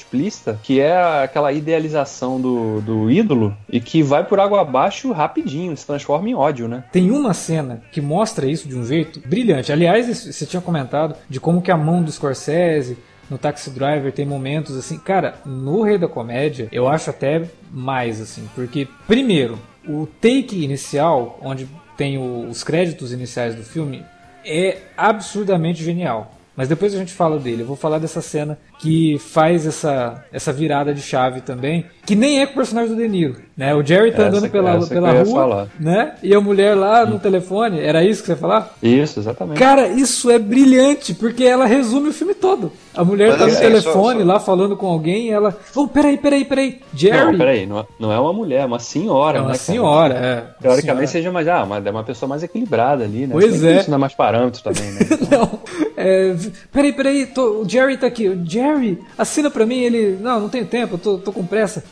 que 0.63 0.79
é 0.79 0.95
aquela 1.23 1.51
idealização 1.51 2.39
do, 2.39 2.81
do 2.81 3.09
ídolo 3.11 3.55
e 3.69 3.79
que 3.79 4.01
vai 4.03 4.23
por 4.23 4.39
água 4.39 4.61
abaixo 4.61 5.11
rapidinho, 5.11 5.75
se 5.75 5.85
transforma 5.85 6.29
em 6.29 6.35
ódio, 6.35 6.67
né? 6.67 6.83
Tem 6.91 7.11
uma 7.11 7.33
cena 7.33 7.81
que 7.91 7.99
mostra 8.01 8.45
isso 8.45 8.67
de 8.67 8.77
um 8.77 8.85
jeito 8.85 9.19
brilhante. 9.27 9.71
Aliás, 9.71 10.07
você 10.25 10.45
tinha 10.45 10.61
comentado 10.61 11.15
de 11.29 11.39
como 11.39 11.61
que 11.61 11.71
a 11.71 11.77
mão 11.77 12.01
do 12.03 12.11
Scorsese 12.11 12.97
no 13.29 13.37
Taxi 13.37 13.69
Driver 13.69 14.11
tem 14.11 14.25
momentos 14.25 14.75
assim, 14.77 14.97
cara, 14.99 15.35
no 15.45 15.81
Rei 15.81 15.97
da 15.97 16.07
Comédia, 16.07 16.67
eu 16.71 16.87
acho 16.87 17.09
até 17.09 17.43
mais 17.71 18.21
assim, 18.21 18.47
porque 18.53 18.87
primeiro, 19.07 19.57
o 19.87 20.05
take 20.21 20.63
inicial, 20.63 21.39
onde 21.41 21.67
tem 21.97 22.17
o- 22.17 22.47
os 22.49 22.63
créditos 22.63 23.11
iniciais 23.13 23.55
do 23.55 23.63
filme, 23.63 24.03
é 24.45 24.77
absurdamente 24.97 25.83
genial. 25.83 26.33
Mas 26.55 26.67
depois 26.67 26.93
a 26.93 26.97
gente 26.97 27.13
fala 27.13 27.39
dele. 27.39 27.63
Eu 27.63 27.67
vou 27.67 27.75
falar 27.75 27.97
dessa 27.97 28.21
cena 28.21 28.57
que 28.79 29.17
faz 29.19 29.65
essa, 29.65 30.23
essa 30.31 30.53
virada 30.53 30.93
de 30.93 31.01
chave 31.01 31.41
também, 31.41 31.85
que 32.05 32.15
nem 32.15 32.41
é 32.41 32.45
com 32.45 32.51
o 32.53 32.55
personagem 32.55 32.93
do 32.93 33.01
De 33.01 33.07
Niro, 33.07 33.37
né? 33.57 33.73
O 33.73 33.83
Jerry 33.83 34.11
tá 34.11 34.23
Essa 34.23 34.37
andando 34.37 34.51
pela, 34.51 34.87
pela 34.87 35.11
rua, 35.23 35.25
falar. 35.25 35.67
né? 35.79 36.13
E 36.21 36.33
a 36.35 36.39
mulher 36.41 36.75
lá 36.75 37.05
no 37.05 37.17
telefone, 37.17 37.79
era 37.79 38.03
isso 38.03 38.21
que 38.21 38.27
você 38.27 38.33
ia 38.33 38.37
falar? 38.37 38.75
Isso, 38.83 39.19
exatamente. 39.19 39.57
Cara, 39.57 39.87
isso 39.87 40.29
é 40.29 40.37
brilhante, 40.37 41.13
porque 41.13 41.43
ela 41.43 41.65
resume 41.65 42.09
o 42.09 42.13
filme 42.13 42.33
todo. 42.35 42.71
A 42.95 43.03
mulher 43.03 43.29
Mas 43.29 43.37
tá 43.39 43.45
no 43.47 43.51
assim, 43.51 43.61
telefone 43.61 44.19
só- 44.19 44.25
só- 44.25 44.33
lá 44.33 44.39
falando 44.39 44.77
com 44.77 44.85
alguém 44.87 45.27
e 45.27 45.31
ela. 45.31 45.57
Oh, 45.75 45.87
peraí, 45.87 46.17
peraí, 46.17 46.45
peraí. 46.45 46.79
Jerry. 46.93 47.31
Não, 47.31 47.37
peraí, 47.37 47.65
não, 47.65 47.79
é- 47.79 47.85
não 47.99 48.11
é 48.11 48.19
uma 48.19 48.31
mulher, 48.33 48.61
é 48.61 48.65
uma 48.65 48.77
senhora, 48.79 49.39
é 49.39 49.41
uma 49.41 49.47
né? 49.49 49.53
cara? 49.55 49.63
senhora, 49.65 50.13
é. 50.13 50.35
uma 50.41 50.55
Teoricamente 50.61 50.81
senhora. 50.85 51.07
seja 51.07 51.31
mais, 51.31 51.47
ah, 51.47 51.65
mas 51.65 51.85
é 51.85 51.89
uma 51.91 52.03
pessoa 52.03 52.29
mais 52.29 52.43
equilibrada 52.43 53.03
ali, 53.03 53.25
né? 53.25 53.29
Pois 53.31 53.63
é. 53.63 53.79
Isso 53.79 53.99
mais 53.99 54.13
parâmetros 54.13 54.61
também, 54.61 54.91
né? 54.91 54.99
Não, 55.31 55.59
é, 55.97 56.35
peraí, 56.71 56.93
peraí, 56.93 57.25
tô- 57.25 57.61
o 57.61 57.67
Jerry 57.69 57.97
tá 57.97 58.05
aqui. 58.07 58.29
O 58.29 58.45
Jerry, 58.45 58.99
assina 59.17 59.49
pra 59.49 59.65
mim, 59.65 59.79
ele. 59.79 60.17
Não, 60.21 60.39
não 60.41 60.49
tenho 60.49 60.65
tempo, 60.65 60.95
eu 60.95 60.99
tô, 60.99 61.17
tô 61.17 61.31
com 61.31 61.45
pressa. 61.45 61.83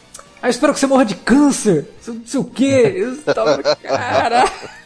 Ah, 0.43 0.49
espero 0.49 0.73
que 0.73 0.79
você 0.79 0.87
morra 0.87 1.05
de 1.05 1.15
câncer. 1.15 1.87
Não 2.07 2.21
sei 2.25 2.39
o 2.39 2.43
quê. 2.43 2.93
Eu 2.95 3.33
tava- 3.33 3.61
Caraca. 3.63 4.80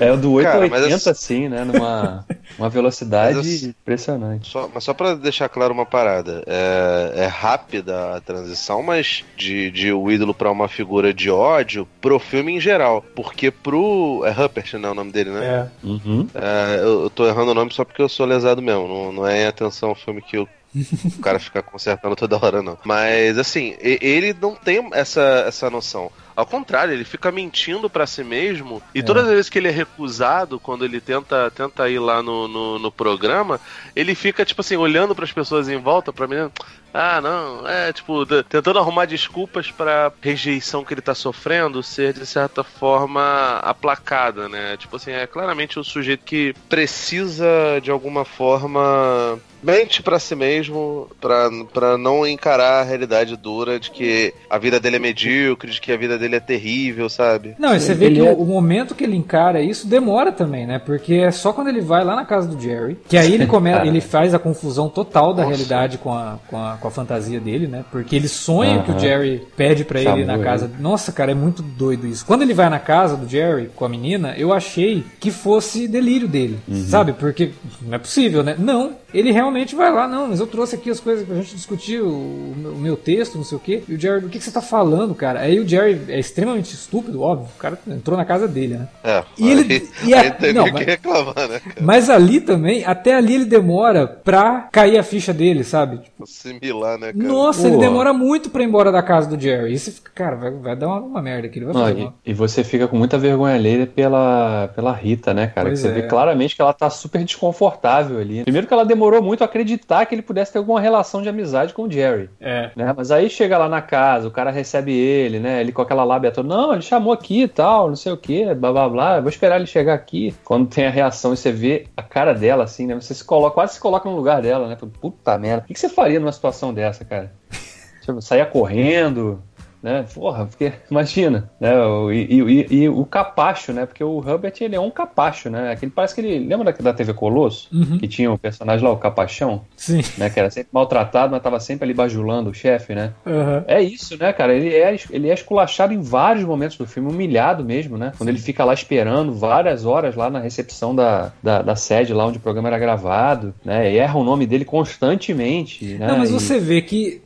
É 0.00 0.10
o 0.10 0.16
do 0.16 0.32
8 0.32 0.46
Cara, 0.46 0.64
a 0.64 0.68
mas 0.68 0.82
80, 0.84 1.08
é- 1.08 1.12
assim, 1.12 1.48
né? 1.48 1.64
Numa 1.64 2.24
uma 2.58 2.68
velocidade 2.68 3.36
Mas 3.36 3.62
é- 3.62 3.66
impressionante. 3.66 4.48
Só, 4.50 4.68
mas 4.72 4.84
só 4.84 4.94
pra 4.94 5.14
deixar 5.14 5.48
claro 5.48 5.72
uma 5.72 5.84
parada, 5.86 6.42
é, 6.46 7.12
é 7.24 7.26
rápida 7.26 8.16
a 8.16 8.20
transição, 8.20 8.82
mas 8.82 9.22
de, 9.36 9.70
de 9.70 9.92
o 9.92 10.10
ídolo 10.10 10.32
pra 10.34 10.50
uma 10.50 10.66
figura 10.66 11.12
de 11.12 11.30
ódio 11.30 11.86
pro 12.00 12.18
filme 12.18 12.52
em 12.56 12.60
geral. 12.60 13.04
Porque 13.14 13.50
pro. 13.50 14.22
É 14.24 14.30
Rupert, 14.30 14.74
né? 14.78 14.88
O 14.88 14.94
nome 14.94 15.12
dele, 15.12 15.30
né? 15.30 15.44
É. 15.82 15.86
Uhum. 15.86 16.26
É, 16.34 16.78
eu, 16.80 17.02
eu 17.04 17.10
tô 17.10 17.26
errando 17.26 17.50
o 17.50 17.54
nome 17.54 17.72
só 17.72 17.84
porque 17.84 18.02
eu 18.02 18.08
sou 18.08 18.24
lesado 18.26 18.62
mesmo. 18.62 18.88
Não, 18.88 19.12
não 19.12 19.26
é 19.26 19.42
em 19.42 19.46
atenção 19.46 19.90
ao 19.90 19.94
filme 19.94 20.22
que 20.22 20.36
eu- 20.38 20.48
o 20.74 21.20
cara 21.20 21.38
fica 21.38 21.62
consertando 21.62 22.16
toda 22.16 22.36
hora, 22.42 22.62
não. 22.62 22.78
Mas, 22.82 23.36
assim, 23.36 23.74
ele 23.78 24.34
não 24.40 24.54
tem 24.54 24.88
essa, 24.94 25.44
essa 25.46 25.68
noção. 25.68 26.10
Ao 26.34 26.46
contrário, 26.46 26.94
ele 26.94 27.04
fica 27.04 27.30
mentindo 27.30 27.88
pra 27.90 28.06
si 28.06 28.24
mesmo. 28.24 28.82
E 28.94 29.02
todas 29.02 29.24
as 29.24 29.30
vezes 29.30 29.48
que 29.48 29.58
ele 29.58 29.68
é 29.68 29.72
recusado, 29.72 30.58
quando 30.58 30.84
ele 30.84 31.00
tenta, 31.00 31.50
tenta 31.50 31.88
ir 31.88 31.98
lá 31.98 32.22
no, 32.22 32.48
no, 32.48 32.78
no 32.78 32.90
programa, 32.90 33.60
ele 33.94 34.14
fica, 34.14 34.44
tipo 34.44 34.60
assim, 34.60 34.76
olhando 34.76 35.14
pras 35.14 35.32
pessoas 35.32 35.68
em 35.68 35.78
volta, 35.78 36.12
pra 36.12 36.26
mim. 36.26 36.50
Ah, 36.94 37.20
não, 37.22 37.66
é 37.66 37.90
tipo, 37.92 38.26
tentando 38.26 38.78
arrumar 38.78 39.06
desculpas 39.06 39.70
pra 39.70 40.12
rejeição 40.20 40.84
que 40.84 40.92
ele 40.92 41.00
tá 41.00 41.14
sofrendo 41.14 41.82
ser 41.82 42.12
de 42.12 42.26
certa 42.26 42.62
forma 42.62 43.58
aplacada, 43.62 44.46
né? 44.46 44.76
Tipo 44.76 44.96
assim, 44.96 45.10
é 45.10 45.26
claramente 45.26 45.78
o 45.78 45.84
sujeito 45.84 46.22
que 46.24 46.54
precisa 46.68 47.46
de 47.82 47.90
alguma 47.90 48.26
forma 48.26 49.40
mente 49.62 50.02
pra 50.02 50.18
si 50.18 50.34
mesmo 50.34 51.08
pra 51.20 51.50
pra 51.72 51.98
não 51.98 52.26
encarar 52.26 52.80
a 52.80 52.82
realidade 52.82 53.36
dura 53.36 53.78
de 53.78 53.90
que 53.90 54.32
a 54.48 54.58
vida 54.58 54.80
dele 54.80 54.96
é 54.96 54.98
medíocre, 54.98 55.70
de 55.70 55.80
que 55.80 55.92
a 55.92 55.96
vida 55.96 56.18
dele 56.18 56.36
é 56.36 56.40
terrível, 56.40 57.08
sabe? 57.08 57.54
Não, 57.58 57.74
e 57.74 57.80
você 57.80 57.94
vê 57.94 58.06
Ele 58.06 58.20
que 58.20 58.26
é- 58.26 58.32
o, 58.32 58.44
momento 58.44 58.94
que 58.94 59.04
ele 59.04 59.16
encara 59.16 59.60
isso 59.62 59.86
demora 59.86 60.32
também, 60.32 60.66
né? 60.66 60.78
Porque 60.78 61.14
é 61.14 61.30
só 61.30 61.52
quando 61.52 61.68
ele 61.68 61.80
vai 61.80 62.04
lá 62.04 62.16
na 62.16 62.24
casa 62.24 62.48
do 62.48 62.60
Jerry, 62.60 62.98
que 63.08 63.16
aí 63.16 63.34
ele 63.34 63.46
começa, 63.46 63.86
ele 63.86 64.00
faz 64.00 64.34
a 64.34 64.38
confusão 64.38 64.88
total 64.88 65.32
da 65.32 65.42
Nossa. 65.42 65.54
realidade 65.54 65.98
com 65.98 66.12
a, 66.12 66.38
com, 66.48 66.56
a, 66.56 66.76
com 66.80 66.88
a 66.88 66.90
fantasia 66.90 67.38
dele, 67.40 67.66
né? 67.66 67.84
Porque 67.90 68.16
ele 68.16 68.28
sonha 68.28 68.82
que 68.82 68.90
o. 68.90 68.98
Jerry 68.98 69.42
pede 69.56 69.84
pra 69.84 70.00
ele 70.00 70.20
ir 70.22 70.24
na 70.24 70.38
casa. 70.38 70.70
Nossa, 70.78 71.10
cara, 71.12 71.32
é 71.32 71.34
muito 71.34 71.60
doido 71.62 72.06
isso. 72.06 72.24
Quando 72.24 72.42
ele 72.42 72.54
vai 72.54 72.68
na 72.70 72.78
casa 72.78 73.16
do 73.16 73.28
Jerry 73.28 73.68
com 73.74 73.84
a 73.84 73.88
menina, 73.88 74.34
eu 74.36 74.52
achei 74.52 75.04
que 75.18 75.30
fosse 75.30 75.88
delírio 75.88 76.28
dele, 76.28 76.58
sabe? 76.88 77.12
Porque 77.12 77.50
não 77.80 77.94
é 77.94 77.98
possível, 77.98 78.42
né? 78.42 78.54
Não, 78.58 78.92
ele 79.12 79.32
realmente 79.32 79.51
realmente 79.52 79.74
vai 79.74 79.92
lá, 79.92 80.08
não, 80.08 80.28
mas 80.28 80.40
eu 80.40 80.46
trouxe 80.46 80.74
aqui 80.74 80.90
as 80.90 80.98
coisas 80.98 81.26
pra 81.26 81.36
gente 81.36 81.54
discutir, 81.54 82.00
o, 82.00 82.08
o 82.08 82.76
meu 82.78 82.96
texto, 82.96 83.36
não 83.36 83.44
sei 83.44 83.56
o 83.56 83.60
quê. 83.60 83.82
E 83.88 83.94
o 83.94 84.00
Jerry, 84.00 84.24
o 84.24 84.28
que, 84.28 84.38
que 84.38 84.44
você 84.44 84.50
tá 84.50 84.62
falando, 84.62 85.14
cara? 85.14 85.40
Aí 85.40 85.60
o 85.60 85.68
Jerry 85.68 86.00
é 86.08 86.18
extremamente 86.18 86.72
estúpido, 86.74 87.20
óbvio. 87.22 87.48
O 87.54 87.58
cara 87.58 87.78
entrou 87.88 88.16
na 88.16 88.24
casa 88.24 88.48
dele, 88.48 88.78
né? 88.78 88.88
É, 89.04 89.22
E 89.38 89.50
ele- 89.50 89.72
aí, 89.74 90.08
e 90.08 90.14
a- 90.14 90.20
aí 90.22 90.30
teve 90.32 90.52
não, 90.54 90.64
que 90.64 90.72
mas- 90.72 90.86
reclamar, 90.86 91.48
né, 91.48 91.60
cara? 91.60 91.76
Mas 91.80 92.08
ali 92.10 92.40
também, 92.40 92.84
até 92.84 93.14
ali 93.14 93.34
ele 93.34 93.44
demora 93.44 94.06
pra 94.06 94.68
cair 94.72 94.98
a 94.98 95.02
ficha 95.02 95.32
dele, 95.34 95.62
sabe? 95.64 95.98
Tipo, 95.98 96.22
Assimilar, 96.24 96.98
né, 96.98 97.12
cara? 97.12 97.24
nossa, 97.28 97.68
ele 97.68 97.76
demora 97.76 98.12
muito 98.12 98.48
pra 98.50 98.62
ir 98.62 98.66
embora 98.66 98.90
da 98.90 99.02
casa 99.02 99.28
do 99.28 99.40
Jerry. 99.40 99.74
E 99.74 99.78
você 99.78 99.90
fica, 99.90 100.10
cara, 100.14 100.36
vai, 100.36 100.50
vai 100.50 100.76
dar 100.76 100.88
uma, 100.88 101.00
uma 101.00 101.22
merda 101.22 101.46
aqui, 101.46 101.58
ele 101.58 101.66
vai 101.66 101.74
Não, 101.74 101.82
fazer 101.82 102.10
e, 102.24 102.30
e 102.30 102.34
você 102.34 102.64
fica 102.64 102.88
com 102.88 102.96
muita 102.96 103.18
vergonha 103.18 103.54
alheia 103.54 103.86
pela, 103.86 104.68
pela 104.74 104.92
Rita, 104.92 105.34
né, 105.34 105.46
cara? 105.48 105.74
Você 105.74 105.88
é. 105.88 105.90
vê 105.90 106.02
claramente 106.02 106.54
que 106.56 106.62
ela 106.62 106.72
tá 106.72 106.88
super 106.88 107.22
desconfortável 107.24 108.18
ali. 108.18 108.42
Primeiro 108.44 108.66
que 108.66 108.72
ela 108.72 108.84
demorou 108.84 109.22
muito 109.22 109.41
a 109.44 109.46
acreditar 109.46 110.06
que 110.06 110.14
ele 110.14 110.22
pudesse 110.22 110.52
ter 110.52 110.58
alguma 110.58 110.80
relação 110.80 111.22
de 111.22 111.28
amizade 111.28 111.74
com 111.74 111.84
o 111.84 111.90
Jerry. 111.90 112.30
É. 112.40 112.70
Né? 112.74 112.92
Mas 112.96 113.10
aí 113.10 113.28
chega 113.28 113.58
lá 113.58 113.68
na 113.68 113.82
casa, 113.82 114.28
o 114.28 114.30
cara 114.30 114.50
recebe 114.50 114.92
ele, 114.92 115.38
né? 115.38 115.60
Ele 115.60 115.72
com 115.72 115.82
aquela 115.82 116.04
lábia 116.04 116.30
toda, 116.30 116.48
não, 116.48 116.72
ele 116.72 116.82
chamou 116.82 117.12
aqui 117.12 117.42
e 117.42 117.48
tal, 117.48 117.88
não 117.88 117.96
sei 117.96 118.12
o 118.12 118.16
que, 118.16 118.54
blá 118.54 118.72
blá 118.72 118.88
blá, 118.88 119.20
vou 119.20 119.28
esperar 119.28 119.56
ele 119.56 119.66
chegar 119.66 119.94
aqui. 119.94 120.34
Quando 120.44 120.68
tem 120.68 120.86
a 120.86 120.90
reação 120.90 121.32
e 121.32 121.36
você 121.36 121.52
vê 121.52 121.86
a 121.96 122.02
cara 122.02 122.32
dela, 122.32 122.64
assim, 122.64 122.86
né? 122.86 122.94
Você 122.94 123.14
se 123.14 123.24
coloca, 123.24 123.54
quase 123.54 123.74
se 123.74 123.80
coloca 123.80 124.08
no 124.08 124.16
lugar 124.16 124.42
dela, 124.42 124.68
né? 124.68 124.76
Puta 125.00 125.38
merda. 125.38 125.64
O 125.64 125.66
que 125.66 125.74
que 125.74 125.80
você 125.80 125.88
faria 125.88 126.20
numa 126.20 126.32
situação 126.32 126.72
dessa, 126.72 127.04
cara? 127.04 127.32
Tipo, 128.02 128.20
saia 128.20 128.44
correndo, 128.44 129.40
né? 129.82 130.04
Porra, 130.14 130.46
porque 130.46 130.72
imagina, 130.90 131.50
né? 131.60 131.70
E, 132.12 132.40
e- 132.40 132.66
e- 132.82 132.88
o 132.88 133.04
capacho, 133.04 133.72
né? 133.72 133.84
Porque 133.86 134.02
o 134.04 134.18
Hubbard 134.18 134.52
ele 134.62 134.76
é 134.76 134.80
um 134.80 134.90
capacho, 134.90 135.50
né? 135.50 135.72
Aquele 135.72 135.90
parece 135.90 136.14
que 136.14 136.20
ele 136.20 136.46
lembra 136.46 136.72
da, 136.72 136.78
da 136.78 136.92
TV 136.92 137.12
Colosso, 137.14 137.68
Uhum. 137.72 137.98
que 137.98 138.06
tinha 138.06 138.30
o 138.32 138.38
personagem 138.38 138.86
lá, 138.86 138.92
o 138.92 138.96
Capachão, 138.96 139.62
Sim. 139.76 140.02
né? 140.18 140.30
Que 140.30 140.38
era 140.38 140.50
sempre 140.50 140.68
maltratado, 140.72 141.32
mas 141.32 141.42
tava 141.42 141.58
sempre 141.60 141.84
ali 141.84 141.94
bajulando 141.94 142.50
o 142.50 142.54
chefe, 142.54 142.94
né? 142.94 143.12
Aham. 143.26 143.64
É 143.66 143.80
isso, 143.82 144.16
né, 144.18 144.32
cara? 144.32 144.54
Ele 144.54 144.74
é, 144.74 144.96
ele 145.10 145.28
é 145.28 145.34
esculachado 145.34 145.92
em 145.92 146.00
vários 146.00 146.44
momentos 146.44 146.76
do 146.76 146.86
filme, 146.86 147.10
humilhado 147.10 147.64
mesmo, 147.64 147.96
né? 147.98 148.12
Quando 148.16 148.28
ele 148.28 148.38
fica 148.38 148.64
lá 148.64 148.72
esperando 148.74 149.32
várias 149.34 149.84
horas 149.84 150.14
lá 150.14 150.30
na 150.30 150.38
recepção 150.38 150.94
da, 150.94 151.32
da, 151.42 151.62
da 151.62 151.74
sede, 151.76 152.12
lá 152.14 152.26
onde 152.26 152.38
o 152.38 152.40
programa 152.40 152.68
era 152.68 152.78
gravado, 152.78 153.54
né? 153.64 153.92
E 153.92 153.98
erra 153.98 154.18
o 154.18 154.24
nome 154.24 154.46
dele 154.46 154.64
constantemente, 154.64 155.84
né? 155.98 156.06
Não, 156.08 156.18
mas 156.18 156.30
E- 156.30 156.32
você 156.32 156.58
vê 156.58 156.82
que 156.82 157.20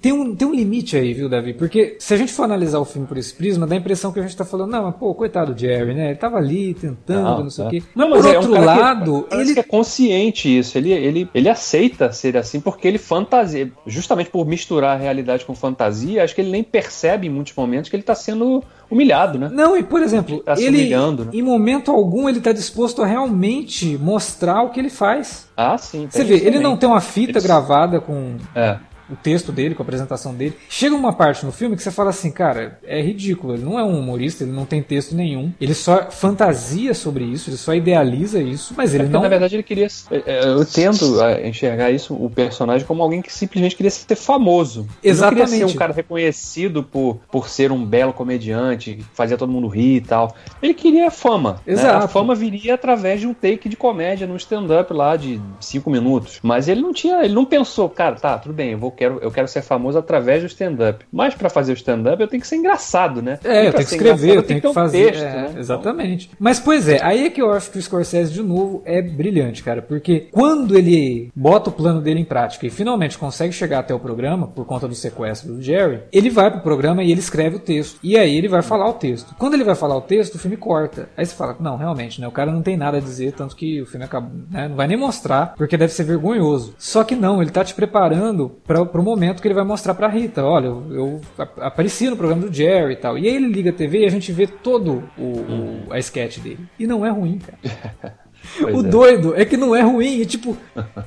tem 0.00 0.12
um, 0.12 0.34
tem 0.34 0.46
um 0.46 0.54
limite 0.54 0.96
aí, 0.96 1.12
viu, 1.12 1.28
Davi? 1.28 1.52
Porque 1.54 1.96
se 1.98 2.14
a 2.14 2.16
gente 2.16 2.32
for 2.32 2.44
analisar 2.44 2.78
o 2.78 2.84
filme 2.84 3.06
por 3.06 3.16
esse 3.18 3.34
prisma, 3.34 3.66
dá 3.66 3.74
a 3.74 3.78
impressão 3.78 4.12
que 4.12 4.18
a 4.18 4.22
gente 4.22 4.36
tá 4.36 4.44
falando, 4.44 4.70
não, 4.70 4.84
mas 4.84 4.94
pô, 4.96 5.12
coitado 5.14 5.52
do 5.54 5.58
Jerry, 5.60 5.94
né? 5.94 6.06
Ele 6.10 6.16
tava 6.16 6.36
ali 6.38 6.74
tentando, 6.74 7.44
não, 7.44 7.50
sei 7.50 7.64
o 7.64 7.68
é. 7.68 7.70
quê. 7.70 7.82
Não, 7.94 8.08
por 8.08 8.16
mas 8.16 8.26
é 8.26 8.30
um 8.30 8.34
outro 8.36 8.52
cara 8.52 8.60
que 8.74 8.80
lado, 8.80 9.26
parece 9.28 9.48
ele. 9.48 9.54
que 9.54 9.60
é 9.60 9.62
consciente 9.62 10.58
isso. 10.58 10.78
Ele, 10.78 10.92
ele, 10.92 11.28
ele 11.34 11.48
aceita 11.48 12.12
ser 12.12 12.36
assim 12.36 12.60
porque 12.60 12.86
ele 12.86 12.98
fantasia. 12.98 13.70
Justamente 13.86 14.30
por 14.30 14.46
misturar 14.46 14.96
a 14.96 15.00
realidade 15.00 15.44
com 15.44 15.54
fantasia, 15.54 16.22
acho 16.24 16.34
que 16.34 16.40
ele 16.40 16.50
nem 16.50 16.62
percebe 16.62 17.26
em 17.26 17.30
muitos 17.30 17.52
momentos 17.54 17.90
que 17.90 17.96
ele 17.96 18.02
tá 18.02 18.14
sendo 18.14 18.62
humilhado, 18.90 19.38
né? 19.38 19.50
Não, 19.52 19.76
e 19.76 19.82
por 19.82 20.00
exemplo, 20.02 20.38
Tá 20.40 20.54
se 20.54 20.64
ele 20.64 20.78
humilhando, 20.78 21.24
né? 21.24 21.30
em 21.34 21.42
momento 21.42 21.90
algum 21.90 22.28
ele 22.28 22.40
tá 22.40 22.52
disposto 22.52 23.02
a 23.02 23.06
realmente 23.06 23.98
mostrar 23.98 24.62
o 24.62 24.70
que 24.70 24.78
ele 24.78 24.90
faz. 24.90 25.48
Ah, 25.56 25.76
sim. 25.76 26.06
Você 26.10 26.22
vê, 26.22 26.34
ele 26.34 26.44
também. 26.44 26.62
não 26.62 26.76
tem 26.76 26.88
uma 26.88 27.00
fita 27.00 27.38
Ele- 27.38 27.46
gravada 27.46 28.00
com 28.00 28.36
É. 28.54 28.78
o 29.10 29.16
texto 29.16 29.52
dele, 29.52 29.74
com 29.74 29.82
a 29.82 29.84
apresentação 29.84 30.34
dele. 30.34 30.56
Chega 30.68 30.94
uma 30.94 31.12
parte 31.12 31.44
no 31.44 31.52
filme 31.52 31.76
que 31.76 31.82
você 31.82 31.90
fala 31.90 32.10
assim, 32.10 32.30
cara, 32.30 32.78
é 32.84 33.00
ridículo. 33.00 33.54
Ele 33.54 33.64
não 33.64 33.78
é 33.78 33.84
um 33.84 33.98
humorista, 33.98 34.44
ele 34.44 34.52
não 34.52 34.64
tem 34.64 34.82
texto 34.82 35.14
nenhum. 35.14 35.52
Ele 35.60 35.74
só 35.74 36.10
fantasia 36.10 36.94
sobre 36.94 37.24
isso, 37.24 37.50
ele 37.50 37.56
só 37.56 37.74
idealiza 37.74 38.40
isso, 38.40 38.74
mas 38.76 38.94
ele 38.94 39.04
Porque, 39.04 39.14
não. 39.14 39.22
na 39.22 39.28
verdade, 39.28 39.56
ele 39.56 39.62
queria. 39.62 39.86
é, 40.10 40.22
é, 40.26 40.44
Eu 40.44 40.64
tento 40.64 41.20
é, 41.22 41.48
enxergar 41.48 41.90
isso, 41.90 42.14
o 42.14 42.28
personagem, 42.30 42.86
como 42.86 43.02
alguém 43.02 43.22
que 43.22 43.32
simplesmente 43.32 43.76
queria 43.76 43.90
ser 43.90 44.14
famoso. 44.16 44.86
Ele 45.02 45.14
não 45.18 45.28
queria 45.28 45.46
ser 45.46 45.54
Exatamente. 45.54 45.74
um 45.74 45.78
cara 45.78 45.92
reconhecido 45.92 46.82
por, 46.82 47.20
por 47.30 47.48
ser 47.48 47.70
um 47.72 47.84
belo 47.84 48.12
comediante, 48.12 49.04
fazia 49.14 49.36
todo 49.36 49.52
mundo 49.52 49.68
rir 49.68 49.96
e 49.96 50.00
tal. 50.00 50.34
Ele 50.62 50.74
queria 50.74 51.10
fama. 51.10 51.60
né? 51.66 51.72
Exato. 51.74 52.04
A 52.04 52.08
fama 52.08 52.34
viria 52.34 52.74
através 52.74 53.20
de 53.20 53.26
um 53.26 53.34
take 53.34 53.68
de 53.68 53.76
comédia 53.76 54.26
num 54.26 54.36
stand-up 54.36 54.92
lá 54.92 55.16
de 55.16 55.40
cinco 55.60 55.90
minutos. 55.90 56.38
Mas 56.42 56.68
ele 56.68 56.80
não 56.80 56.92
tinha. 56.92 57.24
Ele 57.24 57.34
não 57.34 57.44
pensou, 57.44 57.88
cara, 57.88 58.16
tá, 58.16 58.38
tudo 58.38 58.54
bem, 58.54 58.72
eu, 58.72 58.78
vou, 58.78 58.90
quero, 58.96 59.18
eu 59.20 59.30
quero 59.30 59.46
ser 59.46 59.62
famoso 59.62 59.98
através 59.98 60.42
do 60.42 60.46
stand-up. 60.46 61.04
Mas 61.12 61.34
pra 61.34 61.48
fazer 61.48 61.72
o 61.72 61.74
stand-up 61.74 62.20
eu 62.20 62.28
tenho 62.28 62.40
que 62.40 62.48
ser 62.48 62.56
engraçado, 62.56 63.22
né? 63.22 63.38
É, 63.44 63.68
eu 63.68 63.72
tenho 63.72 63.86
que 63.86 63.94
escrever, 63.94 64.36
eu 64.36 64.42
tenho 64.42 64.60
que 64.60 64.72
fazer. 64.72 65.12
texto, 65.12 65.22
é, 65.22 65.34
né? 65.34 65.54
Exatamente. 65.58 66.30
Mas, 66.38 66.58
pois 66.58 66.88
é, 66.88 67.00
aí 67.02 67.26
é 67.26 67.30
que 67.30 67.40
eu 67.40 67.52
acho 67.52 67.70
que 67.70 67.78
o 67.78 67.82
Scorsese, 67.82 68.32
de 68.32 68.42
novo, 68.42 68.82
é 68.84 69.00
brilhante, 69.00 69.62
cara. 69.62 69.82
Porque 69.82 70.28
quando 70.32 70.76
ele 70.76 71.30
bota 71.34 71.70
o 71.70 71.72
plano 71.72 72.00
dele 72.00 72.20
em 72.20 72.24
prática 72.24 72.66
e 72.66 72.70
finalmente 72.70 73.18
consegue 73.18 73.52
chegar 73.52 73.80
até 73.80 73.94
o 73.94 74.00
programa, 74.00 74.46
por 74.46 74.64
conta 74.64 74.88
do 74.88 74.94
sequestro 74.94 75.54
do 75.54 75.62
Jerry, 75.62 76.00
ele 76.12 76.30
vai 76.30 76.50
pro 76.50 76.60
programa 76.60 77.02
e 77.02 77.10
ele 77.10 77.20
escreve 77.20 77.56
o 77.56 77.60
texto. 77.60 77.98
E 78.02 78.16
aí 78.16 78.36
ele 78.36 78.48
vai 78.48 78.62
falar 78.62 78.88
o 78.88 78.94
texto. 78.94 79.34
Quando 79.38 79.54
ele 79.54 79.64
vai 79.64 79.74
falar 79.74 79.96
o 79.96 80.00
texto, 80.00 80.34
o 80.34 80.38
filme 80.38 80.56
corta. 80.56 81.08
Aí 81.16 81.24
você 81.24 81.34
fala, 81.34 81.56
não, 81.60 81.76
realmente, 81.76 82.20
né? 82.20 82.28
O 82.28 82.32
cara 82.32 82.50
não 82.50 82.62
tem 82.62 82.76
nada 82.76 82.98
a 82.98 83.00
dizer, 83.00 83.32
tanto 83.32 83.56
que 83.56 83.80
o 83.82 83.86
filme 83.86 84.04
acaba, 84.04 84.30
né, 84.50 84.68
não 84.68 84.76
vai 84.76 84.86
nem 84.86 84.96
mostrar, 84.96 85.54
porque 85.56 85.76
deve 85.76 85.92
ser 85.92 86.04
vergonhoso. 86.04 86.74
Só 86.78 87.04
que 87.04 87.14
não, 87.14 87.42
ele 87.42 87.50
tá 87.50 87.64
te 87.64 87.74
preparando 87.74 88.50
para 88.66 88.80
pro 88.86 89.02
momento 89.02 89.40
que 89.42 89.48
ele 89.48 89.54
vai 89.54 89.64
mostrar 89.64 89.94
pra 89.94 90.08
Rita. 90.08 90.44
Olha, 90.44 90.66
eu, 90.66 90.84
eu 90.90 91.20
ap- 91.38 91.58
apareci 91.60 92.08
no 92.08 92.16
programa 92.16 92.46
do 92.46 92.52
Jerry 92.52 92.94
e 92.94 92.96
tal. 92.96 93.18
E 93.18 93.28
aí 93.28 93.34
ele 93.36 93.48
liga 93.48 93.70
a 93.70 93.72
TV 93.72 94.00
e 94.00 94.06
a 94.06 94.10
gente 94.10 94.30
vê 94.32 94.46
todo 94.46 95.02
o, 95.18 95.22
o- 95.22 95.92
a 95.92 95.98
sketch 95.98 96.38
dele. 96.38 96.60
E 96.78 96.86
não 96.86 97.04
é 97.04 97.10
ruim, 97.10 97.38
cara. 97.38 98.16
Pois 98.60 98.74
o 98.76 98.80
é. 98.80 98.82
doido 98.88 99.34
é 99.36 99.44
que 99.44 99.56
não 99.56 99.74
é 99.74 99.82
ruim. 99.82 100.20
E, 100.20 100.26
tipo, 100.26 100.56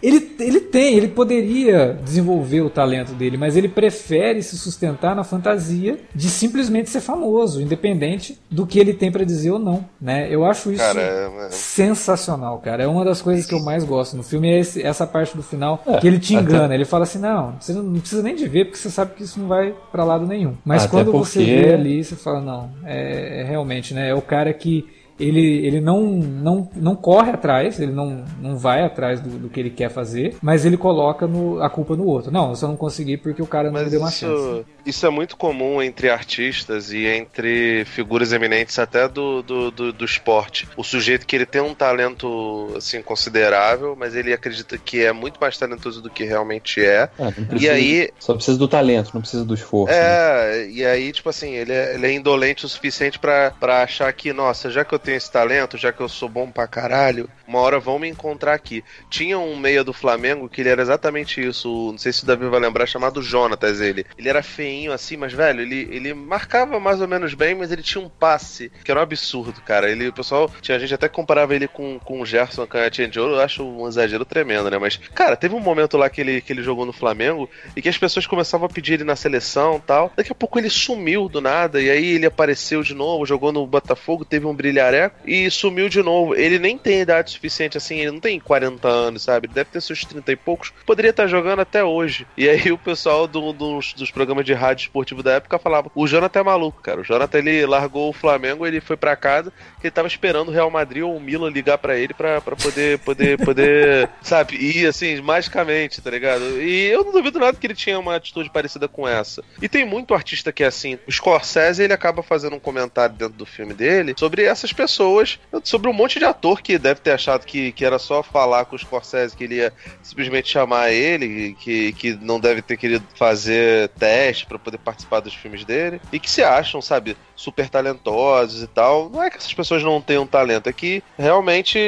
ele, 0.02 0.36
ele 0.40 0.60
tem, 0.62 0.96
ele 0.96 1.08
poderia 1.08 1.98
desenvolver 2.04 2.62
o 2.62 2.70
talento 2.70 3.14
dele, 3.14 3.38
mas 3.38 3.56
ele 3.56 3.68
prefere 3.68 4.42
se 4.44 4.58
sustentar 4.58 5.16
na 5.16 5.24
fantasia 5.24 5.98
de 6.14 6.30
simplesmente 6.30 6.90
ser 6.90 7.02
famoso, 7.02 7.62
independente 7.62 8.38
do 8.50 8.66
que 8.66 8.80
ele 8.80 8.94
tem 8.94 9.12
pra 9.12 9.24
dizer 9.24 9.52
ou 9.52 9.60
não. 9.60 9.86
Né? 10.00 10.28
Eu 10.30 10.46
acho 10.46 10.72
isso 10.72 10.82
Cara, 10.84 11.02
é- 11.02 11.46
é- 11.48 11.50
sensacional, 11.52 12.60
cara. 12.60 12.84
É 12.84 12.88
uma 12.88 13.04
das 13.06 13.22
coisas 13.22 13.46
que 13.46 13.54
eu 13.54 13.60
mais 13.62 13.84
gosto 13.84 14.16
no 14.16 14.24
filme, 14.24 14.50
é 14.50 14.60
esse- 14.60 14.82
essa 14.84 15.08
parte 15.08 15.36
do 15.36 15.44
final 15.44 15.82
É, 15.88 15.98
que 15.98 16.08
ele 16.08 16.20
te 16.20 16.36
até- 16.36 16.44
engana. 16.46 16.74
Ele 16.76 16.86
fala 16.86 17.04
assim: 17.04 17.20
não, 17.20 17.56
você 17.60 17.74
não 17.74 17.94
precisa 18.00 18.22
nem 18.22 18.36
de 18.36 18.48
ver, 18.48 18.66
porque 18.66 18.78
você 18.78 18.90
sabe 18.90 19.14
que 19.16 19.24
isso 19.24 19.40
não 19.40 19.48
vai 19.48 19.74
pra 19.92 20.04
lado 20.04 20.26
nenhum. 20.26 20.56
Mas 20.66 20.84
Até 20.84 20.92
quando 20.92 21.12
você 21.12 21.40
porque- 21.40 21.56
vê 21.62 21.74
ali, 21.74 22.04
você 22.04 22.16
fala, 22.16 22.42
não, 22.42 22.70
é, 22.86 23.42
é 23.42 23.44
realmente, 23.44 23.94
né? 23.94 24.10
É 24.10 24.14
o 24.14 24.22
cara 24.22 24.54
que 24.54 24.86
ele, 25.20 25.66
ele 25.66 25.82
não, 25.82 26.02
não, 26.04 26.70
não 26.76 26.96
corre 26.96 27.32
atrás, 27.32 27.80
ele 27.80 27.92
não, 27.92 28.24
não 28.40 28.58
vai 28.58 28.84
atrás 28.84 29.20
do, 29.20 29.30
do 29.38 29.50
que 29.50 29.60
ele 29.60 29.70
quer 29.70 29.90
fazer, 29.90 30.36
mas 30.42 30.66
ele 30.66 30.78
coloca 30.78 31.28
no- 31.28 31.62
a 31.62 31.70
culpa 31.70 31.96
no 31.96 32.06
outro. 32.06 32.32
Não, 32.32 32.50
eu 32.50 32.56
só 32.56 32.68
não 32.68 32.76
consegui 32.78 33.18
porque 33.18 33.42
o 33.42 33.48
cara 33.48 33.70
não 33.70 33.74
me 33.78 33.82
Mas 33.82 33.92
deu 33.92 34.00
uma 34.02 34.10
chance. 34.12 34.34
isso, 34.34 34.66
isso 34.86 35.06
é 35.06 35.10
muito 35.10 35.36
comum 35.38 35.82
entre 35.82 36.10
artistas 36.10 36.92
e 36.92 37.06
entre 37.06 37.84
figuras 37.86 38.32
eminentes 38.32 38.78
até 38.80 39.08
do, 39.08 39.42
do, 39.42 39.72
do, 39.72 39.94
do 39.94 40.06
esporte. 40.06 40.68
O 40.78 40.84
sujeito 40.84 41.26
que 41.26 41.36
ele 41.36 41.46
tem 41.46 41.62
um 41.62 41.74
talento 41.74 42.72
assim 42.76 43.02
considerável, 43.02 43.96
mas 43.98 44.16
ele 44.16 44.34
acredita 44.34 44.78
que 44.78 45.04
é 45.04 45.12
muito 45.12 45.40
mais 45.40 45.58
talentoso 45.58 46.02
do 46.02 46.10
que 46.10 46.24
realmente 46.24 46.80
é. 46.84 47.10
É, 47.18 47.24
não 47.24 47.30
E 47.30 47.46
precisa- 47.46 47.72
aí, 47.74 48.10
Só 48.20 48.34
precisa 48.34 48.58
do 48.58 48.68
talento, 48.68 49.12
não 49.14 49.22
precisa 49.22 49.44
do 49.46 49.54
esforço. 49.54 49.94
né? 49.94 50.00
é, 50.02 50.70
e 50.70 50.86
aí, 50.86 51.12
tipo 51.12 51.30
assim, 51.30 51.52
ele 51.54 51.72
é, 51.72 51.96
ele 51.96 52.08
é 52.08 52.14
indolente 52.14 52.66
o 52.66 52.70
suficiente 52.70 53.20
pra 53.20 53.54
achar 53.84 54.12
que, 54.14 54.32
nossa, 54.34 54.70
já 54.70 54.84
que 54.86 54.94
eu 54.94 55.00
tenho 55.00 55.09
esse 55.16 55.32
talento, 55.32 55.78
já 55.78 55.92
que 55.92 56.02
eu 56.02 56.10
sou 56.10 56.30
bom 56.30 56.50
pra 56.50 56.68
caralho, 56.68 57.30
uma 57.48 57.60
hora 57.60 57.80
vão 57.80 58.00
me 58.00 58.08
encontrar 58.08 58.54
aqui. 58.54 58.84
Tinha 59.10 59.38
um 59.40 59.56
meia 59.58 59.84
do 59.84 59.94
Flamengo 59.94 60.50
que 60.50 60.62
ele 60.62 60.70
era 60.70 60.82
exatamente 60.82 61.46
isso, 61.46 61.92
não 61.92 61.98
sei 61.98 62.12
se 62.12 62.24
o 62.24 62.26
Davi 62.26 62.48
vai 62.48 62.60
lembrar, 62.60 62.86
chamado 62.86 63.22
Jonatas, 63.22 63.82
ele. 63.82 64.06
Ele 64.18 64.30
era 64.30 64.44
feinho 64.44 64.92
assim, 64.92 65.18
mas, 65.18 65.34
velho, 65.34 65.62
ele, 65.62 65.88
ele 65.92 66.14
marcava 66.14 66.80
mais 66.80 67.02
ou 67.02 67.08
menos 67.08 67.34
bem, 67.34 67.56
mas 67.56 67.72
ele 67.72 67.82
tinha 67.82 68.04
um 68.04 68.10
passe 68.10 68.72
que 68.84 68.92
era 68.92 69.00
um 69.00 69.04
absurdo, 69.04 69.62
cara. 69.62 69.90
Ele, 69.90 70.08
o 70.08 70.14
pessoal, 70.14 70.52
tinha 70.62 70.80
gente 70.80 70.94
até 70.94 71.08
comparava 71.08 71.56
ele 71.56 71.68
com, 71.68 72.00
com 72.00 72.22
o 72.22 72.26
Gerson 72.26 72.66
Canhotinha 72.68 73.08
de 73.08 73.20
Ouro, 73.20 73.36
eu 73.36 73.42
acho 73.42 73.64
um 73.64 73.88
exagero 73.88 74.26
tremendo, 74.26 74.70
né? 74.70 74.78
Mas, 74.78 74.98
cara, 75.14 75.36
teve 75.36 75.56
um 75.56 75.60
momento 75.60 75.98
lá 75.98 76.10
que 76.10 76.22
ele, 76.22 76.42
que 76.42 76.54
ele 76.54 76.64
jogou 76.64 76.86
no 76.86 76.94
Flamengo 76.94 77.50
e 77.76 77.82
que 77.82 77.90
as 77.90 77.98
pessoas 77.98 78.28
começavam 78.28 78.68
a 78.68 78.70
pedir 78.70 78.94
ele 78.94 79.04
na 79.04 79.16
seleção 79.16 79.82
tal. 79.86 80.12
Daqui 80.16 80.32
a 80.32 80.36
pouco 80.36 80.60
ele 80.60 80.70
sumiu 80.70 81.28
do 81.28 81.42
nada, 81.42 81.82
e 81.82 81.90
aí 81.90 82.16
ele 82.16 82.26
apareceu 82.26 82.84
de 82.84 82.94
novo, 82.94 83.26
jogou 83.26 83.52
no 83.52 83.66
Botafogo, 83.66 84.26
teve 84.26 84.46
um 84.46 84.56
brilhareco 85.00 85.16
e 85.26 85.50
sumiu 85.52 85.88
de 85.90 86.02
novo. 86.04 86.36
Ele 86.36 86.60
nem 86.60 86.78
tem 86.78 87.02
idade 87.02 87.32
suficiente 87.32 87.78
assim, 87.78 88.00
ele 88.00 88.12
não 88.12 88.20
tem 88.20 88.40
40 88.40 88.88
anos, 88.88 89.24
sabe? 89.24 89.48
Ele 89.48 89.54
deve 89.54 89.70
ter 89.72 89.82
seus 89.82 90.04
30 90.04 90.32
e 90.32 90.36
poucos. 90.36 90.74
Poderia 90.86 91.10
estar 91.12 91.28
jogando 91.28 91.60
até 91.62 91.84
hoje. 91.84 92.28
E 92.38 92.48
aí 92.50 92.72
o 92.72 92.78
pessoal 92.78 93.28
do- 93.28 93.54
dos, 93.54 93.94
dos 93.94 94.12
programas 94.12 94.46
de 94.46 94.54
rádio 94.54 94.84
esportivo 94.84 95.24
da 95.24 95.34
época 95.34 95.58
falava: 95.60 95.92
o 95.96 96.08
Jonathan 96.08 96.40
é 96.40 96.44
maluco, 96.44 96.82
cara. 96.82 97.02
O 97.02 97.04
Jonathan 97.04 97.38
ele 97.40 97.66
largou 97.66 98.10
o 98.10 98.14
Flamengo, 98.14 98.66
ele 98.66 98.82
foi 98.82 98.98
pra 98.98 99.16
casa, 99.16 99.52
ele 99.82 99.92
tava 99.92 100.08
esperando 100.08 100.50
o 100.50 100.52
Real 100.52 100.70
Madrid 100.70 101.04
ou 101.04 101.16
o 101.16 101.20
Milan 101.20 101.50
ligar 101.50 101.78
pra 101.78 101.98
ele 101.98 102.14
pra 102.14 102.42
poder, 102.42 103.00
poder, 103.00 103.38
poder, 103.44 104.10
sabe, 104.22 104.56
ir 104.56 104.86
assim, 104.88 105.22
magicamente, 105.22 106.02
tá 106.02 106.10
ligado? 106.10 106.62
E 106.62 106.86
eu 106.88 107.04
não 107.04 107.12
duvido 107.12 107.40
nada 107.40 107.58
que 107.58 107.66
ele 107.68 107.76
tinha 107.76 108.00
uma 108.00 108.16
atitude 108.16 108.50
parecida 108.50 108.88
com 108.88 109.08
essa. 109.08 109.44
E 109.62 109.70
tem 109.70 109.86
muito 109.86 110.14
artista 110.14 110.52
que 110.52 110.64
é 110.64 110.68
assim. 110.68 110.98
O 111.08 111.12
Scorsese, 111.12 111.84
ele 111.84 111.94
acaba 111.94 112.22
fazendo 112.24 112.56
um 112.56 112.60
comentário 112.60 113.16
dentro 113.16 113.36
do 113.38 113.46
filme 113.46 113.74
dele 113.74 114.14
sobre 114.18 114.44
essas 114.44 114.74
pessoas, 114.80 115.38
sobre 115.62 115.90
um 115.90 115.94
monte 115.94 116.20
de 116.20 116.24
ator 116.24 116.62
que 116.62 116.78
deve 116.78 117.02
ter 117.02 117.12
achado 117.12 117.46
que, 117.46 117.74
que 117.74 117.84
era 117.84 118.00
só 118.00 118.24
falar 118.24 118.64
com 118.64 118.78
o 118.78 118.80
Scorsese, 118.80 119.36
que 119.36 119.44
ele 119.44 119.56
ia 119.56 119.74
simplesmente 120.02 120.48
chamar 120.48 120.90
ele, 120.90 121.54
que, 121.60 121.92
que 121.92 122.14
não 122.14 122.40
deve 122.40 122.62
ter 122.62 122.78
querido 122.78 123.04
fazer 123.14 123.90
teste 123.90 124.46
para 124.46 124.58
poder 124.58 124.78
participar 124.78 125.20
dos 125.20 125.34
filmes 125.34 125.66
dele, 125.66 126.00
e 126.14 126.18
que 126.20 126.32
se 126.32 126.42
acham, 126.42 126.82
sabe, 126.82 127.18
super 127.40 127.70
talentosos 127.70 128.62
e 128.62 128.68
tal. 128.68 129.10
Não 129.10 129.24
é 129.24 129.30
que 129.30 129.38
essas 129.38 129.54
pessoas 129.54 129.82
não 129.82 130.02
tenham 130.02 130.28
talento, 130.28 130.68
é 130.68 130.74
que 130.74 131.02
realmente, 131.18 131.80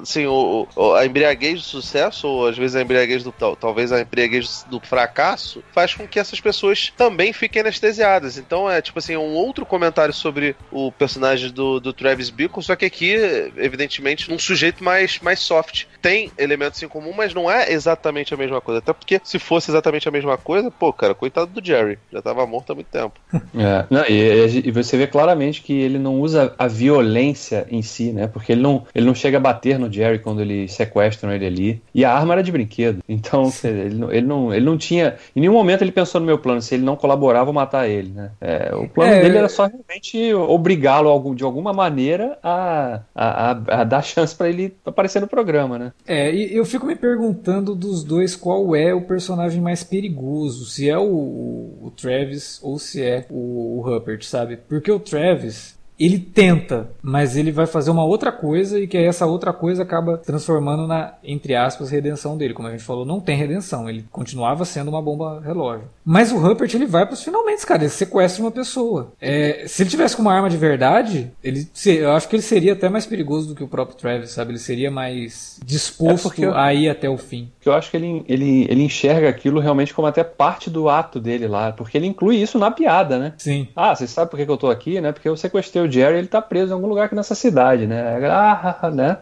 assim, 0.00 0.24
o, 0.26 0.66
a 0.96 1.04
embriaguez 1.04 1.60
do 1.60 1.64
sucesso, 1.64 2.28
ou 2.28 2.46
às 2.46 2.56
vezes 2.56 2.76
a 2.76 2.82
embriaguez 2.82 3.24
do 3.24 3.34
talvez 3.58 3.90
a 3.90 4.00
embriaguez 4.00 4.64
do 4.70 4.78
fracasso, 4.78 5.62
faz 5.72 5.94
com 5.94 6.06
que 6.06 6.18
essas 6.18 6.40
pessoas 6.40 6.92
também 6.96 7.32
fiquem 7.32 7.60
anestesiadas. 7.60 8.38
Então 8.38 8.70
é 8.70 8.80
tipo 8.80 8.98
assim, 8.98 9.16
um 9.16 9.34
outro 9.34 9.66
comentário 9.66 10.14
sobre 10.14 10.54
o 10.70 10.92
personagem 10.92 11.50
do, 11.50 11.80
do 11.80 11.92
Travis 11.92 12.30
Bickle, 12.30 12.62
só 12.62 12.76
que 12.76 12.84
aqui, 12.84 13.14
evidentemente, 13.56 14.30
num 14.30 14.38
sujeito 14.38 14.84
mais, 14.84 15.18
mais 15.20 15.40
soft. 15.40 15.86
Tem 16.00 16.30
elementos 16.38 16.82
em 16.82 16.88
comum, 16.88 17.12
mas 17.16 17.34
não 17.34 17.50
é 17.50 17.72
exatamente 17.72 18.32
a 18.32 18.36
mesma 18.36 18.60
coisa. 18.60 18.78
Até 18.78 18.92
porque 18.92 19.20
se 19.24 19.38
fosse 19.38 19.70
exatamente 19.70 20.08
a 20.08 20.12
mesma 20.12 20.36
coisa, 20.36 20.70
pô, 20.70 20.92
cara, 20.92 21.14
coitado 21.14 21.50
do 21.50 21.66
Jerry. 21.66 21.98
Já 22.12 22.22
tava 22.22 22.46
morto 22.46 22.72
há 22.72 22.74
muito 22.74 22.88
tempo. 22.88 23.18
É, 23.56 23.86
não, 23.88 24.04
e, 24.08 24.66
e, 24.66 24.70
você 24.84 24.96
vê 24.96 25.06
claramente 25.06 25.62
que 25.62 25.72
ele 25.72 25.98
não 25.98 26.20
usa 26.20 26.54
a 26.58 26.66
violência 26.66 27.66
em 27.70 27.82
si, 27.82 28.12
né? 28.12 28.26
Porque 28.26 28.52
ele 28.52 28.62
não, 28.62 28.84
ele 28.94 29.06
não 29.06 29.14
chega 29.14 29.38
a 29.38 29.40
bater 29.40 29.78
no 29.78 29.92
Jerry 29.92 30.18
quando 30.18 30.40
eles 30.40 30.72
sequestram 30.72 31.32
ele 31.32 31.46
ali. 31.46 31.82
E 31.94 32.04
a 32.04 32.12
arma 32.12 32.34
era 32.34 32.42
de 32.42 32.52
brinquedo. 32.52 33.02
Então, 33.24 33.50
ele, 33.62 33.94
não, 33.94 34.12
ele, 34.12 34.26
não, 34.26 34.52
ele 34.52 34.64
não 34.66 34.76
tinha. 34.76 35.14
Em 35.34 35.40
nenhum 35.40 35.52
momento 35.52 35.82
ele 35.82 35.92
pensou 35.92 36.20
no 36.20 36.26
meu 36.26 36.36
plano. 36.36 36.60
Se 36.60 36.74
ele 36.74 36.84
não 36.84 36.96
colaborava, 36.96 37.48
eu 37.48 37.54
matar 37.54 37.88
ele, 37.88 38.10
né? 38.10 38.32
É, 38.40 38.74
o 38.74 38.88
plano 38.88 39.12
é, 39.12 39.22
dele 39.22 39.38
era 39.38 39.48
só 39.48 39.66
realmente 39.66 40.34
obrigá-lo 40.34 41.34
de 41.34 41.44
alguma 41.44 41.72
maneira 41.72 42.36
a, 42.42 43.00
a, 43.14 43.52
a, 43.52 43.80
a 43.80 43.84
dar 43.84 44.02
chance 44.02 44.34
para 44.34 44.48
ele 44.48 44.76
aparecer 44.84 45.20
no 45.20 45.28
programa, 45.28 45.78
né? 45.78 45.92
É, 46.06 46.34
e 46.34 46.54
eu 46.54 46.64
fico 46.64 46.86
me 46.86 46.96
perguntando 46.96 47.74
dos 47.74 48.02
dois 48.02 48.34
qual 48.34 48.74
é 48.74 48.92
o 48.92 49.02
personagem 49.02 49.60
mais 49.60 49.84
perigoso. 49.84 50.66
Se 50.66 50.90
é 50.90 50.98
o, 50.98 51.04
o 51.04 51.92
Travis 51.96 52.58
ou 52.62 52.78
se 52.78 53.02
é 53.02 53.26
o, 53.30 53.78
o 53.78 53.80
Rupert, 53.80 54.22
sabe? 54.24 54.56
Porque 54.74 54.90
o 54.90 54.98
Travis, 54.98 55.78
ele 55.98 56.18
tenta, 56.18 56.90
mas 57.00 57.36
ele 57.36 57.52
vai 57.52 57.66
fazer 57.66 57.90
uma 57.90 58.04
outra 58.04 58.32
coisa 58.32 58.80
e 58.80 58.86
que 58.86 58.96
essa 58.96 59.26
outra 59.26 59.52
coisa 59.52 59.82
acaba 59.82 60.18
transformando 60.18 60.86
na, 60.86 61.14
entre 61.22 61.54
aspas, 61.54 61.90
redenção 61.90 62.36
dele. 62.36 62.54
Como 62.54 62.66
a 62.68 62.70
gente 62.72 62.82
falou, 62.82 63.04
não 63.04 63.20
tem 63.20 63.36
redenção, 63.36 63.88
ele 63.88 64.04
continuava 64.10 64.64
sendo 64.64 64.88
uma 64.88 65.00
bomba 65.00 65.40
relógio. 65.40 65.86
Mas 66.04 66.32
o 66.32 66.38
Rupert, 66.38 66.74
ele 66.74 66.86
vai 66.86 67.06
pros 67.06 67.22
finalmente, 67.22 67.64
cara, 67.64 67.82
ele 67.82 67.90
sequestra 67.90 68.42
uma 68.42 68.50
pessoa. 68.50 69.12
É, 69.20 69.64
se 69.66 69.82
ele 69.82 69.90
tivesse 69.90 70.16
com 70.16 70.22
uma 70.22 70.34
arma 70.34 70.50
de 70.50 70.56
verdade, 70.56 71.30
ele, 71.42 71.68
eu 71.86 72.12
acho 72.12 72.28
que 72.28 72.36
ele 72.36 72.42
seria 72.42 72.72
até 72.72 72.88
mais 72.88 73.06
perigoso 73.06 73.48
do 73.48 73.54
que 73.54 73.62
o 73.62 73.68
próprio 73.68 73.96
Travis, 73.96 74.30
sabe? 74.30 74.52
Ele 74.52 74.58
seria 74.58 74.90
mais 74.90 75.60
disposto 75.64 76.44
é 76.44 76.52
a 76.54 76.74
ir 76.74 76.88
até 76.88 77.08
o 77.08 77.16
fim. 77.16 77.50
Eu 77.64 77.72
acho 77.72 77.90
que 77.90 77.96
ele, 77.96 78.24
ele, 78.28 78.66
ele 78.68 78.82
enxerga 78.82 79.28
aquilo 79.28 79.60
realmente 79.60 79.94
como 79.94 80.06
até 80.06 80.22
parte 80.22 80.68
do 80.68 80.88
ato 80.88 81.20
dele 81.20 81.46
lá, 81.46 81.72
porque 81.72 81.96
ele 81.96 82.06
inclui 82.06 82.36
isso 82.36 82.58
na 82.58 82.70
piada, 82.70 83.18
né? 83.18 83.32
Sim. 83.38 83.68
Ah, 83.74 83.94
você 83.94 84.06
sabe 84.06 84.30
por 84.30 84.36
que 84.36 84.50
eu 84.50 84.56
tô 84.56 84.68
aqui, 84.68 85.00
né? 85.00 85.12
Porque 85.12 85.28
eu 85.28 85.36
sequestrei 85.36 85.83
o 85.84 85.90
Jerry, 85.90 86.18
ele 86.18 86.26
tá 86.26 86.40
preso 86.40 86.72
em 86.72 86.74
algum 86.74 86.88
lugar 86.88 87.06
aqui 87.06 87.14
nessa 87.14 87.34
cidade, 87.34 87.86
né? 87.86 88.18
Ah, 88.28 88.90
né? 88.92 89.18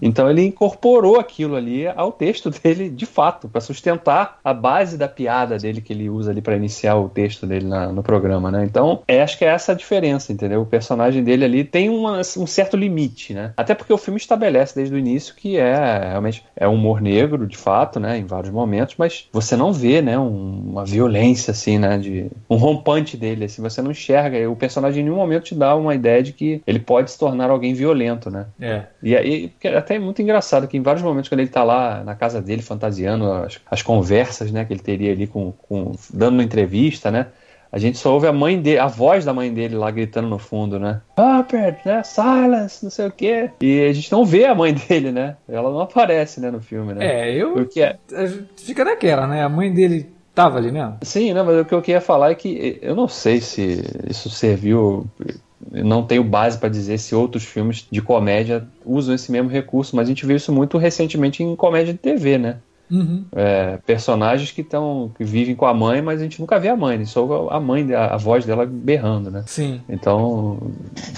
Então 0.00 0.30
ele 0.30 0.42
incorporou 0.42 1.18
aquilo 1.18 1.56
ali 1.56 1.86
ao 1.86 2.12
texto 2.12 2.50
dele 2.50 2.88
de 2.88 3.06
fato, 3.06 3.48
para 3.48 3.60
sustentar 3.60 4.38
a 4.44 4.54
base 4.54 4.96
da 4.96 5.08
piada 5.08 5.58
dele 5.58 5.80
que 5.80 5.92
ele 5.92 6.08
usa 6.08 6.30
ali 6.30 6.40
para 6.40 6.56
iniciar 6.56 6.96
o 6.96 7.08
texto 7.08 7.46
dele 7.46 7.66
na, 7.66 7.92
no 7.92 8.02
programa, 8.02 8.50
né? 8.50 8.64
Então, 8.64 9.02
é, 9.06 9.22
acho 9.22 9.38
que 9.38 9.44
é 9.44 9.48
essa 9.48 9.72
a 9.72 9.74
diferença, 9.74 10.32
entendeu? 10.32 10.62
O 10.62 10.66
personagem 10.66 11.22
dele 11.22 11.44
ali 11.44 11.64
tem 11.64 11.88
uma, 11.88 12.18
um 12.18 12.46
certo 12.46 12.76
limite, 12.76 13.34
né? 13.34 13.52
Até 13.56 13.74
porque 13.74 13.92
o 13.92 13.98
filme 13.98 14.18
estabelece 14.18 14.74
desde 14.74 14.94
o 14.94 14.98
início 14.98 15.34
que 15.34 15.56
é 15.56 16.08
realmente 16.10 16.44
é 16.56 16.66
humor 16.66 17.00
negro, 17.00 17.46
de 17.46 17.56
fato, 17.56 17.98
né? 17.98 18.18
Em 18.18 18.24
vários 18.24 18.52
momentos, 18.52 18.94
mas 18.98 19.28
você 19.32 19.56
não 19.56 19.72
vê, 19.72 20.00
né? 20.00 20.18
Um, 20.18 20.70
uma 20.70 20.84
violência 20.84 21.50
assim, 21.50 21.78
né? 21.78 21.98
De 21.98 22.30
um 22.48 22.56
rompante 22.56 23.16
dele, 23.16 23.44
assim, 23.44 23.62
você 23.62 23.82
não 23.82 23.90
enxerga. 23.90 24.48
O 24.48 24.56
personagem 24.56 25.00
em 25.00 25.04
nenhum 25.04 25.16
momento 25.16 25.44
te 25.44 25.54
dá 25.54 25.74
uma 25.74 25.94
ideia 26.04 26.22
de 26.22 26.32
que 26.32 26.62
ele 26.66 26.78
pode 26.78 27.10
se 27.10 27.18
tornar 27.18 27.50
alguém 27.50 27.74
violento, 27.74 28.30
né? 28.30 28.46
É. 28.60 28.82
E 29.02 29.16
aí, 29.16 29.52
até 29.76 29.96
é 29.96 29.98
muito 29.98 30.20
engraçado 30.20 30.68
que 30.68 30.76
em 30.76 30.82
vários 30.82 31.02
momentos, 31.02 31.28
quando 31.28 31.40
ele 31.40 31.48
tá 31.48 31.64
lá 31.64 32.04
na 32.04 32.14
casa 32.14 32.40
dele, 32.40 32.62
fantasiando 32.62 33.30
as, 33.32 33.60
as 33.70 33.82
conversas, 33.82 34.52
né? 34.52 34.64
Que 34.64 34.72
ele 34.72 34.80
teria 34.80 35.12
ali 35.12 35.26
com, 35.26 35.52
com 35.52 35.92
dando 36.12 36.34
uma 36.34 36.42
entrevista, 36.42 37.10
né? 37.10 37.28
A 37.72 37.78
gente 37.78 37.98
só 37.98 38.12
ouve 38.12 38.28
a 38.28 38.32
mãe 38.32 38.60
dele, 38.60 38.78
a 38.78 38.86
voz 38.86 39.24
da 39.24 39.34
mãe 39.34 39.52
dele 39.52 39.74
lá 39.74 39.90
gritando 39.90 40.28
no 40.28 40.38
fundo, 40.38 40.78
né? 40.78 41.00
Rupert, 41.18 41.78
né? 41.84 42.04
Silence, 42.04 42.84
não 42.84 42.90
sei 42.90 43.08
o 43.08 43.10
quê. 43.10 43.50
E 43.60 43.84
a 43.84 43.92
gente 43.92 44.12
não 44.12 44.24
vê 44.24 44.44
a 44.44 44.54
mãe 44.54 44.72
dele, 44.88 45.10
né? 45.10 45.36
Ela 45.48 45.72
não 45.72 45.80
aparece, 45.80 46.40
né, 46.40 46.52
no 46.52 46.60
filme, 46.60 46.94
né? 46.94 47.04
É, 47.04 47.34
eu. 47.34 47.54
Porque 47.54 47.80
é... 47.80 47.98
Fica 48.56 48.84
naquela, 48.84 49.26
né? 49.26 49.42
A 49.42 49.48
mãe 49.48 49.72
dele 49.72 50.08
tava 50.32 50.58
ali 50.58 50.70
mesmo. 50.70 50.98
Sim, 51.02 51.32
né? 51.32 51.42
Mas 51.42 51.60
o 51.60 51.64
que 51.64 51.74
eu 51.74 51.82
queria 51.82 52.00
falar 52.00 52.30
é 52.30 52.34
que 52.36 52.78
eu 52.80 52.94
não 52.94 53.08
sei 53.08 53.40
se 53.40 53.82
isso 54.08 54.28
serviu 54.30 55.06
não 55.70 56.04
tenho 56.06 56.24
base 56.24 56.58
para 56.58 56.68
dizer 56.68 56.98
se 56.98 57.14
outros 57.14 57.44
filmes 57.44 57.86
de 57.90 58.02
comédia 58.02 58.66
usam 58.84 59.14
esse 59.14 59.30
mesmo 59.30 59.48
recurso, 59.48 59.96
mas 59.96 60.06
a 60.06 60.08
gente 60.08 60.26
viu 60.26 60.36
isso 60.36 60.52
muito 60.52 60.78
recentemente 60.78 61.42
em 61.42 61.56
comédia 61.56 61.92
de 61.92 61.98
TV, 61.98 62.38
né? 62.38 62.58
Uhum. 62.90 63.24
É, 63.34 63.78
personagens 63.86 64.50
que 64.50 64.60
estão 64.60 65.10
que 65.16 65.24
vivem 65.24 65.54
com 65.54 65.66
a 65.66 65.72
mãe, 65.72 66.02
mas 66.02 66.20
a 66.20 66.22
gente 66.22 66.40
nunca 66.40 66.58
vê 66.58 66.68
a 66.68 66.76
mãe, 66.76 66.98
né? 66.98 67.04
só 67.04 67.48
a 67.50 67.58
mãe, 67.58 67.92
a, 67.94 68.14
a, 68.14 68.16
voz 68.16 68.44
dela 68.44 68.66
berrando, 68.66 69.30
né? 69.30 69.42
Sim. 69.46 69.80
Então 69.88 70.58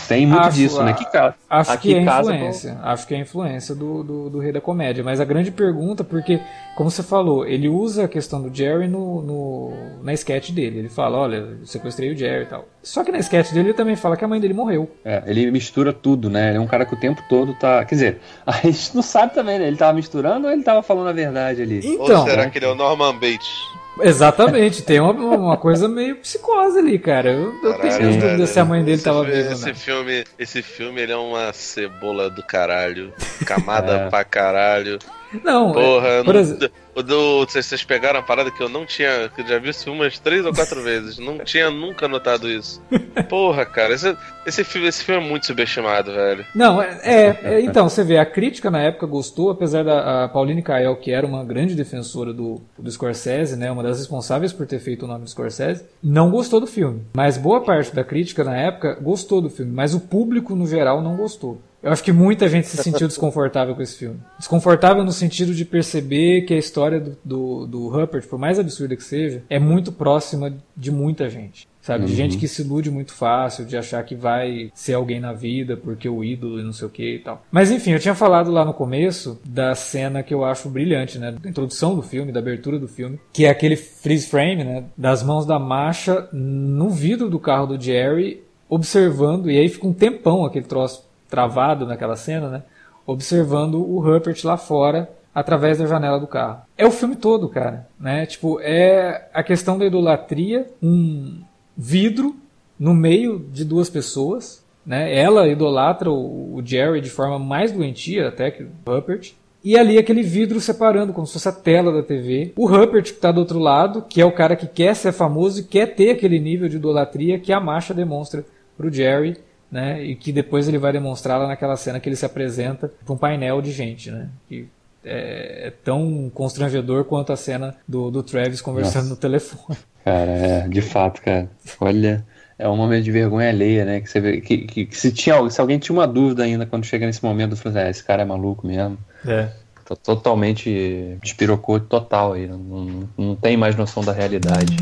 tem 0.08 0.26
muito 0.26 0.42
acho, 0.42 0.56
disso, 0.56 0.82
né? 0.82 0.92
Que, 0.92 1.04
acho 1.50 1.72
aqui 1.72 1.88
que 1.88 1.94
é 1.94 2.02
influência, 2.02 2.78
acho 2.82 3.06
que 3.06 3.14
é 3.14 3.18
influência 3.18 3.74
do, 3.74 4.02
do, 4.02 4.30
do, 4.30 4.38
rei 4.38 4.52
da 4.52 4.60
comédia. 4.60 5.02
Mas 5.02 5.20
a 5.20 5.24
grande 5.24 5.50
pergunta, 5.50 6.04
porque 6.04 6.40
como 6.76 6.90
você 6.90 7.02
falou, 7.02 7.46
ele 7.46 7.68
usa 7.68 8.04
a 8.04 8.08
questão 8.08 8.40
do 8.40 8.54
Jerry 8.54 8.86
no, 8.86 9.22
no 9.22 9.72
na 10.02 10.12
sketch 10.12 10.50
dele. 10.50 10.78
Ele 10.78 10.88
fala, 10.88 11.18
olha, 11.18 11.58
sequestrei 11.64 12.12
o 12.12 12.16
Jerry 12.16 12.44
e 12.44 12.46
tal. 12.46 12.68
Só 12.82 13.02
que 13.02 13.10
na 13.10 13.18
sketch 13.18 13.52
dele 13.52 13.70
ele 13.70 13.74
também 13.74 13.96
fala 13.96 14.16
que 14.16 14.24
a 14.24 14.28
mãe 14.28 14.40
dele 14.40 14.54
morreu. 14.54 14.88
É, 15.04 15.22
ele 15.26 15.50
mistura 15.50 15.92
tudo, 15.92 16.30
né? 16.30 16.50
Ele 16.50 16.58
é 16.58 16.60
um 16.60 16.66
cara 16.68 16.86
que 16.86 16.94
o 16.94 16.96
tempo 16.96 17.20
todo 17.28 17.52
tá, 17.54 17.84
quer 17.84 17.94
dizer, 17.96 18.20
a 18.46 18.52
gente 18.58 18.94
não 18.94 19.02
sabe 19.02 19.34
também, 19.34 19.58
né? 19.58 19.66
Ele 19.66 19.76
tava 19.76 19.92
misturando 19.92 20.46
ou 20.46 20.52
ele 20.52 20.62
tava 20.62 20.82
falando 20.82 21.08
a 21.08 21.12
verdade? 21.12 21.55
Ali. 21.62 21.80
Então, 21.84 22.20
Ou 22.20 22.28
será 22.28 22.48
que 22.50 22.58
ele 22.58 22.66
é 22.66 22.68
o 22.68 22.74
Norman 22.74 23.14
Bates? 23.14 23.76
Exatamente, 24.00 24.82
tem 24.82 25.00
uma, 25.00 25.12
uma 25.12 25.56
coisa 25.56 25.88
meio 25.88 26.16
psicose 26.16 26.78
ali, 26.78 26.98
cara. 26.98 27.30
Eu, 27.30 27.54
eu 27.62 27.76
Caralho, 27.76 27.98
tenho 27.98 28.20
dúvida 28.20 28.46
se 28.46 28.60
a 28.60 28.64
mãe 28.64 28.84
dele 28.84 29.00
tava 29.00 29.24
viva. 29.24 29.52
Esse 29.52 29.72
filme, 29.72 30.24
esse 30.38 30.62
filme 30.62 31.00
ele 31.00 31.12
é 31.12 31.16
uma 31.16 31.52
cebola 31.52 32.28
do 32.28 32.42
caralho, 32.42 33.12
camada 33.46 33.92
é. 34.06 34.10
pra 34.10 34.22
caralho. 34.24 34.98
Não, 35.44 35.72
Porra, 35.72 36.08
é, 36.08 36.24
por 36.24 36.34
não, 36.34 36.40
exemplo... 36.40 36.70
O 36.96 37.02
do. 37.02 37.44
Vocês 37.44 37.84
pegaram 37.84 38.18
a 38.18 38.22
parada 38.22 38.50
que 38.50 38.62
eu 38.62 38.70
não 38.70 38.86
tinha. 38.86 39.30
Que 39.34 39.42
eu 39.42 39.46
já 39.46 39.58
vi 39.58 39.68
esse 39.68 39.84
filme 39.84 40.00
umas 40.00 40.18
três 40.18 40.46
ou 40.46 40.54
quatro 40.54 40.82
vezes. 40.82 41.18
Não 41.18 41.36
tinha 41.40 41.70
nunca 41.70 42.08
notado 42.08 42.48
isso. 42.48 42.80
Porra, 43.28 43.66
cara, 43.66 43.92
esse, 43.92 44.16
esse, 44.46 44.64
filme, 44.64 44.88
esse 44.88 45.04
filme 45.04 45.22
é 45.22 45.28
muito 45.28 45.44
subestimado, 45.44 46.10
velho. 46.10 46.46
Não, 46.54 46.80
é, 46.80 46.98
é, 47.02 47.38
é, 47.42 47.60
Então, 47.60 47.86
você 47.86 48.02
vê, 48.02 48.16
a 48.16 48.24
crítica 48.24 48.70
na 48.70 48.80
época 48.80 49.06
gostou, 49.06 49.50
apesar 49.50 49.84
da 49.84 50.26
Pauline 50.28 50.62
Kael, 50.62 50.96
que 50.96 51.10
era 51.10 51.26
uma 51.26 51.44
grande 51.44 51.74
defensora 51.74 52.32
do, 52.32 52.62
do 52.78 52.90
Scorsese, 52.90 53.58
né? 53.58 53.70
Uma 53.70 53.82
das 53.82 53.98
responsáveis 53.98 54.54
por 54.54 54.66
ter 54.66 54.78
feito 54.78 55.04
o 55.04 55.08
nome 55.08 55.24
do 55.24 55.30
Scorsese, 55.30 55.84
não 56.02 56.30
gostou 56.30 56.60
do 56.60 56.66
filme. 56.66 57.02
Mas 57.14 57.36
boa 57.36 57.60
parte 57.60 57.94
da 57.94 58.04
crítica 58.04 58.42
na 58.42 58.56
época 58.56 58.96
gostou 59.02 59.42
do 59.42 59.50
filme. 59.50 59.70
Mas 59.70 59.92
o 59.92 60.00
público, 60.00 60.56
no 60.56 60.66
geral, 60.66 61.02
não 61.02 61.14
gostou. 61.14 61.60
Eu 61.86 61.92
acho 61.92 62.02
que 62.02 62.10
muita 62.10 62.48
gente 62.48 62.66
se 62.66 62.76
sentiu 62.82 63.06
desconfortável 63.08 63.72
com 63.76 63.80
esse 63.80 63.96
filme. 63.96 64.18
Desconfortável 64.36 65.04
no 65.04 65.12
sentido 65.12 65.54
de 65.54 65.64
perceber 65.64 66.42
que 66.42 66.52
a 66.52 66.58
história 66.58 66.98
do, 66.98 67.16
do, 67.24 67.66
do 67.66 67.88
Rupert, 67.88 68.26
por 68.26 68.40
mais 68.40 68.58
absurda 68.58 68.96
que 68.96 69.04
seja, 69.04 69.44
é 69.48 69.60
muito 69.60 69.92
próxima 69.92 70.52
de 70.76 70.90
muita 70.90 71.30
gente. 71.30 71.68
Sabe? 71.80 72.00
Uhum. 72.00 72.06
De 72.06 72.16
gente 72.16 72.38
que 72.38 72.48
se 72.48 72.62
ilude 72.62 72.90
muito 72.90 73.12
fácil, 73.12 73.64
de 73.64 73.76
achar 73.76 74.02
que 74.02 74.16
vai 74.16 74.72
ser 74.74 74.94
alguém 74.94 75.20
na 75.20 75.32
vida 75.32 75.76
porque 75.76 76.08
o 76.08 76.24
ídolo 76.24 76.58
e 76.58 76.64
não 76.64 76.72
sei 76.72 76.88
o 76.88 76.90
que 76.90 77.14
e 77.14 77.18
tal. 77.20 77.44
Mas 77.52 77.70
enfim, 77.70 77.92
eu 77.92 78.00
tinha 78.00 78.16
falado 78.16 78.50
lá 78.50 78.64
no 78.64 78.74
começo 78.74 79.40
da 79.44 79.72
cena 79.76 80.24
que 80.24 80.34
eu 80.34 80.44
acho 80.44 80.68
brilhante, 80.68 81.20
né? 81.20 81.30
Da 81.30 81.48
introdução 81.48 81.94
do 81.94 82.02
filme, 82.02 82.32
da 82.32 82.40
abertura 82.40 82.80
do 82.80 82.88
filme, 82.88 83.20
que 83.32 83.44
é 83.44 83.48
aquele 83.48 83.76
freeze 83.76 84.26
frame, 84.26 84.64
né? 84.64 84.84
Das 84.96 85.22
mãos 85.22 85.46
da 85.46 85.60
Masha 85.60 86.28
no 86.32 86.90
vidro 86.90 87.30
do 87.30 87.38
carro 87.38 87.68
do 87.68 87.80
Jerry, 87.80 88.42
observando, 88.68 89.48
e 89.48 89.56
aí 89.56 89.68
fica 89.68 89.86
um 89.86 89.92
tempão 89.92 90.44
aquele 90.44 90.64
troço 90.64 91.06
travado 91.28 91.86
naquela 91.86 92.16
cena, 92.16 92.48
né? 92.48 92.62
Observando 93.06 93.76
o 93.76 94.00
Rupert 94.00 94.44
lá 94.44 94.56
fora 94.56 95.08
através 95.34 95.78
da 95.78 95.86
janela 95.86 96.18
do 96.18 96.26
carro. 96.26 96.62
É 96.78 96.86
o 96.86 96.90
filme 96.90 97.14
todo, 97.14 97.48
cara, 97.48 97.86
né? 98.00 98.24
Tipo, 98.24 98.58
é 98.60 99.28
a 99.34 99.42
questão 99.42 99.78
da 99.78 99.84
idolatria, 99.84 100.66
um 100.82 101.42
vidro 101.76 102.34
no 102.78 102.94
meio 102.94 103.38
de 103.52 103.64
duas 103.64 103.90
pessoas, 103.90 104.64
né? 104.84 105.14
Ela 105.14 105.48
idolatra 105.48 106.10
o, 106.10 106.62
Jerry 106.64 107.00
de 107.00 107.10
forma 107.10 107.38
mais 107.38 107.70
doentia 107.70 108.28
até 108.28 108.50
que 108.50 108.62
o 108.62 108.70
Rupert. 108.86 109.32
E 109.62 109.76
ali 109.76 109.98
aquele 109.98 110.22
vidro 110.22 110.60
separando, 110.60 111.12
como 111.12 111.26
se 111.26 111.32
fosse 111.32 111.48
a 111.48 111.52
tela 111.52 111.92
da 111.92 112.02
TV. 112.02 112.52
O 112.56 112.66
Rupert, 112.66 113.02
que 113.02 113.10
está 113.10 113.32
do 113.32 113.40
outro 113.40 113.58
lado, 113.58 114.02
que 114.08 114.20
é 114.20 114.24
o 114.24 114.32
cara 114.32 114.54
que 114.54 114.66
quer 114.66 114.94
ser 114.94 115.12
famoso 115.12 115.60
e 115.60 115.64
quer 115.64 115.94
ter 115.94 116.10
aquele 116.10 116.38
nível 116.38 116.68
de 116.68 116.76
idolatria 116.76 117.38
que 117.38 117.52
a 117.52 117.60
Masha 117.60 117.92
demonstra 117.92 118.44
pro 118.76 118.92
Jerry 118.92 119.36
né? 119.70 120.02
E 120.02 120.14
que 120.14 120.32
depois 120.32 120.68
ele 120.68 120.78
vai 120.78 120.92
demonstrar 120.92 121.38
lá 121.38 121.46
naquela 121.46 121.76
cena 121.76 122.00
que 122.00 122.08
ele 122.08 122.16
se 122.16 122.24
apresenta 122.24 122.90
para 123.04 123.14
um 123.14 123.16
painel 123.16 123.60
de 123.60 123.72
gente, 123.72 124.10
né? 124.10 124.28
Que 124.48 124.68
é, 125.04 125.68
é, 125.68 125.72
tão 125.84 126.30
constrangedor 126.34 127.04
quanto 127.04 127.32
a 127.32 127.36
cena 127.36 127.76
do, 127.86 128.10
do 128.10 128.22
Travis 128.22 128.60
conversando 128.60 129.02
Nossa. 129.02 129.10
no 129.10 129.16
telefone. 129.16 129.78
Cara, 130.04 130.30
é, 130.30 130.68
de 130.68 130.80
fato, 130.80 131.20
cara. 131.20 131.50
Olha, 131.80 132.24
é 132.56 132.68
um 132.68 132.76
momento 132.76 133.02
de 133.02 133.10
vergonha 133.10 133.48
alheia, 133.48 133.84
né? 133.84 134.00
Que, 134.00 134.08
você 134.08 134.20
vê, 134.20 134.40
que, 134.40 134.58
que, 134.58 134.86
que 134.86 134.96
se, 134.96 135.10
tinha, 135.10 135.50
se 135.50 135.60
alguém 135.60 135.80
tinha 135.80 135.98
uma 135.98 136.06
dúvida 136.06 136.44
ainda 136.44 136.64
quando 136.64 136.84
chega 136.84 137.04
nesse 137.06 137.24
momento, 137.24 137.52
eu 137.52 137.56
falei, 137.56 137.78
assim, 137.78 137.86
ah, 137.88 137.90
esse 137.90 138.04
cara 138.04 138.22
é 138.22 138.24
maluco 138.24 138.64
mesmo. 138.64 138.96
É. 139.26 139.48
Tô 139.84 139.96
totalmente 139.96 141.18
despirocou 141.20 141.80
total 141.80 142.34
aí. 142.34 142.46
Não, 142.46 142.58
não, 142.58 143.08
não 143.18 143.34
tem 143.34 143.56
mais 143.56 143.74
noção 143.74 144.04
da 144.04 144.12
realidade. 144.12 144.76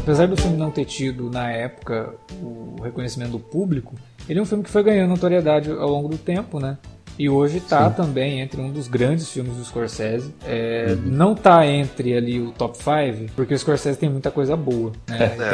Apesar 0.00 0.26
do 0.26 0.36
filme 0.36 0.56
não 0.56 0.70
ter 0.70 0.86
tido 0.86 1.30
na 1.30 1.50
época 1.50 2.14
o 2.42 2.76
reconhecimento 2.82 3.32
do 3.32 3.38
público, 3.38 3.94
ele 4.28 4.38
é 4.38 4.42
um 4.42 4.46
filme 4.46 4.64
que 4.64 4.70
foi 4.70 4.82
ganhando 4.82 5.10
notoriedade 5.10 5.70
ao 5.70 5.88
longo 5.88 6.08
do 6.08 6.18
tempo, 6.18 6.58
né? 6.58 6.78
E 7.18 7.28
hoje 7.28 7.58
está 7.58 7.90
também 7.90 8.40
entre 8.40 8.58
um 8.62 8.70
dos 8.70 8.88
grandes 8.88 9.30
filmes 9.30 9.54
do 9.54 9.62
Scorsese. 9.62 10.34
É, 10.42 10.86
uhum. 10.96 11.02
Não 11.04 11.32
está 11.32 11.66
entre 11.66 12.16
ali 12.16 12.40
o 12.40 12.50
top 12.50 12.78
5, 12.78 13.32
porque 13.36 13.52
o 13.52 13.58
Scorsese 13.58 13.98
tem 13.98 14.08
muita 14.08 14.30
coisa 14.30 14.56
boa. 14.56 14.92
Né? 15.06 15.24
É, 15.24 15.28
tem... 15.28 15.48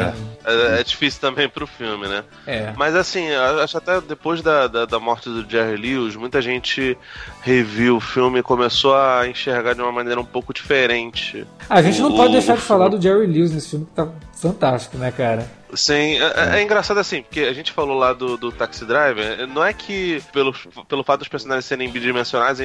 é, 0.45 0.79
é, 0.79 0.83
difícil 0.83 1.19
também 1.19 1.49
pro 1.49 1.67
filme, 1.67 2.07
né? 2.07 2.23
É. 2.45 2.73
Mas 2.77 2.95
assim, 2.95 3.29
acho 3.61 3.77
até 3.77 3.99
depois 3.99 4.41
da, 4.41 4.67
da, 4.67 4.85
da, 4.85 4.97
morte 4.97 5.27
do 5.27 5.45
Jerry 5.49 5.75
Lewis, 5.75 6.15
muita 6.15 6.41
gente 6.41 6.97
reviu 7.41 7.97
o 7.97 7.99
filme 7.99 8.39
e 8.39 8.43
começou 8.43 8.95
a 8.95 9.27
enxergar 9.27 9.73
de 9.73 9.81
uma 9.81 9.91
maneira 9.91 10.21
um 10.21 10.25
pouco 10.25 10.53
diferente. 10.53 11.45
A 11.69 11.81
gente 11.81 11.99
não 11.99 12.13
o, 12.13 12.15
pode 12.15 12.31
deixar 12.31 12.55
de 12.55 12.61
falar 12.61 12.87
do 12.87 13.01
Jerry 13.01 13.27
Lewis 13.27 13.51
nesse 13.51 13.71
filme 13.71 13.85
que 13.85 13.91
tá 13.91 14.07
fantástico, 14.39 14.97
né, 14.97 15.11
cara? 15.11 15.47
Sim, 15.73 16.19
é, 16.19 16.55
é, 16.55 16.59
é, 16.59 16.63
engraçado 16.63 16.99
assim, 16.99 17.21
porque 17.21 17.41
a 17.41 17.53
gente 17.53 17.71
falou 17.71 17.97
lá 17.97 18.13
do, 18.13 18.37
do 18.37 18.51
Taxi 18.51 18.85
Driver, 18.85 19.47
não 19.47 19.63
é 19.63 19.73
que 19.73 20.21
pelo, 20.31 20.53
pelo 20.87 21.03
fato 21.03 21.19
dos 21.19 21.27
personagens 21.27 21.65
serem 21.65 21.89
bidimensionais, 21.89 22.59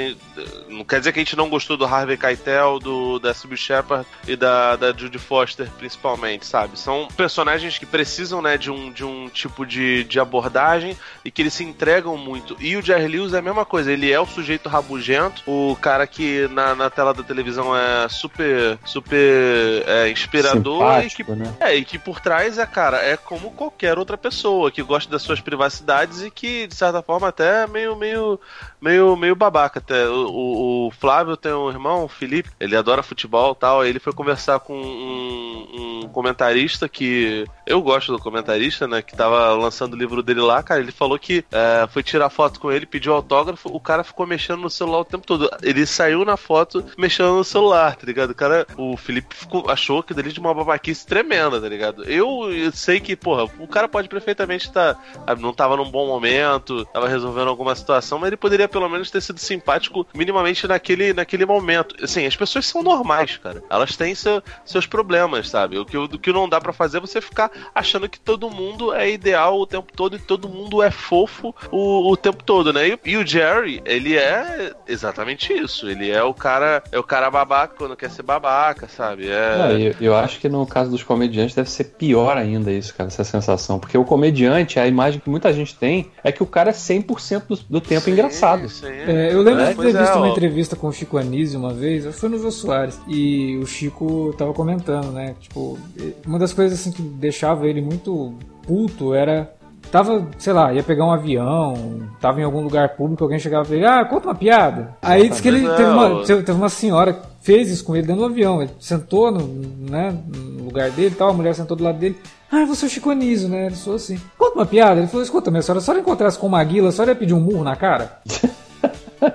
não 0.69 0.85
quer 0.85 0.99
dizer 0.99 1.13
que 1.13 1.19
a 1.19 1.25
gente 1.25 1.37
não 1.37 1.49
gostou 1.49 1.77
do 1.77 1.85
Harvey 1.85 2.17
Keitel, 2.17 2.79
do, 2.79 3.19
da 3.19 3.35
Sub 3.35 3.57
Shepard 3.57 4.07
e 4.27 4.37
da, 4.37 4.77
da 4.77 4.93
Judy 4.93 5.19
Foster, 5.19 5.69
principalmente, 5.79 6.47
sabe? 6.47 6.79
São 6.79 7.09
personagens 7.17 7.79
que 7.79 7.87
precisam, 7.87 8.41
né, 8.41 8.57
de 8.57 8.71
um, 8.71 8.93
de 8.93 9.05
um 9.05 9.29
tipo 9.29 9.67
de, 9.67 10.05
de 10.05 10.21
abordagem 10.21 10.97
e 11.25 11.31
que 11.31 11.43
eles 11.43 11.55
se 11.55 11.65
entregam 11.65 12.17
muito. 12.17 12.57
E 12.61 12.77
o 12.77 12.83
Jerry 12.83 13.09
Lewis 13.09 13.35
é 13.35 13.39
a 13.39 13.43
mesma 13.43 13.65
coisa, 13.65 13.93
ele 13.93 14.13
é 14.13 14.21
o 14.21 14.27
sujeito 14.27 14.69
rabugento, 14.69 15.43
o 15.47 15.77
cara 15.77 16.07
que 16.07 16.49
na, 16.49 16.75
na 16.75 16.91
tela 16.91 17.13
da 17.13 17.23
televisão 17.23 17.77
é 17.77 18.09
super, 18.09 18.79
super 18.85 19.83
é, 19.87 20.11
inspirador 20.11 21.03
e 21.05 21.11
que, 21.11 21.25
né? 21.25 21.55
é, 21.61 21.77
e 21.77 21.85
que 21.85 21.99
por 21.99 22.21
trás 22.21 22.59
é, 22.59 22.67
cara, 22.67 22.92
é 22.99 23.17
como 23.17 23.53
qualquer 23.53 23.99
outra 23.99 24.19
pessoa 24.19 24.71
que 24.71 24.83
gosta 24.83 25.11
das 25.11 25.23
suas 25.23 25.41
privacidades 25.41 26.23
e 26.23 26.31
que, 26.31 26.67
de 26.67 26.75
certa 26.75 27.03
forma, 27.03 27.29
até 27.29 27.67
meio, 27.67 27.97
meio, 27.97 28.39
meio, 28.83 29.17
meio 29.17 29.37
babaca. 29.37 29.79
Até. 29.79 30.09
O, 30.09 30.89
o 30.89 30.91
Flávio 30.91 31.37
tem 31.37 31.53
um 31.53 31.71
irmão, 31.71 32.05
o 32.05 32.09
Felipe, 32.09 32.51
ele 32.59 32.77
adora 32.77 33.03
futebol 33.03 33.55
tal. 33.55 33.85
Ele 33.85 34.01
foi 34.01 34.13
conversar 34.13 34.59
com 34.61 34.75
um, 34.75 36.01
um, 36.05 36.09
comentarista 36.09 36.89
que. 36.89 37.47
Eu 37.65 37.81
gosto 37.81 38.13
do 38.13 38.19
comentarista, 38.19 38.89
né? 38.89 39.01
Que 39.01 39.17
tava 39.17 39.53
lançando 39.53 39.95
o 39.95 39.97
livro 39.97 40.23
dele 40.23 40.41
lá, 40.41 40.63
cara. 40.63 40.81
Ele 40.81 40.93
falou 40.93 41.19
que 41.19 41.45
é, 41.53 41.87
foi 41.89 42.03
tirar 42.03 42.29
foto 42.29 42.59
com 42.59 42.73
ele, 42.73 42.85
pediu 42.85 43.15
autógrafo, 43.15 43.69
o 43.73 43.81
cara 43.81 44.03
ficou 44.03 44.27
mexendo 44.27 44.61
no 44.61 44.71
celular 44.71 45.01
o 45.01 45.05
tempo 45.05 45.27
todo. 45.27 45.49
Ele 45.63 45.87
saiu 45.87 46.25
na 46.25 46.37
foto 46.37 46.85
mexendo 46.99 47.37
no 47.37 47.45
celular, 47.45 47.95
tá 47.95 48.05
ligado? 48.05 48.31
O 48.31 48.35
cara, 48.35 48.67
o 48.77 48.97
Felipe 48.97 49.35
ficou, 49.35 49.71
achou 49.71 50.03
que 50.03 50.13
dele 50.13 50.33
de 50.33 50.41
uma 50.41 50.53
babaquice 50.53 51.07
tremenda, 51.07 51.61
tá 51.61 51.69
ligado? 51.69 52.05
Eu, 52.05 52.53
eu 52.53 52.73
sei 52.73 53.01
que, 53.01 53.15
porra, 53.15 53.45
o 53.59 53.69
cara 53.69 53.89
pode 53.89 54.09
perfeitamente 54.09 54.67
estar. 54.67 54.95
Tá, 54.95 55.37
não 55.37 55.53
tava 55.53 55.77
num 55.77 55.91
bom 55.91 56.07
momento, 56.07 56.85
tava 56.87 57.09
resolvendo 57.09 57.49
alguma 57.49 57.75
situação, 57.75 58.19
mas 58.19 58.29
ele 58.29 58.37
poderia 58.37 58.69
pelo 58.73 58.89
menos 58.89 59.11
ter 59.11 59.21
sido 59.21 59.39
simpático 59.39 60.07
minimamente 60.15 60.67
naquele, 60.67 61.13
naquele 61.13 61.47
momento. 61.47 61.95
Assim, 62.03 62.27
as 62.27 62.35
pessoas 62.35 62.67
são 62.67 62.83
normais, 62.83 63.37
cara. 63.37 63.63
Elas 63.71 63.97
têm 63.97 64.15
seu, 64.15 64.43
seus 64.65 64.87
problemas, 64.87 65.49
sabe? 65.49 65.79
O 65.79 65.85
que, 65.85 65.97
o 65.97 66.09
que 66.09 66.33
não 66.33 66.49
dá 66.49 66.61
para 66.61 66.73
fazer 66.73 66.99
é 66.99 67.01
você 67.01 67.21
ficar 67.21 67.51
achando 67.75 68.09
que 68.09 68.19
todo 68.19 68.51
mundo 68.51 68.93
é 68.93 69.11
ideal 69.11 69.61
o 69.61 69.67
tempo 69.67 69.93
todo 69.95 70.17
e 70.17 70.19
todo 70.19 70.49
mundo 70.49 70.83
é 70.83 70.91
fofo 70.91 71.55
o, 71.71 72.11
o 72.11 72.17
tempo 72.17 72.43
todo, 72.43 72.73
né? 72.73 72.89
E, 72.89 72.99
e 73.05 73.17
o 73.17 73.27
Jerry, 73.27 73.83
ele 73.85 74.17
é 74.17 74.73
exatamente 74.87 75.53
isso. 75.53 75.89
Ele 75.89 76.11
é 76.11 76.23
o 76.23 76.35
cara, 76.35 76.83
é 76.91 76.99
o 76.99 77.05
cara 77.05 77.31
babaca 77.31 77.75
quando 77.77 77.97
quer 77.97 78.11
ser 78.11 78.23
babaca, 78.23 78.89
sabe? 78.89 79.29
É... 79.29 79.59
Não, 79.59 79.79
eu, 79.79 79.95
eu 80.01 80.17
acho 80.17 80.41
que 80.41 80.49
no 80.49 80.67
caso 80.67 80.91
dos 80.91 81.03
comediantes 81.03 81.55
deve 81.55 81.71
ser 81.71 81.85
pior 81.85 82.37
ainda 82.37 82.73
isso, 82.73 82.95
cara, 82.95 83.09
essa 83.09 83.25
sensação. 83.25 83.79
Porque 83.79 83.97
o 83.97 84.05
comediante, 84.05 84.79
a 84.79 84.87
imagem 84.87 85.21
que 85.21 85.31
muita 85.31 85.53
gente 85.53 85.75
tem 85.75 86.11
é 86.23 86.33
que 86.33 86.43
o 86.43 86.47
cara 86.47 86.71
é 86.71 86.73
100% 86.73 87.43
do, 87.49 87.57
do 87.69 87.81
tempo 87.81 88.05
sim, 88.05 88.13
engraçado. 88.13 88.62
Sim. 88.69 88.87
É, 88.87 89.33
eu 89.33 89.43
lembro 89.43 89.63
é, 89.63 89.71
de 89.71 89.77
ter 89.77 89.93
visto 89.93 90.13
é, 90.13 90.17
uma 90.17 90.29
entrevista 90.29 90.77
com 90.77 90.89
o 90.89 90.93
Chico 90.93 91.19
Anísio 91.19 91.59
uma 91.59 91.73
vez, 91.73 92.07
foi 92.17 92.29
no 92.29 92.39
Jô 92.39 92.51
Soares, 92.51 93.01
e 93.09 93.59
o 93.63 93.67
Chico 93.67 94.35
tava 94.37 94.53
comentando, 94.53 95.13
né? 95.13 95.35
Tipo, 95.41 95.79
uma 96.27 96.39
das 96.39 96.53
coisas 96.53 96.79
assim 96.79 96.93
que 96.93 97.03
deixava 97.03 97.67
ele 97.67 97.81
muito 97.81 98.35
puto 98.67 99.15
era 99.15 99.53
tava, 99.91 100.27
sei 100.39 100.53
lá, 100.53 100.73
ia 100.73 100.83
pegar 100.83 101.05
um 101.05 101.13
avião, 101.13 102.01
tava 102.21 102.41
em 102.41 102.45
algum 102.45 102.63
lugar 102.63 102.97
público, 102.97 103.23
alguém 103.25 103.39
chegava 103.39 103.73
e 103.75 103.79
ele, 103.79 103.87
ah, 103.87 104.05
conta 104.05 104.29
uma 104.29 104.35
piada. 104.35 104.97
Aí 105.03 105.29
disse 105.29 105.43
que 105.43 105.49
ele 105.49 105.69
teve 105.69 105.91
uma, 105.91 106.25
teve 106.25 106.53
uma 106.53 106.69
senhora 106.69 107.21
fez 107.43 107.71
isso 107.71 107.85
com 107.85 107.95
ele 107.95 108.07
dentro 108.07 108.23
do 108.23 108.27
avião. 108.27 108.63
Ele 108.63 108.71
sentou 108.79 109.31
no, 109.31 109.47
né, 109.91 110.17
no 110.27 110.65
lugar 110.65 110.91
dele 110.91 111.15
tal, 111.15 111.31
a 111.31 111.33
mulher 111.33 111.55
sentou 111.55 111.77
do 111.77 111.85
lado 111.85 111.99
dele. 111.99 112.17
Ah, 112.51 112.65
você 112.65 112.87
é 112.87 112.89
o 112.89 112.91
Chico 112.91 113.11
Anísio, 113.11 113.49
né? 113.49 113.67
Ele 113.67 113.75
falou 113.75 113.97
assim, 113.97 114.19
conta 114.39 114.55
uma 114.55 114.67
piada. 114.67 115.01
Ele 115.01 115.09
falou, 115.09 115.23
escuta, 115.23 115.51
minha 115.51 115.63
senhora, 115.63 115.81
se 115.81 115.85
a 115.85 115.87
senhora 115.87 116.01
encontrasse 116.01 116.39
com 116.39 116.47
uma 116.47 116.63
guila, 116.63 116.89
a 116.89 116.93
senhora 116.93 117.13
ia 117.13 117.17
pedir 117.17 117.35
um 117.35 117.41
murro 117.41 117.65
na 117.65 117.77
cara? 117.77 118.21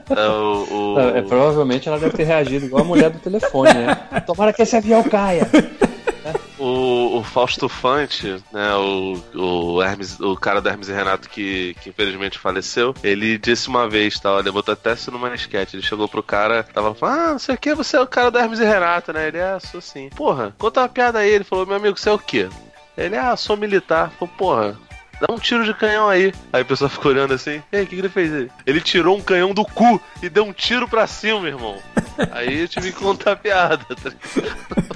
É, 0.09 0.27
o, 0.27 0.95
o... 0.95 0.99
É, 0.99 1.21
provavelmente 1.21 1.87
ela 1.87 1.97
deve 1.97 2.15
ter 2.15 2.25
reagido 2.25 2.65
igual 2.65 2.83
a 2.83 2.85
mulher 2.85 3.09
do 3.09 3.19
telefone, 3.19 3.73
né? 3.73 3.95
Tomara 4.27 4.51
que 4.51 4.61
esse 4.61 4.75
avião 4.75 5.01
caia. 5.03 5.47
O, 6.59 7.19
o 7.19 7.23
Fausto 7.23 7.69
Fante, 7.69 8.43
né, 8.51 8.73
o, 8.73 9.21
o, 9.35 9.83
Hermes, 9.83 10.19
o 10.19 10.35
cara 10.35 10.59
do 10.59 10.67
Hermes 10.67 10.89
e 10.89 10.91
Renato 10.91 11.29
que, 11.29 11.75
que 11.81 11.89
infelizmente 11.89 12.39
faleceu, 12.39 12.95
ele 13.03 13.37
disse 13.37 13.67
uma 13.67 13.87
vez, 13.87 14.19
tá, 14.19 14.33
olha, 14.33 14.51
botou 14.51 14.73
até 14.73 14.93
isso 14.93 15.11
numa 15.11 15.33
esquete, 15.35 15.75
ele 15.75 15.83
chegou 15.83 16.07
pro 16.07 16.23
cara, 16.23 16.63
tava 16.63 16.95
falando, 16.95 17.19
ah, 17.19 17.31
não 17.33 17.39
sei 17.39 17.53
o 17.53 17.57
que, 17.59 17.75
você 17.75 17.95
é 17.95 18.01
o 18.01 18.07
cara 18.07 18.31
do 18.31 18.39
Hermes 18.39 18.59
e 18.59 18.65
Renato, 18.65 19.13
né? 19.13 19.27
Ele, 19.27 19.37
é, 19.37 19.59
sou 19.59 19.79
sim. 19.79 20.09
Porra, 20.15 20.55
conta 20.57 20.81
uma 20.81 20.89
piada 20.89 21.19
aí, 21.19 21.29
ele 21.29 21.43
falou, 21.43 21.67
meu 21.67 21.75
amigo, 21.75 21.95
você 21.95 22.09
é 22.09 22.13
o 22.13 22.17
quê? 22.17 22.49
Ele, 22.97 23.15
ah, 23.15 23.35
sou 23.35 23.55
militar. 23.55 24.11
Falou, 24.17 24.33
porra, 24.35 24.79
dá 25.19 25.33
um 25.33 25.39
tiro 25.39 25.63
de 25.63 25.73
canhão 25.73 26.09
aí. 26.09 26.33
Aí 26.51 26.61
a 26.61 26.65
pessoa 26.65 26.89
ficou 26.89 27.11
olhando 27.11 27.33
assim, 27.33 27.61
ei, 27.71 27.83
o 27.83 27.87
que, 27.87 27.95
que 27.95 28.01
ele 28.01 28.09
fez 28.09 28.33
aí? 28.33 28.49
Ele 28.65 28.81
tirou 28.81 29.17
um 29.17 29.21
canhão 29.21 29.53
do 29.53 29.65
cu 29.65 29.99
e 30.21 30.29
deu 30.29 30.43
um 30.43 30.53
tiro 30.53 30.87
pra 30.87 31.07
cima, 31.07 31.39
meu 31.39 31.49
irmão. 31.49 31.77
aí 32.31 32.61
eu 32.61 32.67
tive 32.67 32.91
que 32.91 32.99
contar 32.99 33.33
a 33.33 33.35
piada. 33.35 33.85
Tá 33.95 34.11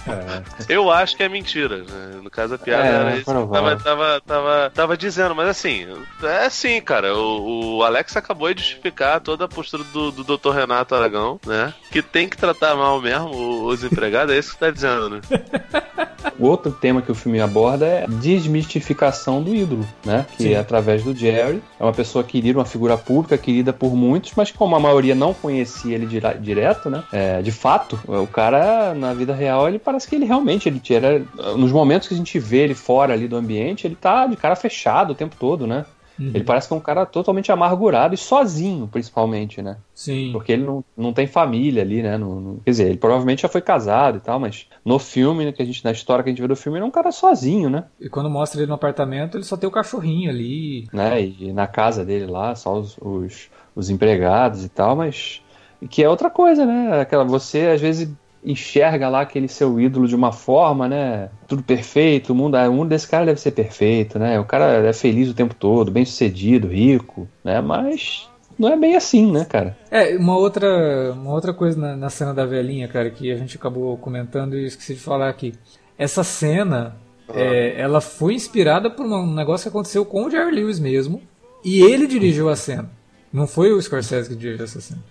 é. 0.07 0.73
Eu 0.73 0.91
acho 0.91 1.15
que 1.15 1.23
é 1.23 1.29
mentira. 1.29 1.77
Né? 1.77 2.19
No 2.21 2.29
caso, 2.29 2.55
a 2.55 2.57
piada 2.57 2.85
é, 2.85 2.93
era 2.93 3.15
isso. 3.17 3.25
Tava, 3.25 3.75
tava, 3.77 4.21
tava, 4.21 4.71
tava 4.73 4.97
dizendo, 4.97 5.35
mas 5.35 5.47
assim, 5.47 5.87
é 6.23 6.45
assim, 6.45 6.81
cara. 6.81 7.15
O, 7.15 7.77
o 7.77 7.83
Alex 7.83 8.15
acabou 8.15 8.53
de 8.53 8.61
justificar 8.61 9.19
toda 9.19 9.45
a 9.45 9.47
postura 9.47 9.83
do, 9.85 10.11
do 10.11 10.37
Dr. 10.37 10.51
Renato 10.51 10.95
Aragão, 10.95 11.39
né? 11.45 11.73
Que 11.91 12.01
tem 12.01 12.27
que 12.27 12.37
tratar 12.37 12.75
mal 12.75 13.01
mesmo 13.01 13.65
os 13.65 13.83
empregados, 13.83 14.33
é 14.33 14.39
isso 14.39 14.53
que 14.53 14.59
tá 14.59 14.71
dizendo, 14.71 15.09
né? 15.09 15.21
O 16.37 16.47
outro 16.47 16.71
tema 16.71 17.01
que 17.01 17.11
o 17.11 17.15
filme 17.15 17.39
aborda 17.39 17.85
é 17.85 18.05
desmistificação 18.07 19.41
do 19.41 19.53
ídolo, 19.53 19.87
né? 20.05 20.10
Que 20.37 20.43
Sim. 20.43 20.53
é 20.53 20.57
através 20.57 21.03
do 21.03 21.15
Jerry. 21.15 21.61
É 21.79 21.83
uma 21.83 21.93
pessoa 21.93 22.23
querida, 22.23 22.59
uma 22.59 22.65
figura 22.65 22.97
pública, 22.97 23.37
querida 23.37 23.73
por 23.73 23.95
muitos, 23.95 24.33
mas 24.35 24.51
como 24.51 24.75
a 24.75 24.79
maioria 24.79 25.15
não 25.15 25.33
conhecia 25.33 25.95
ele 25.95 26.07
direto, 26.39 26.89
né? 26.89 27.03
É, 27.11 27.41
de 27.41 27.51
fato, 27.51 27.99
o 28.07 28.27
cara, 28.27 28.93
na 28.93 29.13
vida 29.13 29.33
real, 29.33 29.67
ele 29.67 29.79
parece 29.79 30.07
que 30.07 30.15
ele 30.15 30.25
realmente, 30.25 30.67
ele 30.67 30.81
era, 30.91 31.23
nos 31.57 31.71
momentos 31.71 32.07
que 32.07 32.13
a 32.13 32.17
gente 32.17 32.37
vê 32.39 32.59
ele 32.59 32.75
fora 32.75 33.13
ali 33.13 33.27
do 33.27 33.35
ambiente, 33.35 33.87
ele 33.87 33.95
tá 33.95 34.27
de 34.27 34.35
cara 34.35 34.55
fechado 34.55 35.11
o 35.11 35.15
tempo 35.15 35.35
todo, 35.39 35.65
né? 35.65 35.85
Uhum. 36.21 36.31
Ele 36.35 36.43
parece 36.43 36.67
que 36.67 36.73
é 36.75 36.77
um 36.77 36.81
cara 36.81 37.03
totalmente 37.03 37.51
amargurado 37.51 38.13
e 38.13 38.17
sozinho, 38.17 38.87
principalmente, 38.87 39.59
né? 39.59 39.77
Sim. 39.95 40.29
Porque 40.31 40.51
ele 40.51 40.63
não, 40.63 40.83
não 40.95 41.13
tem 41.13 41.25
família 41.25 41.81
ali, 41.81 42.03
né? 42.03 42.19
Quer 42.63 42.69
dizer, 42.69 42.87
ele 42.89 42.97
provavelmente 42.97 43.41
já 43.41 43.49
foi 43.49 43.61
casado 43.61 44.19
e 44.19 44.21
tal, 44.21 44.39
mas 44.39 44.67
no 44.85 44.99
filme, 44.99 45.45
né, 45.45 45.51
que 45.51 45.63
a 45.63 45.65
gente, 45.65 45.83
na 45.83 45.91
história 45.91 46.23
que 46.23 46.29
a 46.29 46.31
gente 46.31 46.41
vê 46.41 46.47
do 46.47 46.55
filme, 46.55 46.77
ele 46.77 46.85
é 46.85 46.87
um 46.87 46.91
cara 46.91 47.11
sozinho, 47.11 47.71
né? 47.71 47.85
E 47.99 48.07
quando 48.07 48.29
mostra 48.29 48.61
ele 48.61 48.67
no 48.67 48.75
apartamento, 48.75 49.35
ele 49.35 49.43
só 49.43 49.57
tem 49.57 49.67
o 49.67 49.71
cachorrinho 49.71 50.29
ali. 50.29 50.87
Né? 50.93 51.23
E 51.23 51.51
na 51.51 51.65
casa 51.65 52.05
dele 52.05 52.27
lá, 52.27 52.53
só 52.53 52.77
os, 52.77 52.97
os, 53.01 53.49
os 53.75 53.89
empregados 53.89 54.63
e 54.63 54.69
tal, 54.69 54.95
mas 54.95 55.41
Que 55.89 56.03
é 56.03 56.09
outra 56.09 56.29
coisa, 56.29 56.65
né? 56.65 57.01
Aquela, 57.01 57.23
você 57.23 57.67
às 57.73 57.81
vezes 57.81 58.07
enxerga 58.43 59.07
lá 59.07 59.21
aquele 59.21 59.47
seu 59.47 59.79
ídolo 59.79 60.07
de 60.07 60.15
uma 60.15 60.31
forma, 60.31 60.87
né? 60.87 61.29
Tudo 61.47 61.63
perfeito, 61.63 62.33
o 62.33 62.35
mundo, 62.35 62.57
o 62.57 62.73
mundo 62.73 62.89
desse 62.89 63.07
cara 63.07 63.25
deve 63.25 63.39
ser 63.39 63.51
perfeito, 63.51 64.17
né? 64.17 64.39
O 64.39 64.45
cara 64.45 64.87
é 64.87 64.93
feliz 64.93 65.29
o 65.29 65.33
tempo 65.33 65.53
todo, 65.53 65.91
bem 65.91 66.05
sucedido, 66.05 66.67
rico, 66.67 67.27
né? 67.43 67.61
Mas 67.61 68.29
não 68.57 68.69
é 68.69 68.77
bem 68.77 68.95
assim, 68.95 69.31
né, 69.31 69.45
cara? 69.45 69.77
É, 69.89 70.15
uma 70.17 70.37
outra, 70.37 71.13
uma 71.13 71.31
outra 71.31 71.53
coisa 71.53 71.79
na, 71.79 71.95
na 71.95 72.09
cena 72.09 72.33
da 72.33 72.45
velhinha, 72.45 72.87
cara, 72.87 73.09
que 73.09 73.31
a 73.31 73.35
gente 73.35 73.57
acabou 73.57 73.97
comentando 73.97 74.55
e 74.55 74.65
esqueci 74.65 74.95
de 74.95 74.99
falar 74.99 75.29
aqui. 75.29 75.53
Essa 75.97 76.23
cena, 76.23 76.95
uhum. 77.27 77.35
é, 77.35 77.79
ela 77.79 78.01
foi 78.01 78.33
inspirada 78.33 78.89
por 78.89 79.05
um 79.05 79.33
negócio 79.33 79.63
que 79.63 79.69
aconteceu 79.69 80.05
com 80.05 80.25
o 80.25 80.31
Jerry 80.31 80.51
Lewis 80.51 80.79
mesmo, 80.79 81.21
e 81.63 81.81
ele 81.81 82.07
dirigiu 82.07 82.49
a 82.49 82.55
cena. 82.55 82.89
Não 83.31 83.47
foi 83.47 83.71
o 83.71 83.81
Scorsese 83.81 84.29
que 84.29 84.35
dirigiu 84.35 84.65
essa 84.65 84.81
cena. 84.81 85.01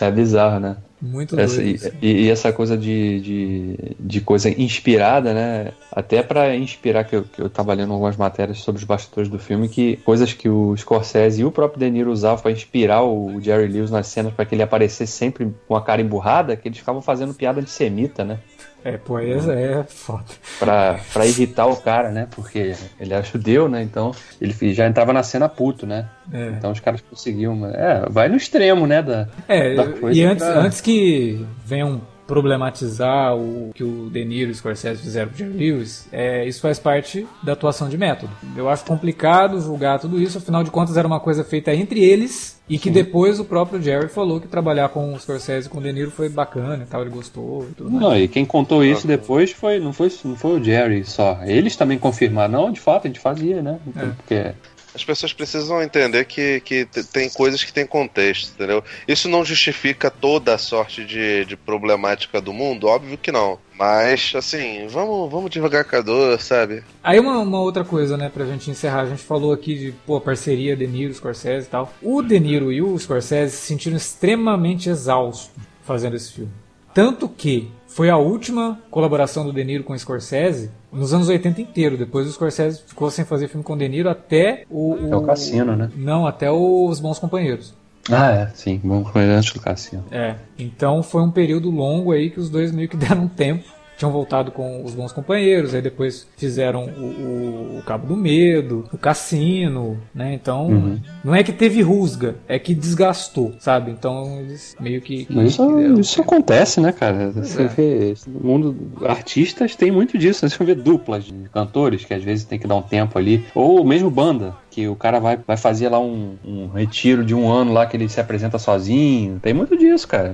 É 0.00 0.10
bizarro, 0.10 0.60
né? 0.60 0.76
Muito 1.00 1.38
essa, 1.38 1.56
doido. 1.56 1.92
E, 2.00 2.24
e, 2.24 2.30
essa 2.30 2.52
coisa 2.52 2.78
de, 2.78 3.20
de, 3.20 3.96
de 4.00 4.20
coisa 4.22 4.48
inspirada, 4.48 5.34
né? 5.34 5.72
Até 5.92 6.22
para 6.22 6.56
inspirar, 6.56 7.04
que 7.04 7.16
eu, 7.16 7.24
que 7.24 7.42
eu 7.42 7.50
tava 7.50 7.74
lendo 7.74 7.92
algumas 7.92 8.16
matérias 8.16 8.58
sobre 8.58 8.80
os 8.80 8.84
bastidores 8.84 9.28
do 9.28 9.38
filme, 9.38 9.68
que 9.68 9.96
coisas 9.98 10.32
que 10.32 10.48
o 10.48 10.74
Scorsese 10.76 11.42
e 11.42 11.44
o 11.44 11.50
próprio 11.50 11.78
De 11.78 11.90
Niro 11.90 12.10
usavam 12.10 12.42
para 12.42 12.52
inspirar 12.52 13.02
o 13.02 13.38
Jerry 13.40 13.68
Lewis 13.68 13.90
nas 13.90 14.06
cenas 14.06 14.32
para 14.32 14.46
que 14.46 14.54
ele 14.54 14.62
aparecesse 14.62 15.12
sempre 15.12 15.54
com 15.68 15.76
a 15.76 15.82
cara 15.82 16.00
emburrada, 16.00 16.56
que 16.56 16.68
eles 16.68 16.78
ficavam 16.78 17.02
fazendo 17.02 17.34
piada 17.34 17.60
de 17.60 17.70
semita, 17.70 18.24
né? 18.24 18.38
É, 18.84 18.98
poesia 18.98 19.52
é 19.54 19.82
foda. 19.84 20.24
Pra, 20.58 21.00
pra 21.10 21.26
irritar 21.26 21.66
o 21.66 21.76
cara, 21.76 22.10
né? 22.10 22.28
Porque 22.30 22.74
ele 23.00 23.14
era 23.14 23.22
judeu, 23.22 23.66
né? 23.66 23.82
Então 23.82 24.12
ele 24.38 24.74
já 24.74 24.86
entrava 24.86 25.10
na 25.10 25.22
cena 25.22 25.48
puto, 25.48 25.86
né? 25.86 26.06
É. 26.30 26.48
Então 26.48 26.70
os 26.70 26.80
caras 26.80 27.00
conseguiam. 27.00 27.64
É, 27.66 28.04
vai 28.10 28.28
no 28.28 28.36
extremo, 28.36 28.86
né? 28.86 29.00
Da, 29.00 29.26
é, 29.48 29.74
da 29.74 29.88
coisa 29.88 30.20
e 30.20 30.22
antes, 30.22 30.44
pra... 30.44 30.58
antes 30.60 30.80
que 30.82 31.46
venham 31.64 32.02
problematizar 32.26 33.36
o 33.36 33.70
que 33.74 33.84
o 33.84 34.08
De 34.10 34.24
Niro 34.24 34.50
e 34.50 34.52
o 34.52 34.54
Scorsese 34.54 35.02
fizeram 35.02 35.28
com 35.28 35.34
o 35.34 35.38
Jerry 35.38 35.52
Lewis, 35.52 36.08
é, 36.10 36.46
isso 36.46 36.60
faz 36.60 36.78
parte 36.78 37.26
da 37.42 37.52
atuação 37.52 37.88
de 37.88 37.98
método. 37.98 38.32
Eu 38.56 38.68
acho 38.68 38.84
complicado 38.84 39.60
julgar 39.60 39.98
tudo 39.98 40.20
isso, 40.20 40.38
afinal 40.38 40.64
de 40.64 40.70
contas 40.70 40.96
era 40.96 41.06
uma 41.06 41.20
coisa 41.20 41.44
feita 41.44 41.74
entre 41.74 42.02
eles 42.02 42.60
e 42.68 42.78
que 42.78 42.88
Sim. 42.88 42.94
depois 42.94 43.38
o 43.38 43.44
próprio 43.44 43.80
Jerry 43.82 44.08
falou 44.08 44.40
que 44.40 44.48
trabalhar 44.48 44.88
com 44.88 45.12
o 45.12 45.20
Scorsese 45.20 45.66
e 45.66 45.70
com 45.70 45.78
o 45.78 45.82
De 45.82 45.92
Niro 45.92 46.10
foi 46.10 46.28
bacana 46.28 46.82
e 46.82 46.86
tal, 46.86 47.02
ele 47.02 47.10
gostou 47.10 47.66
e 47.70 47.74
tudo 47.74 47.90
mais. 47.90 48.02
Não, 48.02 48.16
e 48.16 48.26
quem 48.26 48.44
contou 48.44 48.82
isso 48.84 49.06
depois 49.06 49.52
foi 49.52 49.78
não 49.78 49.92
foi, 49.92 50.10
não 50.24 50.36
foi 50.36 50.60
o 50.60 50.64
Jerry 50.64 51.04
só. 51.04 51.40
Eles 51.44 51.76
também 51.76 51.98
confirmaram, 51.98 52.52
não, 52.52 52.72
de 52.72 52.80
fato 52.80 53.06
a 53.06 53.08
gente 53.08 53.20
fazia, 53.20 53.62
né? 53.62 53.78
É. 53.96 54.06
Porque 54.06 54.54
as 54.94 55.04
pessoas 55.04 55.32
precisam 55.32 55.82
entender 55.82 56.24
que, 56.24 56.60
que 56.60 56.86
tem 57.12 57.28
coisas 57.28 57.64
que 57.64 57.72
têm 57.72 57.86
contexto, 57.86 58.52
entendeu? 58.54 58.82
Isso 59.08 59.28
não 59.28 59.44
justifica 59.44 60.10
toda 60.10 60.54
a 60.54 60.58
sorte 60.58 61.04
de, 61.04 61.44
de 61.44 61.56
problemática 61.56 62.40
do 62.40 62.52
mundo, 62.52 62.86
óbvio 62.86 63.18
que 63.18 63.32
não. 63.32 63.58
Mas, 63.76 64.32
assim, 64.36 64.86
vamos, 64.86 65.30
vamos 65.30 65.50
devagar 65.50 65.84
com 65.84 65.96
a 65.96 66.00
dor, 66.00 66.40
sabe? 66.40 66.84
Aí 67.02 67.18
uma, 67.18 67.38
uma 67.38 67.60
outra 67.60 67.84
coisa, 67.84 68.16
né, 68.16 68.30
pra 68.32 68.46
gente 68.46 68.70
encerrar. 68.70 69.00
A 69.00 69.06
gente 69.06 69.22
falou 69.22 69.52
aqui 69.52 69.74
de, 69.74 69.92
pô, 70.06 70.20
parceria 70.20 70.76
De 70.76 70.86
Niro, 70.86 71.12
Scorsese 71.12 71.66
e 71.66 71.70
tal. 71.70 71.92
O 72.00 72.22
De 72.22 72.38
Niro 72.38 72.72
e 72.72 72.80
o 72.80 72.96
Scorsese 72.96 73.56
se 73.56 73.66
sentiram 73.66 73.96
extremamente 73.96 74.88
exaustos 74.88 75.50
fazendo 75.82 76.14
esse 76.14 76.32
filme. 76.32 76.52
Tanto 76.94 77.28
que 77.28 77.68
foi 77.88 78.08
a 78.08 78.16
última 78.16 78.80
colaboração 78.90 79.44
do 79.44 79.52
De 79.52 79.64
Niro 79.64 79.82
com 79.82 79.92
o 79.92 79.98
Scorsese 79.98 80.70
nos 80.94 81.12
anos 81.12 81.28
80 81.28 81.60
inteiro. 81.60 81.96
Depois 81.96 82.26
o 82.26 82.32
Scorsese 82.32 82.82
ficou 82.86 83.10
sem 83.10 83.24
fazer 83.24 83.48
filme 83.48 83.64
com 83.64 83.74
o 83.74 83.78
De 83.78 83.88
Niro 83.88 84.08
até 84.08 84.64
o. 84.70 84.94
o 84.94 85.06
até 85.06 85.16
o 85.16 85.22
Cassino, 85.22 85.76
né? 85.76 85.90
Não, 85.96 86.26
até 86.26 86.50
os 86.50 87.00
Bons 87.00 87.18
Companheiros. 87.18 87.74
Ah, 88.10 88.30
é, 88.30 88.46
sim, 88.54 88.80
Bons 88.84 89.04
Companheiros 89.04 89.38
antes 89.38 89.52
do 89.52 89.60
Cassino. 89.60 90.04
É, 90.10 90.36
então 90.58 91.02
foi 91.02 91.22
um 91.22 91.30
período 91.30 91.70
longo 91.70 92.12
aí 92.12 92.30
que 92.30 92.38
os 92.38 92.50
dois 92.50 92.70
meio 92.70 92.88
que 92.88 92.96
deram 92.98 93.26
tempo 93.26 93.64
tinham 93.96 94.10
voltado 94.10 94.50
com 94.50 94.84
os 94.84 94.94
bons 94.94 95.12
companheiros, 95.12 95.74
aí 95.74 95.82
depois 95.82 96.26
fizeram 96.36 96.84
o, 96.84 96.88
o, 96.88 97.78
o 97.78 97.82
Cabo 97.82 98.06
do 98.06 98.16
Medo, 98.16 98.84
o 98.92 98.98
Cassino, 98.98 100.00
né? 100.14 100.34
Então, 100.34 100.66
uhum. 100.68 101.00
não 101.22 101.34
é 101.34 101.42
que 101.42 101.52
teve 101.52 101.80
rusga, 101.82 102.36
é 102.48 102.58
que 102.58 102.74
desgastou, 102.74 103.54
sabe? 103.58 103.90
Então, 103.90 104.40
eles 104.40 104.76
meio 104.80 105.00
que. 105.00 105.24
que 105.24 105.42
isso, 105.42 105.66
que 105.66 106.00
isso 106.00 106.20
acontece, 106.20 106.80
né, 106.80 106.92
cara? 106.92 107.30
Você 107.30 107.62
é. 107.62 107.66
vê, 107.66 108.14
no 108.26 108.40
mundo, 108.40 108.92
artistas 109.04 109.76
tem 109.76 109.90
muito 109.90 110.18
disso, 110.18 110.44
né? 110.44 110.48
Você 110.48 110.64
vê 110.64 110.74
duplas 110.74 111.24
de 111.24 111.32
cantores 111.52 112.04
que 112.04 112.14
às 112.14 112.22
vezes 112.22 112.44
tem 112.44 112.58
que 112.58 112.66
dar 112.66 112.76
um 112.76 112.82
tempo 112.82 113.18
ali, 113.18 113.44
ou 113.54 113.84
mesmo 113.84 114.10
banda, 114.10 114.54
que 114.70 114.88
o 114.88 114.96
cara 114.96 115.20
vai, 115.20 115.38
vai 115.46 115.56
fazer 115.56 115.88
lá 115.88 116.00
um, 116.00 116.36
um, 116.44 116.66
retiro 116.68 117.24
de 117.24 117.32
um 117.32 117.50
ano 117.50 117.72
lá 117.72 117.86
que 117.86 117.96
ele 117.96 118.08
se 118.08 118.20
apresenta 118.20 118.58
sozinho. 118.58 119.38
Tem 119.40 119.54
muito 119.54 119.76
disso, 119.76 120.08
cara. 120.08 120.28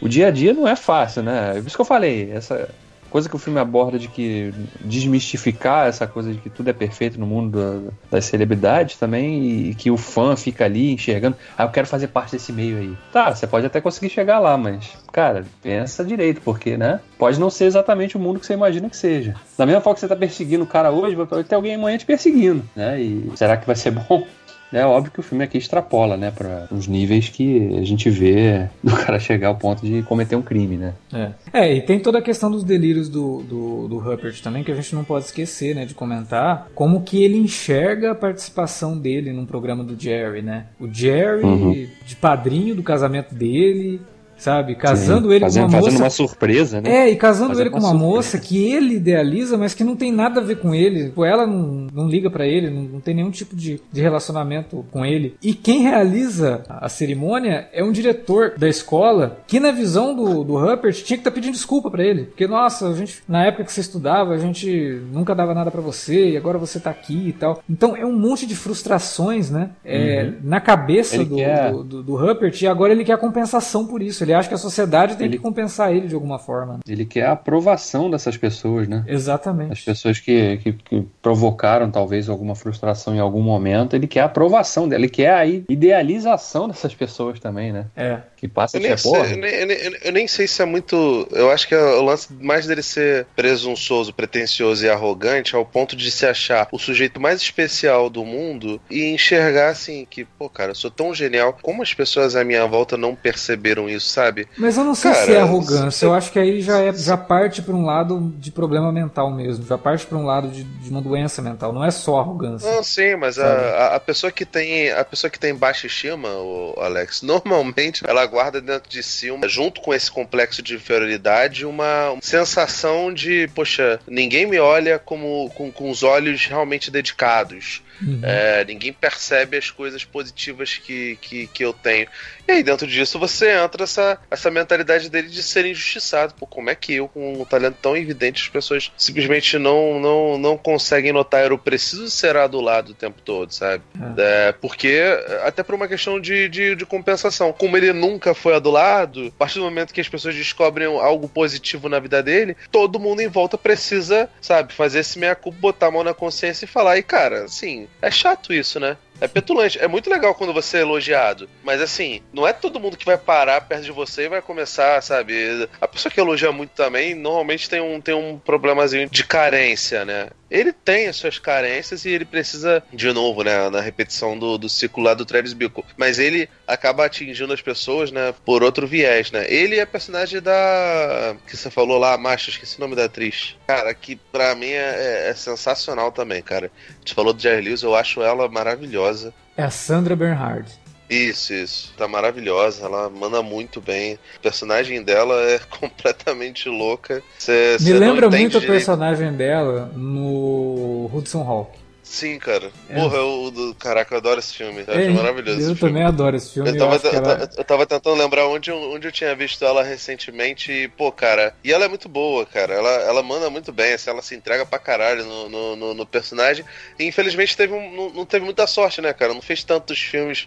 É, 0.00 0.04
o 0.04 0.08
dia 0.08 0.28
a 0.28 0.30
dia 0.30 0.54
não 0.54 0.66
é 0.66 0.74
fácil, 0.74 1.22
né? 1.22 1.52
É 1.54 1.58
isso 1.58 1.76
que 1.76 1.80
eu 1.82 1.84
falei. 1.84 2.30
Essa, 2.32 2.70
coisa 3.14 3.28
que 3.28 3.36
o 3.36 3.38
filme 3.38 3.60
aborda 3.60 3.96
de 3.96 4.08
que 4.08 4.52
desmistificar 4.80 5.86
essa 5.86 6.04
coisa 6.04 6.32
de 6.32 6.40
que 6.40 6.50
tudo 6.50 6.68
é 6.68 6.72
perfeito 6.72 7.16
no 7.16 7.24
mundo 7.24 7.60
da, 7.60 7.92
das 8.10 8.24
celebridades 8.24 8.96
também 8.96 9.68
e 9.68 9.74
que 9.76 9.88
o 9.88 9.96
fã 9.96 10.34
fica 10.34 10.64
ali 10.64 10.90
enxergando, 10.90 11.36
ah, 11.56 11.62
eu 11.62 11.68
quero 11.68 11.86
fazer 11.86 12.08
parte 12.08 12.32
desse 12.32 12.52
meio 12.52 12.76
aí. 12.76 12.92
Tá, 13.12 13.32
você 13.32 13.46
pode 13.46 13.66
até 13.66 13.80
conseguir 13.80 14.10
chegar 14.10 14.40
lá, 14.40 14.58
mas, 14.58 14.98
cara, 15.12 15.44
pensa 15.62 16.04
direito, 16.04 16.40
porque, 16.40 16.76
né? 16.76 16.98
Pode 17.16 17.38
não 17.38 17.50
ser 17.50 17.66
exatamente 17.66 18.16
o 18.16 18.20
mundo 18.20 18.40
que 18.40 18.46
você 18.46 18.54
imagina 18.54 18.90
que 18.90 18.96
seja. 18.96 19.36
Da 19.56 19.64
mesma 19.64 19.80
forma 19.80 19.94
que 19.94 20.00
você 20.00 20.08
tá 20.08 20.16
perseguindo 20.16 20.64
o 20.64 20.66
cara 20.66 20.90
hoje, 20.90 21.14
vai 21.14 21.44
ter 21.44 21.54
alguém 21.54 21.76
amanhã 21.76 21.96
te 21.96 22.04
perseguindo, 22.04 22.64
né? 22.74 23.00
E 23.00 23.30
será 23.36 23.56
que 23.56 23.64
vai 23.64 23.76
ser 23.76 23.92
bom? 23.92 24.26
É 24.74 24.84
óbvio 24.84 25.12
que 25.12 25.20
o 25.20 25.22
filme 25.22 25.44
aqui 25.44 25.56
extrapola, 25.56 26.16
né, 26.16 26.32
para 26.32 26.66
os 26.72 26.88
níveis 26.88 27.28
que 27.28 27.76
a 27.78 27.84
gente 27.84 28.10
vê 28.10 28.68
do 28.82 28.90
cara 28.96 29.20
chegar 29.20 29.48
ao 29.48 29.56
ponto 29.56 29.86
de 29.86 30.02
cometer 30.02 30.34
um 30.34 30.42
crime, 30.42 30.76
né? 30.76 30.94
É, 31.12 31.30
é 31.52 31.74
e 31.76 31.80
tem 31.80 32.00
toda 32.00 32.18
a 32.18 32.22
questão 32.22 32.50
dos 32.50 32.64
delírios 32.64 33.08
do, 33.08 33.42
do, 33.42 33.88
do 33.88 33.98
Rupert 33.98 34.42
também, 34.42 34.64
que 34.64 34.72
a 34.72 34.74
gente 34.74 34.94
não 34.94 35.04
pode 35.04 35.26
esquecer, 35.26 35.76
né, 35.76 35.84
de 35.84 35.94
comentar 35.94 36.68
como 36.74 37.02
que 37.02 37.22
ele 37.22 37.38
enxerga 37.38 38.10
a 38.10 38.14
participação 38.14 38.98
dele 38.98 39.32
num 39.32 39.46
programa 39.46 39.84
do 39.84 39.98
Jerry, 39.98 40.42
né? 40.42 40.66
O 40.80 40.92
Jerry, 40.92 41.44
uhum. 41.44 41.88
de 42.04 42.16
padrinho 42.16 42.74
do 42.74 42.82
casamento 42.82 43.32
dele, 43.32 44.00
sabe? 44.36 44.74
Casando 44.74 45.28
Sim, 45.28 45.34
ele 45.34 45.44
fazendo, 45.44 45.64
com 45.64 45.68
uma 45.68 45.78
moça. 45.78 45.90
Fazendo 45.90 46.02
uma 46.02 46.10
surpresa, 46.10 46.80
né? 46.80 46.90
É, 46.90 47.10
e 47.10 47.16
casando 47.16 47.50
fazendo 47.50 47.62
ele 47.62 47.70
com 47.70 47.78
uma, 47.78 47.90
uma 47.90 47.98
moça 47.98 48.38
que 48.38 48.72
ele 48.72 48.94
idealiza, 48.96 49.56
mas 49.56 49.74
que 49.74 49.84
não 49.84 49.96
tem 49.96 50.12
nada 50.12 50.40
a 50.40 50.44
ver 50.44 50.56
com 50.56 50.74
ele. 50.74 51.06
Tipo, 51.06 51.24
ela 51.24 51.46
não, 51.46 51.86
não 51.92 52.08
liga 52.08 52.30
para 52.30 52.46
ele, 52.46 52.70
não, 52.70 52.82
não, 52.82 53.00
tem 53.00 53.14
nenhum 53.14 53.30
tipo 53.30 53.54
de, 53.54 53.80
de 53.92 54.00
relacionamento 54.00 54.84
com 54.90 55.04
ele. 55.04 55.34
E 55.42 55.54
quem 55.54 55.82
realiza 55.82 56.62
a 56.68 56.88
cerimônia 56.88 57.68
é 57.72 57.82
um 57.82 57.92
diretor 57.92 58.54
da 58.56 58.68
escola 58.68 59.38
que, 59.46 59.60
na 59.60 59.70
visão 59.70 60.14
do, 60.14 60.44
do 60.44 60.58
Rupert, 60.58 60.94
tinha 60.94 61.16
que 61.16 61.20
estar 61.22 61.30
tá 61.30 61.34
pedindo 61.34 61.52
desculpa 61.52 61.90
para 61.90 62.04
ele. 62.04 62.24
Porque, 62.24 62.46
nossa, 62.46 62.88
a 62.88 62.94
gente, 62.94 63.22
na 63.28 63.44
época 63.44 63.64
que 63.64 63.72
você 63.72 63.80
estudava, 63.80 64.34
a 64.34 64.38
gente 64.38 65.00
nunca 65.12 65.34
dava 65.34 65.54
nada 65.54 65.70
para 65.70 65.80
você 65.80 66.30
e 66.30 66.36
agora 66.36 66.58
você 66.58 66.80
tá 66.80 66.90
aqui 66.90 67.28
e 67.28 67.32
tal. 67.32 67.62
Então 67.68 67.96
é 67.96 68.04
um 68.04 68.16
monte 68.16 68.46
de 68.46 68.54
frustrações, 68.54 69.50
né? 69.50 69.70
É, 69.84 70.24
uhum. 70.24 70.34
Na 70.42 70.60
cabeça 70.60 71.24
do, 71.24 71.36
quer... 71.36 71.72
do, 71.72 71.84
do, 71.84 72.02
do 72.02 72.16
Rupert 72.16 72.60
e 72.60 72.66
agora 72.66 72.92
ele 72.92 73.04
quer 73.04 73.18
compensação 73.18 73.86
por 73.86 74.02
isso. 74.02 74.23
Ele 74.24 74.34
acha 74.34 74.48
que 74.48 74.54
a 74.54 74.58
sociedade 74.58 75.16
tem 75.16 75.26
ele, 75.26 75.36
que 75.36 75.42
compensar 75.42 75.92
ele 75.92 76.08
de 76.08 76.14
alguma 76.14 76.38
forma. 76.38 76.80
Ele 76.86 77.04
quer 77.04 77.26
a 77.26 77.32
aprovação 77.32 78.10
dessas 78.10 78.36
pessoas, 78.36 78.88
né? 78.88 79.04
Exatamente. 79.06 79.72
As 79.72 79.80
pessoas 79.80 80.18
que, 80.18 80.58
que, 80.58 80.72
que, 80.72 81.06
provocaram 81.22 81.90
talvez 81.90 82.28
alguma 82.28 82.54
frustração 82.54 83.14
em 83.14 83.20
algum 83.20 83.42
momento, 83.42 83.94
ele 83.94 84.06
quer 84.06 84.20
a 84.20 84.24
aprovação 84.26 84.88
dela, 84.88 85.02
ele 85.02 85.10
quer 85.10 85.34
a 85.34 85.46
idealização 85.46 86.68
dessas 86.68 86.94
pessoas 86.94 87.38
também, 87.38 87.72
né? 87.72 87.86
É. 87.96 88.20
Que 88.44 88.48
passa 88.48 88.76
eu 88.76 88.82
nem, 88.82 88.94
sei, 88.94 89.10
eu, 89.10 89.36
nem, 89.38 89.54
eu, 89.54 89.66
nem, 89.66 89.96
eu 90.04 90.12
nem 90.12 90.28
sei 90.28 90.46
se 90.46 90.60
é 90.60 90.66
muito. 90.66 91.26
Eu 91.30 91.50
acho 91.50 91.66
que 91.66 91.74
é 91.74 91.82
o 91.82 92.02
lance 92.02 92.28
mais 92.30 92.66
dele 92.66 92.82
ser 92.82 93.26
presunçoso, 93.34 94.12
pretencioso 94.12 94.84
e 94.84 94.90
arrogante 94.90 95.56
ao 95.56 95.64
ponto 95.64 95.96
de 95.96 96.10
se 96.10 96.26
achar 96.26 96.68
o 96.70 96.78
sujeito 96.78 97.18
mais 97.18 97.40
especial 97.40 98.10
do 98.10 98.22
mundo 98.22 98.78
e 98.90 99.06
enxergar 99.14 99.70
assim 99.70 100.06
que, 100.08 100.26
pô, 100.26 100.50
cara, 100.50 100.72
eu 100.72 100.74
sou 100.74 100.90
tão 100.90 101.14
genial. 101.14 101.58
Como 101.62 101.82
as 101.82 101.94
pessoas 101.94 102.36
à 102.36 102.44
minha 102.44 102.66
volta 102.66 102.98
não 102.98 103.14
perceberam 103.14 103.88
isso, 103.88 104.10
sabe? 104.10 104.46
Mas 104.58 104.76
eu 104.76 104.84
não 104.84 104.94
sei 104.94 105.12
Cara, 105.12 105.24
se 105.24 105.32
é 105.32 105.40
arrogância. 105.40 106.04
Eu 106.04 106.12
acho 106.12 106.30
que 106.30 106.38
aí 106.38 106.60
já, 106.60 106.80
é, 106.80 106.92
já 106.92 107.16
parte 107.16 107.62
para 107.62 107.74
um 107.74 107.86
lado 107.86 108.30
de 108.38 108.52
problema 108.52 108.92
mental 108.92 109.30
mesmo. 109.30 109.64
Já 109.66 109.78
parte 109.78 110.04
para 110.04 110.18
um 110.18 110.26
lado 110.26 110.48
de, 110.48 110.64
de, 110.64 110.90
uma 110.90 111.00
doença 111.00 111.40
mental. 111.40 111.72
Não 111.72 111.82
é 111.82 111.90
só 111.90 112.20
arrogância. 112.20 112.70
Não, 112.70 112.82
sim, 112.82 113.16
mas 113.16 113.38
a, 113.38 113.94
a, 113.94 114.00
pessoa 114.00 114.30
que 114.30 114.44
tem 114.44 114.92
a 114.92 115.02
pessoa 115.02 115.30
que 115.30 115.38
tem 115.38 115.54
baixa 115.54 115.86
estima, 115.86 116.28
o 116.28 116.74
Alex, 116.78 117.22
normalmente 117.24 118.02
ela 118.06 118.20
guarda 118.34 118.60
dentro 118.60 118.90
de 118.90 119.00
si, 119.00 119.30
uma, 119.30 119.48
junto 119.48 119.80
com 119.80 119.94
esse 119.94 120.10
complexo 120.10 120.60
de 120.60 120.74
inferioridade, 120.74 121.64
uma, 121.64 122.16
sensação 122.20 123.14
de, 123.14 123.48
poxa, 123.54 124.00
ninguém 124.08 124.44
me 124.44 124.58
olha 124.58 124.98
como 124.98 125.48
com, 125.54 125.70
com 125.70 125.88
os 125.88 126.02
olhos 126.02 126.44
realmente 126.46 126.90
dedicados 126.90 127.80
Uhum. 128.02 128.20
É, 128.22 128.64
ninguém 128.64 128.92
percebe 128.92 129.56
as 129.56 129.70
coisas 129.70 130.04
positivas 130.04 130.76
que, 130.76 131.16
que, 131.20 131.46
que 131.46 131.64
eu 131.64 131.72
tenho. 131.72 132.08
E 132.46 132.52
aí, 132.52 132.62
dentro 132.62 132.86
disso, 132.86 133.18
você 133.18 133.50
entra 133.52 133.84
essa, 133.84 134.18
essa 134.30 134.50
mentalidade 134.50 135.08
dele 135.08 135.28
de 135.28 135.42
ser 135.42 135.64
injustiçado. 135.64 136.34
Pô, 136.34 136.46
como 136.46 136.70
é 136.70 136.74
que 136.74 136.94
eu, 136.94 137.08
com 137.08 137.40
um 137.40 137.44
talento 137.44 137.76
tão 137.80 137.96
evidente, 137.96 138.42
as 138.42 138.48
pessoas 138.48 138.92
simplesmente 138.96 139.58
não, 139.58 139.98
não, 139.98 140.38
não 140.38 140.56
conseguem 140.56 141.12
notar? 141.12 141.50
Eu 141.50 141.58
preciso 141.58 142.10
ser 142.10 142.36
adulado 142.36 142.92
o 142.92 142.94
tempo 142.94 143.20
todo, 143.22 143.52
sabe? 143.52 143.82
É. 144.18 144.48
É, 144.48 144.52
porque, 144.52 145.00
até 145.42 145.62
por 145.62 145.74
uma 145.74 145.88
questão 145.88 146.20
de, 146.20 146.48
de, 146.48 146.74
de, 146.74 146.86
compensação. 146.86 147.52
Como 147.52 147.76
ele 147.76 147.92
nunca 147.92 148.34
foi 148.34 148.54
adulado, 148.54 149.28
a 149.28 149.38
partir 149.38 149.58
do 149.58 149.64
momento 149.64 149.92
que 149.92 150.00
as 150.00 150.08
pessoas 150.08 150.34
descobrem 150.34 150.86
algo 150.86 151.28
positivo 151.28 151.88
na 151.88 151.98
vida 151.98 152.22
dele, 152.22 152.56
todo 152.70 153.00
mundo 153.00 153.20
em 153.20 153.28
volta 153.28 153.56
precisa, 153.56 154.28
sabe, 154.40 154.72
fazer 154.72 155.00
esse 155.00 155.18
meia-culpa, 155.18 155.58
botar 155.58 155.86
a 155.86 155.90
mão 155.90 156.04
na 156.04 156.14
consciência 156.14 156.64
e 156.64 156.68
falar. 156.68 156.98
E, 156.98 157.02
cara, 157.02 157.44
assim, 157.44 157.83
é 158.00 158.10
chato 158.10 158.52
isso, 158.52 158.78
né? 158.78 158.96
É 159.20 159.28
petulante. 159.28 159.78
É 159.78 159.86
muito 159.86 160.10
legal 160.10 160.34
quando 160.34 160.52
você 160.52 160.78
é 160.78 160.80
elogiado. 160.80 161.48
Mas 161.62 161.80
assim, 161.80 162.20
não 162.32 162.46
é 162.46 162.52
todo 162.52 162.80
mundo 162.80 162.96
que 162.96 163.04
vai 163.04 163.16
parar 163.16 163.60
perto 163.60 163.84
de 163.84 163.92
você 163.92 164.24
e 164.24 164.28
vai 164.28 164.42
começar, 164.42 165.00
sabe? 165.02 165.68
A 165.80 165.86
pessoa 165.86 166.10
que 166.10 166.20
elogia 166.20 166.50
muito 166.52 166.70
também, 166.70 167.14
normalmente 167.14 167.70
tem 167.70 167.80
um, 167.80 168.00
tem 168.00 168.14
um 168.14 168.38
problemazinho 168.38 169.08
de 169.08 169.24
carência, 169.24 170.04
né? 170.04 170.28
Ele 170.50 170.72
tem 170.72 171.08
as 171.08 171.16
suas 171.16 171.38
carências 171.38 172.04
e 172.04 172.10
ele 172.10 172.24
precisa, 172.24 172.82
de 172.92 173.12
novo, 173.12 173.42
né, 173.42 173.68
na 173.70 173.80
repetição 173.80 174.38
do, 174.38 174.58
do 174.58 174.68
ciclo 174.68 175.02
lá 175.02 175.14
do 175.14 175.24
Travis 175.24 175.52
Bickle, 175.52 175.84
mas 175.96 176.18
ele 176.18 176.48
acaba 176.66 177.04
atingindo 177.04 177.52
as 177.52 177.62
pessoas, 177.62 178.10
né, 178.10 178.34
por 178.44 178.62
outro 178.62 178.86
viés, 178.86 179.30
né? 179.30 179.46
Ele 179.48 179.78
é 179.78 179.86
personagem 179.86 180.40
da. 180.40 181.36
que 181.46 181.56
você 181.56 181.70
falou 181.70 181.98
lá, 181.98 182.16
Macho, 182.16 182.50
esqueci 182.50 182.76
o 182.76 182.80
nome 182.80 182.94
da 182.94 183.04
atriz. 183.04 183.56
Cara, 183.66 183.92
que 183.94 184.16
pra 184.16 184.54
mim 184.54 184.70
é, 184.70 185.28
é 185.30 185.34
sensacional 185.34 186.12
também, 186.12 186.42
cara. 186.42 186.70
A 186.88 186.98
gente 186.98 187.14
falou 187.14 187.32
do 187.32 187.42
Jerry 187.42 187.62
Lewis, 187.62 187.82
eu 187.82 187.94
acho 187.94 188.22
ela 188.22 188.48
maravilhosa. 188.48 189.32
É 189.56 189.62
a 189.62 189.70
Sandra 189.70 190.14
Bernhard. 190.16 190.83
Isso, 191.14 191.52
isso. 191.54 191.94
Tá 191.96 192.08
maravilhosa, 192.08 192.84
ela 192.86 193.08
manda 193.08 193.42
muito 193.42 193.80
bem. 193.80 194.14
O 194.38 194.40
personagem 194.40 195.02
dela 195.02 195.40
é 195.42 195.58
completamente 195.78 196.68
louca. 196.68 197.22
Cê, 197.38 197.76
Me 197.80 197.86
cê 197.86 197.92
lembra 197.94 198.28
muito 198.28 198.52
direito. 198.52 198.64
o 198.64 198.66
personagem 198.66 199.32
dela 199.32 199.90
no 199.94 201.10
Hudson 201.12 201.42
Hawk. 201.42 201.83
Sim, 202.04 202.38
cara. 202.38 202.70
É. 202.90 203.00
Porra, 203.00 203.16
eu, 203.16 203.50
do, 203.50 203.74
caraca, 203.74 204.14
eu 204.14 204.18
adoro 204.18 204.38
esse 204.38 204.54
filme. 204.54 204.84
Eu 204.86 204.94
é, 204.94 205.08
maravilhoso. 205.08 205.58
Eu 205.58 205.74
também 205.74 205.94
filme. 205.94 206.02
adoro 206.02 206.36
esse 206.36 206.52
filme. 206.52 206.68
Eu 206.68 206.76
tava, 206.76 206.96
eu, 206.96 207.12
ela... 207.12 207.50
eu 207.56 207.64
tava, 207.64 207.86
tentando 207.86 208.14
lembrar 208.16 208.46
onde, 208.46 208.70
onde 208.70 209.08
eu 209.08 209.12
tinha 209.12 209.34
visto 209.34 209.64
ela 209.64 209.82
recentemente 209.82 210.70
e, 210.70 210.86
pô, 210.86 211.10
cara. 211.10 211.54
E 211.64 211.72
ela 211.72 211.86
é 211.86 211.88
muito 211.88 212.06
boa, 212.06 212.44
cara. 212.44 212.74
Ela, 212.74 212.90
ela 212.90 213.22
manda 213.22 213.48
muito 213.48 213.72
bem, 213.72 213.94
assim, 213.94 214.10
ela 214.10 214.20
se 214.20 214.34
entrega 214.34 214.66
pra 214.66 214.78
caralho 214.78 215.24
no, 215.24 215.48
no, 215.48 215.76
no, 215.76 215.94
no 215.94 216.06
personagem. 216.06 216.62
E 216.98 217.04
infelizmente 217.04 217.56
teve 217.56 217.72
um, 217.72 217.96
não, 217.96 218.10
não 218.10 218.26
teve 218.26 218.44
muita 218.44 218.66
sorte, 218.66 219.00
né, 219.00 219.14
cara? 219.14 219.32
Não 219.32 219.42
fez 219.42 219.64
tantos 219.64 219.98
filmes 219.98 220.46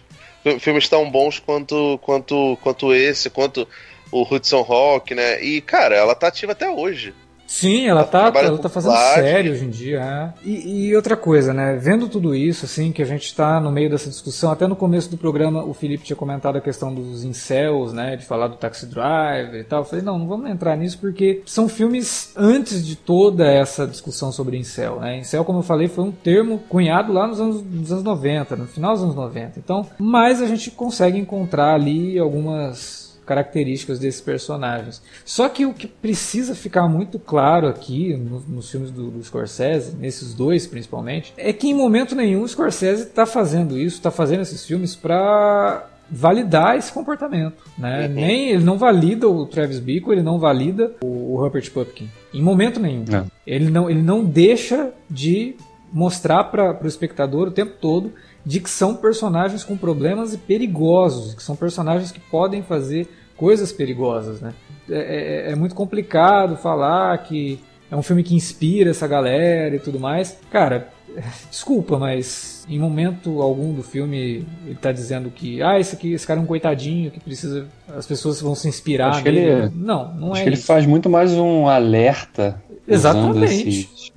filmes 0.60 0.88
tão 0.88 1.10
bons 1.10 1.40
quanto, 1.40 1.98
quanto, 2.00 2.56
quanto 2.62 2.94
esse, 2.94 3.28
quanto 3.28 3.68
o 4.10 4.22
Hudson 4.22 4.64
Hawk, 4.66 5.14
né? 5.14 5.42
E, 5.42 5.60
cara, 5.60 5.96
ela 5.96 6.14
tá 6.14 6.28
ativa 6.28 6.52
até 6.52 6.70
hoje. 6.70 7.12
Sim, 7.48 7.86
ela, 7.86 8.02
ela 8.02 8.08
tá, 8.08 8.32
ela 8.40 8.58
tá 8.58 8.68
fazendo 8.68 8.94
sério 9.14 9.52
hoje 9.52 9.64
em 9.64 9.70
dia. 9.70 10.00
É. 10.00 10.32
E, 10.44 10.88
e, 10.88 10.96
outra 10.96 11.16
coisa, 11.16 11.54
né? 11.54 11.76
Vendo 11.76 12.06
tudo 12.06 12.34
isso, 12.34 12.66
assim, 12.66 12.92
que 12.92 13.00
a 13.02 13.06
gente 13.06 13.34
tá 13.34 13.58
no 13.58 13.72
meio 13.72 13.88
dessa 13.88 14.10
discussão, 14.10 14.52
até 14.52 14.66
no 14.66 14.76
começo 14.76 15.10
do 15.10 15.16
programa 15.16 15.64
o 15.64 15.72
Felipe 15.72 16.04
tinha 16.04 16.16
comentado 16.16 16.56
a 16.56 16.60
questão 16.60 16.94
dos 16.94 17.24
incels, 17.24 17.94
né? 17.94 18.16
De 18.16 18.26
falar 18.26 18.48
do 18.48 18.56
Taxi 18.56 18.84
Driver 18.84 19.58
e 19.58 19.64
tal. 19.64 19.80
Eu 19.80 19.84
falei, 19.86 20.04
não, 20.04 20.18
não 20.18 20.28
vamos 20.28 20.50
entrar 20.50 20.76
nisso 20.76 20.98
porque 20.98 21.42
são 21.46 21.68
filmes 21.70 22.32
antes 22.36 22.86
de 22.86 22.94
toda 22.94 23.50
essa 23.50 23.86
discussão 23.86 24.30
sobre 24.30 24.58
incel, 24.58 25.00
né? 25.00 25.16
Incel, 25.16 25.42
como 25.42 25.60
eu 25.60 25.62
falei, 25.62 25.88
foi 25.88 26.04
um 26.04 26.12
termo 26.12 26.58
cunhado 26.68 27.14
lá 27.14 27.26
nos 27.26 27.40
anos, 27.40 27.64
nos 27.64 27.90
anos 27.90 28.04
90, 28.04 28.56
no 28.56 28.66
final 28.66 28.92
dos 28.92 29.02
anos 29.02 29.14
90. 29.14 29.58
Então, 29.58 29.86
mas 29.98 30.42
a 30.42 30.46
gente 30.46 30.70
consegue 30.70 31.18
encontrar 31.18 31.74
ali 31.74 32.18
algumas 32.18 32.97
características 33.28 33.98
desses 33.98 34.22
personagens. 34.22 35.02
Só 35.24 35.48
que 35.50 35.66
o 35.66 35.74
que 35.74 35.86
precisa 35.86 36.54
ficar 36.54 36.88
muito 36.88 37.18
claro 37.18 37.68
aqui 37.68 38.16
no, 38.16 38.40
nos 38.40 38.70
filmes 38.70 38.90
do, 38.90 39.10
do, 39.10 39.22
Scorsese, 39.22 39.94
nesses 39.96 40.32
dois 40.32 40.66
principalmente, 40.66 41.34
é 41.36 41.52
que 41.52 41.68
em 41.68 41.74
momento 41.74 42.16
nenhum 42.16 42.42
o 42.42 42.48
Scorsese 42.48 43.02
está 43.02 43.26
fazendo 43.26 43.78
isso, 43.78 43.96
está 43.96 44.10
fazendo 44.10 44.40
esses 44.40 44.64
filmes 44.64 44.96
para 44.96 45.86
validar 46.10 46.78
esse 46.78 46.90
comportamento, 46.90 47.62
né? 47.76 48.06
Uhum. 48.06 48.14
Nem 48.14 48.48
ele 48.48 48.64
não 48.64 48.78
valida 48.78 49.28
o 49.28 49.44
Travis 49.44 49.78
Bickle, 49.78 50.14
ele 50.14 50.22
não 50.22 50.38
valida 50.38 50.92
o, 51.02 51.34
o 51.34 51.36
Rupert 51.36 51.70
Pupkin, 51.70 52.08
em 52.32 52.42
momento 52.42 52.80
nenhum. 52.80 53.04
Não. 53.06 53.26
Ele 53.46 53.68
não 53.68 53.90
ele 53.90 54.00
não 54.00 54.24
deixa 54.24 54.90
de 55.10 55.54
mostrar 55.92 56.44
para 56.44 56.78
o 56.82 56.86
espectador 56.86 57.48
o 57.48 57.50
tempo 57.50 57.74
todo 57.78 58.12
de 58.48 58.60
que 58.60 58.70
são 58.70 58.96
personagens 58.96 59.62
com 59.62 59.76
problemas 59.76 60.32
e 60.32 60.38
perigosos, 60.38 61.34
que 61.34 61.42
são 61.42 61.54
personagens 61.54 62.10
que 62.10 62.18
podem 62.18 62.62
fazer 62.62 63.06
coisas 63.36 63.70
perigosas, 63.70 64.40
né? 64.40 64.54
É, 64.88 65.48
é, 65.48 65.52
é, 65.52 65.54
muito 65.54 65.74
complicado 65.74 66.56
falar 66.56 67.18
que 67.18 67.60
é 67.90 67.94
um 67.94 68.00
filme 68.00 68.22
que 68.22 68.34
inspira 68.34 68.88
essa 68.88 69.06
galera 69.06 69.76
e 69.76 69.78
tudo 69.78 70.00
mais. 70.00 70.38
Cara, 70.50 70.88
desculpa, 71.50 71.98
mas 71.98 72.66
em 72.70 72.78
momento 72.78 73.42
algum 73.42 73.74
do 73.74 73.82
filme 73.82 74.46
ele 74.64 74.78
tá 74.80 74.92
dizendo 74.92 75.30
que 75.30 75.62
ah, 75.62 75.78
esse 75.78 75.94
aqui, 75.94 76.14
esse 76.14 76.26
cara 76.26 76.40
é 76.40 76.42
um 76.42 76.46
coitadinho 76.46 77.10
que 77.10 77.20
precisa 77.20 77.66
as 77.94 78.06
pessoas 78.06 78.40
vão 78.40 78.54
se 78.54 78.66
inspirar 78.66 79.10
acho 79.10 79.24
nele. 79.24 79.40
Ele, 79.40 79.72
não, 79.74 80.14
não 80.14 80.32
acho 80.32 80.40
é 80.40 80.44
que 80.44 80.50
isso. 80.54 80.60
ele 80.60 80.66
faz 80.66 80.86
muito 80.86 81.10
mais 81.10 81.34
um 81.34 81.68
alerta 81.68 82.62
Exatamente 82.88 83.44
esses 83.44 84.10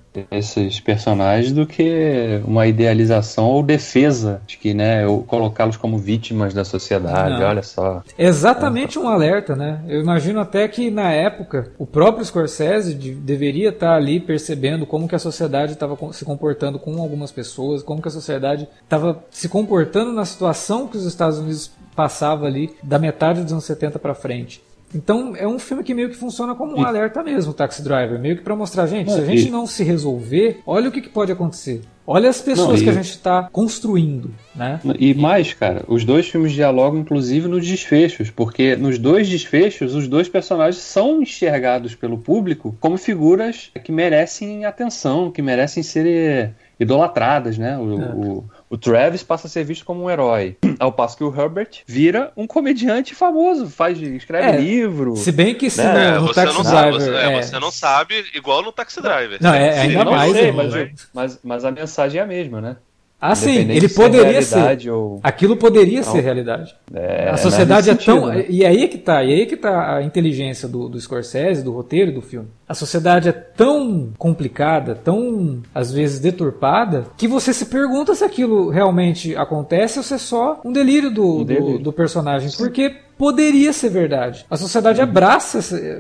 personagens 0.84 1.52
do 1.52 1.66
que 1.66 2.42
uma 2.46 2.68
idealização 2.68 3.46
ou 3.46 3.64
defesa 3.64 4.42
de 4.46 4.58
que, 4.58 4.74
né, 4.74 5.06
colocá-los 5.28 5.78
como 5.78 5.98
vítimas 5.98 6.54
da 6.54 6.66
sociedade, 6.66 7.40
Não. 7.40 7.48
olha 7.48 7.64
só. 7.64 8.04
Exatamente 8.18 9.00
um 9.00 9.08
alerta, 9.08 9.56
né? 9.56 9.82
Eu 9.88 10.02
imagino 10.02 10.40
até 10.40 10.68
que 10.68 10.92
na 10.92 11.12
época 11.12 11.72
o 11.78 11.86
próprio 11.86 12.26
Scorsese 12.26 12.94
de, 12.94 13.14
deveria 13.14 13.70
estar 13.70 13.96
ali 13.96 14.20
percebendo 14.20 14.86
como 14.86 15.08
que 15.08 15.16
a 15.16 15.20
sociedade 15.20 15.74
estava 15.74 15.98
se 16.12 16.26
comportando 16.26 16.78
com 16.78 17.02
algumas 17.02 17.32
pessoas, 17.32 17.84
como 17.84 18.02
que 18.02 18.08
a 18.08 18.12
sociedade 18.12 18.68
estava 18.84 19.24
se 19.30 19.48
comportando 19.48 20.12
na 20.12 20.26
situação 20.26 20.88
que 20.88 20.98
os 20.98 21.06
Estados 21.06 21.40
Unidos 21.40 21.72
passava 21.96 22.46
ali 22.46 22.74
da 22.84 22.98
metade 22.98 23.42
dos 23.42 23.52
anos 23.52 23.66
70 23.66 24.00
para 24.00 24.14
frente. 24.14 24.62
Então 24.94 25.36
é 25.36 25.48
um 25.48 25.60
filme 25.60 25.84
que 25.84 25.94
meio 25.94 26.10
que 26.10 26.16
funciona 26.16 26.56
como 26.56 26.78
um 26.78 26.82
e... 26.82 26.86
alerta 26.86 27.24
mesmo, 27.24 27.54
Taxi 27.54 27.82
Driver, 27.82 28.20
meio 28.20 28.38
que 28.38 28.44
para 28.44 28.56
mostrar, 28.56 28.88
gente, 28.88 29.12
se 29.12 29.20
a 29.20 29.26
gente 29.26 29.48
e... 29.48 29.52
não 29.52 29.66
se 29.66 29.84
resolver, 29.84 30.60
olha 30.66 30.90
o 30.90 30.92
que, 30.92 31.02
que 31.02 31.10
pode 31.10 31.32
acontecer. 31.32 31.82
Olha 32.06 32.30
as 32.30 32.42
pessoas 32.42 32.68
não, 32.68 32.78
e... 32.78 32.84
que 32.84 32.90
a 32.90 32.94
gente 32.94 33.12
está 33.12 33.48
construindo, 33.52 34.34
né? 34.56 34.82
E 35.00 35.14
mais, 35.14 35.54
cara, 35.54 35.84
os 35.88 36.04
dois 36.04 36.28
filmes 36.28 36.52
dialogam 36.52 37.00
inclusive 37.00 37.48
nos 37.48 37.66
desfechos, 37.66 38.30
porque 38.30 38.76
nos 38.76 38.98
dois 38.98 39.30
desfechos 39.30 39.96
os 39.96 40.08
dois 40.08 40.28
personagens 40.28 40.82
são 40.82 41.22
enxergados 41.22 41.96
pelo 41.96 42.18
público 42.18 42.76
como 42.80 42.98
figuras 42.98 43.72
que 43.84 43.92
merecem 43.92 44.66
atenção, 44.66 45.32
que 45.32 45.42
merecem 45.42 45.84
ser 45.84 46.54
idolatradas, 46.80 47.58
né? 47.58 47.78
O, 47.78 48.02
é. 48.02 48.06
o, 48.14 48.44
o, 48.72 48.78
Travis 48.78 49.24
passa 49.24 49.48
a 49.48 49.50
ser 49.50 49.64
visto 49.64 49.86
como 49.86 50.04
um 50.04 50.10
herói, 50.10 50.58
ao 50.80 50.92
passo 50.92 51.18
que 51.18 51.24
o 51.24 51.34
Herbert 51.36 51.84
vira 51.86 52.32
um 52.36 52.48
comediante 52.48 53.14
famoso, 53.14 53.70
faz, 53.70 54.02
escreve 54.02 54.48
é, 54.48 54.58
livro. 54.58 55.16
Se 55.16 55.32
bem 55.32 55.54
que 55.54 55.70
se 55.70 55.84
né? 55.84 56.12
no, 56.12 56.22
no 56.22 56.28
você 56.28 56.46
Taxi 56.46 56.64
Driver... 56.64 56.94
Você, 56.94 57.10
é, 57.12 57.24
é, 57.24 57.42
você, 57.42 57.60
não 57.60 57.72
sabe, 57.72 58.26
igual 58.34 58.64
no 58.64 58.72
Taxi 58.72 59.02
Driver. 59.02 59.38
Não, 59.42 59.54
é, 59.54 59.80
ainda 59.80 60.06
mais. 60.06 60.32
Sei, 60.32 60.52
mas, 60.52 61.10
mas, 61.14 61.40
mas 61.44 61.66
a 61.66 61.72
mensagem 61.72 62.20
é 62.20 62.24
a 62.24 62.28
mesma, 62.28 62.62
né? 62.62 62.78
Ah, 63.22 63.36
sim, 63.36 63.70
ele 63.70 63.88
poderia 63.88 64.42
ser. 64.42 64.90
Ou... 64.90 65.20
Aquilo 65.22 65.56
poderia 65.56 66.02
não. 66.02 66.12
ser 66.12 66.22
realidade. 66.22 66.76
É, 66.92 67.30
a 67.30 67.38
sociedade 67.38 67.92
é 67.92 67.94
tão. 67.94 68.26
Né? 68.26 68.46
E 68.50 68.66
aí 68.66 68.84
é 68.84 68.88
que 68.88 68.98
tá, 68.98 69.24
e 69.24 69.32
aí 69.32 69.42
é 69.44 69.46
que 69.46 69.56
tá 69.56 69.98
a 69.98 70.02
inteligência 70.02 70.68
do, 70.68 70.90
do 70.90 71.00
Scorsese, 71.00 71.64
do 71.64 71.72
roteiro 71.72 72.12
do 72.12 72.22
filme. 72.24 72.48
A 72.68 72.74
sociedade 72.74 73.30
é 73.30 73.32
tão 73.32 74.12
complicada, 74.18 74.96
tão 74.96 75.62
às 75.76 75.92
vezes 75.92 76.20
deturpada, 76.20 77.06
que 77.16 77.28
você 77.28 77.54
se 77.54 77.68
pergunta 77.68 78.16
se 78.16 78.24
aquilo 78.24 78.70
realmente 78.70 79.36
acontece 79.36 80.00
ou 80.00 80.04
se 80.04 80.16
é 80.16 80.18
só 80.18 80.60
um 80.66 80.72
delírio 80.72 81.12
do, 81.12 81.42
um 81.42 81.44
delírio. 81.44 81.78
do, 81.78 81.84
do 81.84 81.94
personagem. 81.94 82.50
Porque 82.58 82.96
poderia 83.20 83.72
ser 83.72 83.90
verdade. 83.90 84.48
A 84.50 84.58
sociedade 84.58 85.00
uhum. 85.00 85.04
abraça 85.04 85.60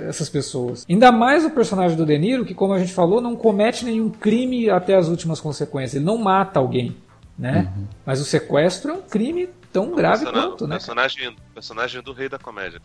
essas 0.10 0.28
pessoas. 0.28 0.88
Ainda 0.90 1.12
mais 1.12 1.46
o 1.46 1.52
personagem 1.52 1.96
do 1.96 2.04
De 2.04 2.18
Niro, 2.18 2.46
que, 2.46 2.56
como 2.56 2.74
a 2.74 2.80
gente 2.80 2.94
falou, 2.94 3.22
não 3.22 3.36
comete 3.36 3.86
nenhum 3.86 4.10
crime 4.10 4.72
até 4.72 4.96
as 4.96 5.08
últimas 5.08 5.40
consequências. 5.40 5.94
Ele 5.94 6.06
não 6.06 6.18
mata 6.18 6.60
alguém 6.60 6.96
né? 7.42 7.74
Uhum. 7.76 7.88
Mas 8.06 8.22
o 8.22 8.24
sequestro 8.24 8.92
é 8.92 8.94
um 8.94 9.02
crime 9.02 9.50
tão 9.74 9.96
grave 9.96 10.26
quanto, 10.26 10.68
né? 10.68 10.76
Personagem, 10.76 11.36
personagem 11.56 12.02
do 12.04 12.14
rei 12.14 12.30
da 12.30 12.38
comédia. 12.38 12.80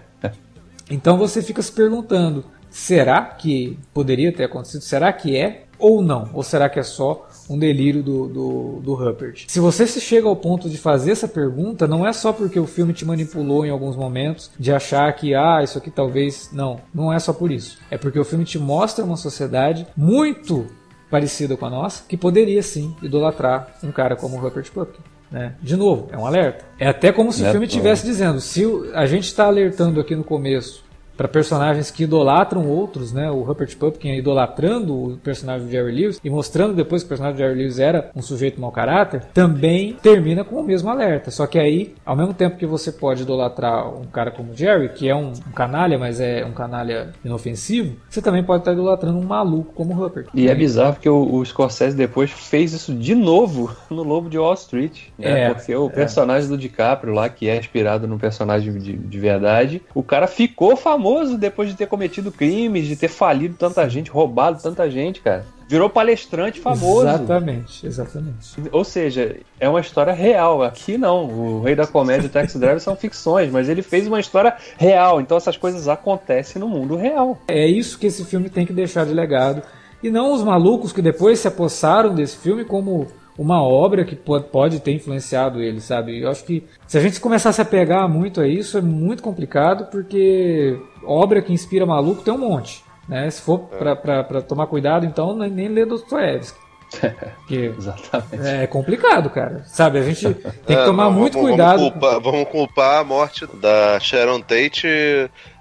então 0.90 1.18
você 1.18 1.42
fica 1.42 1.60
se 1.60 1.70
perguntando: 1.70 2.46
será 2.70 3.22
que 3.22 3.78
poderia 3.92 4.32
ter 4.32 4.44
acontecido? 4.44 4.80
Será 4.80 5.12
que 5.12 5.36
é 5.36 5.66
ou 5.78 6.00
não? 6.00 6.30
Ou 6.32 6.42
será 6.42 6.70
que 6.70 6.78
é 6.78 6.82
só 6.82 7.28
um 7.50 7.58
delírio 7.58 8.02
do, 8.02 8.26
do, 8.26 8.80
do 8.82 8.94
Rupert? 8.94 9.44
Se 9.48 9.60
você 9.60 9.86
se 9.86 10.00
chega 10.00 10.26
ao 10.26 10.36
ponto 10.36 10.70
de 10.70 10.78
fazer 10.78 11.10
essa 11.12 11.28
pergunta, 11.28 11.86
não 11.86 12.06
é 12.06 12.12
só 12.14 12.32
porque 12.32 12.58
o 12.58 12.66
filme 12.66 12.94
te 12.94 13.04
manipulou 13.04 13.66
em 13.66 13.70
alguns 13.70 13.96
momentos 13.96 14.50
de 14.58 14.72
achar 14.72 15.12
que, 15.12 15.34
ah, 15.34 15.60
isso 15.62 15.76
aqui 15.76 15.90
talvez. 15.90 16.48
Não, 16.52 16.80
não 16.94 17.12
é 17.12 17.18
só 17.18 17.34
por 17.34 17.52
isso. 17.52 17.78
É 17.90 17.98
porque 17.98 18.18
o 18.18 18.24
filme 18.24 18.46
te 18.46 18.58
mostra 18.58 19.04
uma 19.04 19.18
sociedade 19.18 19.86
muito 19.94 20.66
parecida 21.14 21.56
com 21.56 21.64
a 21.64 21.70
nossa, 21.70 22.02
que 22.08 22.16
poderia 22.16 22.60
sim 22.60 22.92
idolatrar 23.00 23.68
um 23.84 23.92
cara 23.92 24.16
como 24.16 24.36
o 24.36 24.40
Rupert 24.40 24.68
Pupkin. 24.72 25.00
Né? 25.30 25.54
De 25.62 25.76
novo, 25.76 26.08
é 26.10 26.18
um 26.18 26.26
alerta. 26.26 26.64
É 26.76 26.88
até 26.88 27.12
como 27.12 27.32
se 27.32 27.44
o 27.44 27.50
filme 27.52 27.66
estivesse 27.66 28.04
dizendo: 28.04 28.40
se 28.40 28.64
a 28.92 29.06
gente 29.06 29.22
está 29.22 29.44
alertando 29.46 30.00
aqui 30.00 30.16
no 30.16 30.24
começo 30.24 30.82
para 31.16 31.28
personagens 31.28 31.90
que 31.90 32.04
idolatram 32.04 32.66
outros, 32.68 33.12
né? 33.12 33.30
O 33.30 33.42
Rupert 33.42 33.76
Pupkin 33.76 34.14
idolatrando 34.14 34.94
o 34.94 35.16
personagem 35.18 35.66
de 35.66 35.72
Jerry 35.72 35.92
Lewis 35.92 36.20
e 36.22 36.30
mostrando 36.30 36.74
depois 36.74 37.02
que 37.02 37.06
o 37.06 37.08
personagem 37.08 37.36
de 37.36 37.42
Jerry 37.42 37.58
Lewis 37.58 37.78
era 37.78 38.10
um 38.14 38.22
sujeito 38.22 38.60
mau 38.60 38.72
caráter, 38.72 39.22
também 39.32 39.94
termina 40.02 40.44
com 40.44 40.56
o 40.56 40.64
mesmo 40.64 40.90
alerta. 40.90 41.30
Só 41.30 41.46
que 41.46 41.58
aí, 41.58 41.94
ao 42.04 42.16
mesmo 42.16 42.34
tempo 42.34 42.56
que 42.56 42.66
você 42.66 42.90
pode 42.90 43.22
idolatrar 43.22 43.88
um 43.88 44.04
cara 44.04 44.30
como 44.30 44.54
Jerry, 44.54 44.88
que 44.90 45.08
é 45.08 45.14
um, 45.14 45.28
um 45.28 45.52
canalha, 45.54 45.98
mas 45.98 46.20
é 46.20 46.44
um 46.44 46.52
canalha 46.52 47.12
inofensivo, 47.24 47.96
você 48.08 48.20
também 48.20 48.42
pode 48.42 48.62
estar 48.62 48.72
idolatrando 48.72 49.18
um 49.18 49.24
maluco 49.24 49.72
como 49.74 49.92
o 49.92 49.96
Rupert. 49.96 50.26
E 50.34 50.48
é 50.48 50.54
bizarro 50.54 50.94
porque 50.94 51.08
o, 51.08 51.34
o 51.34 51.44
Scorsese 51.44 51.96
depois 51.96 52.30
fez 52.30 52.72
isso 52.72 52.94
de 52.94 53.14
novo 53.14 53.74
no 53.90 54.02
Lobo 54.02 54.28
de 54.28 54.38
Wall 54.38 54.54
Street, 54.54 55.08
né? 55.18 55.44
É, 55.44 55.54
porque 55.54 55.74
o 55.74 55.86
é. 55.86 55.90
personagem 55.90 56.48
do 56.48 56.58
DiCaprio 56.58 57.14
lá, 57.14 57.28
que 57.28 57.48
é 57.48 57.56
inspirado 57.56 58.06
num 58.06 58.18
personagem 58.18 58.72
de, 58.78 58.96
de 58.96 59.18
verdade, 59.18 59.82
o 59.94 60.02
cara 60.02 60.26
ficou 60.26 60.76
famoso 60.76 61.03
famoso 61.04 61.36
depois 61.36 61.68
de 61.68 61.76
ter 61.76 61.86
cometido 61.86 62.32
crimes, 62.32 62.86
de 62.86 62.96
ter 62.96 63.08
falido 63.08 63.56
tanta 63.58 63.86
gente, 63.88 64.10
roubado 64.10 64.62
tanta 64.62 64.90
gente, 64.90 65.20
cara. 65.20 65.44
Virou 65.68 65.90
palestrante 65.90 66.60
famoso. 66.60 67.06
Exatamente, 67.06 67.86
exatamente. 67.86 68.62
Ou 68.72 68.84
seja, 68.84 69.36
é 69.60 69.68
uma 69.68 69.80
história 69.80 70.12
real. 70.12 70.62
Aqui 70.62 70.96
não. 70.96 71.26
O 71.26 71.62
Rei 71.62 71.74
da 71.74 71.86
Comédia 71.86 72.26
e 72.26 72.26
o 72.26 72.30
Taxi 72.30 72.56
Driver 72.58 72.80
são 72.80 72.96
ficções, 72.96 73.50
mas 73.50 73.68
ele 73.68 73.82
fez 73.82 74.06
uma 74.06 74.20
história 74.20 74.54
real. 74.78 75.20
Então 75.20 75.36
essas 75.36 75.56
coisas 75.56 75.88
acontecem 75.88 76.60
no 76.60 76.68
mundo 76.68 76.96
real. 76.96 77.38
É 77.48 77.66
isso 77.66 77.98
que 77.98 78.06
esse 78.06 78.24
filme 78.24 78.48
tem 78.48 78.66
que 78.66 78.72
deixar 78.72 79.04
de 79.04 79.12
legado. 79.12 79.62
E 80.02 80.10
não 80.10 80.32
os 80.32 80.42
malucos 80.42 80.92
que 80.92 81.00
depois 81.00 81.38
se 81.38 81.48
apossaram 81.48 82.14
desse 82.14 82.36
filme 82.36 82.64
como 82.64 83.06
uma 83.36 83.62
obra 83.62 84.04
que 84.04 84.16
pode 84.16 84.80
ter 84.80 84.92
influenciado 84.92 85.60
ele, 85.60 85.80
sabe? 85.80 86.20
Eu 86.20 86.30
acho 86.30 86.44
que 86.44 86.64
se 86.86 86.96
a 86.96 87.00
gente 87.00 87.20
começasse 87.20 87.60
a 87.60 87.64
pegar 87.64 88.08
muito 88.08 88.40
a 88.40 88.46
isso, 88.46 88.78
é 88.78 88.80
muito 88.80 89.22
complicado, 89.22 89.90
porque 89.90 90.78
obra 91.04 91.42
que 91.42 91.52
inspira 91.52 91.84
maluco 91.84 92.22
tem 92.22 92.32
um 92.32 92.38
monte. 92.38 92.84
Né? 93.08 93.28
Se 93.30 93.42
for 93.42 93.68
é. 93.72 93.94
para 93.94 94.42
tomar 94.42 94.66
cuidado, 94.66 95.04
então 95.04 95.36
nem 95.36 95.68
lê 95.68 95.84
Dostoiévski. 95.84 96.64
Porque 97.38 97.72
Exatamente. 97.76 98.46
É 98.46 98.66
complicado, 98.66 99.28
cara. 99.30 99.64
Sabe, 99.64 99.98
a 99.98 100.02
gente 100.02 100.32
tem 100.32 100.52
que 100.64 100.72
é, 100.74 100.84
tomar 100.84 101.10
muito 101.10 101.34
vamos, 101.34 101.48
cuidado. 101.48 101.78
Vamos 101.78 101.92
culpar, 101.92 102.20
vamos 102.20 102.48
culpar, 102.48 103.00
a 103.00 103.04
morte 103.04 103.46
da 103.56 103.98
Sharon 103.98 104.40
Tate 104.40 104.86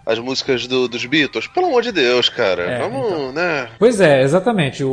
as 0.05 0.19
músicas 0.19 0.67
do, 0.67 0.87
dos 0.87 1.05
Beatles. 1.05 1.47
Pelo 1.47 1.67
amor 1.67 1.81
de 1.81 1.91
Deus, 1.91 2.29
cara. 2.29 2.63
É, 2.63 2.79
Vamos, 2.79 3.07
então. 3.07 3.31
né? 3.31 3.69
Pois 3.79 3.99
é, 4.01 4.21
exatamente. 4.21 4.83
O, 4.83 4.89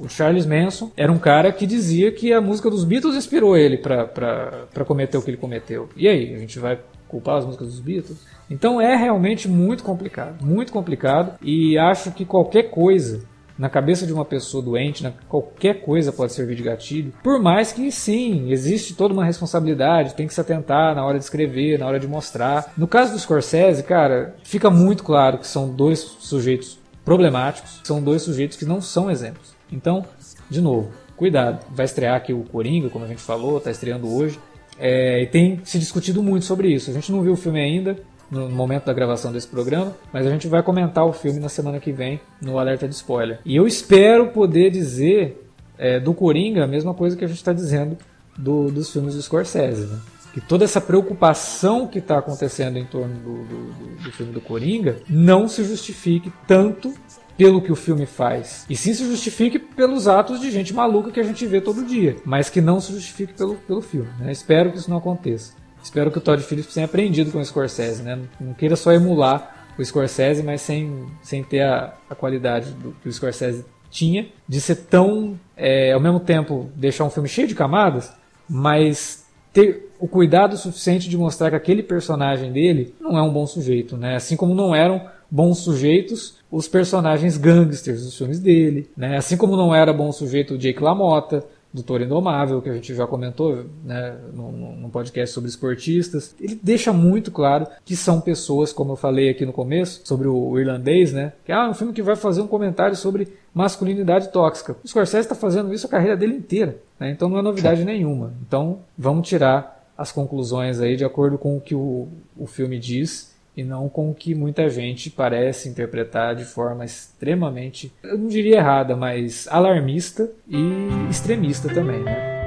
o, 0.00 0.08
Charles 0.08 0.46
Manson 0.46 0.90
era 0.96 1.10
um 1.10 1.18
cara 1.18 1.50
que 1.52 1.66
dizia 1.66 2.12
que 2.12 2.32
a 2.32 2.40
música 2.40 2.68
dos 2.70 2.84
Beatles 2.84 3.16
inspirou 3.16 3.56
ele 3.56 3.78
para 3.78 4.84
cometer 4.86 5.16
o 5.16 5.22
que 5.22 5.30
ele 5.30 5.36
cometeu. 5.36 5.88
E 5.96 6.08
aí, 6.08 6.34
a 6.34 6.38
gente 6.38 6.58
vai 6.58 6.78
culpar 7.08 7.38
as 7.38 7.44
músicas 7.44 7.68
dos 7.68 7.80
Beatles? 7.80 8.18
Então 8.50 8.80
é 8.80 8.94
realmente 8.94 9.48
muito 9.48 9.82
complicado, 9.82 10.44
muito 10.44 10.72
complicado. 10.72 11.38
E 11.40 11.78
acho 11.78 12.10
que 12.12 12.24
qualquer 12.24 12.64
coisa 12.64 13.22
na 13.58 13.68
cabeça 13.68 14.06
de 14.06 14.12
uma 14.12 14.24
pessoa 14.24 14.62
doente, 14.62 15.02
né, 15.02 15.12
qualquer 15.28 15.82
coisa 15.82 16.12
pode 16.12 16.32
servir 16.32 16.56
de 16.56 16.62
gatilho. 16.62 17.12
Por 17.22 17.40
mais 17.40 17.72
que 17.72 17.90
sim, 17.92 18.50
existe 18.50 18.94
toda 18.94 19.14
uma 19.14 19.24
responsabilidade, 19.24 20.14
tem 20.14 20.26
que 20.26 20.34
se 20.34 20.40
atentar 20.40 20.94
na 20.94 21.04
hora 21.04 21.18
de 21.18 21.24
escrever, 21.24 21.78
na 21.78 21.86
hora 21.86 22.00
de 22.00 22.06
mostrar. 22.08 22.72
No 22.76 22.88
caso 22.88 23.12
do 23.12 23.18
Scorsese, 23.18 23.82
cara, 23.82 24.34
fica 24.42 24.70
muito 24.70 25.04
claro 25.04 25.38
que 25.38 25.46
são 25.46 25.68
dois 25.68 26.00
sujeitos 26.00 26.78
problemáticos, 27.04 27.80
são 27.84 28.02
dois 28.02 28.22
sujeitos 28.22 28.56
que 28.56 28.64
não 28.64 28.80
são 28.80 29.10
exemplos. 29.10 29.54
Então, 29.70 30.04
de 30.48 30.60
novo, 30.60 30.90
cuidado. 31.16 31.64
Vai 31.70 31.84
estrear 31.84 32.16
aqui 32.16 32.32
o 32.32 32.44
Coringa, 32.44 32.88
como 32.88 33.04
a 33.04 33.08
gente 33.08 33.20
falou, 33.20 33.58
está 33.58 33.70
estreando 33.70 34.12
hoje. 34.12 34.38
É, 34.78 35.22
e 35.22 35.26
tem 35.26 35.60
se 35.64 35.78
discutido 35.78 36.22
muito 36.22 36.44
sobre 36.44 36.68
isso. 36.68 36.90
A 36.90 36.94
gente 36.94 37.12
não 37.12 37.22
viu 37.22 37.32
o 37.32 37.36
filme 37.36 37.60
ainda, 37.60 37.96
no 38.34 38.50
momento 38.50 38.86
da 38.86 38.92
gravação 38.92 39.32
desse 39.32 39.46
programa, 39.46 39.94
mas 40.12 40.26
a 40.26 40.30
gente 40.30 40.48
vai 40.48 40.62
comentar 40.62 41.06
o 41.06 41.12
filme 41.12 41.38
na 41.38 41.48
semana 41.48 41.78
que 41.78 41.92
vem 41.92 42.20
no 42.42 42.58
alerta 42.58 42.88
de 42.88 42.94
spoiler. 42.94 43.38
E 43.44 43.54
eu 43.54 43.66
espero 43.66 44.28
poder 44.28 44.70
dizer 44.70 45.48
é, 45.78 46.00
do 46.00 46.12
Coringa 46.12 46.64
a 46.64 46.66
mesma 46.66 46.92
coisa 46.92 47.16
que 47.16 47.24
a 47.24 47.28
gente 47.28 47.38
está 47.38 47.52
dizendo 47.52 47.96
do, 48.36 48.70
dos 48.70 48.92
filmes 48.92 49.14
do 49.14 49.22
Scorsese. 49.22 49.86
Né? 49.86 49.98
Que 50.32 50.40
toda 50.40 50.64
essa 50.64 50.80
preocupação 50.80 51.86
que 51.86 52.00
está 52.00 52.18
acontecendo 52.18 52.76
em 52.76 52.84
torno 52.84 53.14
do, 53.14 53.44
do, 53.44 54.02
do 54.02 54.12
filme 54.12 54.32
do 54.32 54.40
Coringa 54.40 54.96
não 55.08 55.46
se 55.46 55.62
justifique 55.62 56.32
tanto 56.46 56.92
pelo 57.36 57.60
que 57.60 57.70
o 57.70 57.76
filme 57.76 58.06
faz. 58.06 58.64
E 58.68 58.76
sim 58.76 58.94
se 58.94 59.04
justifique 59.06 59.58
pelos 59.58 60.06
atos 60.08 60.40
de 60.40 60.50
gente 60.50 60.72
maluca 60.72 61.10
que 61.10 61.20
a 61.20 61.24
gente 61.24 61.46
vê 61.46 61.60
todo 61.60 61.84
dia. 61.84 62.16
Mas 62.24 62.50
que 62.50 62.60
não 62.60 62.80
se 62.80 62.92
justifique 62.92 63.34
pelo, 63.34 63.54
pelo 63.56 63.80
filme. 63.80 64.08
Né? 64.18 64.32
Espero 64.32 64.70
que 64.70 64.78
isso 64.78 64.90
não 64.90 64.98
aconteça. 64.98 65.52
Espero 65.84 66.10
que 66.10 66.16
o 66.16 66.20
Todd 66.20 66.42
Phillips 66.42 66.72
tenha 66.72 66.86
aprendido 66.86 67.30
com 67.30 67.38
o 67.38 67.44
Scorsese, 67.44 68.02
né? 68.02 68.18
Não 68.40 68.54
queira 68.54 68.74
só 68.74 68.90
emular 68.90 69.66
o 69.78 69.84
Scorsese, 69.84 70.42
mas 70.42 70.62
sem, 70.62 71.04
sem 71.22 71.44
ter 71.44 71.60
a, 71.60 71.92
a 72.08 72.14
qualidade 72.14 72.70
do, 72.70 72.96
que 73.02 73.08
o 73.08 73.12
Scorsese 73.12 73.66
tinha, 73.90 74.26
de 74.48 74.62
ser 74.62 74.76
tão, 74.76 75.38
é, 75.54 75.92
ao 75.92 76.00
mesmo 76.00 76.18
tempo, 76.18 76.70
deixar 76.74 77.04
um 77.04 77.10
filme 77.10 77.28
cheio 77.28 77.46
de 77.46 77.54
camadas, 77.54 78.10
mas 78.48 79.26
ter 79.52 79.90
o 80.00 80.08
cuidado 80.08 80.56
suficiente 80.56 81.06
de 81.06 81.18
mostrar 81.18 81.50
que 81.50 81.56
aquele 81.56 81.82
personagem 81.82 82.50
dele 82.50 82.94
não 82.98 83.18
é 83.18 83.22
um 83.22 83.32
bom 83.32 83.46
sujeito, 83.46 83.94
né? 83.94 84.16
Assim 84.16 84.36
como 84.36 84.54
não 84.54 84.74
eram 84.74 85.06
bons 85.30 85.58
sujeitos 85.58 86.38
os 86.50 86.66
personagens 86.66 87.36
gangsters 87.36 88.04
dos 88.04 88.16
filmes 88.16 88.40
dele, 88.40 88.88
né? 88.96 89.18
Assim 89.18 89.36
como 89.36 89.54
não 89.54 89.74
era 89.74 89.92
bom 89.92 90.10
sujeito 90.10 90.54
o 90.54 90.58
Jake 90.58 90.82
LaMotta, 90.82 91.44
do 91.74 91.82
Toro 91.82 92.04
Indomável, 92.04 92.62
que 92.62 92.70
a 92.70 92.72
gente 92.72 92.94
já 92.94 93.04
comentou 93.04 93.66
né, 93.84 94.16
num, 94.32 94.88
podcast 94.90 95.34
sobre 95.34 95.50
esportistas. 95.50 96.32
Ele 96.40 96.56
deixa 96.62 96.92
muito 96.92 97.32
claro 97.32 97.66
que 97.84 97.96
são 97.96 98.20
pessoas, 98.20 98.72
como 98.72 98.92
eu 98.92 98.96
falei 98.96 99.28
aqui 99.28 99.44
no 99.44 99.52
começo, 99.52 100.00
sobre 100.04 100.28
o 100.28 100.56
irlandês, 100.56 101.12
né? 101.12 101.32
Que 101.44 101.50
ah, 101.50 101.64
é 101.66 101.68
um 101.68 101.74
filme 101.74 101.92
que 101.92 102.00
vai 102.00 102.14
fazer 102.14 102.42
um 102.42 102.46
comentário 102.46 102.94
sobre 102.94 103.26
masculinidade 103.52 104.28
tóxica. 104.28 104.76
O 104.84 104.88
Scorsese 104.88 105.24
está 105.24 105.34
fazendo 105.34 105.74
isso 105.74 105.86
a 105.86 105.90
carreira 105.90 106.16
dele 106.16 106.36
inteira, 106.36 106.78
né? 106.98 107.10
então 107.10 107.28
não 107.28 107.38
é 107.38 107.42
novidade 107.42 107.84
nenhuma. 107.84 108.32
Então 108.46 108.78
vamos 108.96 109.26
tirar 109.26 109.84
as 109.98 110.12
conclusões 110.12 110.80
aí 110.80 110.96
de 110.96 111.04
acordo 111.04 111.36
com 111.36 111.56
o 111.56 111.60
que 111.60 111.74
o, 111.74 112.06
o 112.36 112.46
filme 112.46 112.78
diz 112.78 113.33
e 113.56 113.62
não 113.62 113.88
com 113.88 114.10
o 114.10 114.14
que 114.14 114.34
muita 114.34 114.68
gente 114.68 115.10
parece 115.10 115.68
interpretar 115.68 116.34
de 116.34 116.44
forma 116.44 116.84
extremamente, 116.84 117.92
eu 118.02 118.18
não 118.18 118.28
diria 118.28 118.56
errada, 118.56 118.96
mas 118.96 119.46
alarmista 119.48 120.30
e 120.48 121.08
extremista 121.10 121.72
também, 121.72 122.00
né? 122.00 122.43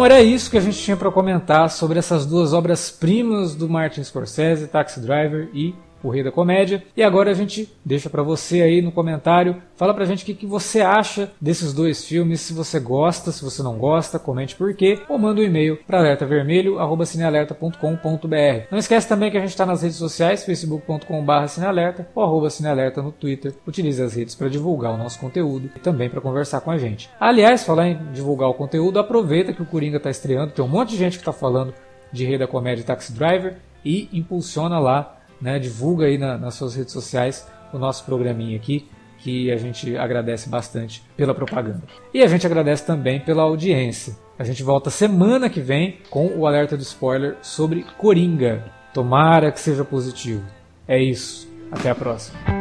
Bom, 0.00 0.06
era 0.06 0.22
isso 0.22 0.50
que 0.50 0.56
a 0.56 0.62
gente 0.62 0.78
tinha 0.78 0.96
para 0.96 1.10
comentar 1.10 1.68
sobre 1.68 1.98
essas 1.98 2.24
duas 2.24 2.54
obras-primas 2.54 3.54
do 3.54 3.68
Martin 3.68 4.02
Scorsese, 4.02 4.66
Taxi 4.66 4.98
Driver 4.98 5.50
e 5.52 5.74
o 6.02 6.10
Rei 6.10 6.22
da 6.22 6.30
Comédia. 6.30 6.82
E 6.96 7.02
agora 7.02 7.30
a 7.30 7.34
gente 7.34 7.68
deixa 7.84 8.08
para 8.10 8.22
você 8.22 8.62
aí 8.62 8.80
no 8.82 8.92
comentário, 8.92 9.56
fala 9.76 9.94
pra 9.94 10.04
gente 10.04 10.22
o 10.22 10.26
que, 10.26 10.34
que 10.34 10.46
você 10.46 10.80
acha 10.80 11.32
desses 11.40 11.72
dois 11.72 12.04
filmes, 12.04 12.40
se 12.40 12.52
você 12.52 12.78
gosta, 12.78 13.32
se 13.32 13.42
você 13.42 13.60
não 13.62 13.78
gosta, 13.78 14.18
comente 14.18 14.56
por 14.56 14.74
quê, 14.74 15.00
ou 15.08 15.18
manda 15.18 15.40
um 15.40 15.44
e-mail 15.44 15.78
para 15.86 15.98
alertavermelho@cinealerta.com.br. 15.98 18.66
Não 18.70 18.78
esquece 18.78 19.08
também 19.08 19.30
que 19.30 19.36
a 19.36 19.40
gente 19.40 19.50
está 19.50 19.66
nas 19.66 19.82
redes 19.82 19.98
sociais, 19.98 20.44
facebook.com/cinealerta 20.44 22.08
ou 22.14 22.22
arroba 22.22 22.48
cinealerta 22.50 23.02
no 23.02 23.10
Twitter. 23.12 23.54
Utilize 23.66 24.02
as 24.02 24.14
redes 24.14 24.34
para 24.34 24.48
divulgar 24.48 24.94
o 24.94 24.98
nosso 24.98 25.18
conteúdo 25.18 25.70
e 25.74 25.78
também 25.78 26.08
para 26.08 26.20
conversar 26.20 26.60
com 26.60 26.70
a 26.70 26.78
gente. 26.78 27.10
Aliás, 27.18 27.64
falar 27.64 27.88
em 27.88 27.98
divulgar 28.12 28.48
o 28.48 28.54
conteúdo, 28.54 28.98
aproveita 28.98 29.52
que 29.52 29.62
o 29.62 29.66
Coringa 29.66 29.98
está 29.98 30.10
estreando, 30.10 30.52
tem 30.52 30.64
um 30.64 30.68
monte 30.68 30.90
de 30.90 30.96
gente 30.96 31.12
que 31.12 31.22
está 31.22 31.32
falando 31.32 31.72
de 32.12 32.24
Rei 32.24 32.38
da 32.38 32.46
Comédia 32.46 32.84
Taxi 32.84 33.12
Driver 33.12 33.56
e 33.84 34.08
impulsiona 34.12 34.78
lá 34.78 35.19
né? 35.40 35.58
Divulga 35.58 36.06
aí 36.06 36.18
na, 36.18 36.36
nas 36.36 36.54
suas 36.54 36.74
redes 36.74 36.92
sociais 36.92 37.46
o 37.72 37.78
nosso 37.78 38.04
programinha 38.04 38.56
aqui, 38.56 38.88
que 39.18 39.50
a 39.50 39.56
gente 39.56 39.96
agradece 39.96 40.48
bastante 40.48 41.02
pela 41.16 41.34
propaganda. 41.34 41.82
E 42.12 42.22
a 42.22 42.26
gente 42.26 42.46
agradece 42.46 42.86
também 42.86 43.20
pela 43.20 43.42
audiência. 43.42 44.16
A 44.38 44.44
gente 44.44 44.62
volta 44.62 44.88
semana 44.88 45.50
que 45.50 45.60
vem 45.60 45.98
com 46.08 46.26
o 46.28 46.46
alerta 46.46 46.76
de 46.76 46.82
spoiler 46.82 47.36
sobre 47.42 47.84
Coringa. 47.98 48.64
Tomara 48.94 49.52
que 49.52 49.60
seja 49.60 49.84
positivo. 49.84 50.44
É 50.88 50.98
isso. 50.98 51.48
Até 51.70 51.90
a 51.90 51.94
próxima. 51.94 52.59